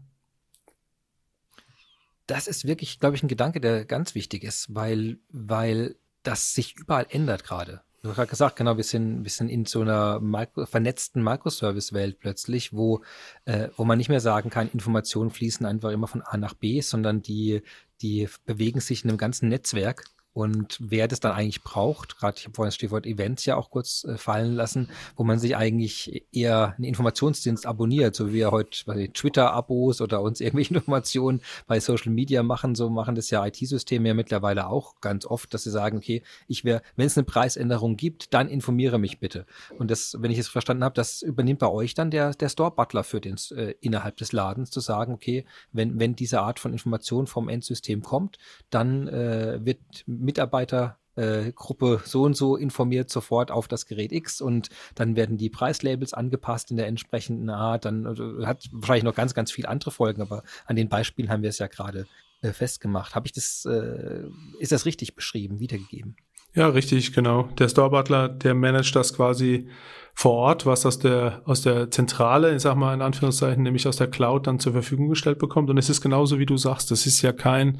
Das 2.26 2.48
ist 2.48 2.66
wirklich, 2.66 2.98
glaube 2.98 3.16
ich, 3.16 3.22
ein 3.22 3.28
Gedanke, 3.28 3.60
der 3.60 3.84
ganz 3.84 4.14
wichtig 4.14 4.42
ist, 4.42 4.74
weil, 4.74 5.18
weil 5.28 5.96
das 6.24 6.54
sich 6.54 6.76
überall 6.76 7.06
ändert 7.08 7.44
gerade. 7.44 7.82
Du 8.02 8.10
hast 8.10 8.16
gerade 8.16 8.30
gesagt, 8.30 8.56
genau, 8.56 8.76
wir 8.76 8.84
sind, 8.84 9.24
wir 9.24 9.30
sind 9.30 9.48
in 9.48 9.64
so 9.64 9.80
einer 9.80 10.20
Micro, 10.20 10.66
vernetzten 10.66 11.22
Microservice-Welt 11.22 12.20
plötzlich, 12.20 12.72
wo, 12.72 13.02
äh, 13.46 13.68
wo 13.76 13.84
man 13.84 13.98
nicht 13.98 14.08
mehr 14.08 14.20
sagen 14.20 14.50
kann, 14.50 14.70
Informationen 14.72 15.30
fließen 15.30 15.66
einfach 15.66 15.90
immer 15.90 16.06
von 16.06 16.22
A 16.22 16.36
nach 16.36 16.54
B, 16.54 16.80
sondern 16.82 17.22
die, 17.22 17.62
die 18.02 18.28
bewegen 18.44 18.80
sich 18.80 19.02
in 19.02 19.10
einem 19.10 19.18
ganzen 19.18 19.48
Netzwerk 19.48 20.04
und 20.36 20.76
wer 20.80 21.08
das 21.08 21.20
dann 21.20 21.32
eigentlich 21.32 21.62
braucht, 21.62 22.18
gerade 22.18 22.36
ich 22.36 22.44
habe 22.44 22.54
vorhin 22.54 22.68
das 22.68 22.74
Stichwort 22.74 23.06
Events 23.06 23.46
ja 23.46 23.56
auch 23.56 23.70
kurz 23.70 24.04
äh, 24.04 24.18
fallen 24.18 24.52
lassen, 24.52 24.90
wo 25.16 25.24
man 25.24 25.38
sich 25.38 25.56
eigentlich 25.56 26.26
eher 26.30 26.74
einen 26.76 26.84
Informationsdienst 26.84 27.64
abonniert, 27.64 28.14
so 28.14 28.28
wie 28.28 28.34
wir 28.34 28.50
heute 28.50 29.12
Twitter-Abos 29.14 30.02
oder 30.02 30.20
uns 30.20 30.42
irgendwelche 30.42 30.74
Informationen 30.74 31.40
bei 31.66 31.80
Social 31.80 32.12
Media 32.12 32.42
machen, 32.42 32.74
so 32.74 32.90
machen 32.90 33.14
das 33.14 33.30
ja 33.30 33.46
IT-Systeme 33.46 34.08
ja 34.08 34.12
mittlerweile 34.12 34.66
auch 34.66 35.00
ganz 35.00 35.24
oft, 35.24 35.54
dass 35.54 35.62
sie 35.62 35.70
sagen, 35.70 35.96
okay, 35.96 36.22
ich 36.48 36.66
wäre, 36.66 36.82
wenn 36.96 37.06
es 37.06 37.16
eine 37.16 37.24
Preisänderung 37.24 37.96
gibt, 37.96 38.34
dann 38.34 38.50
informiere 38.50 38.98
mich 38.98 39.18
bitte. 39.18 39.46
Und 39.78 39.90
das, 39.90 40.18
wenn 40.20 40.30
ich 40.30 40.38
es 40.38 40.48
verstanden 40.48 40.84
habe, 40.84 40.94
das 40.94 41.22
übernimmt 41.22 41.60
bei 41.60 41.70
euch 41.70 41.94
dann 41.94 42.10
der, 42.10 42.34
der 42.34 42.50
Store-Butler 42.50 43.04
für 43.04 43.22
den 43.22 43.36
äh, 43.52 43.72
innerhalb 43.80 44.18
des 44.18 44.32
Ladens 44.32 44.70
zu 44.70 44.80
sagen, 44.80 45.14
okay, 45.14 45.46
wenn, 45.72 45.98
wenn 45.98 46.14
diese 46.14 46.42
Art 46.42 46.60
von 46.60 46.74
Information 46.74 47.26
vom 47.26 47.48
Endsystem 47.48 48.02
kommt, 48.02 48.36
dann 48.68 49.08
äh, 49.08 49.64
wird 49.64 49.78
Mitarbeitergruppe 50.26 51.94
äh, 51.94 52.06
so 52.06 52.22
und 52.22 52.36
so 52.36 52.56
informiert 52.56 53.08
sofort 53.08 53.50
auf 53.50 53.68
das 53.68 53.86
Gerät 53.86 54.12
X 54.12 54.42
und 54.42 54.68
dann 54.94 55.16
werden 55.16 55.38
die 55.38 55.48
Preislabels 55.48 56.12
angepasst 56.12 56.70
in 56.70 56.76
der 56.76 56.86
entsprechenden 56.86 57.48
Art. 57.48 57.86
Dann 57.86 58.06
also, 58.06 58.46
hat 58.46 58.68
wahrscheinlich 58.72 59.04
noch 59.04 59.14
ganz, 59.14 59.32
ganz 59.32 59.50
viele 59.50 59.68
andere 59.68 59.90
Folgen, 59.90 60.20
aber 60.20 60.42
an 60.66 60.76
den 60.76 60.88
Beispielen 60.90 61.30
haben 61.30 61.42
wir 61.42 61.50
es 61.50 61.58
ja 61.58 61.68
gerade 61.68 62.06
äh, 62.42 62.52
festgemacht. 62.52 63.14
Habe 63.14 63.26
ich 63.26 63.32
das, 63.32 63.64
äh, 63.64 64.24
ist 64.58 64.72
das 64.72 64.84
richtig 64.84 65.14
beschrieben, 65.14 65.58
wiedergegeben? 65.58 66.16
Ja, 66.56 66.68
richtig, 66.68 67.12
genau. 67.12 67.50
Der 67.58 67.68
Store 67.68 67.90
Butler, 67.90 68.30
der 68.30 68.54
managt 68.54 68.96
das 68.96 69.12
quasi 69.12 69.68
vor 70.14 70.32
Ort, 70.32 70.64
was 70.64 70.86
aus 70.86 70.98
der, 70.98 71.42
aus 71.44 71.60
der 71.60 71.90
Zentrale, 71.90 72.56
ich 72.56 72.62
sag 72.62 72.76
mal 72.76 72.94
in 72.94 73.02
Anführungszeichen, 73.02 73.62
nämlich 73.62 73.86
aus 73.86 73.98
der 73.98 74.06
Cloud 74.06 74.46
dann 74.46 74.58
zur 74.58 74.72
Verfügung 74.72 75.10
gestellt 75.10 75.38
bekommt. 75.38 75.68
Und 75.68 75.76
es 75.76 75.90
ist 75.90 76.00
genauso, 76.00 76.38
wie 76.38 76.46
du 76.46 76.56
sagst, 76.56 76.90
das 76.90 77.04
ist 77.04 77.20
ja 77.20 77.32
kein 77.32 77.78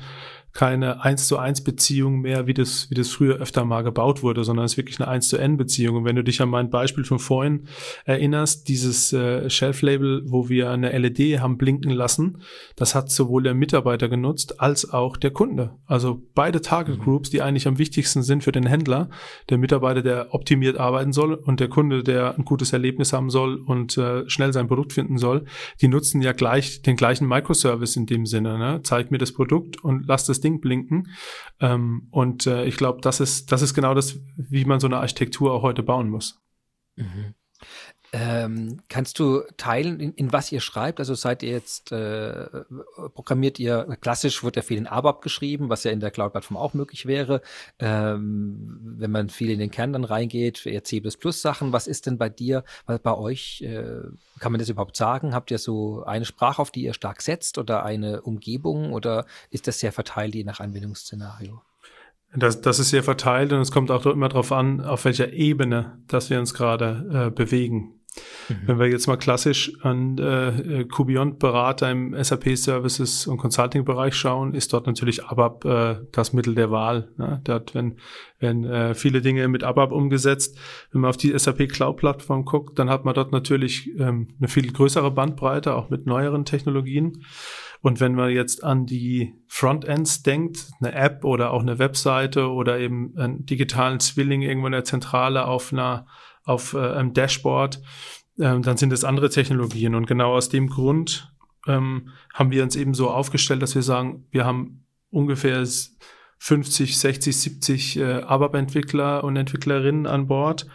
keine 0.56 1.04
1 1.04 1.28
zu 1.28 1.36
1 1.36 1.64
Beziehung 1.64 2.22
mehr, 2.22 2.46
wie 2.46 2.54
das, 2.54 2.88
wie 2.88 2.94
das 2.94 3.10
früher 3.10 3.36
öfter 3.36 3.66
mal 3.66 3.82
gebaut 3.82 4.22
wurde, 4.22 4.42
sondern 4.42 4.64
es 4.64 4.72
ist 4.72 4.76
wirklich 4.78 4.98
eine 4.98 5.08
1 5.08 5.28
zu 5.28 5.36
N 5.36 5.58
Beziehung. 5.58 5.96
Und 5.96 6.04
wenn 6.06 6.16
du 6.16 6.24
dich 6.24 6.40
an 6.40 6.48
mein 6.48 6.70
Beispiel 6.70 7.04
von 7.04 7.18
vorhin 7.18 7.64
erinnerst, 8.06 8.66
dieses 8.66 9.12
äh, 9.12 9.50
Shelf-Label, 9.50 10.22
wo 10.24 10.48
wir 10.48 10.70
eine 10.70 10.96
LED 10.96 11.40
haben 11.40 11.58
blinken 11.58 11.90
lassen, 11.90 12.38
das 12.74 12.94
hat 12.94 13.10
sowohl 13.10 13.42
der 13.42 13.52
Mitarbeiter 13.52 14.08
genutzt 14.08 14.58
als 14.58 14.90
auch 14.90 15.18
der 15.18 15.30
Kunde. 15.30 15.72
Also 15.84 16.22
beide 16.34 16.62
Target 16.62 17.00
mhm. 17.00 17.02
Groups, 17.02 17.28
die 17.28 17.42
eigentlich 17.42 17.68
am 17.68 17.76
wichtigsten 17.76 18.22
sind 18.22 18.42
für 18.42 18.52
den 18.52 18.64
Händler, 18.64 19.10
der 19.50 19.58
Mitarbeiter, 19.58 20.00
der 20.00 20.32
optimiert 20.32 20.78
arbeiten 20.78 21.12
soll 21.12 21.34
und 21.34 21.60
der 21.60 21.68
Kunde, 21.68 22.02
der 22.02 22.34
ein 22.34 22.46
gutes 22.46 22.72
Erlebnis 22.72 23.12
haben 23.12 23.28
soll 23.28 23.56
und 23.56 23.98
äh, 23.98 24.26
schnell 24.30 24.54
sein 24.54 24.68
Produkt 24.68 24.94
finden 24.94 25.18
soll, 25.18 25.44
die 25.82 25.88
nutzen 25.88 26.22
ja 26.22 26.32
gleich 26.32 26.80
den 26.80 26.96
gleichen 26.96 27.28
Microservice 27.28 27.96
in 27.96 28.06
dem 28.06 28.24
Sinne. 28.24 28.56
Ne? 28.56 28.80
Zeig 28.84 29.10
mir 29.10 29.18
das 29.18 29.32
Produkt 29.32 29.84
und 29.84 30.06
lass 30.06 30.24
das 30.24 30.40
Ding 30.40 30.45
blinken. 30.54 31.08
Ähm, 31.60 32.08
und 32.10 32.46
äh, 32.46 32.64
ich 32.64 32.76
glaube, 32.76 33.00
das 33.00 33.20
ist, 33.20 33.52
das 33.52 33.62
ist 33.62 33.74
genau 33.74 33.94
das, 33.94 34.18
wie 34.36 34.64
man 34.64 34.80
so 34.80 34.86
eine 34.86 34.98
Architektur 34.98 35.52
auch 35.52 35.62
heute 35.62 35.82
bauen 35.82 36.08
muss. 36.08 36.40
Mhm. 36.96 37.34
Ähm, 38.18 38.78
kannst 38.88 39.18
du 39.18 39.42
teilen, 39.58 40.00
in, 40.00 40.14
in, 40.14 40.32
was 40.32 40.50
ihr 40.50 40.60
schreibt? 40.60 41.00
Also 41.00 41.14
seid 41.14 41.42
ihr 41.42 41.50
jetzt, 41.50 41.92
äh, 41.92 42.46
programmiert 43.14 43.58
ihr, 43.58 43.98
klassisch 44.00 44.42
wird 44.42 44.56
ja 44.56 44.62
viel 44.62 44.78
in 44.78 44.86
ABAP 44.86 45.20
geschrieben, 45.20 45.68
was 45.68 45.84
ja 45.84 45.90
in 45.90 46.00
der 46.00 46.10
Cloud-Plattform 46.10 46.56
auch 46.56 46.72
möglich 46.72 47.04
wäre. 47.04 47.42
Ähm, 47.78 48.94
wenn 48.96 49.10
man 49.10 49.28
viel 49.28 49.50
in 49.50 49.58
den 49.58 49.70
Kern 49.70 49.92
dann 49.92 50.04
reingeht, 50.04 50.64
eher 50.64 50.82
C++-Sachen. 50.82 51.74
Was 51.74 51.86
ist 51.86 52.06
denn 52.06 52.16
bei 52.16 52.30
dir, 52.30 52.64
bei 52.86 53.14
euch, 53.14 53.60
äh, 53.60 54.00
kann 54.38 54.50
man 54.50 54.60
das 54.60 54.70
überhaupt 54.70 54.96
sagen? 54.96 55.34
Habt 55.34 55.50
ihr 55.50 55.58
so 55.58 56.02
eine 56.04 56.24
Sprache, 56.24 56.62
auf 56.62 56.70
die 56.70 56.84
ihr 56.84 56.94
stark 56.94 57.20
setzt 57.20 57.58
oder 57.58 57.84
eine 57.84 58.22
Umgebung 58.22 58.94
oder 58.94 59.26
ist 59.50 59.66
das 59.66 59.78
sehr 59.80 59.92
verteilt 59.92 60.34
je 60.34 60.44
nach 60.44 60.60
Anwendungsszenario? 60.60 61.60
Das, 62.34 62.62
das 62.62 62.78
ist 62.78 62.90
sehr 62.90 63.02
verteilt 63.02 63.52
und 63.52 63.60
es 63.60 63.70
kommt 63.70 63.90
auch 63.90 64.06
immer 64.06 64.28
darauf 64.28 64.52
an, 64.52 64.80
auf 64.80 65.04
welcher 65.04 65.32
Ebene, 65.32 65.98
dass 66.08 66.30
wir 66.30 66.38
uns 66.38 66.54
gerade 66.54 67.26
äh, 67.26 67.30
bewegen. 67.30 67.95
Mhm. 68.48 68.54
Wenn 68.66 68.78
wir 68.78 68.86
jetzt 68.88 69.06
mal 69.06 69.16
klassisch 69.16 69.72
an 69.82 70.18
äh, 70.18 70.84
Kubiont-Berater 70.84 71.90
im 71.90 72.14
SAP-Services 72.22 73.26
und 73.26 73.38
Consulting-Bereich 73.38 74.14
schauen, 74.14 74.54
ist 74.54 74.72
dort 74.72 74.86
natürlich 74.86 75.24
ABAP 75.24 75.64
äh, 75.64 75.96
das 76.12 76.32
Mittel 76.32 76.54
der 76.54 76.70
Wahl. 76.70 77.08
Ne? 77.16 77.40
Dort 77.44 77.74
werden, 77.74 77.98
werden 78.38 78.64
äh, 78.64 78.94
viele 78.94 79.20
Dinge 79.20 79.48
mit 79.48 79.64
ABAP 79.64 79.92
umgesetzt. 79.92 80.58
Wenn 80.92 81.02
man 81.02 81.10
auf 81.10 81.16
die 81.16 81.36
SAP 81.36 81.68
Cloud-Plattform 81.68 82.44
guckt, 82.44 82.78
dann 82.78 82.90
hat 82.90 83.04
man 83.04 83.14
dort 83.14 83.32
natürlich 83.32 83.90
ähm, 83.98 84.28
eine 84.38 84.48
viel 84.48 84.70
größere 84.70 85.10
Bandbreite, 85.10 85.74
auch 85.74 85.90
mit 85.90 86.06
neueren 86.06 86.44
Technologien. 86.44 87.24
Und 87.82 88.00
wenn 88.00 88.14
man 88.14 88.30
jetzt 88.30 88.64
an 88.64 88.86
die 88.86 89.34
Frontends 89.46 90.22
denkt, 90.22 90.70
eine 90.80 90.92
App 90.92 91.24
oder 91.24 91.52
auch 91.52 91.62
eine 91.62 91.78
Webseite 91.78 92.48
oder 92.48 92.78
eben 92.78 93.16
einen 93.16 93.46
digitalen 93.46 94.00
Zwilling 94.00 94.42
irgendwo 94.42 94.66
in 94.66 94.72
der 94.72 94.84
Zentrale 94.84 95.46
auf 95.46 95.72
einer 95.72 96.06
auf 96.46 96.74
äh, 96.74 96.78
einem 96.78 97.12
Dashboard, 97.12 97.82
ähm, 98.38 98.62
dann 98.62 98.76
sind 98.76 98.92
es 98.92 99.04
andere 99.04 99.30
Technologien. 99.30 99.94
Und 99.94 100.06
genau 100.06 100.34
aus 100.34 100.48
dem 100.48 100.68
Grund 100.68 101.32
ähm, 101.66 102.10
haben 102.34 102.50
wir 102.50 102.62
uns 102.62 102.76
eben 102.76 102.94
so 102.94 103.10
aufgestellt, 103.10 103.62
dass 103.62 103.74
wir 103.74 103.82
sagen, 103.82 104.26
wir 104.30 104.44
haben 104.44 104.84
ungefähr 105.10 105.64
50, 106.38 106.98
60, 106.98 107.36
70 107.36 107.96
äh, 107.96 108.04
ABAP-Entwickler 108.22 109.24
und 109.24 109.36
Entwicklerinnen 109.36 110.06
an 110.06 110.26
Bord. 110.26 110.66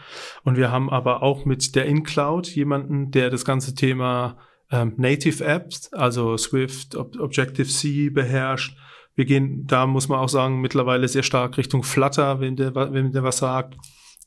Und 0.44 0.58
wir 0.58 0.72
haben 0.72 0.90
aber 0.90 1.22
auch 1.22 1.46
mit 1.46 1.76
der 1.76 1.86
InCloud 1.86 2.48
jemanden, 2.48 3.12
der 3.12 3.30
das 3.30 3.46
ganze 3.46 3.76
Thema 3.76 4.38
ähm, 4.72 4.94
Native 4.98 5.44
Apps, 5.44 5.94
also 5.94 6.38
Swift, 6.38 6.96
Ob 6.96 7.20
Objective-C 7.20 8.10
beherrscht. 8.10 8.76
Wir 9.14 9.26
gehen, 9.26 9.68
da 9.68 9.86
muss 9.86 10.08
man 10.08 10.20
auch 10.20 10.30
sagen, 10.30 10.62
mittlerweile 10.62 11.08
sehr 11.08 11.24
stark 11.24 11.58
Richtung 11.58 11.84
Flutter, 11.84 12.40
wenn 12.40 12.56
der, 12.56 12.74
wenn 12.74 13.12
der 13.12 13.24
was 13.24 13.38
sagt. 13.38 13.76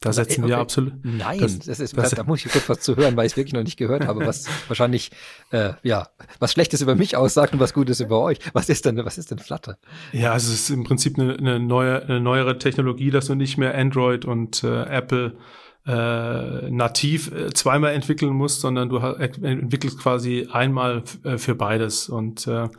Da 0.04 0.12
setzen 0.12 0.44
okay. 0.44 0.52
wir 0.52 0.58
absolut. 0.58 0.92
Nein, 1.02 1.40
das, 1.40 1.60
das 1.60 1.80
ist, 1.80 1.96
das, 1.96 2.10
da 2.10 2.24
muss 2.24 2.44
ich 2.44 2.52
kurz 2.52 2.68
was 2.68 2.80
zu 2.80 2.94
hören, 2.94 3.16
weil 3.16 3.24
ich 3.24 3.32
es 3.32 3.36
wirklich 3.38 3.54
noch 3.54 3.62
nicht 3.62 3.78
gehört 3.78 4.06
habe, 4.06 4.26
was 4.26 4.46
wahrscheinlich 4.68 5.10
äh, 5.50 5.72
ja 5.82 6.08
was 6.38 6.52
Schlechtes 6.52 6.82
über 6.82 6.94
mich 6.94 7.16
aussagt 7.16 7.54
und 7.54 7.60
was 7.60 7.72
Gutes 7.72 8.00
über 8.00 8.20
euch. 8.20 8.38
Was 8.52 8.68
ist 8.68 8.84
denn, 8.84 9.02
was 9.02 9.16
ist 9.16 9.30
denn 9.30 9.38
Flutter? 9.38 9.78
Ja, 10.12 10.32
also 10.32 10.52
es 10.52 10.60
ist 10.60 10.70
im 10.70 10.84
Prinzip 10.84 11.18
eine, 11.18 11.38
eine 11.38 11.58
neue, 11.58 12.02
eine 12.02 12.20
neuere 12.20 12.58
Technologie, 12.58 13.10
dass 13.10 13.28
du 13.28 13.34
nicht 13.34 13.56
mehr 13.56 13.74
Android 13.74 14.26
und 14.26 14.62
äh, 14.62 14.82
Apple 14.82 15.38
äh, 15.86 16.70
nativ 16.70 17.32
äh, 17.32 17.54
zweimal 17.54 17.94
entwickeln 17.94 18.34
musst, 18.34 18.60
sondern 18.60 18.90
du 18.90 18.98
entwickelst 18.98 19.98
quasi 19.98 20.48
einmal 20.52 21.02
äh, 21.24 21.38
für 21.38 21.54
beides 21.54 22.10
und 22.10 22.46
äh, 22.46 22.50
ah. 22.50 22.70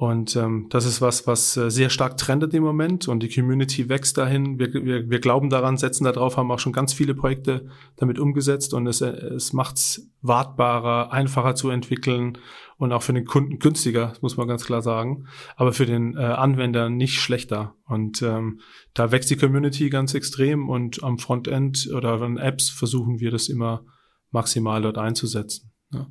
Und 0.00 0.34
ähm, 0.34 0.68
das 0.70 0.86
ist 0.86 1.02
was, 1.02 1.26
was 1.26 1.58
äh, 1.58 1.70
sehr 1.70 1.90
stark 1.90 2.16
trendet 2.16 2.54
im 2.54 2.62
Moment 2.62 3.06
und 3.06 3.22
die 3.22 3.28
Community 3.28 3.90
wächst 3.90 4.16
dahin. 4.16 4.58
Wir, 4.58 4.72
wir, 4.72 5.10
wir 5.10 5.20
glauben 5.20 5.50
daran, 5.50 5.76
setzen 5.76 6.04
darauf, 6.04 6.38
haben 6.38 6.50
auch 6.50 6.58
schon 6.58 6.72
ganz 6.72 6.94
viele 6.94 7.14
Projekte 7.14 7.66
damit 7.96 8.18
umgesetzt 8.18 8.72
und 8.72 8.86
es, 8.86 9.02
äh, 9.02 9.10
es 9.10 9.52
macht 9.52 9.76
es 9.76 10.10
wartbarer, 10.22 11.12
einfacher 11.12 11.54
zu 11.54 11.68
entwickeln 11.68 12.38
und 12.78 12.94
auch 12.94 13.02
für 13.02 13.12
den 13.12 13.26
Kunden 13.26 13.58
günstiger, 13.58 14.14
muss 14.22 14.38
man 14.38 14.48
ganz 14.48 14.64
klar 14.64 14.80
sagen, 14.80 15.26
aber 15.54 15.74
für 15.74 15.84
den 15.84 16.16
äh, 16.16 16.20
Anwender 16.20 16.88
nicht 16.88 17.20
schlechter. 17.20 17.74
Und 17.84 18.22
ähm, 18.22 18.60
da 18.94 19.12
wächst 19.12 19.28
die 19.28 19.36
Community 19.36 19.90
ganz 19.90 20.14
extrem 20.14 20.70
und 20.70 21.02
am 21.02 21.18
Frontend 21.18 21.90
oder 21.94 22.22
an 22.22 22.38
Apps 22.38 22.70
versuchen 22.70 23.20
wir 23.20 23.30
das 23.30 23.50
immer 23.50 23.84
maximal 24.30 24.80
dort 24.80 24.96
einzusetzen. 24.96 25.72
Ja. 25.92 26.06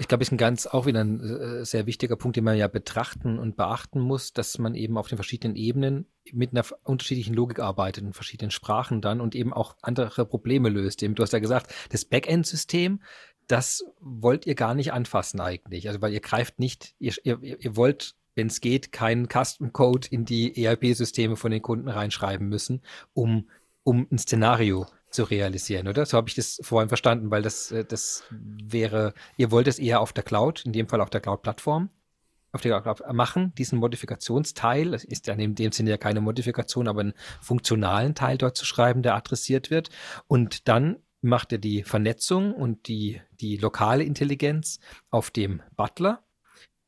Ich 0.00 0.08
glaube, 0.08 0.22
ist 0.22 0.32
ein 0.32 0.38
ganz 0.38 0.66
auch 0.66 0.86
wieder 0.86 1.04
ein 1.04 1.20
äh, 1.20 1.64
sehr 1.64 1.84
wichtiger 1.84 2.16
Punkt, 2.16 2.38
den 2.38 2.44
man 2.44 2.56
ja 2.56 2.68
betrachten 2.68 3.38
und 3.38 3.56
beachten 3.56 4.00
muss, 4.00 4.32
dass 4.32 4.56
man 4.56 4.74
eben 4.74 4.96
auf 4.96 5.08
den 5.08 5.18
verschiedenen 5.18 5.56
Ebenen 5.56 6.06
mit 6.32 6.52
einer 6.52 6.64
unterschiedlichen 6.84 7.34
Logik 7.34 7.60
arbeitet, 7.60 8.04
in 8.04 8.14
verschiedenen 8.14 8.50
Sprachen 8.50 9.02
dann 9.02 9.20
und 9.20 9.34
eben 9.34 9.52
auch 9.52 9.76
andere 9.82 10.24
Probleme 10.24 10.70
löst. 10.70 11.02
Eben, 11.02 11.14
du 11.14 11.22
hast 11.22 11.34
ja 11.34 11.38
gesagt, 11.38 11.74
das 11.90 12.06
Backend-System, 12.06 13.02
das 13.46 13.84
wollt 14.00 14.46
ihr 14.46 14.54
gar 14.54 14.74
nicht 14.74 14.94
anfassen 14.94 15.38
eigentlich. 15.38 15.86
Also 15.88 16.00
weil 16.00 16.14
ihr 16.14 16.20
greift 16.20 16.58
nicht, 16.58 16.94
ihr, 16.98 17.12
ihr, 17.22 17.38
ihr 17.42 17.76
wollt 17.76 18.14
wenn 18.36 18.46
es 18.46 18.62
geht, 18.62 18.92
keinen 18.92 19.28
Custom 19.28 19.72
Code 19.74 20.08
in 20.10 20.24
die 20.24 20.64
ERP-Systeme 20.64 21.36
von 21.36 21.50
den 21.50 21.60
Kunden 21.60 21.88
reinschreiben 21.88 22.48
müssen, 22.48 22.80
um, 23.12 23.50
um 23.82 24.06
ein 24.10 24.18
Szenario 24.18 24.86
zu 25.10 25.24
realisieren, 25.24 25.88
oder? 25.88 26.06
So 26.06 26.16
habe 26.16 26.28
ich 26.28 26.34
das 26.34 26.60
vorhin 26.62 26.88
verstanden, 26.88 27.30
weil 27.30 27.42
das, 27.42 27.70
äh, 27.72 27.84
das 27.84 28.24
wäre, 28.30 29.14
ihr 29.36 29.50
wollt 29.50 29.68
es 29.68 29.78
eher 29.78 30.00
auf 30.00 30.12
der 30.12 30.24
Cloud, 30.24 30.64
in 30.64 30.72
dem 30.72 30.88
Fall 30.88 31.00
auf 31.00 31.10
der 31.10 31.20
Cloud-Plattform, 31.20 31.90
auf 32.52 32.62
der 32.62 32.80
Cloud 32.80 33.02
machen, 33.12 33.52
diesen 33.56 33.78
Modifikationsteil, 33.78 34.90
das 34.90 35.04
ist 35.04 35.26
ja 35.26 35.34
in 35.34 35.54
dem 35.54 35.72
Sinne 35.72 35.90
ja 35.90 35.96
keine 35.96 36.20
Modifikation, 36.20 36.88
aber 36.88 37.00
einen 37.00 37.14
funktionalen 37.40 38.14
Teil 38.14 38.38
dort 38.38 38.56
zu 38.56 38.64
schreiben, 38.64 39.02
der 39.02 39.14
adressiert 39.14 39.70
wird. 39.70 39.90
Und 40.26 40.68
dann 40.68 40.96
macht 41.22 41.52
ihr 41.52 41.58
die 41.58 41.82
Vernetzung 41.82 42.54
und 42.54 42.88
die, 42.88 43.20
die 43.40 43.56
lokale 43.56 44.04
Intelligenz 44.04 44.80
auf 45.10 45.30
dem 45.30 45.62
Butler, 45.76 46.24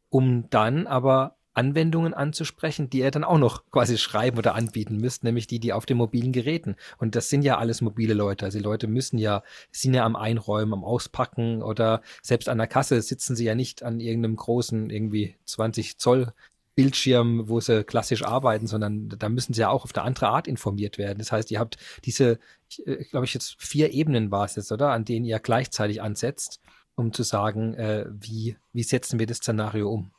um 0.09 0.49
dann 0.51 0.87
aber 0.87 1.37
Anwendungen 1.55 2.15
anzusprechen, 2.15 2.89
die 2.89 3.01
ihr 3.01 3.11
dann 3.11 3.25
auch 3.25 3.39
noch 3.39 3.71
quasi 3.71 3.99
schreiben 3.99 4.39
oder 4.39 4.55
anbieten 4.55 4.97
müsst, 4.97 5.25
nämlich 5.25 5.47
die, 5.47 5.61
die 5.61 5.73
auf 5.73 5.87
den 5.87 5.99
mobilen 5.99 6.33
Geräten. 6.33 6.77
Und 6.99 7.15
das 7.15 7.29
sind 7.29 7.43
ja 7.43 7.59
alles 7.59 7.81
mobile 7.81 8.15
Leute. 8.15 8.47
Also 8.47 8.59
die 8.59 8.65
Leute 8.65 8.87
müssen 8.87 9.19
ja, 9.19 9.43
sind 9.71 9.95
ja 9.95 10.05
am 10.05 10.17
Einräumen, 10.17 10.73
am 10.73 10.85
Auspacken 10.85 11.63
oder 11.63 12.03
selbst 12.23 12.49
an 12.49 12.59
der 12.59 12.67
Kasse 12.67 13.01
sitzen 13.03 13.37
sie 13.37 13.45
ja 13.45 13.55
nicht 13.55 13.83
an 13.83 14.01
irgendeinem 14.01 14.37
großen, 14.37 14.91
irgendwie 14.91 15.37
20 15.45 15.99
Zoll 15.99 16.33
Bildschirm, 16.75 17.49
wo 17.49 17.61
sie 17.61 17.85
klassisch 17.85 18.25
arbeiten, 18.25 18.67
sondern 18.67 19.11
da 19.11 19.29
müssen 19.29 19.53
sie 19.53 19.61
ja 19.61 19.69
auch 19.69 19.85
auf 19.85 19.95
eine 19.95 20.05
andere 20.05 20.29
Art 20.29 20.49
informiert 20.49 20.97
werden. 20.97 21.19
Das 21.19 21.31
heißt, 21.31 21.51
ihr 21.51 21.59
habt 21.59 21.77
diese, 22.05 22.39
äh, 22.87 23.05
glaube 23.05 23.27
ich, 23.27 23.35
jetzt 23.35 23.57
vier 23.59 23.93
Ebenen 23.93 24.31
war 24.31 24.47
es 24.47 24.57
jetzt, 24.57 24.73
oder? 24.73 24.91
An 24.91 25.05
denen 25.05 25.27
ihr 25.27 25.39
gleichzeitig 25.39 26.01
ansetzt, 26.01 26.61
um 26.95 27.13
zu 27.13 27.25
sagen, 27.25 27.75
äh, 27.75 28.07
wie, 28.09 28.57
wie 28.73 28.83
setzen 28.83 29.19
wir 29.19 29.27
das 29.27 29.39
Szenario 29.39 29.91
um? 29.91 30.13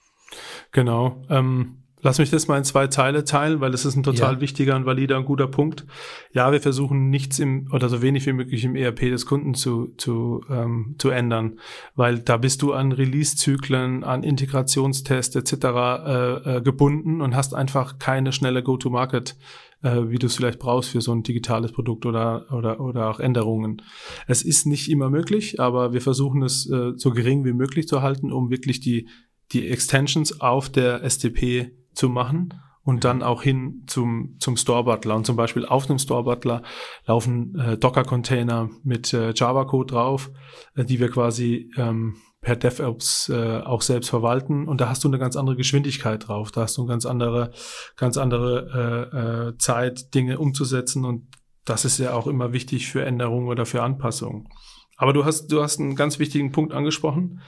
Genau. 0.72 1.24
Ähm, 1.30 1.84
lass 2.04 2.20
mich 2.20 2.30
das 2.30 2.48
mal 2.48 2.58
in 2.58 2.64
zwei 2.64 2.88
Teile 2.88 3.24
teilen, 3.24 3.62
weil 3.62 3.72
das 3.72 3.86
ist 3.86 3.96
ein 3.96 4.04
total 4.04 4.36
ja. 4.36 4.42
wichtiger 4.42 4.76
und 4.76 4.86
valider 4.86 5.18
und 5.18 5.26
guter 5.26 5.48
Punkt. 5.48 5.86
Ja, 6.34 6.52
wir 6.52 6.62
versuchen 6.62 7.10
nichts 7.10 7.40
im 7.40 7.70
oder 7.72 7.90
so 7.90 8.02
wenig 8.02 8.26
wie 8.26 8.34
möglich 8.34 8.64
im 8.64 8.76
ERP 8.76 9.00
des 9.02 9.26
Kunden 9.26 9.56
zu, 9.56 9.94
zu, 9.98 10.42
ähm, 10.50 10.96
zu 10.98 11.10
ändern, 11.10 11.60
weil 11.96 12.20
da 12.20 12.38
bist 12.38 12.62
du 12.62 12.74
an 12.74 12.92
Release-Zyklen, 12.92 14.04
an 14.04 14.24
Integrationstests 14.24 15.36
etc. 15.36 15.54
Äh, 15.54 16.58
äh, 16.58 16.62
gebunden 16.62 17.22
und 17.22 17.36
hast 17.36 17.56
einfach 17.56 17.98
keine 17.98 18.32
schnelle 18.34 18.62
Go-to-Market 18.62 19.36
äh, 19.82 20.10
wie 20.10 20.18
du 20.18 20.28
es 20.28 20.36
vielleicht 20.36 20.60
brauchst 20.60 20.90
für 20.92 21.02
so 21.02 21.12
ein 21.12 21.24
digitales 21.24 21.72
Produkt 21.72 22.06
oder, 22.06 22.46
oder, 22.54 22.80
oder 22.80 23.10
auch 23.10 23.20
Änderungen. 23.20 23.82
Es 24.28 24.42
ist 24.42 24.66
nicht 24.66 24.90
immer 24.90 25.10
möglich, 25.10 25.60
aber 25.60 25.94
wir 25.94 26.02
versuchen 26.02 26.42
es 26.42 26.70
äh, 26.70 26.94
so 26.96 27.12
gering 27.12 27.44
wie 27.44 27.54
möglich 27.54 27.88
zu 27.88 28.02
halten, 28.02 28.32
um 28.32 28.50
wirklich 28.50 28.80
die 28.80 29.10
die 29.54 29.70
Extensions 29.70 30.42
auf 30.42 30.70
der 30.70 31.04
SDP 31.04 31.72
zu 31.94 32.10
machen 32.10 32.54
und 32.84 33.04
dann 33.06 33.24
auch 33.24 33.42
hin 33.42 33.84
zum, 33.88 34.36
zum 34.40 34.58
Store 34.58 34.84
Butler. 34.84 35.16
Und 35.16 35.26
zum 35.26 35.36
Beispiel 35.36 35.66
auf 35.66 35.86
dem 35.86 36.00
Store 36.00 36.24
Butler 36.24 36.64
laufen 37.06 37.58
äh, 37.58 37.78
Docker-Container 37.78 38.70
mit 38.84 39.14
äh, 39.14 39.32
Java-Code 39.34 39.94
drauf, 39.94 40.32
äh, 40.76 40.84
die 40.84 41.00
wir 41.00 41.10
quasi 41.10 41.72
ähm, 41.78 42.18
per 42.42 42.58
DevOps 42.58 43.30
äh, 43.30 43.62
auch 43.64 43.82
selbst 43.82 44.10
verwalten. 44.10 44.68
Und 44.68 44.82
da 44.82 44.90
hast 44.90 45.04
du 45.04 45.08
eine 45.08 45.18
ganz 45.18 45.38
andere 45.38 45.56
Geschwindigkeit 45.56 46.28
drauf. 46.28 46.52
Da 46.52 46.62
hast 46.62 46.78
du 46.78 46.82
eine 46.82 46.90
ganz 46.90 47.06
andere, 47.06 47.52
ganz 47.96 48.18
andere 48.18 49.10
äh, 49.14 49.18
äh, 49.50 49.58
Zeit, 49.58 50.14
Dinge 50.14 50.40
umzusetzen. 50.40 51.06
Und 51.06 51.28
das 51.64 51.86
ist 51.86 52.00
ja 52.00 52.14
auch 52.14 52.28
immer 52.28 52.52
wichtig 52.52 52.88
für 52.88 53.06
Änderungen 53.06 53.48
oder 53.48 53.66
für 53.66 53.82
Anpassungen. 53.82 54.50
Aber 54.98 55.14
du 55.14 55.24
hast, 55.24 55.48
du 55.48 55.64
hast 55.64 55.80
einen 55.80 55.96
ganz 55.96 56.20
wichtigen 56.20 56.52
Punkt 56.52 56.74
angesprochen. 56.74 57.42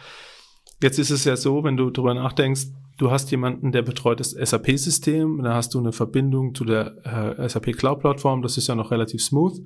Jetzt 0.86 1.00
ist 1.00 1.10
es 1.10 1.26
ja 1.26 1.36
so, 1.36 1.64
wenn 1.64 1.78
du 1.78 1.90
drüber 1.90 2.14
nachdenkst, 2.14 2.68
du 2.98 3.10
hast 3.10 3.32
jemanden, 3.32 3.72
der 3.72 3.82
betreut 3.82 4.20
das 4.20 4.34
SAP-System, 4.34 5.42
dann 5.42 5.56
hast 5.56 5.74
du 5.74 5.80
eine 5.80 5.92
Verbindung 5.92 6.54
zu 6.54 6.64
der 6.64 7.38
äh, 7.40 7.50
SAP 7.50 7.76
Cloud-Plattform, 7.76 8.44
das 8.44 8.56
ist 8.56 8.68
ja 8.68 8.76
noch 8.76 8.92
relativ 8.92 9.24
smooth. 9.24 9.64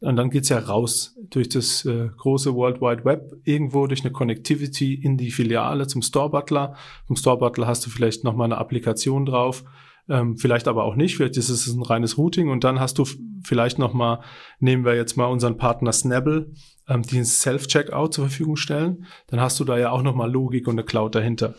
Und 0.00 0.16
dann 0.16 0.30
geht's 0.30 0.48
ja 0.48 0.58
raus 0.58 1.18
durch 1.28 1.50
das 1.50 1.84
äh, 1.84 2.08
große 2.16 2.54
World 2.54 2.80
Wide 2.80 3.04
Web, 3.04 3.36
irgendwo 3.44 3.86
durch 3.86 4.04
eine 4.04 4.12
Connectivity 4.12 4.94
in 4.94 5.18
die 5.18 5.30
Filiale 5.30 5.86
zum 5.86 6.00
Store 6.00 6.30
Butler. 6.30 6.76
Vom 7.06 7.16
Store 7.16 7.36
Butler 7.36 7.66
hast 7.66 7.84
du 7.84 7.90
vielleicht 7.90 8.24
nochmal 8.24 8.46
eine 8.46 8.56
Applikation 8.56 9.26
drauf, 9.26 9.64
ähm, 10.08 10.36
vielleicht 10.36 10.68
aber 10.68 10.84
auch 10.84 10.96
nicht, 10.96 11.16
vielleicht 11.16 11.36
ist 11.36 11.48
es 11.48 11.66
ein 11.66 11.82
reines 11.82 12.18
Routing 12.18 12.48
und 12.48 12.64
dann 12.64 12.80
hast 12.80 12.98
du 12.98 13.06
vielleicht 13.42 13.78
nochmal, 13.78 14.20
nehmen 14.58 14.84
wir 14.84 14.94
jetzt 14.94 15.16
mal 15.16 15.26
unseren 15.26 15.56
Partner 15.56 15.92
Snabble, 15.92 16.52
ähm, 16.88 17.02
die 17.02 17.18
ein 17.18 17.24
Self-Checkout 17.24 18.14
zur 18.14 18.28
Verfügung 18.28 18.56
stellen, 18.56 19.06
dann 19.28 19.40
hast 19.40 19.58
du 19.60 19.64
da 19.64 19.78
ja 19.78 19.90
auch 19.90 20.02
nochmal 20.02 20.30
Logik 20.30 20.66
und 20.66 20.74
eine 20.74 20.84
Cloud 20.84 21.14
dahinter. 21.14 21.54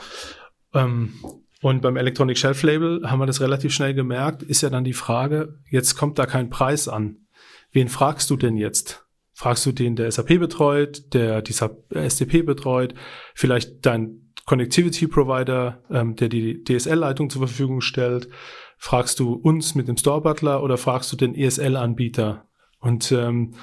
Ähm, 0.73 1.13
und 1.61 1.81
beim 1.81 1.97
Electronic 1.97 2.37
Shelf 2.37 2.61
Label 2.61 3.09
haben 3.09 3.19
wir 3.19 3.25
das 3.25 3.41
relativ 3.41 3.73
schnell 3.73 3.93
gemerkt, 3.93 4.43
ist 4.43 4.61
ja 4.61 4.69
dann 4.69 4.83
die 4.83 4.93
Frage, 4.93 5.59
jetzt 5.69 5.95
kommt 5.95 6.19
da 6.19 6.25
kein 6.25 6.49
Preis 6.49 6.87
an. 6.87 7.25
Wen 7.71 7.89
fragst 7.89 8.29
du 8.29 8.35
denn 8.35 8.57
jetzt? 8.57 9.05
Fragst 9.33 9.65
du 9.65 9.71
den, 9.71 9.95
der 9.95 10.11
SAP 10.11 10.39
betreut, 10.39 11.13
der 11.13 11.41
die 11.41 11.53
SDP 11.89 12.43
betreut, 12.43 12.93
vielleicht 13.33 13.85
dein 13.85 14.24
Connectivity 14.45 15.07
Provider, 15.07 15.83
ähm, 15.89 16.15
der 16.15 16.29
die 16.29 16.63
DSL-Leitung 16.63 17.29
zur 17.29 17.47
Verfügung 17.47 17.81
stellt? 17.81 18.29
Fragst 18.77 19.19
du 19.19 19.33
uns 19.33 19.75
mit 19.75 19.87
dem 19.87 19.97
Store 19.97 20.21
Butler 20.21 20.61
oder 20.63 20.77
fragst 20.77 21.11
du 21.11 21.15
den 21.15 21.33
ESL-Anbieter? 21.35 22.45
Und 22.79 23.11
ähm, 23.11 23.55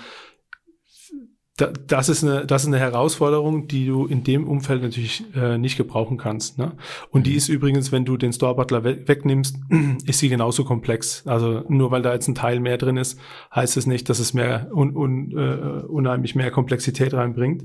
das 1.56 2.08
ist 2.08 2.24
eine, 2.24 2.46
das 2.46 2.62
ist 2.62 2.68
eine 2.68 2.78
Herausforderung, 2.78 3.68
die 3.68 3.86
du 3.86 4.06
in 4.06 4.24
dem 4.24 4.48
Umfeld 4.48 4.82
natürlich 4.82 5.22
äh, 5.34 5.58
nicht 5.58 5.76
gebrauchen 5.76 6.16
kannst. 6.16 6.58
Ne? 6.58 6.72
Und 7.10 7.26
die 7.26 7.32
mhm. 7.32 7.36
ist 7.36 7.48
übrigens, 7.48 7.92
wenn 7.92 8.04
du 8.06 8.16
den 8.16 8.32
Store 8.32 8.56
Butler 8.56 8.84
we 8.84 9.06
wegnimmst, 9.06 9.56
ist 10.06 10.18
sie 10.18 10.30
genauso 10.30 10.64
komplex. 10.64 11.26
Also 11.26 11.62
nur 11.68 11.90
weil 11.90 12.02
da 12.02 12.14
jetzt 12.14 12.26
ein 12.28 12.34
Teil 12.34 12.58
mehr 12.58 12.78
drin 12.78 12.96
ist, 12.96 13.20
heißt 13.54 13.76
es 13.76 13.86
nicht, 13.86 14.08
dass 14.08 14.18
es 14.18 14.32
mehr 14.32 14.70
un, 14.72 14.96
un, 14.96 15.32
äh, 15.36 15.84
unheimlich 15.86 16.34
mehr 16.34 16.50
Komplexität 16.50 17.12
reinbringt. 17.12 17.64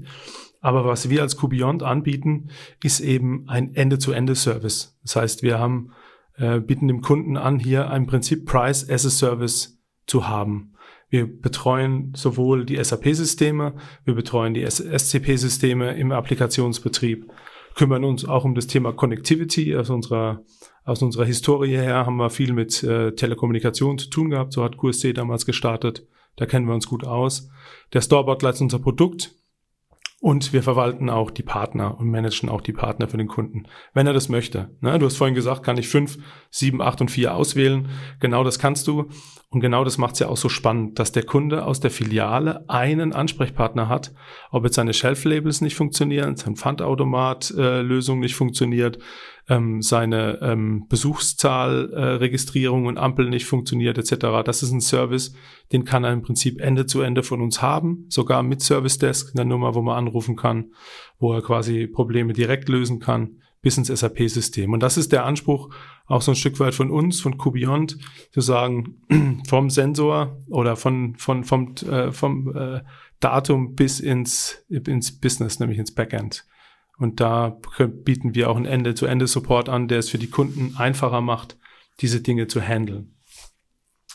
Aber 0.67 0.83
was 0.83 1.09
wir 1.09 1.21
als 1.21 1.37
QBeyond 1.37 1.81
anbieten, 1.81 2.49
ist 2.83 2.99
eben 2.99 3.47
ein 3.47 3.73
Ende-zu-Ende-Service. 3.73 4.99
Das 5.01 5.15
heißt, 5.15 5.41
wir 5.41 5.59
haben 5.59 5.93
äh, 6.35 6.59
bieten 6.59 6.89
dem 6.89 6.99
Kunden 6.99 7.37
an, 7.37 7.57
hier 7.57 7.89
ein 7.89 8.05
Prinzip 8.05 8.45
Price 8.45 8.89
as 8.89 9.05
a 9.05 9.09
Service 9.09 9.79
zu 10.07 10.27
haben. 10.27 10.73
Wir 11.09 11.25
betreuen 11.25 12.11
sowohl 12.17 12.65
die 12.65 12.83
SAP-Systeme, 12.83 13.75
wir 14.03 14.13
betreuen 14.13 14.53
die 14.53 14.65
SCP-Systeme 14.69 15.93
im 15.93 16.11
Applikationsbetrieb, 16.11 17.31
kümmern 17.75 18.03
uns 18.03 18.25
auch 18.25 18.43
um 18.43 18.53
das 18.53 18.67
Thema 18.67 18.91
Connectivity. 18.91 19.73
Aus 19.73 19.89
unserer, 19.89 20.43
aus 20.83 21.01
unserer 21.01 21.23
Historie 21.23 21.77
her 21.77 22.05
haben 22.05 22.17
wir 22.17 22.29
viel 22.29 22.51
mit 22.51 22.83
äh, 22.83 23.13
Telekommunikation 23.13 23.97
zu 23.99 24.09
tun 24.09 24.31
gehabt. 24.31 24.51
So 24.51 24.65
hat 24.65 24.77
QSC 24.77 25.13
damals 25.13 25.45
gestartet. 25.45 26.05
Da 26.35 26.45
kennen 26.45 26.67
wir 26.67 26.75
uns 26.75 26.87
gut 26.87 27.05
aus. 27.05 27.47
Der 27.93 28.01
Storebot 28.01 28.43
ist 28.43 28.59
unser 28.59 28.79
Produkt. 28.79 29.33
Und 30.19 30.51
wir 30.51 30.63
verwalten 30.63 31.11
auch 31.11 31.29
die 31.29 31.43
Partner 31.43 31.99
und 31.99 32.09
managen 32.09 32.49
auch 32.49 32.61
die 32.61 32.73
Partner 32.73 33.07
für 33.07 33.17
den 33.17 33.27
Kunden, 33.27 33.67
wenn 33.93 34.07
er 34.07 34.13
das 34.13 34.29
möchte. 34.29 34.75
Ne? 34.81 34.97
Du 34.97 35.05
hast 35.05 35.17
vorhin 35.17 35.35
gesagt, 35.35 35.61
kann 35.61 35.77
ich 35.77 35.87
fünf, 35.87 36.17
sieben, 36.49 36.81
acht 36.81 37.01
und 37.01 37.11
vier 37.11 37.35
auswählen. 37.35 37.89
Genau 38.19 38.43
das 38.43 38.57
kannst 38.57 38.87
du. 38.87 39.09
Und 39.49 39.61
genau 39.61 39.83
das 39.83 39.99
macht 39.99 40.13
es 40.13 40.19
ja 40.19 40.27
auch 40.27 40.37
so 40.37 40.49
spannend, 40.49 40.97
dass 40.97 41.11
der 41.11 41.23
Kunde 41.23 41.65
aus 41.65 41.79
der 41.79 41.91
Filiale 41.91 42.67
einen 42.67 43.13
Ansprechpartner 43.13 43.89
hat, 43.89 44.11
ob 44.49 44.63
jetzt 44.63 44.75
seine 44.75 44.93
Shelf-Labels 44.93 45.61
nicht 45.61 45.75
funktionieren, 45.75 46.35
sein 46.35 46.55
Pfandautomat-Lösung 46.55 48.17
äh, 48.17 48.21
nicht 48.21 48.35
funktioniert, 48.35 48.97
ähm, 49.49 49.81
seine 49.81 50.39
ähm, 50.41 50.87
Besuchszahlregistrierung 50.89 52.85
äh, 52.85 52.87
und 52.87 52.97
Ampel 52.97 53.29
nicht 53.29 53.45
funktioniert 53.45 53.97
etc. 53.97 54.43
Das 54.43 54.61
ist 54.63 54.71
ein 54.71 54.81
Service, 54.81 55.33
den 55.71 55.85
kann 55.85 56.03
er 56.03 56.11
im 56.11 56.21
Prinzip 56.21 56.59
Ende 56.59 56.85
zu 56.85 57.01
Ende 57.01 57.23
von 57.23 57.41
uns 57.41 57.61
haben, 57.61 58.05
sogar 58.09 58.43
mit 58.43 58.61
Service 58.61 58.97
Desk, 58.97 59.31
eine 59.33 59.45
Nummer, 59.45 59.75
wo 59.75 59.81
man 59.81 59.97
anrufen 59.97 60.35
kann, 60.35 60.73
wo 61.17 61.33
er 61.33 61.41
quasi 61.41 61.87
Probleme 61.87 62.33
direkt 62.33 62.67
lösen 62.69 62.99
kann 62.99 63.41
bis 63.61 63.77
ins 63.77 63.87
SAP-System. 63.87 64.71
Und 64.71 64.81
das 64.81 64.97
ist 64.97 65.11
der 65.11 65.25
Anspruch 65.25 65.73
auch 66.05 66.21
so 66.21 66.31
ein 66.31 66.35
Stück 66.35 66.59
weit 66.59 66.75
von 66.75 66.91
uns, 66.91 67.19
von 67.19 67.37
QBeyond, 67.37 67.97
zu 68.31 68.41
sagen, 68.41 69.01
vom 69.47 69.69
Sensor 69.69 70.37
oder 70.47 70.75
von, 70.75 71.15
von, 71.15 71.43
vom, 71.43 71.73
äh, 71.89 72.11
vom 72.11 72.55
äh, 72.55 72.81
Datum 73.19 73.75
bis 73.75 73.99
ins, 73.99 74.63
ins 74.69 75.19
Business, 75.19 75.59
nämlich 75.59 75.79
ins 75.79 75.93
Backend. 75.93 76.45
Und 76.97 77.19
da 77.19 77.59
bieten 78.03 78.33
wir 78.33 78.49
auch 78.49 78.55
einen 78.55 78.65
Ende-zu-Ende-Support 78.65 79.69
an, 79.69 79.87
der 79.87 79.99
es 79.99 80.09
für 80.09 80.17
die 80.17 80.29
Kunden 80.29 80.75
einfacher 80.77 81.21
macht, 81.21 81.57
diese 81.99 82.21
Dinge 82.21 82.47
zu 82.47 82.61
handeln. 82.61 83.15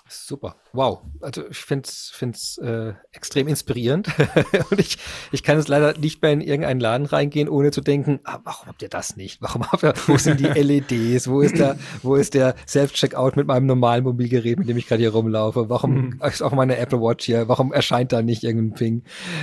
Super. 0.09 0.62
Wow. 0.73 1.01
Also 1.21 1.43
ich 1.51 1.59
finde 1.59 1.87
es 1.87 2.59
äh, 2.59 2.95
extrem 3.13 3.49
inspirierend. 3.49 4.09
und 4.71 4.81
ich, 4.81 4.99
ich 5.31 5.43
kann 5.43 5.59
jetzt 5.59 5.69
leider 5.69 5.99
nicht 5.99 6.23
mehr 6.23 6.33
in 6.33 6.41
irgendeinen 6.41 6.81
Laden 6.81 7.07
reingehen, 7.07 7.49
ohne 7.49 7.71
zu 7.71 7.81
denken, 7.81 8.21
ah, 8.25 8.39
warum 8.45 8.69
habt 8.69 8.83
ihr 8.83 8.89
das 8.89 9.17
nicht? 9.17 9.43
Warum 9.43 9.71
habt 9.71 9.83
ihr, 9.83 9.93
wo 10.07 10.17
sind 10.17 10.41
die 10.41 10.45
LEDs? 10.61 11.29
Wo 11.29 11.41
ist 11.41 11.59
der, 11.59 11.77
wo 12.03 12.17
ist 12.17 12.35
der 12.35 12.55
Self-Checkout 12.67 13.37
mit 13.37 13.47
meinem 13.47 13.67
normalen 13.67 14.05
Mobilgerät, 14.05 14.59
mit 14.59 14.69
dem 14.69 14.77
ich 14.77 14.87
gerade 14.87 15.01
hier 15.01 15.13
rumlaufe? 15.13 15.69
Warum 15.69 15.95
mhm. 15.95 16.21
ist 16.27 16.43
auch 16.43 16.53
meine 16.53 16.77
Apple 16.79 17.01
Watch 17.01 17.27
hier? 17.27 17.49
Warum 17.49 17.73
erscheint 17.73 18.13
da 18.13 18.23
nicht 18.23 18.43
irgendein 18.43 18.75
Ping? 18.75 19.03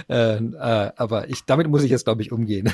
Äh, 0.10 0.38
äh, 0.38 0.92
aber 0.96 1.30
ich, 1.30 1.46
damit 1.46 1.68
muss 1.68 1.84
ich 1.84 1.92
jetzt, 1.92 2.06
glaube 2.06 2.22
ich, 2.22 2.32
umgehen. 2.32 2.72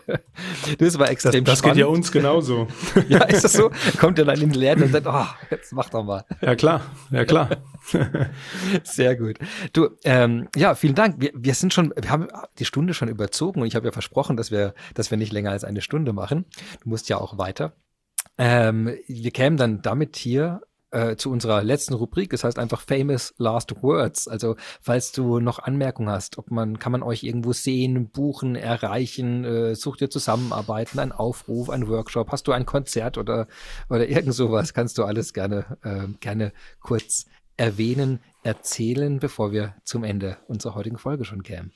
das 0.78 0.98
war 0.98 1.10
extrem 1.10 1.44
das, 1.44 1.52
das 1.52 1.58
spannend. 1.58 1.62
Das 1.62 1.62
geht 1.62 1.76
ja 1.76 1.86
uns 1.86 2.12
genauso. 2.12 2.68
ja, 3.08 3.24
ist 3.24 3.44
das 3.44 3.52
so? 3.52 3.70
Kommt 3.98 4.18
ihr 4.18 4.24
dann 4.24 4.40
in 4.40 4.50
den 4.50 4.60
Läden 4.60 4.84
und 4.84 4.92
sagt, 4.92 5.06
oh, 5.06 5.26
jetzt 5.50 5.72
mach 5.72 5.88
doch 5.88 6.04
mal. 6.04 6.24
Ja, 6.40 6.54
klar 6.54 6.82
ja 7.10 7.24
klar. 7.24 7.48
Sehr 8.84 9.16
gut. 9.16 9.38
Du, 9.72 9.90
ähm, 10.04 10.48
ja, 10.56 10.74
vielen 10.74 10.94
Dank. 10.94 11.16
Wir, 11.20 11.32
wir 11.34 11.54
sind 11.54 11.72
schon, 11.74 11.92
wir 11.96 12.10
haben 12.10 12.28
die 12.58 12.64
Stunde 12.64 12.94
schon 12.94 13.08
überzogen 13.08 13.60
und 13.60 13.66
ich 13.66 13.76
habe 13.76 13.86
ja 13.86 13.92
versprochen, 13.92 14.36
dass 14.36 14.50
wir, 14.50 14.74
dass 14.94 15.10
wir 15.10 15.18
nicht 15.18 15.32
länger 15.32 15.50
als 15.50 15.64
eine 15.64 15.80
Stunde 15.80 16.12
machen. 16.12 16.44
Du 16.82 16.88
musst 16.88 17.08
ja 17.08 17.18
auch 17.18 17.38
weiter. 17.38 17.74
Ähm, 18.38 18.96
wir 19.06 19.30
kämen 19.30 19.56
dann 19.56 19.82
damit 19.82 20.16
hier 20.16 20.62
äh, 20.92 21.16
zu 21.16 21.30
unserer 21.30 21.64
letzten 21.64 21.94
Rubrik. 21.94 22.30
Das 22.30 22.44
heißt 22.44 22.58
einfach 22.58 22.80
Famous 22.80 23.34
Last 23.38 23.82
Words. 23.82 24.28
Also 24.28 24.56
falls 24.80 25.12
du 25.12 25.40
noch 25.40 25.58
Anmerkungen 25.58 26.10
hast, 26.10 26.38
ob 26.38 26.50
man, 26.50 26.78
kann 26.78 26.92
man 26.92 27.02
euch 27.02 27.22
irgendwo 27.22 27.52
sehen, 27.52 28.10
buchen, 28.10 28.54
erreichen, 28.54 29.44
äh, 29.44 29.74
sucht 29.74 30.02
ihr 30.02 30.10
zusammenarbeiten, 30.10 30.98
ein 30.98 31.12
Aufruf, 31.12 31.70
ein 31.70 31.88
Workshop, 31.88 32.30
hast 32.30 32.46
du 32.46 32.52
ein 32.52 32.66
Konzert 32.66 33.18
oder, 33.18 33.48
oder 33.88 34.08
irgend 34.08 34.34
sowas, 34.34 34.74
kannst 34.74 34.98
du 34.98 35.04
alles 35.04 35.32
gerne, 35.32 35.78
äh, 35.82 36.08
gerne 36.20 36.52
kurz 36.80 37.26
erwähnen, 37.56 38.20
erzählen, 38.42 39.18
bevor 39.18 39.52
wir 39.52 39.74
zum 39.84 40.04
Ende 40.04 40.38
unserer 40.48 40.74
heutigen 40.74 40.98
Folge 40.98 41.24
schon 41.24 41.42
kämen. 41.42 41.72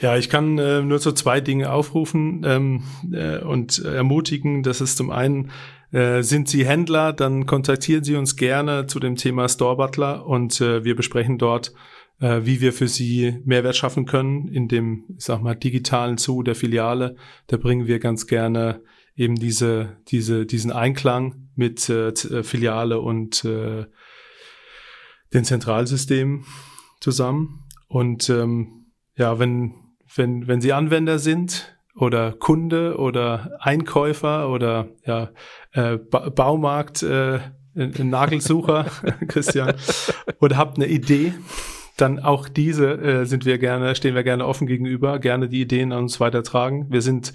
Ja, 0.00 0.16
ich 0.16 0.28
kann 0.28 0.58
äh, 0.58 0.82
nur 0.82 0.98
so 0.98 1.12
zwei 1.12 1.40
Dinge 1.40 1.72
aufrufen 1.72 2.42
ähm, 2.44 2.82
äh, 3.12 3.38
und 3.38 3.78
ermutigen. 3.78 4.62
Das 4.62 4.80
ist 4.80 4.96
zum 4.96 5.10
einen 5.10 5.50
äh, 5.92 6.22
sind 6.22 6.48
Sie 6.48 6.66
Händler, 6.66 7.12
dann 7.12 7.46
kontaktieren 7.46 8.02
Sie 8.02 8.16
uns 8.16 8.36
gerne 8.36 8.86
zu 8.86 8.98
dem 8.98 9.16
Thema 9.16 9.48
Store 9.48 9.76
Butler 9.76 10.26
und 10.26 10.60
äh, 10.60 10.84
wir 10.84 10.96
besprechen 10.96 11.38
dort, 11.38 11.72
äh, 12.20 12.40
wie 12.42 12.60
wir 12.60 12.72
für 12.72 12.88
Sie 12.88 13.38
Mehrwert 13.44 13.76
schaffen 13.76 14.04
können 14.04 14.48
in 14.48 14.66
dem, 14.66 15.04
ich 15.16 15.24
sag 15.24 15.40
mal, 15.40 15.54
digitalen 15.54 16.18
Zoo 16.18 16.42
der 16.42 16.56
Filiale. 16.56 17.14
Da 17.46 17.56
bringen 17.56 17.86
wir 17.86 18.00
ganz 18.00 18.26
gerne 18.26 18.82
eben 19.14 19.36
diese, 19.36 19.96
diese, 20.08 20.44
diesen 20.46 20.72
Einklang 20.72 21.48
mit 21.54 21.88
äh, 21.88 22.12
Filiale 22.42 22.98
und 22.98 23.46
den 25.34 25.44
Zentralsystemen 25.44 26.44
zusammen. 27.00 27.64
Und 27.88 28.30
ähm, 28.30 28.86
ja, 29.16 29.38
wenn, 29.38 29.74
wenn, 30.14 30.48
wenn 30.48 30.60
Sie 30.60 30.72
Anwender 30.72 31.18
sind, 31.18 31.74
oder 31.96 32.32
Kunde 32.32 32.96
oder 32.98 33.56
Einkäufer 33.60 34.50
oder 34.50 34.88
ja, 35.06 35.30
äh, 35.72 35.96
ba 35.96 36.28
Baumarkt, 36.30 37.02
äh, 37.02 37.38
Nagelsucher, 37.74 38.86
Christian, 39.28 39.74
oder 40.40 40.56
habt 40.56 40.76
eine 40.76 40.86
Idee, 40.86 41.34
dann 41.96 42.18
auch 42.18 42.48
diese 42.48 42.92
äh, 42.94 43.24
sind 43.26 43.46
wir 43.46 43.58
gerne, 43.58 43.94
stehen 43.94 44.14
wir 44.14 44.24
gerne 44.24 44.46
offen 44.46 44.66
gegenüber, 44.66 45.18
gerne 45.18 45.48
die 45.48 45.60
Ideen 45.60 45.92
an 45.92 46.04
uns 46.04 46.20
weitertragen. 46.20 46.86
Wir 46.90 47.02
sind 47.02 47.32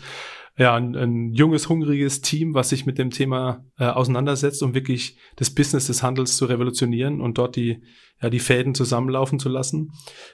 ja 0.59 0.75
ein, 0.75 0.95
ein 0.95 1.33
junges, 1.33 1.69
hungriges 1.69 2.21
Team, 2.21 2.53
was 2.53 2.69
sich 2.69 2.85
mit 2.85 2.97
dem 2.97 3.09
Thema 3.09 3.65
äh, 3.79 3.85
auseinandersetzt, 3.85 4.61
um 4.61 4.75
wirklich 4.75 5.17
das 5.37 5.49
Business 5.49 5.87
des 5.87 6.03
Handels 6.03 6.37
zu 6.37 6.45
revolutionieren 6.45 7.21
und 7.21 7.37
dort 7.37 7.55
die 7.55 7.81
ja, 8.21 8.29
die 8.29 8.39
Fäden 8.39 8.75
zusammenlaufen 8.75 9.39
zu 9.39 9.49
lassen. 9.49 9.93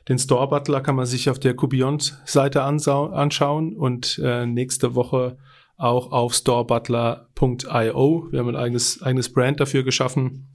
Den 0.10 0.18
Store 0.18 0.50
Butler 0.50 0.82
kann 0.82 0.96
man 0.96 1.06
sich 1.06 1.30
auf 1.30 1.40
der 1.40 1.56
Kubeyond-Seite 1.56 2.64
anschauen 2.64 3.76
und 3.76 4.20
äh, 4.24 4.46
nächste 4.46 4.96
Woche 4.96 5.38
auch 5.78 6.12
auf 6.12 6.34
storebutler.io. 6.34 8.28
Wir 8.32 8.40
haben 8.40 8.50
ein 8.50 8.56
eigenes, 8.56 9.02
eigenes 9.02 9.32
Brand 9.32 9.60
dafür 9.60 9.84
geschaffen. 9.84 10.48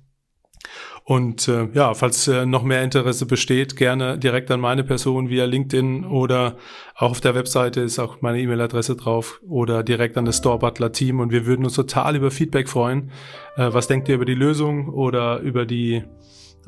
Und 1.10 1.48
äh, 1.48 1.66
ja, 1.74 1.92
falls 1.94 2.28
äh, 2.28 2.46
noch 2.46 2.62
mehr 2.62 2.84
Interesse 2.84 3.26
besteht, 3.26 3.74
gerne 3.74 4.16
direkt 4.16 4.48
an 4.52 4.60
meine 4.60 4.84
Person 4.84 5.28
via 5.28 5.44
LinkedIn 5.44 6.04
oder 6.04 6.56
auch 6.94 7.10
auf 7.10 7.20
der 7.20 7.34
Webseite 7.34 7.80
ist 7.80 7.98
auch 7.98 8.20
meine 8.20 8.38
E-Mail-Adresse 8.38 8.94
drauf 8.94 9.40
oder 9.42 9.82
direkt 9.82 10.16
an 10.16 10.24
das 10.24 10.36
Store 10.36 10.60
Butler 10.60 10.92
Team. 10.92 11.18
Und 11.18 11.32
wir 11.32 11.46
würden 11.46 11.64
uns 11.64 11.74
total 11.74 12.14
über 12.14 12.30
Feedback 12.30 12.68
freuen. 12.68 13.10
Äh, 13.56 13.72
was 13.72 13.88
denkt 13.88 14.08
ihr 14.08 14.14
über 14.14 14.24
die 14.24 14.36
Lösung 14.36 14.88
oder 14.88 15.40
über 15.40 15.66
die 15.66 16.04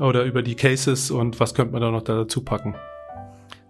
oder 0.01 0.25
über 0.25 0.43
die 0.43 0.57
Cases 0.57 1.13
und 1.13 1.39
was 1.39 1.55
könnte 1.55 1.75
man 1.75 1.81
da 1.81 1.93
noch 1.93 2.03
dazu 2.03 2.43
packen? 2.43 2.75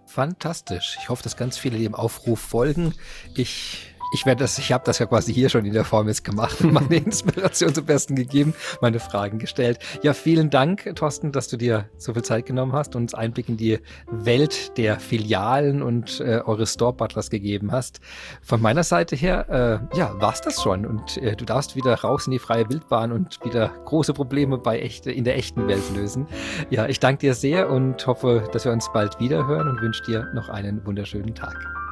Fantastisch. 0.07 0.97
Ich 0.99 1.09
hoffe, 1.09 1.21
dass 1.21 1.37
ganz 1.37 1.55
viele 1.55 1.77
dem 1.77 1.93
Aufruf 1.93 2.39
folgen. 2.39 2.95
Ich 3.35 3.92
ich 4.13 4.25
werde 4.25 4.43
das, 4.43 4.57
ich 4.59 4.71
habe 4.71 4.83
das 4.85 4.99
ja 4.99 5.07
quasi 5.07 5.33
hier 5.33 5.49
schon 5.49 5.65
in 5.65 5.73
der 5.73 5.83
Form 5.83 6.07
jetzt 6.07 6.23
gemacht 6.23 6.61
und 6.61 6.71
meine 6.71 6.95
Inspiration 7.03 7.73
zum 7.73 7.85
Besten 7.85 8.15
gegeben, 8.15 8.53
meine 8.79 8.99
Fragen 8.99 9.39
gestellt. 9.39 9.79
Ja, 10.03 10.13
vielen 10.13 10.49
Dank, 10.49 10.95
Thorsten, 10.95 11.31
dass 11.31 11.47
du 11.47 11.57
dir 11.57 11.89
so 11.97 12.13
viel 12.13 12.23
Zeit 12.23 12.45
genommen 12.45 12.73
hast 12.73 12.95
und 12.95 13.03
uns 13.03 13.13
Einblick 13.13 13.49
in 13.49 13.57
die 13.57 13.79
Welt 14.09 14.77
der 14.77 14.99
Filialen 14.99 15.81
und 15.81 16.19
äh, 16.19 16.41
eures 16.45 16.73
Store 16.73 16.93
Butlers 16.93 17.29
gegeben 17.29 17.71
hast. 17.71 17.99
Von 18.41 18.61
meiner 18.61 18.83
Seite 18.83 19.15
her, 19.15 19.81
äh, 19.93 19.97
ja, 19.97 20.13
war's 20.21 20.41
das 20.41 20.61
schon 20.61 20.85
und 20.85 21.17
äh, 21.17 21.35
du 21.35 21.45
darfst 21.45 21.75
wieder 21.75 21.93
raus 21.95 22.27
in 22.27 22.31
die 22.31 22.39
freie 22.39 22.69
Wildbahn 22.69 23.11
und 23.11 23.43
wieder 23.43 23.69
große 23.85 24.13
Probleme 24.13 24.57
bei 24.57 24.79
echte, 24.79 25.11
in 25.11 25.23
der 25.23 25.37
echten 25.37 25.67
Welt 25.67 25.83
lösen. 25.95 26.27
Ja, 26.69 26.87
ich 26.87 26.99
danke 26.99 27.21
dir 27.21 27.33
sehr 27.33 27.69
und 27.69 28.05
hoffe, 28.05 28.47
dass 28.53 28.65
wir 28.65 28.71
uns 28.71 28.89
bald 28.93 29.19
wieder 29.19 29.47
hören 29.47 29.67
und 29.67 29.81
wünsche 29.81 30.03
dir 30.03 30.27
noch 30.33 30.49
einen 30.49 30.85
wunderschönen 30.85 31.33
Tag. 31.33 31.82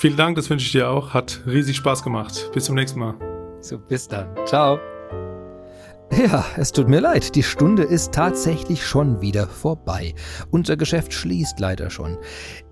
Vielen 0.00 0.16
Dank, 0.16 0.34
das 0.36 0.48
wünsche 0.48 0.64
ich 0.64 0.72
dir 0.72 0.88
auch. 0.88 1.12
Hat 1.12 1.42
riesig 1.46 1.76
Spaß 1.76 2.02
gemacht. 2.02 2.50
Bis 2.54 2.64
zum 2.64 2.74
nächsten 2.74 2.98
Mal. 3.00 3.16
So, 3.60 3.78
bis 3.78 4.08
dann. 4.08 4.34
Ciao. 4.46 4.78
Ja, 6.10 6.46
es 6.56 6.72
tut 6.72 6.88
mir 6.88 7.00
leid, 7.00 7.34
die 7.34 7.42
Stunde 7.42 7.82
ist 7.82 8.12
tatsächlich 8.12 8.86
schon 8.86 9.20
wieder 9.20 9.46
vorbei. 9.46 10.14
Unser 10.50 10.78
Geschäft 10.78 11.12
schließt 11.12 11.60
leider 11.60 11.90
schon. 11.90 12.16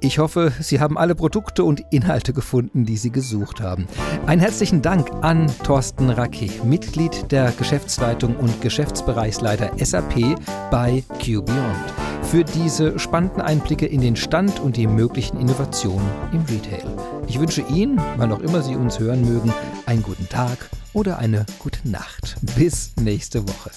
Ich 0.01 0.19
hoffe, 0.19 0.55
Sie 0.59 0.81
haben 0.81 0.97
alle 0.97 1.15
Produkte 1.15 1.65
und 1.65 1.83
Inhalte 1.91 2.33
gefunden, 2.33 2.87
die 2.87 2.97
Sie 2.97 3.11
gesucht 3.11 3.61
haben. 3.61 3.87
Einen 4.25 4.41
herzlichen 4.41 4.81
Dank 4.81 5.11
an 5.21 5.53
Thorsten 5.65 6.09
Racke, 6.09 6.49
Mitglied 6.65 7.31
der 7.31 7.53
Geschäftsleitung 7.53 8.37
und 8.37 8.63
Geschäftsbereichsleiter 8.63 9.73
SAP 9.77 10.35
bei 10.71 11.05
QBeyond, 11.19 12.18
für 12.31 12.45
diese 12.45 12.99
spannenden 12.99 13.41
Einblicke 13.41 13.87
in 13.87 14.03
den 14.03 14.15
Stand 14.15 14.61
und 14.61 14.77
die 14.77 14.87
möglichen 14.87 15.41
Innovationen 15.41 16.07
im 16.31 16.43
Retail. 16.43 16.85
Ich 17.27 17.41
wünsche 17.41 17.63
Ihnen, 17.71 17.99
wann 18.19 18.33
auch 18.33 18.41
immer 18.41 18.61
Sie 18.61 18.77
uns 18.77 18.99
hören 18.99 19.23
mögen, 19.23 19.51
einen 19.87 20.03
guten 20.03 20.29
Tag 20.29 20.69
oder 20.93 21.19
eine 21.19 21.47
gute 21.59 21.89
Nacht. 21.89 22.37
Bis 22.55 22.93
nächste 23.01 23.49
Woche. 23.49 23.71